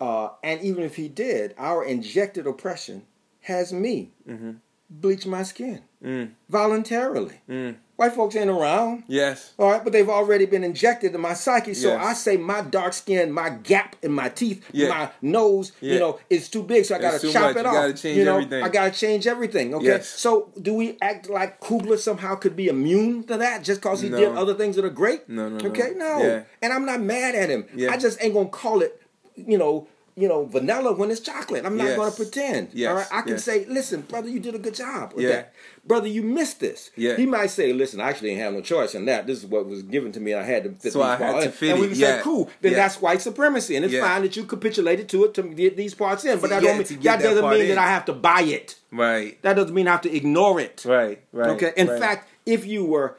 uh, 0.00 0.30
and 0.42 0.60
even 0.62 0.82
if 0.82 0.96
he 0.96 1.08
did, 1.08 1.54
our 1.58 1.84
injected 1.84 2.46
oppression 2.46 3.02
has 3.42 3.72
me 3.72 4.10
Mm-hmm. 4.28 4.52
bleach 4.90 5.26
my 5.26 5.42
skin. 5.44 5.82
Mm. 6.06 6.30
voluntarily. 6.48 7.40
Mm. 7.50 7.74
White 7.96 8.12
folks 8.12 8.36
ain't 8.36 8.50
around. 8.50 9.02
Yes. 9.08 9.54
All 9.58 9.72
right, 9.72 9.82
but 9.82 9.92
they've 9.92 10.08
already 10.08 10.44
been 10.46 10.62
injected 10.62 11.14
in 11.14 11.20
my 11.20 11.32
psyche. 11.34 11.74
So 11.74 11.88
Yes. 11.88 12.06
I 12.06 12.12
say 12.12 12.36
my 12.36 12.60
dark 12.60 12.92
skin, 12.92 13.32
my 13.32 13.48
gap 13.50 13.96
in 14.02 14.12
my 14.12 14.28
teeth, 14.28 14.64
Yeah. 14.70 14.88
my 14.90 15.08
nose, 15.22 15.72
Yeah. 15.80 15.94
you 15.94 15.98
know, 15.98 16.18
is 16.30 16.48
too 16.48 16.62
big. 16.62 16.84
So 16.84 16.94
I 16.94 16.98
got 16.98 17.18
to 17.20 17.32
chop 17.32 17.42
much. 17.42 17.56
it 17.56 17.62
You 17.62 17.66
off. 17.66 17.74
gotta 17.74 17.92
change 17.94 18.18
you 18.18 18.24
know, 18.24 18.34
everything. 18.36 18.62
I 18.62 18.68
got 18.68 18.92
to 18.92 18.98
change 19.00 19.26
everything. 19.26 19.74
Okay. 19.74 19.86
Yes. 19.86 20.08
So 20.08 20.50
do 20.60 20.74
we 20.74 20.96
act 21.00 21.28
like 21.28 21.60
Coogler 21.60 21.98
somehow 21.98 22.34
could 22.36 22.54
be 22.54 22.68
immune 22.68 23.24
to 23.24 23.38
that 23.38 23.64
just 23.64 23.80
because 23.80 24.02
he 24.02 24.08
No. 24.10 24.18
did 24.18 24.28
other 24.36 24.54
things 24.54 24.76
that 24.76 24.84
are 24.84 24.90
great? 24.90 25.28
No, 25.28 25.48
no, 25.48 25.56
no. 25.58 25.68
Okay, 25.70 25.92
no. 25.96 26.18
Yeah. 26.22 26.40
And 26.62 26.72
I'm 26.72 26.84
not 26.86 27.00
mad 27.00 27.34
at 27.34 27.48
him. 27.48 27.64
I 27.90 27.96
just 27.96 28.22
ain't 28.22 28.34
gonna 28.34 28.48
call 28.50 28.82
it, 28.82 29.00
you 29.34 29.58
know. 29.58 29.88
You 30.18 30.28
know, 30.28 30.46
vanilla 30.46 30.92
when 30.94 31.10
it's 31.10 31.20
chocolate. 31.20 31.66
I'm 31.66 31.76
not 31.76 31.88
Yes. 31.88 31.96
going 31.96 32.10
to 32.10 32.16
pretend. 32.16 32.68
Yes. 32.72 32.88
All 32.88 32.96
right. 32.96 33.06
I 33.12 33.20
can 33.20 33.32
Yes. 33.32 33.44
say, 33.44 33.66
listen, 33.68 34.00
brother, 34.00 34.30
you 34.30 34.40
did 34.40 34.54
a 34.54 34.58
good 34.58 34.74
job 34.74 35.12
with 35.12 35.24
Yeah. 35.26 35.30
that. 35.32 35.52
Brother, 35.84 36.08
you 36.08 36.22
missed 36.22 36.58
this. 36.58 36.90
Yeah. 36.96 37.16
He 37.16 37.26
might 37.26 37.50
say, 37.50 37.74
listen, 37.74 38.00
I 38.00 38.08
actually 38.08 38.30
didn't 38.30 38.40
have 38.44 38.54
no 38.54 38.62
choice 38.62 38.94
in 38.94 39.04
that. 39.04 39.26
This 39.26 39.40
is 39.40 39.46
what 39.46 39.66
was 39.66 39.82
given 39.82 40.12
to 40.12 40.20
me. 40.20 40.32
And 40.32 40.40
I 40.40 40.44
had 40.46 40.64
to 40.64 40.70
fit 40.70 40.94
So 40.94 41.00
these 41.00 41.06
I 41.06 41.16
had 41.16 41.32
parts 41.32 41.46
in. 41.46 41.52
fit 41.52 41.70
And 41.72 41.80
we 41.82 41.88
can 41.88 41.98
Yeah. 41.98 42.16
say, 42.16 42.22
cool, 42.22 42.48
then 42.62 42.72
Yeah. 42.72 42.78
that's 42.78 42.98
white 43.02 43.20
supremacy. 43.20 43.76
And 43.76 43.84
it's 43.84 43.94
fine 43.94 44.22
that 44.22 44.34
you 44.36 44.44
capitulated 44.44 45.06
to 45.10 45.24
it 45.26 45.34
to 45.34 45.42
get 45.42 45.76
these 45.76 45.92
parts 45.92 46.24
in. 46.24 46.38
But 46.38 46.48
that, 46.48 46.62
mean, 46.62 46.78
that 46.78 46.88
that 47.02 47.20
doesn't 47.22 47.50
mean 47.50 47.60
in. 47.62 47.68
that 47.68 47.78
I 47.78 47.88
have 47.88 48.06
to 48.06 48.14
buy 48.14 48.40
it. 48.40 48.76
Right. 48.90 49.40
That 49.42 49.54
doesn't 49.54 49.74
mean 49.74 49.86
I 49.86 49.92
have 49.92 50.00
to 50.02 50.16
ignore 50.16 50.58
it. 50.60 50.82
Right. 50.86 51.20
Right. 51.30 51.50
Okay. 51.50 51.72
In 51.76 51.88
right. 51.88 52.00
fact, 52.00 52.28
if 52.46 52.64
you 52.66 52.86
were, 52.86 53.18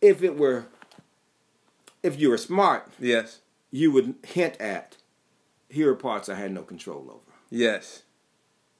if 0.00 0.22
it 0.22 0.38
were, 0.38 0.64
if 2.02 2.18
you 2.18 2.30
were 2.30 2.38
smart, 2.38 2.86
Yes. 2.98 3.40
you 3.70 3.90
would 3.92 4.14
hint 4.26 4.58
at, 4.60 4.96
here 5.68 5.90
are 5.90 5.94
parts 5.96 6.28
I 6.28 6.34
had 6.34 6.52
no 6.52 6.62
control 6.62 7.06
over. 7.10 7.32
Yes. 7.50 8.02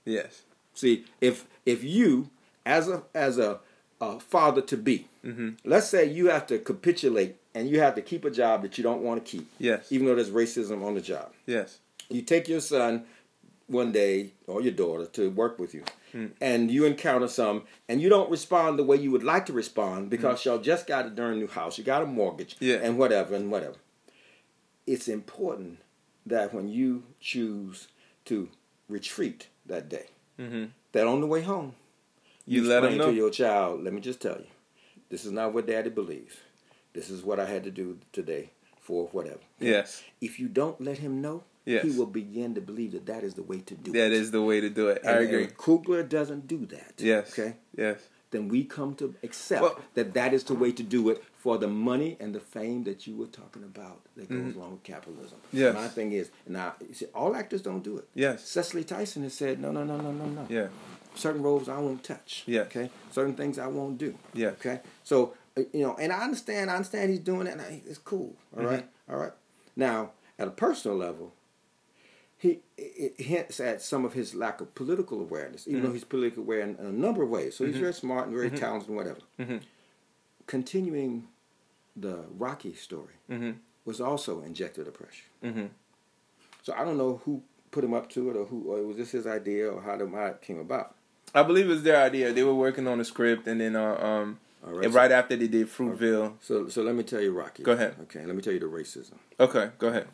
Yes. 0.05 0.43
See, 0.74 1.05
if 1.20 1.47
if 1.66 1.82
you 1.84 2.30
as 2.64 2.89
a 2.89 3.03
as 3.14 3.39
a, 3.39 3.61
a 4.01 4.20
father 4.20 4.62
to 4.62 4.76
be, 4.76 5.07
Mm-hmm. 5.24 5.51
let's 5.64 5.89
say 5.89 6.07
you 6.09 6.28
have 6.30 6.47
to 6.47 6.59
capitulate 6.59 7.36
and 7.55 7.68
you 7.68 7.80
have 7.80 7.95
to 7.97 8.03
keep 8.03 8.24
a 8.24 8.30
job 8.30 8.62
that 8.62 8.78
you 8.78 8.84
don't 8.84 9.03
want 9.03 9.22
to 9.24 9.30
keep, 9.30 9.51
Yes. 9.59 9.91
even 9.91 10.07
though 10.07 10.14
there's 10.14 10.30
racism 10.30 10.82
on 10.86 10.95
the 10.95 11.01
job. 11.01 11.32
Yes. 11.45 11.78
You 12.09 12.22
take 12.22 12.49
your 12.49 12.61
son 12.61 13.05
one 13.66 13.91
day 13.93 14.30
or 14.47 14.62
your 14.62 14.72
daughter 14.72 15.05
to 15.07 15.28
work 15.30 15.59
with 15.59 15.74
you, 15.74 15.82
Mm. 16.14 16.30
and 16.41 16.70
you 16.70 16.86
encounter 16.86 17.28
some, 17.28 17.64
and 17.89 18.01
you 18.01 18.09
don't 18.09 18.30
respond 18.30 18.78
the 18.78 18.84
way 18.84 18.97
you 18.97 19.11
would 19.11 19.24
like 19.24 19.45
to 19.47 19.53
respond 19.53 20.09
because 20.09 20.43
y'all 20.47 20.57
just 20.59 20.86
got 20.86 21.05
a 21.05 21.11
darn 21.11 21.39
new 21.39 21.49
house, 21.49 21.76
you 21.76 21.84
got 21.84 22.01
a 22.03 22.07
mortgage, 22.07 22.55
Mm. 22.55 22.66
Yeah. 22.66 22.76
and 22.76 22.97
whatever 22.97 23.34
and 23.34 23.51
whatever. 23.51 23.76
It's 24.86 25.09
important 25.09 25.80
that 26.29 26.53
when 26.55 26.68
you 26.68 27.03
choose 27.20 27.89
to 28.26 28.49
retreat 28.89 29.49
that 29.66 29.89
day, 29.89 30.07
Mm-hmm. 30.39 30.66
that 30.93 31.07
on 31.07 31.20
the 31.20 31.26
way 31.26 31.43
home, 31.43 31.74
You 32.47 32.62
let 32.62 32.85
explain 32.85 32.99
know. 32.99 33.11
to 33.11 33.16
your 33.16 33.31
child. 33.31 33.83
Let 33.83 33.93
me 33.93 34.01
just 34.01 34.20
tell 34.20 34.37
you, 34.39 34.47
this 35.11 35.24
is 35.24 35.33
not 35.33 35.53
what 35.53 35.66
Daddy 35.66 35.91
believes. 35.91 36.37
This 36.93 37.11
is 37.11 37.22
what 37.24 37.41
I 37.41 37.47
had 37.47 37.64
to 37.64 37.70
do 37.72 37.99
today 38.12 38.51
for 38.81 39.09
whatever. 39.09 39.41
Yes. 39.59 40.03
If 40.20 40.39
you 40.39 40.49
don't 40.49 40.81
let 40.81 40.99
him 40.99 41.20
know, 41.20 41.43
Yes. 41.66 41.83
he 41.85 41.91
will 41.91 42.07
begin 42.07 42.55
to 42.55 42.61
believe 42.62 42.93
that 42.93 43.07
that 43.07 43.22
is 43.24 43.35
the 43.35 43.43
way 43.43 43.59
to 43.61 43.74
do 43.74 43.93
That 43.93 44.07
it. 44.07 44.12
is 44.12 44.31
the 44.31 44.41
way 44.43 44.61
to 44.61 44.70
do 44.70 44.89
it. 44.89 45.03
I 45.05 45.16
And- 45.18 45.24
agree. 45.29 45.43
and 45.45 45.57
Coogler 45.57 46.09
doesn't 46.09 46.47
do 46.47 46.64
that. 46.66 46.95
Yes. 46.99 47.33
Okay. 47.39 47.57
Yes. 47.76 47.99
Then 48.31 48.49
we 48.49 48.64
come 48.64 48.95
to 48.97 49.14
accept 49.22 49.62
Well- 49.62 49.81
that 49.95 50.12
that 50.14 50.35
is 50.35 50.45
the 50.45 50.55
way 50.55 50.70
to 50.72 50.83
do 50.83 51.09
it 51.09 51.22
for 51.37 51.57
the 51.57 51.68
money 51.68 52.16
and 52.20 52.35
the 52.35 52.41
fame 52.41 52.85
that 52.85 53.07
you 53.07 53.16
were 53.16 53.26
talking 53.26 53.62
about 53.62 54.01
that 54.16 54.29
goes 54.29 54.55
along 54.55 54.72
with 54.72 54.83
capitalism. 54.83 55.39
Mm-hmm. 55.47 55.57
Yes. 55.57 55.74
My 55.74 55.89
thing 55.89 56.12
is 56.12 56.31
now 56.47 56.74
you 56.87 56.93
see, 56.95 57.07
all 57.14 57.35
actors 57.35 57.62
don't 57.62 57.83
do 57.83 57.97
it. 57.97 58.07
Yes. 58.14 58.47
Cicely 58.47 58.85
Tyson 58.85 59.22
has 59.22 59.33
said 59.35 59.61
no, 59.61 59.70
no, 59.72 59.83
no, 59.85 59.97
no, 59.97 60.11
no, 60.12 60.26
no. 60.26 60.47
Yeah. 60.51 60.68
Certain 61.14 61.43
roles 61.43 61.68
I 61.68 61.79
won't 61.79 62.05
touch. 62.05 62.43
Yeah. 62.47 62.61
Okay. 62.62 62.91
Certain 63.11 63.35
things 63.35 63.59
I 63.59 63.66
won't 63.66 63.97
do. 63.99 64.14
Yeah. 64.35 64.49
Okay. 64.49 64.81
So 65.05 65.35
uh, 65.57 65.62
you 65.72 65.81
know, 65.83 65.97
and 65.97 66.12
I 66.12 66.20
understand. 66.22 66.70
I 66.70 66.74
understand 66.76 67.11
he's 67.11 67.18
doing 67.20 67.47
it. 67.47 67.53
And 67.53 67.61
I, 67.62 67.83
it's 67.87 67.99
cool. 67.99 68.37
All 68.55 68.62
Mm-hmm. 68.62 68.66
right. 68.74 68.89
All 69.09 69.16
right. 69.16 69.33
Now, 69.74 70.11
at 70.39 70.47
a 70.49 70.51
personal 70.51 70.97
level, 70.97 71.33
he 72.39 72.61
it 72.76 73.20
hints 73.20 73.59
at 73.61 73.82
some 73.82 74.05
of 74.05 74.12
his 74.12 74.34
lack 74.34 74.61
of 74.61 74.74
political 74.74 75.20
awareness, 75.20 75.66
even 75.66 75.80
Mm-hmm. 75.80 75.86
though 75.89 75.93
he's 75.93 76.05
politically 76.05 76.43
aware 76.45 76.61
in, 76.61 76.76
in 76.76 76.86
a 76.86 76.93
number 76.93 77.22
of 77.24 77.28
ways. 77.30 77.57
So 77.57 77.66
he's 77.66 77.76
very 77.76 77.93
smart 77.93 78.26
and 78.28 78.36
very 78.36 78.51
talented 78.51 78.89
and 78.89 78.97
whatever. 78.97 79.20
Mhm. 79.41 79.61
Continuing 80.47 81.28
the 81.97 82.24
Rocky 82.39 82.74
story 82.74 83.14
Mm-hmm. 83.30 83.53
was 83.84 84.01
also 84.01 84.43
injected 84.43 84.86
a 84.89 84.91
pressure. 84.91 85.24
Mm-hmm. 85.45 85.66
So 86.62 86.72
I 86.76 86.84
don't 86.84 86.97
know 86.97 87.20
who 87.24 87.43
put 87.70 87.84
him 87.84 87.93
up 87.93 88.09
to 88.11 88.30
it 88.30 88.36
or 88.36 88.45
who, 88.47 88.72
or 88.72 88.82
was 88.86 88.97
this 88.97 89.11
his 89.11 89.26
idea 89.26 89.68
or 89.70 89.82
how, 89.82 89.97
the, 89.97 90.36
came 90.41 90.59
about. 90.59 90.95
I 91.34 91.43
believe 91.43 91.66
it 91.66 91.68
was 91.68 91.82
their 91.82 92.03
idea. 92.03 92.32
They 92.32 92.43
were 92.45 92.55
working 92.55 92.86
on 92.89 92.97
the 92.99 93.05
script, 93.05 93.47
and 93.47 93.61
then 93.61 93.76
uh, 93.76 93.97
um, 93.97 94.39
right, 94.62 94.76
right. 94.86 94.93
right 94.93 95.12
after 95.12 95.36
they 95.36 95.49
did 95.49 95.68
Fruitvale. 95.68 96.34
So, 96.41 96.68
so 96.68 96.82
let 96.82 96.95
me 96.95 97.03
tell 97.03 97.20
you, 97.20 97.32
Rocky. 97.32 97.62
Go 97.62 97.72
ahead. 97.72 97.97
Okay, 98.05 98.24
let 98.24 98.34
me 98.34 98.41
tell 98.41 98.55
you 98.55 98.61
the 98.61 98.66
racism. 98.66 99.14
Okay, 99.39 99.70
go 99.78 99.89
ahead. 99.89 100.09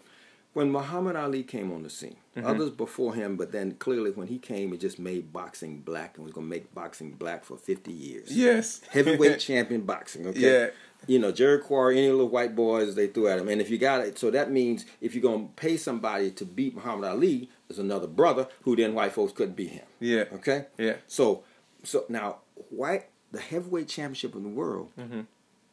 When 0.55 0.71
Muhammad 0.71 1.17
Ali 1.17 1.43
came 1.43 1.71
on 1.73 1.83
the 1.83 1.91
scene, 1.91 2.17
Mm-hmm. 2.37 2.49
others 2.49 2.71
before 2.71 3.15
him, 3.15 3.37
but 3.37 3.53
then 3.53 3.75
clearly 3.75 4.11
when 4.11 4.27
he 4.27 4.39
came, 4.41 4.73
it 4.73 4.81
just 4.81 4.99
made 4.99 5.33
boxing 5.33 5.79
black 5.83 6.17
and 6.17 6.25
was 6.25 6.33
going 6.33 6.47
to 6.49 6.51
make 6.51 6.75
boxing 6.75 7.13
black 7.13 7.45
for 7.45 7.57
50 7.57 7.93
years. 7.93 8.37
Yes. 8.37 8.81
Heavyweight 8.91 9.39
champion 9.39 9.83
boxing, 9.83 10.27
okay? 10.27 10.41
Yeah. 10.41 10.67
You 11.07 11.21
know, 11.21 11.31
Jerry 11.31 11.61
Quarry, 11.61 11.97
any 11.99 12.11
little 12.11 12.29
white 12.29 12.57
boys 12.57 12.97
they 12.97 13.07
threw 13.07 13.29
at 13.29 13.39
him. 13.39 13.49
And 13.49 13.61
if 13.61 13.71
you 13.71 13.79
got 13.79 14.01
it, 14.01 14.19
so 14.19 14.33
that 14.33 14.51
means 14.51 14.85
if 15.01 15.15
you're 15.15 15.23
going 15.23 15.47
to 15.47 15.53
pay 15.55 15.77
somebody 15.77 16.33
to 16.33 16.45
beat 16.45 16.75
Muhammad 16.75 17.09
Ali, 17.09 17.51
there's 17.69 17.79
another 17.79 18.09
brother 18.09 18.49
who 18.63 18.75
then 18.75 18.95
white 18.95 19.13
folks 19.13 19.33
couldn't 19.33 19.55
beat 19.55 19.71
him. 19.71 19.87
Yeah. 20.01 20.25
Okay? 20.33 20.67
Yeah. 20.77 20.95
So, 21.07 21.45
so 21.85 22.05
now, 22.09 22.39
white, 22.71 23.07
the 23.31 23.41
heavyweight 23.41 23.87
championship 23.87 24.35
in 24.35 24.43
the 24.43 24.49
world, 24.49 24.91
Mm-hmm. 24.99 25.21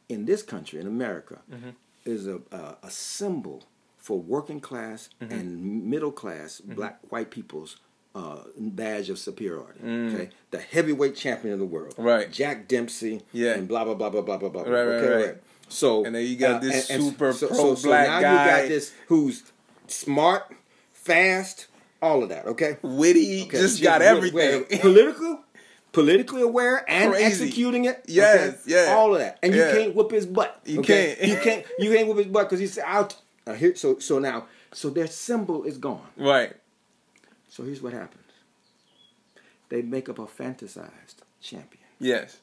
in 0.10 0.26
this 0.26 0.44
country, 0.44 0.80
in 0.80 0.86
America, 0.86 1.40
is 2.06 2.28
a, 2.28 2.40
a, 2.52 2.76
a 2.84 2.92
symbol 2.92 3.64
for 4.02 4.20
working 4.20 4.60
class 4.60 5.10
Mm-hmm. 5.22 5.32
and 5.34 5.84
middle 5.86 6.12
class 6.12 6.60
black 6.60 6.99
white 7.10 7.30
people's 7.32 7.78
uh, 8.14 8.39
badge 8.58 9.10
of 9.10 9.18
superiority. 9.18 9.80
Okay, 9.86 10.30
the 10.49 10.60
heavyweight 10.60 11.16
champion 11.16 11.54
of 11.54 11.60
the 11.60 11.66
world, 11.66 11.95
Mm. 11.95 12.04
Right. 12.04 12.32
Jack 12.32 12.68
Dempsey, 12.68 13.22
Yeah. 13.32 13.54
and 13.54 13.68
blah 13.70 13.86
blah 13.86 13.93
blah 13.93 14.10
blah 14.10 14.22
blah 14.22 14.38
blah 14.38 14.49
blah. 14.49 14.64
Right, 14.64 14.70
right, 14.72 14.95
okay, 15.04 15.26
right. 15.28 15.36
So 15.70 16.04
And 16.04 16.14
then 16.16 16.26
you 16.26 16.36
got 16.36 16.62
this 16.62 16.88
super 16.88 17.32
so, 17.32 17.47
pro 17.47 17.76
so, 17.76 17.88
black 17.88 18.08
now 18.10 18.20
guy. 18.22 18.45
you 18.56 18.62
got 18.64 18.68
this 18.68 18.93
who's 19.08 19.43
smart, 19.88 20.52
fast, 20.91 21.68
all 22.02 22.24
of 22.24 22.30
that. 22.30 22.45
Okay, 22.47 22.78
Witty, 22.82 23.43
Okay, 23.43 23.58
just 23.58 23.80
yeah, 23.80 23.91
got 23.91 24.02
everything. 24.02 24.66
political, 24.82 25.39
politically 25.93 26.41
aware, 26.41 26.84
and 26.89 27.12
Crazy. 27.14 27.26
executing 27.26 27.86
it. 27.86 28.04
Yes, 28.08 28.49
okay? 28.49 28.58
yeah. 28.66 28.93
all 28.93 29.14
of 29.14 29.20
that, 29.22 29.39
and 29.41 29.54
you 29.54 29.62
Yeah. 29.62 29.72
can't 29.72 29.95
whip 29.95 30.12
his 30.12 30.26
butt. 30.26 30.60
You 30.66 30.80
okay? 30.82 31.16
can't. 31.18 31.30
You 31.30 31.38
can't. 31.38 31.66
You 31.80 31.91
can't 31.93 32.08
whip 32.10 32.18
his 32.18 32.28
butt 32.28 32.49
because 32.49 32.60
he 32.60 32.68
said, 32.68 32.84
"I'll." 32.88 33.10
Uh, 33.48 33.54
here, 33.54 33.76
so 33.76 33.98
so 34.00 34.20
now, 34.20 34.46
so 34.72 34.89
their 34.89 35.08
symbol 35.08 35.64
is 35.64 35.78
gone. 35.78 36.08
right. 36.18 36.56
So 37.50 37.64
here's 37.64 37.82
what 37.82 37.92
happens. 37.94 38.24
They 39.70 39.82
make 39.82 40.08
up 40.10 40.20
a 40.20 40.26
fantasized 40.26 41.18
champion. 41.42 41.84
Yes. 42.00 42.38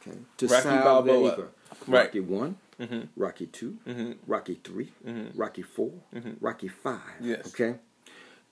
Okay, 0.00 0.18
to 0.38 0.46
Rocky 0.46 0.62
salve 0.62 1.04
their 1.06 1.14
Balboa. 1.14 1.32
ego. 1.32 1.48
Right. 1.86 2.04
Rocky 2.04 2.20
one, 2.20 2.56
Mhm. 2.78 3.08
Rocky 3.16 3.46
2 3.46 3.78
Mhm. 3.86 4.16
Rocky 4.26 4.60
3 4.62 4.92
Mhm. 5.06 5.32
Rocky 5.34 5.62
4 5.62 5.92
Mhm. 6.14 6.36
Rocky 6.40 6.68
five. 6.68 7.00
Yes. 7.20 7.48
Okay. 7.48 7.78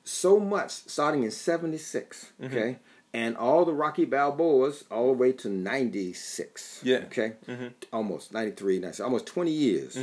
So 0.04 0.40
much 0.40 0.70
starting 0.70 1.22
in 1.22 1.30
'76. 1.30 2.32
Mm-hmm. 2.40 2.44
Okay. 2.56 2.78
And 3.12 3.36
all 3.36 3.64
the 3.64 3.72
Rocky 3.74 4.04
Balboas 4.06 4.84
all 4.90 5.08
the 5.08 5.18
way 5.18 5.32
to 5.32 5.48
'96. 5.48 6.80
Yeah. 6.82 7.04
Okay. 7.06 7.34
Mhm. 7.46 7.72
Almost 7.92 8.32
'93, 8.32 8.78
'96, 8.80 9.00
almost 9.00 9.26
20 9.26 9.52
years. 9.52 9.96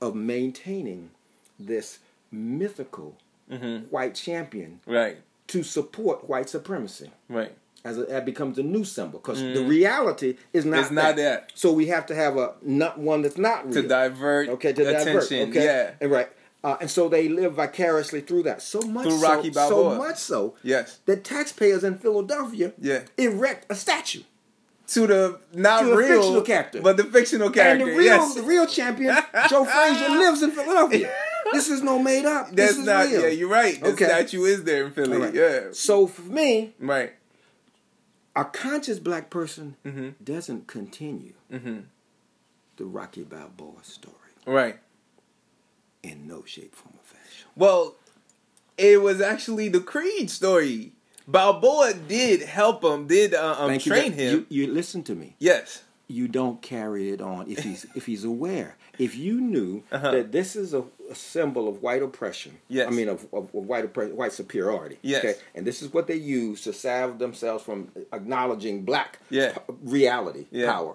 Of 0.00 0.14
maintaining 0.14 1.10
this 1.58 1.98
mythical 2.30 3.16
Mhm. 3.50 3.88
white 3.90 4.14
champion 4.14 4.80
Right. 4.86 5.18
to 5.48 5.62
support 5.62 6.28
white 6.28 6.48
supremacy 6.48 7.10
Right. 7.28 7.52
as 7.84 7.96
a, 7.98 8.04
that 8.06 8.24
becomes 8.24 8.58
a 8.58 8.62
new 8.62 8.84
symbol 8.84 9.20
because 9.20 9.40
the 9.40 9.64
reality 9.64 10.36
is 10.52 10.64
not 10.64 10.76
Mm. 10.78 10.82
It's 10.82 10.90
not 10.90 11.16
that. 11.16 11.52
So 11.54 11.72
we 11.72 11.86
have 11.86 12.06
to 12.06 12.14
have 12.14 12.36
a 12.36 12.54
not 12.62 12.98
one 12.98 13.22
that's 13.22 13.38
not 13.38 13.64
real. 13.72 13.82
To 13.82 13.88
divert 13.88 14.48
okay, 14.50 14.72
to 14.72 14.82
attention. 14.82 15.14
divert. 15.14 15.48
Okay, 15.50 15.64
Yeah. 15.64 15.90
and 16.00 16.10
right, 16.10 16.28
uh, 16.64 16.76
and 16.80 16.90
so 16.90 17.08
they 17.08 17.28
live 17.28 17.54
vicariously 17.54 18.20
through 18.20 18.42
that. 18.42 18.60
So 18.60 18.80
much 18.82 19.04
Through 19.04 19.18
so, 19.52 19.68
so 19.68 19.94
much 19.94 20.18
so 20.18 20.54
Yes. 20.62 20.98
that 21.06 21.22
taxpayers 21.24 21.84
in 21.84 21.98
Philadelphia 21.98 22.72
Yeah. 22.80 23.02
erect 23.16 23.66
a 23.70 23.74
statue. 23.76 24.22
To 24.88 25.06
the 25.06 25.40
not 25.52 25.80
To 25.82 25.86
the 25.90 25.96
real 25.96 26.08
fictional 26.20 26.42
character. 26.42 26.80
but 26.80 26.96
the 26.96 27.04
fictional 27.04 27.50
character. 27.50 27.84
And 27.84 27.92
the 27.92 27.96
real, 27.98 28.04
yes. 28.04 28.34
the 28.34 28.42
real 28.42 28.66
champion, 28.66 29.16
Joe 29.48 29.64
Frazier, 29.64 30.08
lives 30.10 30.42
in 30.42 30.52
Philadelphia. 30.52 31.12
This 31.52 31.68
is 31.68 31.82
no 31.82 31.98
made 31.98 32.24
up. 32.24 32.46
That's 32.52 32.70
this 32.72 32.78
is 32.78 32.86
not. 32.86 33.06
real. 33.06 33.22
Yeah, 33.22 33.28
you're 33.28 33.48
right. 33.48 33.80
The 33.80 33.88
Okay. 33.88 34.04
statue 34.04 34.44
is 34.44 34.62
there 34.64 34.86
in 34.86 34.92
Philly. 34.92 35.18
Right. 35.18 35.34
Yeah. 35.34 35.60
So 35.72 36.06
for 36.06 36.22
me, 36.22 36.74
Right. 36.78 37.14
a 38.36 38.44
conscious 38.44 38.98
black 39.00 39.28
person 39.30 39.76
Mhm. 39.84 40.14
doesn't 40.22 40.66
continue 40.68 41.32
Mhm. 41.52 41.84
the 42.76 42.84
Rocky 42.84 43.22
Balboa 43.22 43.82
story 43.82 44.14
Right. 44.46 44.78
in 46.02 46.26
no 46.28 46.44
shape, 46.44 46.74
form, 46.74 46.94
or 46.94 47.04
fashion. 47.04 47.48
Well, 47.56 47.96
it 48.78 49.00
was 49.02 49.20
actually 49.20 49.68
the 49.68 49.80
Creed 49.80 50.30
story. 50.30 50.92
Balboa 51.28 51.94
did 51.94 52.42
help 52.42 52.84
him, 52.84 53.06
did 53.06 53.34
uh, 53.34 53.56
um, 53.58 53.68
Thank 53.68 53.86
you. 53.86 53.92
train 53.92 54.12
him. 54.12 54.46
You, 54.50 54.66
you 54.66 54.72
listen 54.72 55.02
to 55.04 55.14
me. 55.14 55.36
yes. 55.38 55.82
You 56.08 56.28
don't 56.28 56.62
carry 56.62 57.10
it 57.10 57.20
on 57.20 57.50
if 57.50 57.64
he's 57.64 57.84
if 57.96 58.06
he's 58.06 58.22
aware. 58.22 58.76
If 58.96 59.16
you 59.16 59.40
knew 59.40 59.82
Uh-huh. 59.90 60.12
that 60.12 60.30
this 60.30 60.54
is 60.54 60.72
a, 60.72 60.84
a 61.10 61.14
symbol 61.16 61.66
of 61.68 61.82
white 61.82 62.00
oppression, 62.00 62.58
Yes. 62.68 62.86
I 62.86 62.90
mean 62.92 63.08
of, 63.08 63.24
of, 63.32 63.52
of 63.52 63.64
white 63.66 63.92
oppre- 63.92 64.12
white 64.12 64.32
superiority. 64.32 64.98
Yes. 65.02 65.24
Okay, 65.24 65.34
and 65.56 65.66
this 65.66 65.82
is 65.82 65.92
what 65.92 66.06
they 66.06 66.14
use 66.14 66.60
to 66.62 66.72
salve 66.72 67.18
themselves 67.18 67.64
from 67.64 67.90
acknowledging 68.12 68.84
black 68.84 69.18
Yeah. 69.30 69.50
p- 69.58 69.74
reality, 69.82 70.46
Yeah. 70.52 70.70
power. 70.70 70.94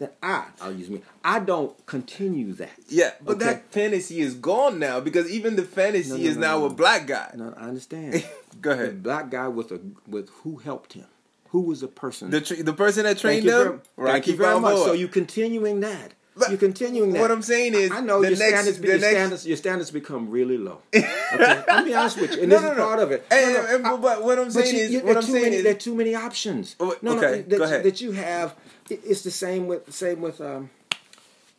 Then 0.00 0.08
I, 0.22 0.46
I'll 0.62 0.72
use 0.72 0.88
me. 0.90 1.02
I 1.22 1.38
don't 1.40 1.74
continue 1.86 2.52
that. 2.54 2.70
Yeah, 2.88 3.10
but 3.22 3.36
Okay. 3.36 3.44
that 3.44 3.70
fantasy 3.70 4.20
is 4.20 4.34
gone 4.34 4.78
now 4.78 4.98
because 4.98 5.30
even 5.30 5.54
the 5.56 5.62
fantasy 5.62 6.08
No, 6.10 6.16
no, 6.16 6.22
is 6.22 6.36
no, 6.36 6.40
now 6.40 6.58
no, 6.60 6.64
a 6.64 6.70
black 6.70 7.06
guy. 7.06 7.30
No, 7.36 7.54
I 7.56 7.68
understand. 7.68 8.24
Go 8.62 8.70
The 8.74 8.82
ahead. 8.82 9.02
black 9.02 9.30
guy 9.30 9.46
with 9.48 9.70
a 9.70 9.80
with 10.08 10.30
who 10.42 10.56
helped 10.56 10.94
him, 10.94 11.04
who 11.50 11.60
was 11.60 11.82
the 11.82 11.88
person. 11.88 12.30
The 12.30 12.40
tr- 12.40 12.62
the 12.62 12.72
person 12.72 13.04
that 13.04 13.18
trained 13.18 13.44
him, 13.44 13.52
Thank 13.72 13.82
Rocky 13.96 14.30
you 14.32 14.36
very 14.38 14.58
much. 14.58 14.76
So 14.78 14.92
you 14.94 15.06
continuing 15.06 15.80
that. 15.80 16.14
You're 16.48 16.56
continuing 16.56 17.12
that. 17.12 17.20
what 17.20 17.30
I'm 17.30 17.42
saying 17.42 17.74
is 17.74 17.90
I, 17.90 17.98
I 17.98 18.00
know 18.00 18.22
the 18.22 18.30
your 18.30 18.38
next- 18.38 18.48
standards, 18.52 18.78
the 18.80 18.86
your 18.86 18.98
next- 18.98 19.10
standards, 19.12 19.46
your 19.46 19.56
standards 19.58 19.90
become 19.90 20.30
really 20.30 20.56
low. 20.56 20.78
Okay, 21.32 21.62
I'll 21.68 21.84
be 21.84 21.94
honest 21.94 22.18
with 22.20 22.34
you, 22.34 22.40
and 22.40 22.48
No, 22.48 22.56
this 22.56 22.64
no, 22.64 22.70
is 22.72 22.76
no. 22.78 22.84
part 22.86 22.98
of 22.98 23.12
it. 23.12 23.24
And- 23.30 23.52
No, 23.54 23.78
no, 23.90 23.94
I- 23.94 24.00
but 24.00 24.24
what 24.24 24.38
I'm 24.38 24.50
saying 24.50 24.74
you- 24.74 24.80
is- 24.82 24.90
you- 24.90 24.98
what 25.00 25.04
there 25.06 25.12
I'm 25.12 25.18
are 25.18 25.26
too 25.26 25.32
saying 25.32 25.44
many, 25.44 25.56
is- 25.56 25.62
there 25.64 25.72
are 25.74 25.78
too 25.78 25.94
many 25.94 26.14
options. 26.14 26.74
Oh, 26.80 26.96
no, 27.02 27.12
okay, 27.18 27.20
no, 27.20 27.36
that, 27.42 27.58
go 27.58 27.62
ahead. 27.64 27.82
that 27.84 28.00
you 28.00 28.12
have. 28.12 28.56
It- 28.90 29.00
It's 29.04 29.22
the 29.22 29.30
same 29.30 29.66
with 29.66 29.92
same 29.92 30.20
with 30.20 30.40
um, 30.40 30.70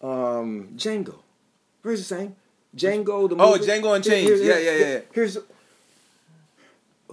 um, 0.02 0.70
Django. 0.76 1.16
Where's 1.82 2.00
the 2.08 2.16
same? 2.16 2.36
Django 2.76 3.28
the 3.30 3.36
Oh, 3.38 3.52
movie. 3.52 3.66
Django 3.66 3.96
Unchained. 3.96 4.28
Here- 4.28 4.38
here- 4.38 4.46
Yeah, 4.46 4.58
yeah, 4.72 4.78
yeah, 4.80 4.94
yeah. 4.94 5.00
Here's 5.12 5.38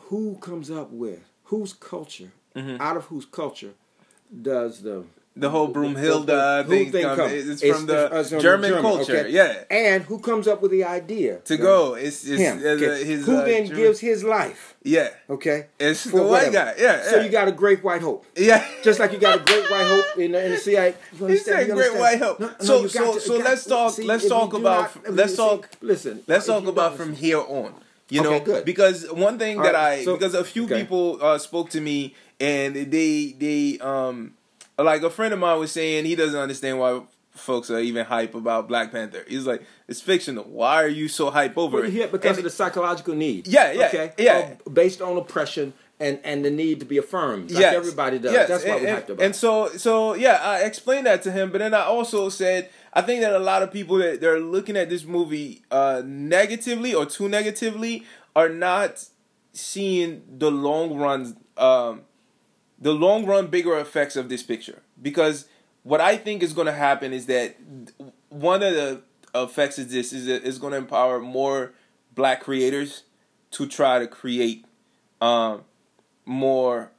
who 0.09 0.37
comes 0.41 0.71
up 0.71 0.91
with 0.91 1.21
whose 1.45 1.73
culture 1.73 2.31
Mm-hmm. 2.57 2.81
out 2.81 2.97
of 2.97 3.05
whose 3.05 3.25
culture 3.27 3.73
does 4.43 4.83
the 4.83 5.05
the 5.37 5.51
whole 5.51 5.69
Broomhilda 5.73 6.65
who 6.65 6.71
thing, 6.71 6.91
thing 6.91 7.03
come, 7.05 7.17
come? 7.17 7.31
it's 7.31 7.63
It's- 7.63 7.77
from 7.77 7.87
the 7.87 8.09
it's 8.13 8.31
from 8.31 8.41
German, 8.41 8.71
German, 8.71 8.83
culture. 8.83 9.17
okay? 9.19 9.31
Yeah, 9.31 9.63
and 9.71 10.03
who 10.05 10.19
comes 10.19 10.49
up 10.49 10.61
with 10.63 10.73
the 10.73 10.83
idea 10.83 11.37
to 11.45 11.57
go. 11.57 11.95
It's, 11.95 12.25
it's 12.27 12.41
him 12.41 12.59
uh, 12.59 12.71
okay? 12.71 13.05
his 13.05 13.25
who 13.27 13.37
uh, 13.37 13.45
then 13.45 13.67
German- 13.67 13.83
gives 13.83 14.01
his 14.01 14.25
life 14.25 14.68
yeah, 14.83 15.09
okay 15.29 15.67
it's 15.79 16.05
for 16.09 16.21
the 16.21 16.27
white 16.27 16.53
guy. 16.53 16.75
Yeah, 16.79 17.03
so 17.03 17.17
yeah. 17.17 17.23
you 17.23 17.29
got 17.31 17.49
a 17.49 17.53
great 17.53 17.83
white 17.83 18.01
hope 18.01 18.25
yeah. 18.37 18.65
just 18.85 19.01
like 19.01 19.13
you 19.13 19.19
got 19.19 19.41
a 19.41 19.45
great 19.45 19.69
white 19.71 19.87
hope 19.87 20.19
in 20.19 20.33
the, 20.33 20.45
in 20.45 20.51
the 20.53 20.57
CIA. 20.59 20.95
You 21.19 21.25
understand? 21.27 21.59
said 21.59 21.69
You 21.69 21.75
great 21.75 21.91
understand? 21.91 22.01
white 22.01 22.19
hope. 22.21 22.41
No, 22.41 22.47
no, 22.47 22.55
so 22.61 22.87
so 22.87 23.15
to- 23.15 23.21
so 23.21 23.37
got- 23.39 23.45
let's 23.45 23.65
talk. 23.67 23.93
see, 23.93 24.05
let's 24.05 24.29
talk 24.29 24.55
about. 24.55 24.95
not- 25.05 25.15
let's 25.15 25.33
see, 25.33 25.37
talk. 25.37 25.69
Listen. 25.81 26.23
Let's 26.27 26.47
talk 26.47 26.67
about 26.67 26.97
from 26.97 27.15
here 27.15 27.41
on. 27.41 27.75
You 28.11 28.21
Okay, 28.21 28.31
know, 28.31 28.41
good. 28.45 28.65
because 28.65 29.11
one 29.13 29.39
thing 29.39 29.59
All 29.59 29.65
that 29.65 29.75
right, 29.75 29.99
I 29.99 30.05
so- 30.05 30.17
because 30.17 30.35
a 30.35 30.45
few 30.45 30.65
okay. 30.65 30.81
people 30.81 31.19
uh, 31.21 31.37
spoke 31.39 31.71
to 31.71 31.81
me 31.81 32.15
and 32.41 32.75
they 32.75 33.33
they 33.39 33.79
um 33.81 34.35
like 34.79 35.03
a 35.03 35.11
friend 35.11 35.35
of 35.35 35.41
mine 35.41 35.59
was 35.59 35.73
saying 35.73 36.05
he 36.05 36.15
doesn't 36.15 36.39
understand 36.39 36.79
why 36.79 37.03
folks 37.33 37.69
are 37.71 37.81
even 37.81 38.07
hype 38.07 38.35
about 38.35 38.69
Black 38.69 38.93
Panther. 38.93 39.25
He's 39.29 39.47
like, 39.47 39.63
it's 39.89 40.01
fictional. 40.01 40.45
Why 40.45 40.83
are 40.83 40.89
you 40.89 41.09
so 41.09 41.31
hype 41.31 41.57
over 41.57 41.79
Well, 41.79 41.87
it? 41.87 41.93
yeah, 41.95 42.07
because 42.07 42.31
And- 42.31 42.39
of 42.39 42.45
the 42.45 42.51
psychological 42.51 43.15
need. 43.15 43.49
Yeah, 43.49 43.73
yeah, 43.73 43.87
okay? 43.87 44.13
yeah. 44.19 44.55
Uh, 44.67 44.71
based 44.71 45.01
on 45.01 45.17
oppression 45.17 45.73
and 45.99 46.21
and 46.23 46.45
the 46.45 46.51
need 46.51 46.79
to 46.81 46.87
be 46.87 46.99
affirmed, 46.99 47.51
like 47.51 47.61
Yes. 47.61 47.75
everybody 47.75 48.19
does. 48.21 48.33
Yes. 48.33 48.49
That's 48.49 48.65
what 48.65 48.77
and, 48.77 48.83
we 48.83 48.87
hyped 48.93 49.09
about. 49.09 49.25
and 49.25 49.35
so, 49.35 49.69
so 49.77 50.15
yeah, 50.15 50.39
I 50.43 50.61
explained 50.61 51.07
that 51.07 51.23
to 51.23 51.33
him, 51.33 51.51
but 51.51 51.59
then 51.59 51.75
I 51.75 51.83
also 51.83 52.29
said 52.29 52.69
I 52.93 53.03
think 53.03 53.21
that 53.23 53.33
a 53.33 53.39
lot 53.39 53.63
of 53.63 53.73
people 53.73 53.97
that 53.99 54.21
they're 54.21 54.41
looking 54.41 54.77
at 54.77 54.89
this 54.91 55.05
movie 55.05 55.63
uh, 55.71 56.03
negatively 56.05 56.95
or 56.95 57.05
too 57.07 57.29
negatively 57.29 58.05
are 58.37 58.49
not 58.49 59.05
seeing 59.53 60.23
the 60.39 60.51
long 60.51 60.97
run, 60.97 61.37
um, 61.57 62.03
the 62.79 62.93
long 62.93 63.27
run 63.27 63.49
bigger 63.49 63.77
effects 63.79 64.15
of 64.17 64.29
this 64.29 64.43
picture. 64.43 64.83
Because 65.01 65.47
what 65.83 66.01
I 66.01 66.17
think 66.17 66.43
is 66.43 66.53
going 66.53 66.67
to 66.67 66.73
happen 66.73 67.13
is 67.13 67.27
that 67.27 67.57
one 68.29 68.63
of 68.63 68.75
the 68.75 69.03
effects 69.35 69.79
of 69.79 69.91
this 69.91 70.13
is 70.13 70.27
that 70.27 70.45
it's 70.45 70.59
going 70.59 70.73
to 70.73 70.79
empower 70.79 71.21
more 71.21 71.73
black 72.15 72.41
creators 72.43 73.05
to 73.53 73.67
try 73.67 73.99
to 73.99 74.07
create 74.07 74.65
um, 75.21 75.63
more 76.25 76.91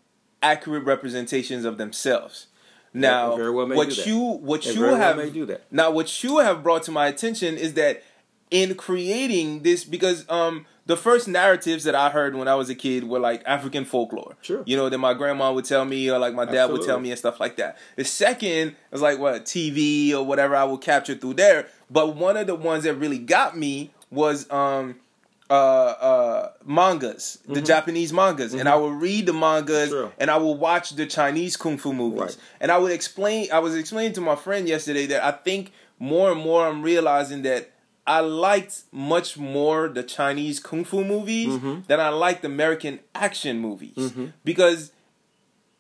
accurate 0.41 0.83
representations 0.85 1.65
of 1.65 1.77
themselves. 1.77 2.47
Now, 2.93 3.35
well 3.35 3.67
what 3.77 4.05
you 4.07 4.17
what 4.19 4.65
It 4.65 4.75
you 4.75 4.81
well 4.81 4.95
have 4.95 5.17
that. 5.17 5.61
now 5.69 5.91
what 5.91 6.23
you 6.23 6.39
have 6.39 6.63
brought 6.63 6.83
to 6.83 6.91
my 6.91 7.07
attention 7.07 7.55
is 7.55 7.75
that 7.75 8.03
in 8.49 8.73
creating 8.73 9.61
this 9.61 9.83
because 9.83 10.27
um 10.27 10.65
the 10.89 10.97
first 10.97 11.27
narratives 11.27 11.83
that 11.83 11.93
I 11.93 12.09
heard 12.09 12.35
when 12.35 12.47
I 12.47 12.55
was 12.55 12.67
a 12.69 12.73
kid 12.75 13.03
were 13.03 13.19
like 13.19 13.43
African 13.45 13.85
folklore. 13.85 14.35
Sure. 14.41 14.63
You 14.65 14.75
know, 14.75 14.89
that 14.89 14.97
my 14.97 15.13
grandma 15.13 15.53
would 15.53 15.65
tell 15.65 15.85
me 15.85 16.09
or 16.09 16.17
like 16.17 16.33
my 16.33 16.45
dad 16.45 16.71
would 16.71 16.81
tell 16.81 16.99
me 16.99 17.11
and 17.11 17.19
stuff 17.19 17.39
like 17.39 17.57
that. 17.57 17.77
The 17.95 18.03
second 18.03 18.75
was 18.91 19.01
like 19.01 19.19
what 19.19 19.45
TV 19.45 20.13
or 20.13 20.25
whatever 20.25 20.55
I 20.55 20.63
would 20.63 20.81
capture 20.81 21.13
through 21.13 21.35
there. 21.35 21.67
But 21.91 22.15
one 22.15 22.37
of 22.37 22.47
the 22.47 22.55
ones 22.55 22.85
that 22.85 22.95
really 22.95 23.19
got 23.19 23.55
me 23.55 23.91
was 24.09 24.49
um 24.51 24.95
uh 25.51 25.53
uh 25.53 26.51
mangas, 26.65 27.37
the 27.47 27.61
Japanese 27.61 28.11
mangas. 28.11 28.53
And 28.55 28.67
I 28.67 28.75
would 28.75 28.93
read 28.93 29.27
the 29.27 29.33
mangas 29.33 29.89
Mm-hmm. 29.89 29.91
Sure. 29.91 30.11
and 30.19 30.31
I 30.31 30.37
would 30.37 30.53
watch 30.53 30.91
the 30.95 31.05
Chinese 31.05 31.55
kung 31.55 31.77
fu 31.77 31.93
movies. 31.93 32.19
Right. 32.21 32.37
And 32.61 32.71
I 32.71 32.79
would 32.79 32.91
explain 32.91 33.51
I 33.51 33.59
was 33.59 33.75
explaining 33.75 34.13
to 34.13 34.21
my 34.21 34.35
friend 34.35 34.67
yesterday 34.67 35.05
that 35.07 35.23
I 35.23 35.31
think 35.33 35.71
more 35.99 36.31
and 36.31 36.41
more 36.41 36.65
I'm 36.67 36.81
realizing 36.81 37.43
that 37.43 37.71
I 38.09 38.21
liked 38.21 38.75
much 38.91 39.37
more 39.37 39.87
the 39.87 40.01
Chinese 40.03 40.59
kung 40.59 40.83
fu 40.83 41.03
movies 41.05 41.49
Mm-hmm. 41.49 41.81
than 41.87 41.99
I 41.99 42.09
liked 42.09 42.43
American 42.43 42.99
action 43.13 43.59
movies 43.59 44.13
because 44.43 44.91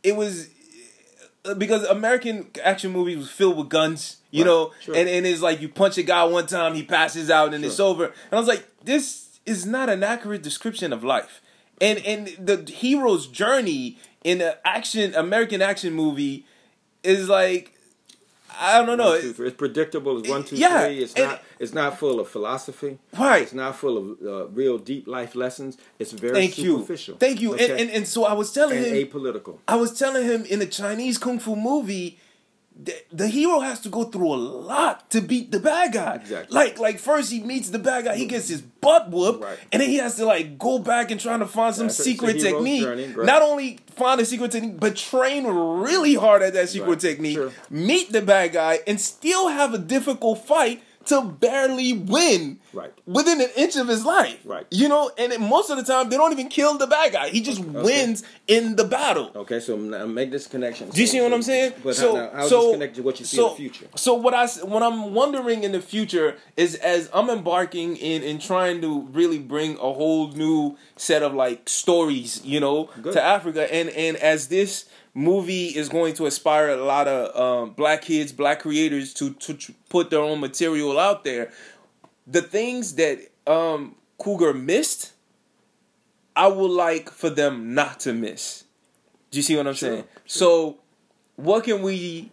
it 0.03 0.15
was 0.15 0.49
because 1.57 1.83
American 1.85 2.47
action 2.63 2.91
movies 2.91 3.17
was 3.17 3.31
filled 3.31 3.57
with 3.57 3.69
guns, 3.69 4.17
you 4.29 4.43
Right, 4.43 4.49
know, 4.49 4.71
sure. 4.81 4.95
and, 4.95 5.07
and 5.09 5.25
it's 5.25 5.41
like 5.41 5.61
you 5.61 5.69
punch 5.69 5.97
a 5.97 6.03
guy 6.03 6.23
one 6.25 6.45
time, 6.47 6.75
he 6.75 6.83
passes 6.83 7.29
out, 7.31 7.53
and 7.53 7.63
it's 7.65 7.79
over. 7.79 8.05
And 8.05 8.33
I 8.33 8.37
was 8.37 8.47
like, 8.47 8.65
this 8.83 9.39
is 9.45 9.65
not 9.65 9.89
an 9.89 10.03
accurate 10.03 10.43
description 10.43 10.93
of 10.93 11.03
life. 11.03 11.41
And 11.81 11.97
and 12.05 12.27
the 12.37 12.69
hero's 12.71 13.25
journey 13.27 13.97
in 14.23 14.41
an 14.41 14.53
action 14.65 15.15
American 15.15 15.61
action 15.61 15.93
movie 15.93 16.45
is 17.03 17.29
like 17.29 17.73
I 18.59 18.85
don't 18.85 18.97
know. 18.97 19.11
One, 19.11 19.21
two, 19.21 19.33
three. 19.33 19.47
It's 19.47 19.55
predictable. 19.57 20.19
It's 20.19 20.29
one, 20.29 20.41
two, 20.43 20.49
three. 20.49 20.59
Yeah, 20.59 20.83
It's 20.85 21.13
and- 21.13 21.25
not. 21.27 21.43
It's 21.59 21.73
not 21.73 21.97
full 21.99 22.19
of 22.19 22.27
philosophy. 22.29 22.99
Right. 23.17 23.41
It's 23.43 23.53
not 23.53 23.75
full 23.75 23.97
of 23.97 24.05
uh, 24.25 24.47
real 24.49 24.77
deep 24.77 25.07
life 25.07 25.35
lessons. 25.35 25.77
It's 25.97 26.11
very 26.13 26.33
Thank 26.33 26.57
you, 26.57 26.85
thank 27.19 27.41
you. 27.41 27.53
okay? 27.55 27.71
And, 27.71 27.79
and 27.81 27.89
and 27.89 28.07
so 28.07 28.23
I 28.25 28.33
was 28.33 28.51
telling 28.53 28.77
and 28.77 28.87
him, 28.95 29.07
apolitical. 29.07 29.57
I 29.67 29.75
was 29.75 29.97
telling 29.97 30.25
him 30.25 30.45
in 30.45 30.61
a 30.61 30.65
Chinese 30.65 31.17
kung 31.17 31.37
fu 31.39 31.55
movie, 31.57 32.17
the, 32.81 32.95
the 33.11 33.27
hero 33.27 33.59
has 33.59 33.81
to 33.81 33.89
go 33.89 34.05
through 34.05 34.33
a 34.33 34.35
lot 34.37 35.09
to 35.11 35.19
beat 35.21 35.51
the 35.51 35.59
bad 35.59 35.91
guy. 35.93 36.15
Exactly. 36.15 36.55
Like 36.55 36.79
like 36.79 36.97
first 36.99 37.31
he 37.31 37.41
meets 37.41 37.69
the 37.69 37.79
bad 37.79 38.05
guy, 38.05 38.15
he 38.15 38.25
gets 38.25 38.47
his 38.47 38.61
butt 38.61 39.09
whooped, 39.09 39.43
Right. 39.43 39.57
and 39.73 39.81
then 39.81 39.89
he 39.89 39.97
has 39.97 40.15
to 40.15 40.25
like 40.25 40.57
go 40.57 40.79
back 40.79 41.11
and 41.11 41.19
trying 41.19 41.39
to 41.39 41.45
find 41.47 41.75
some 41.75 41.87
That's 41.87 41.97
secret 42.01 42.39
technique. 42.39 42.81
journey, 42.83 43.07
right. 43.11 43.25
Not 43.25 43.41
only 43.41 43.79
find 43.95 44.21
a 44.21 44.25
secret 44.25 44.51
technique, 44.51 44.79
but 44.79 44.95
train 44.95 45.45
really 45.45 46.13
hard 46.15 46.41
at 46.41 46.53
that 46.53 46.69
secret 46.69 46.89
Right. 46.89 46.99
technique. 46.99 47.35
Sure. 47.35 47.51
Meet 47.69 48.13
the 48.13 48.21
bad 48.21 48.53
guy 48.53 48.79
and 48.87 48.99
still 49.01 49.49
have 49.49 49.73
a 49.73 49.77
difficult 49.77 50.45
fight 50.45 50.81
to 51.09 51.21
barely 51.21 51.93
win 51.93 52.59
Right. 52.73 52.91
within 53.05 53.41
an 53.41 53.49
inch 53.55 53.75
of 53.75 53.87
his 53.87 54.05
life. 54.05 54.37
Right. 54.45 54.65
You 54.71 54.87
know, 54.87 55.11
and 55.17 55.33
it- 55.33 55.39
most 55.41 55.69
of 55.69 55.77
the 55.77 55.83
time 55.83 56.09
they 56.09 56.17
don't 56.17 56.31
even 56.31 56.47
kill 56.47 56.77
the 56.77 56.87
bad 56.87 57.11
guy. 57.11 57.29
He 57.29 57.41
just 57.41 57.59
wins 57.59 58.23
in 58.47 58.75
the 58.75 58.83
battle. 58.83 59.31
Okay, 59.35 59.59
so 59.59 59.75
make 59.77 60.31
this 60.31 60.47
connection. 60.47 60.89
Do 60.89 61.01
you 61.01 61.07
see 61.07 61.19
what 61.21 61.33
I'm 61.33 61.41
saying? 61.43 61.73
But 61.83 61.95
so, 61.95 62.15
how, 62.15 62.21
now, 62.21 62.29
how 62.33 62.47
so, 62.47 62.71
connected 62.73 62.97
to 62.97 63.03
what 63.03 63.19
you 63.19 63.25
see 63.25 63.37
so, 63.37 63.45
in 63.47 63.51
the 63.51 63.57
future? 63.57 63.87
So 63.95 64.13
what 64.13 64.33
I 64.33 64.47
what 64.73 64.83
I'm 64.83 65.13
wondering 65.13 65.63
in 65.63 65.71
the 65.71 65.81
future 65.81 66.37
is 66.55 66.75
as 66.75 67.09
I'm 67.13 67.29
embarking 67.29 67.97
in 67.97 68.23
in 68.23 68.39
trying 68.39 68.81
to 68.81 69.01
really 69.11 69.39
bring 69.39 69.73
a 69.77 69.91
whole 69.93 70.29
new 70.29 70.77
set 70.95 71.23
of 71.23 71.33
like 71.33 71.67
stories, 71.67 72.41
you 72.43 72.59
know, 72.59 72.89
Good. 73.01 73.13
to 73.13 73.21
Africa, 73.21 73.71
and 73.73 73.89
and 73.89 74.15
as 74.17 74.47
this 74.47 74.85
movie 75.13 75.67
is 75.67 75.89
going 75.89 76.13
to 76.15 76.25
inspire 76.25 76.69
a 76.69 76.77
lot 76.83 77.07
of 77.07 77.35
um, 77.35 77.71
black 77.71 78.03
kids, 78.03 78.31
black 78.31 78.61
creators 78.61 79.13
to 79.15 79.33
to 79.33 79.53
tr- 79.53 79.71
put 79.89 80.09
their 80.09 80.21
own 80.21 80.39
material 80.39 80.97
out 80.99 81.23
there. 81.23 81.51
The 82.27 82.41
things 82.41 82.95
that 82.95 83.19
um, 83.47 83.95
Coogler 84.19 84.59
missed, 84.59 85.13
I 86.35 86.47
would 86.47 86.71
like 86.71 87.09
for 87.09 87.29
them 87.29 87.73
not 87.73 87.99
to 88.01 88.13
miss. 88.13 88.65
Do 89.31 89.37
you 89.37 89.43
see 89.43 89.55
what 89.55 89.67
I'm 89.67 89.73
Sure, 89.73 89.89
saying? 89.89 90.03
So, 90.25 90.77
what 91.35 91.63
can 91.63 91.81
we? 91.81 92.31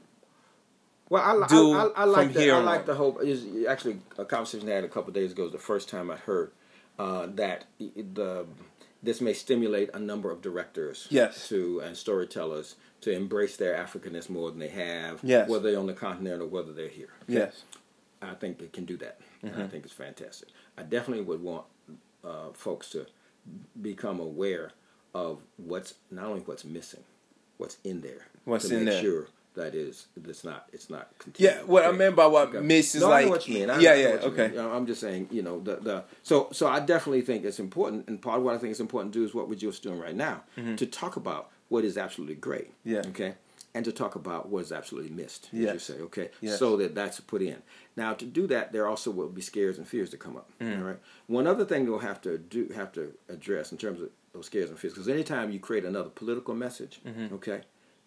Well, 1.09 1.23
I, 1.23 1.45
I, 1.45 1.47
do 1.47 1.73
I, 1.73 1.87
I 2.03 2.05
like 2.05 2.25
from 2.25 2.33
the, 2.35 2.41
here 2.41 2.55
I 2.55 2.59
on. 2.59 2.65
like 2.65 2.87
the 2.87 2.95
hope. 2.95 3.23
Is 3.23 3.47
actually 3.69 3.99
a 4.19 4.25
conversation 4.25 4.69
I 4.69 4.73
had 4.73 4.85
a 4.85 4.89
couple 4.89 5.13
days 5.13 5.33
ago. 5.33 5.45
Was 5.45 5.53
the 5.53 5.59
first 5.59 5.89
time 5.89 6.11
I 6.11 6.17
heard 6.17 6.51
uh, 6.99 7.27
that 7.35 7.65
the 7.79 8.47
this 9.07 9.21
may 9.21 9.33
stimulate 9.33 9.89
a 9.95 9.99
number 9.99 10.31
of 10.31 10.43
directors, 10.43 11.07
Yes. 11.11 11.49
to 11.49 11.81
and 11.81 11.97
storytellers 11.97 12.77
to 13.03 13.11
embrace 13.13 13.57
their 13.57 13.75
Africanness 13.75 14.29
more 14.29 14.51
than 14.51 14.59
they 14.59 14.69
have, 14.69 15.21
Yes. 15.23 15.49
whether 15.49 15.71
they're 15.71 15.81
on 15.81 15.87
the 15.87 15.95
continent 15.95 16.43
or 16.43 16.47
whether 16.47 16.73
they're 16.73 16.89
here. 16.89 17.11
Okay? 17.25 17.35
Yes. 17.35 17.63
I 18.21 18.35
think 18.35 18.61
it 18.61 18.73
can 18.73 18.85
do 18.85 18.97
that. 18.99 19.21
Mm-hmm. 19.45 19.61
I 19.63 19.67
think 19.69 19.85
it's 19.85 19.95
fantastic. 19.95 20.49
I 20.77 20.83
definitely 20.83 21.25
would 21.25 21.43
want 21.43 21.65
uh, 22.25 22.51
folks 22.53 22.91
to 22.91 23.07
become 23.81 24.19
aware 24.19 24.73
of 25.15 25.41
what's 25.57 25.95
not 26.11 26.27
only 26.27 26.41
what's 26.41 26.65
missing, 26.65 27.05
what's 27.59 27.79
in 27.85 28.01
there. 28.01 28.27
What's 28.45 28.69
to 28.69 28.77
in 28.77 28.85
make 28.85 28.95
there. 28.95 29.03
Sure 29.03 29.27
that 29.57 29.75
is 29.75 30.07
it's 30.17 30.45
not 30.45 30.69
it's 30.73 30.89
not 30.89 31.09
Yeah, 31.09 31.19
continuing. 31.19 31.67
what 31.69 31.85
I 31.85 31.89
Okay. 31.89 31.99
meant 31.99 32.17
by 32.17 32.27
what 32.27 32.49
Okay. 32.49 32.61
miss 32.61 32.95
is 32.95 33.01
no, 33.03 33.09
I 33.09 33.11
like 33.11 33.25
know 33.27 33.31
what 33.33 33.49
you 33.49 33.55
mean. 33.59 33.71
I 33.71 33.81
yeah, 33.81 33.95
yeah, 33.95 34.09
okay. 34.31 34.49
mean. 34.49 34.59
I'm 34.61 34.87
just 34.87 35.01
saying, 35.01 35.29
you 35.33 35.43
know, 35.43 35.61
the 35.61 35.77
the 35.77 36.05
so 36.23 36.49
so 36.53 36.67
I 36.69 36.81
definitely 36.81 37.23
think 37.23 37.45
it's 37.45 37.59
important, 37.59 38.09
and 38.09 38.21
part 38.23 38.39
of 38.39 38.45
what 38.45 38.55
I 38.55 38.59
think 38.59 38.71
is 38.73 38.81
important 38.81 39.13
to 39.15 39.19
do 39.19 39.25
is 39.25 39.35
what 39.35 39.49
we're 39.49 39.57
just 39.57 39.83
doing 39.83 39.99
right 39.99 40.15
now 40.17 40.43
to 40.77 40.87
talk 40.87 41.17
about 41.17 41.51
what 41.69 41.85
is 41.85 41.99
absolutely 41.99 42.37
great. 42.37 42.69
Mm-hmm. 42.71 42.91
Yeah. 42.95 43.03
Okay. 43.09 43.35
And 43.75 43.85
to 43.85 43.93
talk 43.93 44.15
about 44.15 44.49
what 44.49 44.61
is 44.63 44.73
absolutely 44.73 45.11
missed, 45.11 45.51
as 45.53 45.59
Yes. 45.59 45.75
you 45.75 45.79
say, 45.81 46.01
okay, 46.05 46.31
Yes. 46.41 46.59
so 46.59 46.79
that 46.79 46.95
that's 46.95 47.21
put 47.21 47.43
in. 47.43 47.59
Now, 47.95 48.15
to 48.15 48.25
do 48.25 48.47
that, 48.47 48.73
there 48.73 48.87
also 48.87 49.11
will 49.11 49.29
be 49.29 49.43
scares 49.43 49.77
and 49.77 49.87
fears 49.87 50.09
to 50.11 50.17
come 50.17 50.35
up. 50.35 50.49
Mm. 50.61 50.79
All 50.79 50.85
right. 50.89 50.99
One 51.27 51.47
other 51.47 51.67
thing 51.67 51.85
we'll 51.87 51.99
have 51.99 52.23
to 52.23 52.39
do, 52.39 52.69
have 52.75 52.91
to 52.93 53.13
address 53.29 53.73
in 53.73 53.77
terms 53.79 54.01
of 54.01 54.09
those 54.33 54.47
scares 54.47 54.71
and 54.71 54.79
fears, 54.79 54.95
because 54.95 55.09
anytime 55.11 55.51
you 55.51 55.59
create 55.59 55.85
another 55.85 56.09
political 56.09 56.55
message, 56.55 57.01
Mm-hmm. 57.07 57.35
okay, 57.35 57.61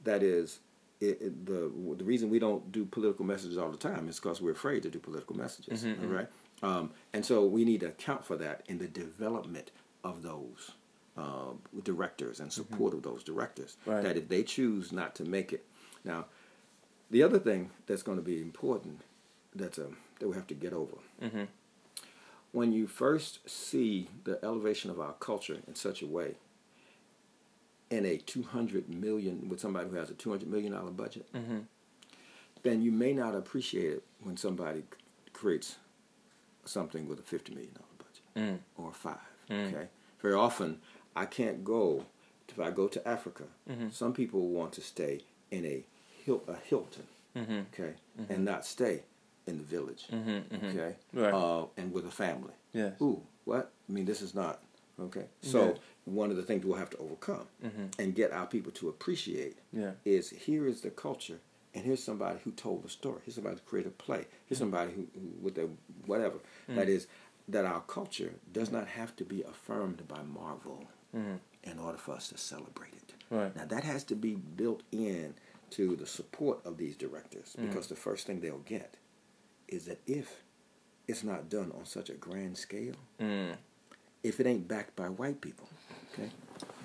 that 0.03 0.23
is 0.23 0.57
it, 1.01 1.21
it, 1.21 1.45
the 1.45 1.71
the 1.97 2.03
reason 2.03 2.29
we 2.29 2.39
don't 2.39 2.71
do 2.71 2.85
political 2.85 3.25
messages 3.25 3.57
all 3.57 3.69
the 3.71 3.77
time 3.77 4.07
is 4.09 4.19
because 4.19 4.41
we're 4.41 4.51
afraid 4.51 4.83
to 4.83 4.89
do 4.89 4.99
political 4.99 5.35
messages. 5.35 5.83
Mm-hmm, 5.83 6.05
all 6.05 6.11
right, 6.13 6.27
um, 6.63 6.91
and 7.13 7.25
so 7.25 7.45
we 7.45 7.63
need 7.65 7.79
to 7.81 7.87
account 7.87 8.25
for 8.25 8.35
that 8.37 8.63
in 8.67 8.77
the 8.79 8.87
development 8.87 9.71
of 10.03 10.23
those 10.23 10.71
uh, 11.17 11.51
directors 11.83 12.39
and 12.39 12.51
support 12.51 12.93
of 12.93 13.01
those 13.03 13.23
directors. 13.23 13.77
Mm-hmm. 13.81 13.91
Right. 13.91 14.03
That 14.03 14.17
if 14.17 14.27
they 14.29 14.43
choose 14.43 14.91
not 14.91 15.15
to 15.15 15.23
make 15.23 15.53
it, 15.53 15.65
now 16.03 16.25
the 17.11 17.23
other 17.23 17.39
thing 17.39 17.71
that's 17.87 18.03
going 18.03 18.17
to 18.17 18.23
be 18.23 18.41
important 18.41 19.01
that's 19.55 19.77
um, 19.79 19.97
that 20.19 20.27
we 20.27 20.35
have 20.35 20.47
to 20.47 20.53
get 20.53 20.73
over 20.73 20.95
Mhm. 21.23 21.47
when 22.51 22.71
you 22.71 22.87
first 22.87 23.49
see 23.49 24.07
the 24.25 24.37
elevation 24.43 24.91
of 24.91 24.99
our 24.99 25.13
culture 25.13 25.57
in 25.67 25.75
such 25.75 26.01
a 26.01 26.05
way 26.07 26.35
in 27.89 28.05
a 28.05 28.17
200 28.17 28.87
million 28.89 29.49
with 29.49 29.59
somebody 29.59 29.89
who 29.89 29.95
has 29.95 30.09
a 30.09 30.13
200 30.13 30.47
million 30.47 30.73
dollar 30.73 30.91
budget 30.91 31.25
Mhm. 31.33 31.65
then 32.63 32.81
you 32.81 32.91
may 32.91 33.13
not 33.13 33.35
appreciate 33.35 33.93
it 33.93 34.03
when 34.21 34.37
somebody 34.37 34.83
creates 35.33 35.77
something 36.65 37.07
with 37.07 37.19
a 37.19 37.23
50 37.23 37.53
million 37.55 37.73
dollar 37.73 37.85
budget 37.97 38.23
Mm. 38.35 38.59
or 38.77 38.91
five 38.93 39.19
Mm. 39.49 39.67
okay 39.73 39.87
very 40.21 40.35
often 40.35 40.79
i 41.15 41.25
can't 41.25 41.63
go 41.63 42.05
if 42.47 42.59
i 42.59 42.69
go 42.71 42.87
to 42.87 43.07
africa 43.07 43.43
Mm-hmm. 43.69 43.89
some 43.89 44.13
people 44.13 44.49
want 44.49 44.73
to 44.73 44.81
stay 44.81 45.21
in 45.51 45.65
a, 45.65 45.83
Hil- 46.25 46.43
a 46.47 46.55
hilton 46.55 47.07
Mhm. 47.35 47.65
okay 47.73 47.93
and 48.29 48.45
not 48.45 48.65
stay 48.65 49.03
in 49.47 49.57
the 49.57 49.63
village 49.63 50.05
Mhm, 50.11 50.43
mhm. 50.49 50.69
okay 50.69 50.95
Right. 51.13 51.33
uh, 51.33 51.65
and 51.77 51.91
with 51.93 52.05
a 52.05 52.11
family 52.11 52.53
Yes. 52.73 53.01
ooh 53.01 53.21
what 53.45 53.71
i 53.87 53.91
mean 53.91 54.05
this 54.05 54.21
is 54.21 54.35
not 54.35 54.61
okay 54.99 55.25
so 55.41 55.67
Yeah. 55.69 55.73
one 56.05 56.31
of 56.31 56.37
the 56.37 56.43
things 56.43 56.65
we'll 56.65 56.77
have 56.77 56.89
to 56.91 56.97
overcome 56.97 57.47
Mhm. 57.63 57.91
and 57.99 58.15
get 58.15 58.31
our 58.31 58.47
people 58.47 58.71
to 58.73 58.89
appreciate 58.89 59.57
Yeah. 59.71 59.93
is 60.05 60.29
here 60.29 60.67
is 60.67 60.81
the 60.81 60.91
culture 60.91 61.39
and 61.73 61.85
here's 61.85 62.03
somebody 62.03 62.39
who 62.43 62.51
told 62.51 62.83
a 62.85 62.89
story 62.89 63.21
here's 63.25 63.35
somebody 63.35 63.55
who 63.57 63.61
created 63.61 63.89
a 63.91 63.95
play 64.03 64.25
here's 64.47 64.57
Mm-hmm. 64.59 64.63
somebody 64.63 64.91
who, 64.93 65.07
who 65.13 65.27
with 65.41 65.55
the 65.55 65.69
whatever 66.05 66.39
that 66.67 66.89
is 66.89 67.07
that 67.47 67.65
our 67.65 67.81
culture 67.81 68.33
does 68.53 68.71
not 68.71 68.87
have 68.87 69.15
to 69.15 69.25
be 69.25 69.41
affirmed 69.43 70.07
by 70.07 70.21
marvel 70.23 70.87
Mhm. 71.15 71.39
in 71.63 71.79
order 71.79 71.97
for 71.97 72.13
us 72.13 72.27
to 72.29 72.37
celebrate 72.37 72.93
it 72.93 73.13
Right. 73.29 73.55
now 73.55 73.65
that 73.65 73.83
has 73.83 74.03
to 74.05 74.15
be 74.15 74.35
built 74.35 74.83
in 74.91 75.35
to 75.71 75.95
the 75.95 76.05
support 76.07 76.65
of 76.65 76.77
these 76.77 76.95
directors 76.97 77.55
Mm. 77.57 77.67
because 77.67 77.87
the 77.87 77.95
first 77.95 78.25
thing 78.25 78.39
they'll 78.41 78.59
get 78.59 78.97
is 79.67 79.85
that 79.85 79.99
if 80.07 80.43
it's 81.07 81.23
not 81.23 81.49
done 81.49 81.71
on 81.71 81.85
such 81.85 82.09
a 82.09 82.15
grand 82.15 82.57
scale 82.57 82.95
Mm. 83.19 83.57
If 84.23 84.39
it 84.39 84.47
ain't 84.47 84.67
backed 84.67 84.95
by 84.95 85.07
white 85.09 85.41
people 85.41 85.67
okay 86.13 86.29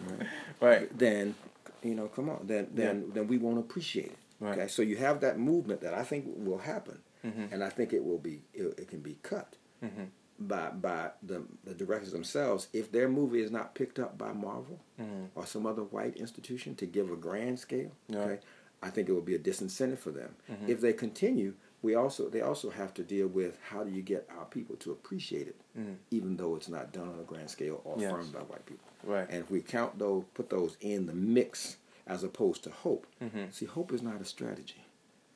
Right. 0.08 0.28
Right. 0.60 0.98
then 0.98 1.34
you 1.82 1.94
know 1.94 2.08
come 2.08 2.28
on 2.28 2.46
then 2.46 2.68
then 2.72 3.10
then 3.14 3.26
we 3.28 3.38
won't 3.38 3.58
appreciate 3.58 4.06
it 4.06 4.18
Right. 4.40 4.58
okay 4.58 4.68
so 4.68 4.82
you 4.82 4.96
have 4.96 5.20
that 5.20 5.38
movement 5.38 5.80
that 5.82 5.94
i 5.94 6.02
think 6.02 6.24
will 6.26 6.58
happen 6.58 6.98
Mhm. 7.24 7.52
and 7.52 7.64
i 7.64 7.70
think 7.70 7.92
it 7.92 8.04
will 8.04 8.18
be 8.18 8.42
it, 8.52 8.78
it 8.78 8.88
can 8.88 9.00
be 9.00 9.16
cut 9.22 9.56
Mhm. 9.82 10.08
by 10.38 10.70
by 10.70 11.10
the 11.22 11.42
the 11.64 11.74
directors 11.74 12.12
themselves 12.12 12.68
if 12.72 12.90
their 12.92 13.08
movie 13.08 13.40
is 13.40 13.50
not 13.50 13.74
picked 13.74 13.98
up 13.98 14.16
by 14.18 14.32
marvel 14.32 14.78
Mhm. 15.00 15.28
or 15.34 15.46
some 15.46 15.64
other 15.66 15.82
white 15.84 16.16
institution 16.16 16.74
to 16.76 16.86
give 16.86 17.10
a 17.10 17.16
grand 17.16 17.58
scale 17.58 17.92
Yeah. 18.08 18.18
okay 18.20 18.38
i 18.82 18.90
think 18.90 19.08
it 19.08 19.12
will 19.12 19.22
be 19.32 19.34
a 19.34 19.38
disincentive 19.38 19.98
for 19.98 20.10
them 20.10 20.34
Mhm. 20.50 20.68
if 20.68 20.80
they 20.80 20.92
continue 20.92 21.54
we 21.84 21.94
also 21.94 22.28
they 22.28 22.40
also 22.40 22.70
have 22.70 22.92
to 22.94 23.02
deal 23.02 23.28
with 23.28 23.58
how 23.70 23.84
do 23.84 23.90
you 23.92 24.02
get 24.02 24.26
our 24.38 24.46
people 24.46 24.74
to 24.76 24.90
appreciate 24.92 25.46
it 25.52 25.56
Mhm. 25.78 25.96
even 26.10 26.36
though 26.36 26.56
it's 26.56 26.68
not 26.68 26.92
done 26.92 27.08
on 27.08 27.20
a 27.20 27.24
grand 27.24 27.50
scale 27.50 27.80
or 27.84 27.96
Yes. 27.98 28.10
affirmed 28.12 28.32
by 28.32 28.40
white 28.50 28.66
people 28.66 28.88
Right. 29.04 29.28
and 29.30 29.38
if 29.44 29.50
we 29.50 29.60
count 29.60 29.98
those, 29.98 30.24
put 30.34 30.48
those 30.50 30.76
in 30.80 31.06
the 31.06 31.12
mix 31.14 31.76
as 32.06 32.24
opposed 32.24 32.64
to 32.64 32.70
hope. 32.70 33.06
Mhm. 33.20 33.52
See, 33.52 33.66
hope 33.66 33.92
is 33.92 34.02
not 34.02 34.20
a 34.20 34.24
strategy. 34.24 34.82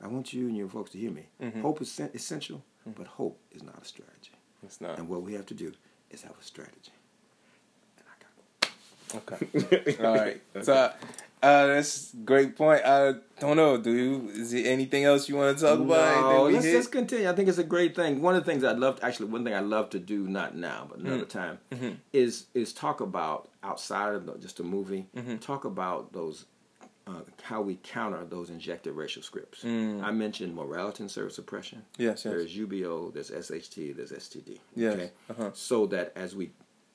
I 0.00 0.06
want 0.08 0.32
you 0.32 0.46
and 0.48 0.56
your 0.56 0.68
folks 0.68 0.90
to 0.92 0.98
hear 0.98 1.10
me. 1.10 1.26
Mhm. 1.40 1.60
Hope 1.60 1.80
is 1.82 1.90
sen- 1.92 2.10
essential, 2.14 2.62
but 2.86 3.06
hope 3.06 3.38
is 3.50 3.62
not 3.62 3.82
a 3.82 3.84
strategy. 3.84 4.32
It's 4.62 4.80
not. 4.80 4.98
And 4.98 5.08
what 5.08 5.22
we 5.22 5.34
have 5.34 5.46
to 5.46 5.54
do 5.54 5.72
is 6.10 6.22
have 6.22 6.38
a 6.38 6.42
strategy. 6.42 6.92
I 9.14 9.16
Okay. 9.18 9.96
All 10.04 10.14
right. 10.16 10.40
So, 10.62 10.72
uh, 10.74 11.66
that's 11.66 12.12
a 12.12 12.16
great 12.18 12.56
point. 12.56 12.82
I 12.84 13.14
don't 13.40 13.56
know. 13.56 13.76
Do 13.78 13.92
you? 13.92 14.28
Is 14.34 14.50
there 14.50 14.66
anything 14.72 15.04
else 15.04 15.28
you 15.28 15.36
want 15.36 15.56
to 15.58 15.64
talk 15.64 15.78
about? 15.78 16.20
No, 16.22 16.42
let's 16.44 16.64
hit? 16.64 16.72
just 16.72 16.90
continue. 16.92 17.28
I 17.28 17.32
think 17.34 17.48
it's 17.48 17.58
a 17.58 17.64
great 17.64 17.94
thing. 17.94 18.20
One 18.20 18.34
of 18.34 18.44
the 18.44 18.50
things 18.50 18.64
I'd 18.64 18.78
love, 18.78 18.96
to, 19.00 19.06
actually, 19.06 19.26
one 19.26 19.44
thing 19.44 19.54
I'd 19.54 19.64
love 19.64 19.90
to 19.90 19.98
do, 19.98 20.26
not 20.26 20.56
now, 20.56 20.86
but 20.90 20.98
another 20.98 21.24
Mm. 21.24 21.28
time, 21.28 21.58
Mhm. 21.72 21.96
is 22.12 22.46
is 22.54 22.72
talk 22.72 23.00
about 23.00 23.48
outside 23.62 24.14
of 24.14 24.26
the, 24.26 24.34
just 24.38 24.58
a 24.60 24.64
movie. 24.64 25.06
Mhm. 25.16 25.40
Talk 25.40 25.64
about 25.64 26.12
those. 26.12 26.46
Uh, 27.06 27.22
how 27.42 27.62
we 27.62 27.78
counter 27.82 28.22
those 28.26 28.50
injected 28.50 28.92
racial 28.92 29.22
scripts. 29.22 29.62
Mm. 29.64 30.02
I 30.02 30.10
mentioned 30.10 30.54
morality 30.54 31.04
and 31.04 31.10
service 31.10 31.36
suppression. 31.36 31.82
Yes. 31.96 32.22
Yes. 32.22 32.22
There's 32.24 32.54
UBO, 32.54 33.10
there's 33.14 33.30
SHT, 33.30 33.92
there's 33.96 34.12
STD. 34.12 34.58
Yes. 34.76 34.92
Okay? 34.94 35.10
Uh-huh. 35.30 35.50
So 35.54 35.86
that 35.86 36.12
as 36.16 36.36
we 36.36 36.50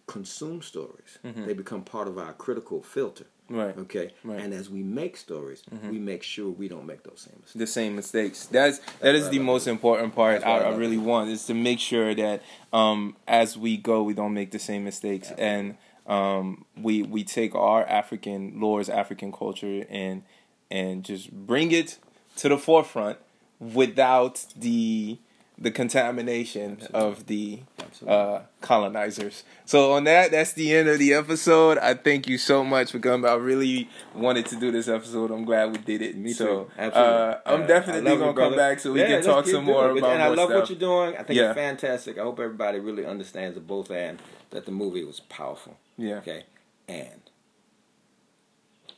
consume 0.06 0.62
stories, 0.62 1.18
Mhm. 1.24 1.46
they 1.46 1.54
become 1.54 1.84
part 1.84 2.08
of 2.08 2.18
our 2.18 2.34
critical 2.34 2.82
filter. 2.82 3.26
Right. 3.50 3.78
Okay. 3.78 4.12
Right. 4.24 4.40
And 4.40 4.54
as 4.54 4.70
we 4.70 4.84
make 4.84 5.18
stories, 5.18 5.64
Mhm. 5.70 5.92
we 5.92 6.00
make 6.00 6.24
sure 6.24 6.50
we 6.50 6.68
don't 6.70 6.86
make 6.86 7.04
those 7.04 7.22
same 7.22 7.36
mistakes. 7.42 7.54
the 7.60 7.68
same 7.68 7.96
mistakes. 7.96 8.46
That's 8.48 8.80
that 9.02 9.16
is 9.16 9.30
the 9.30 9.40
most 9.40 9.68
important 9.68 10.16
part. 10.16 10.44
I, 10.44 10.60
I 10.60 10.76
really 10.76 10.98
want 10.98 11.30
is 11.30 11.46
to 11.48 11.54
make 11.54 11.80
sure 11.80 12.16
that 12.16 12.42
um, 12.72 13.16
as 13.28 13.58
we 13.58 13.76
go, 13.78 14.02
we 14.04 14.14
don't 14.14 14.34
make 14.34 14.52
the 14.52 14.60
same 14.60 14.84
mistakes, 14.86 15.32
and 15.38 15.76
um, 16.08 16.66
we 16.82 17.04
we 17.04 17.24
take 17.24 17.54
our 17.54 17.86
African 17.86 18.54
lores, 18.60 18.90
African 18.90 19.32
culture, 19.32 19.86
and 19.90 20.24
and 20.72 21.04
just 21.04 21.32
bring 21.32 21.72
it 21.72 21.98
to 22.38 22.50
the 22.50 22.58
forefront 22.58 23.18
without 23.60 24.46
the 24.56 25.18
the 25.58 25.70
contamination 25.72 26.80
of 26.94 27.28
the 27.28 27.60
uh, 28.08 28.40
colonizers. 28.62 29.44
So 29.66 29.94
on 29.94 30.04
that, 30.06 30.32
that's 30.32 30.54
the 30.54 30.74
end 30.76 30.90
of 30.90 30.98
the 31.00 31.14
episode. 31.14 31.78
I 31.78 31.94
thank 31.94 32.28
you 32.28 32.38
so 32.38 32.64
much 32.64 32.92
for 32.92 33.00
coming. 33.00 33.30
I 33.30 33.36
really 33.36 33.88
wanted 34.16 34.48
to 34.48 34.56
do 34.60 34.72
this 34.72 34.88
episode. 34.88 35.32
I'm 35.32 35.46
glad 35.46 35.72
we 35.72 35.78
did 35.78 36.02
it. 36.02 36.18
Me 36.18 36.34
so, 36.34 36.46
too. 36.66 36.72
Absolutely. 36.78 37.14
Uh, 37.14 37.36
I'm 37.46 37.62
Uh, 37.64 37.68
definitely 37.68 38.10
gonna 38.12 38.26
come 38.26 38.34
brother. 38.36 38.56
back 38.58 38.80
so 38.80 38.92
we 38.94 39.02
Yeah, 39.02 39.08
can 39.08 39.24
talk 39.24 39.46
some 39.46 39.64
more 39.66 39.90
it. 39.92 39.98
about 40.00 40.14
And 40.14 40.24
I 40.24 40.28
love 40.30 40.50
stuff. 40.50 40.62
what 40.62 40.70
you're 40.70 40.80
doing. 40.80 41.16
I 41.18 41.24
think 41.24 41.38
Yeah. 41.40 41.52
it's 41.52 41.56
fantastic. 41.56 42.18
I 42.18 42.24
hope 42.24 42.40
everybody 42.40 42.80
really 42.80 43.06
understands 43.06 43.56
the 43.56 43.62
both 43.62 43.92
and 43.92 44.20
that 44.50 44.66
the 44.66 44.72
movie 44.72 45.04
was 45.04 45.20
powerful. 45.22 45.78
Yeah. 45.98 46.16
Okay. 46.16 46.44
And 46.88 47.22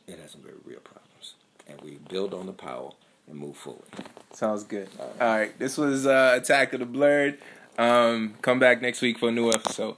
it 0.06 0.18
has 0.18 0.32
some 0.32 0.40
very 0.42 0.56
real 0.64 0.80
problems. 0.80 1.34
And 1.68 1.80
we 1.82 1.98
build 2.08 2.32
on 2.32 2.46
the 2.46 2.52
power 2.52 2.90
and 3.28 3.38
move 3.38 3.56
forward. 3.56 3.84
Sounds 4.32 4.64
good. 4.64 4.88
All 4.98 5.12
right. 5.20 5.58
This 5.58 5.76
was 5.76 6.06
uh, 6.06 6.38
Attack 6.40 6.72
of 6.74 6.80
the 6.80 6.86
Blerd. 6.86 7.38
Um, 7.78 8.34
come 8.42 8.58
back 8.58 8.80
next 8.80 9.02
week 9.02 9.18
for 9.18 9.28
a 9.28 9.32
new 9.32 9.50
episode. 9.50 9.96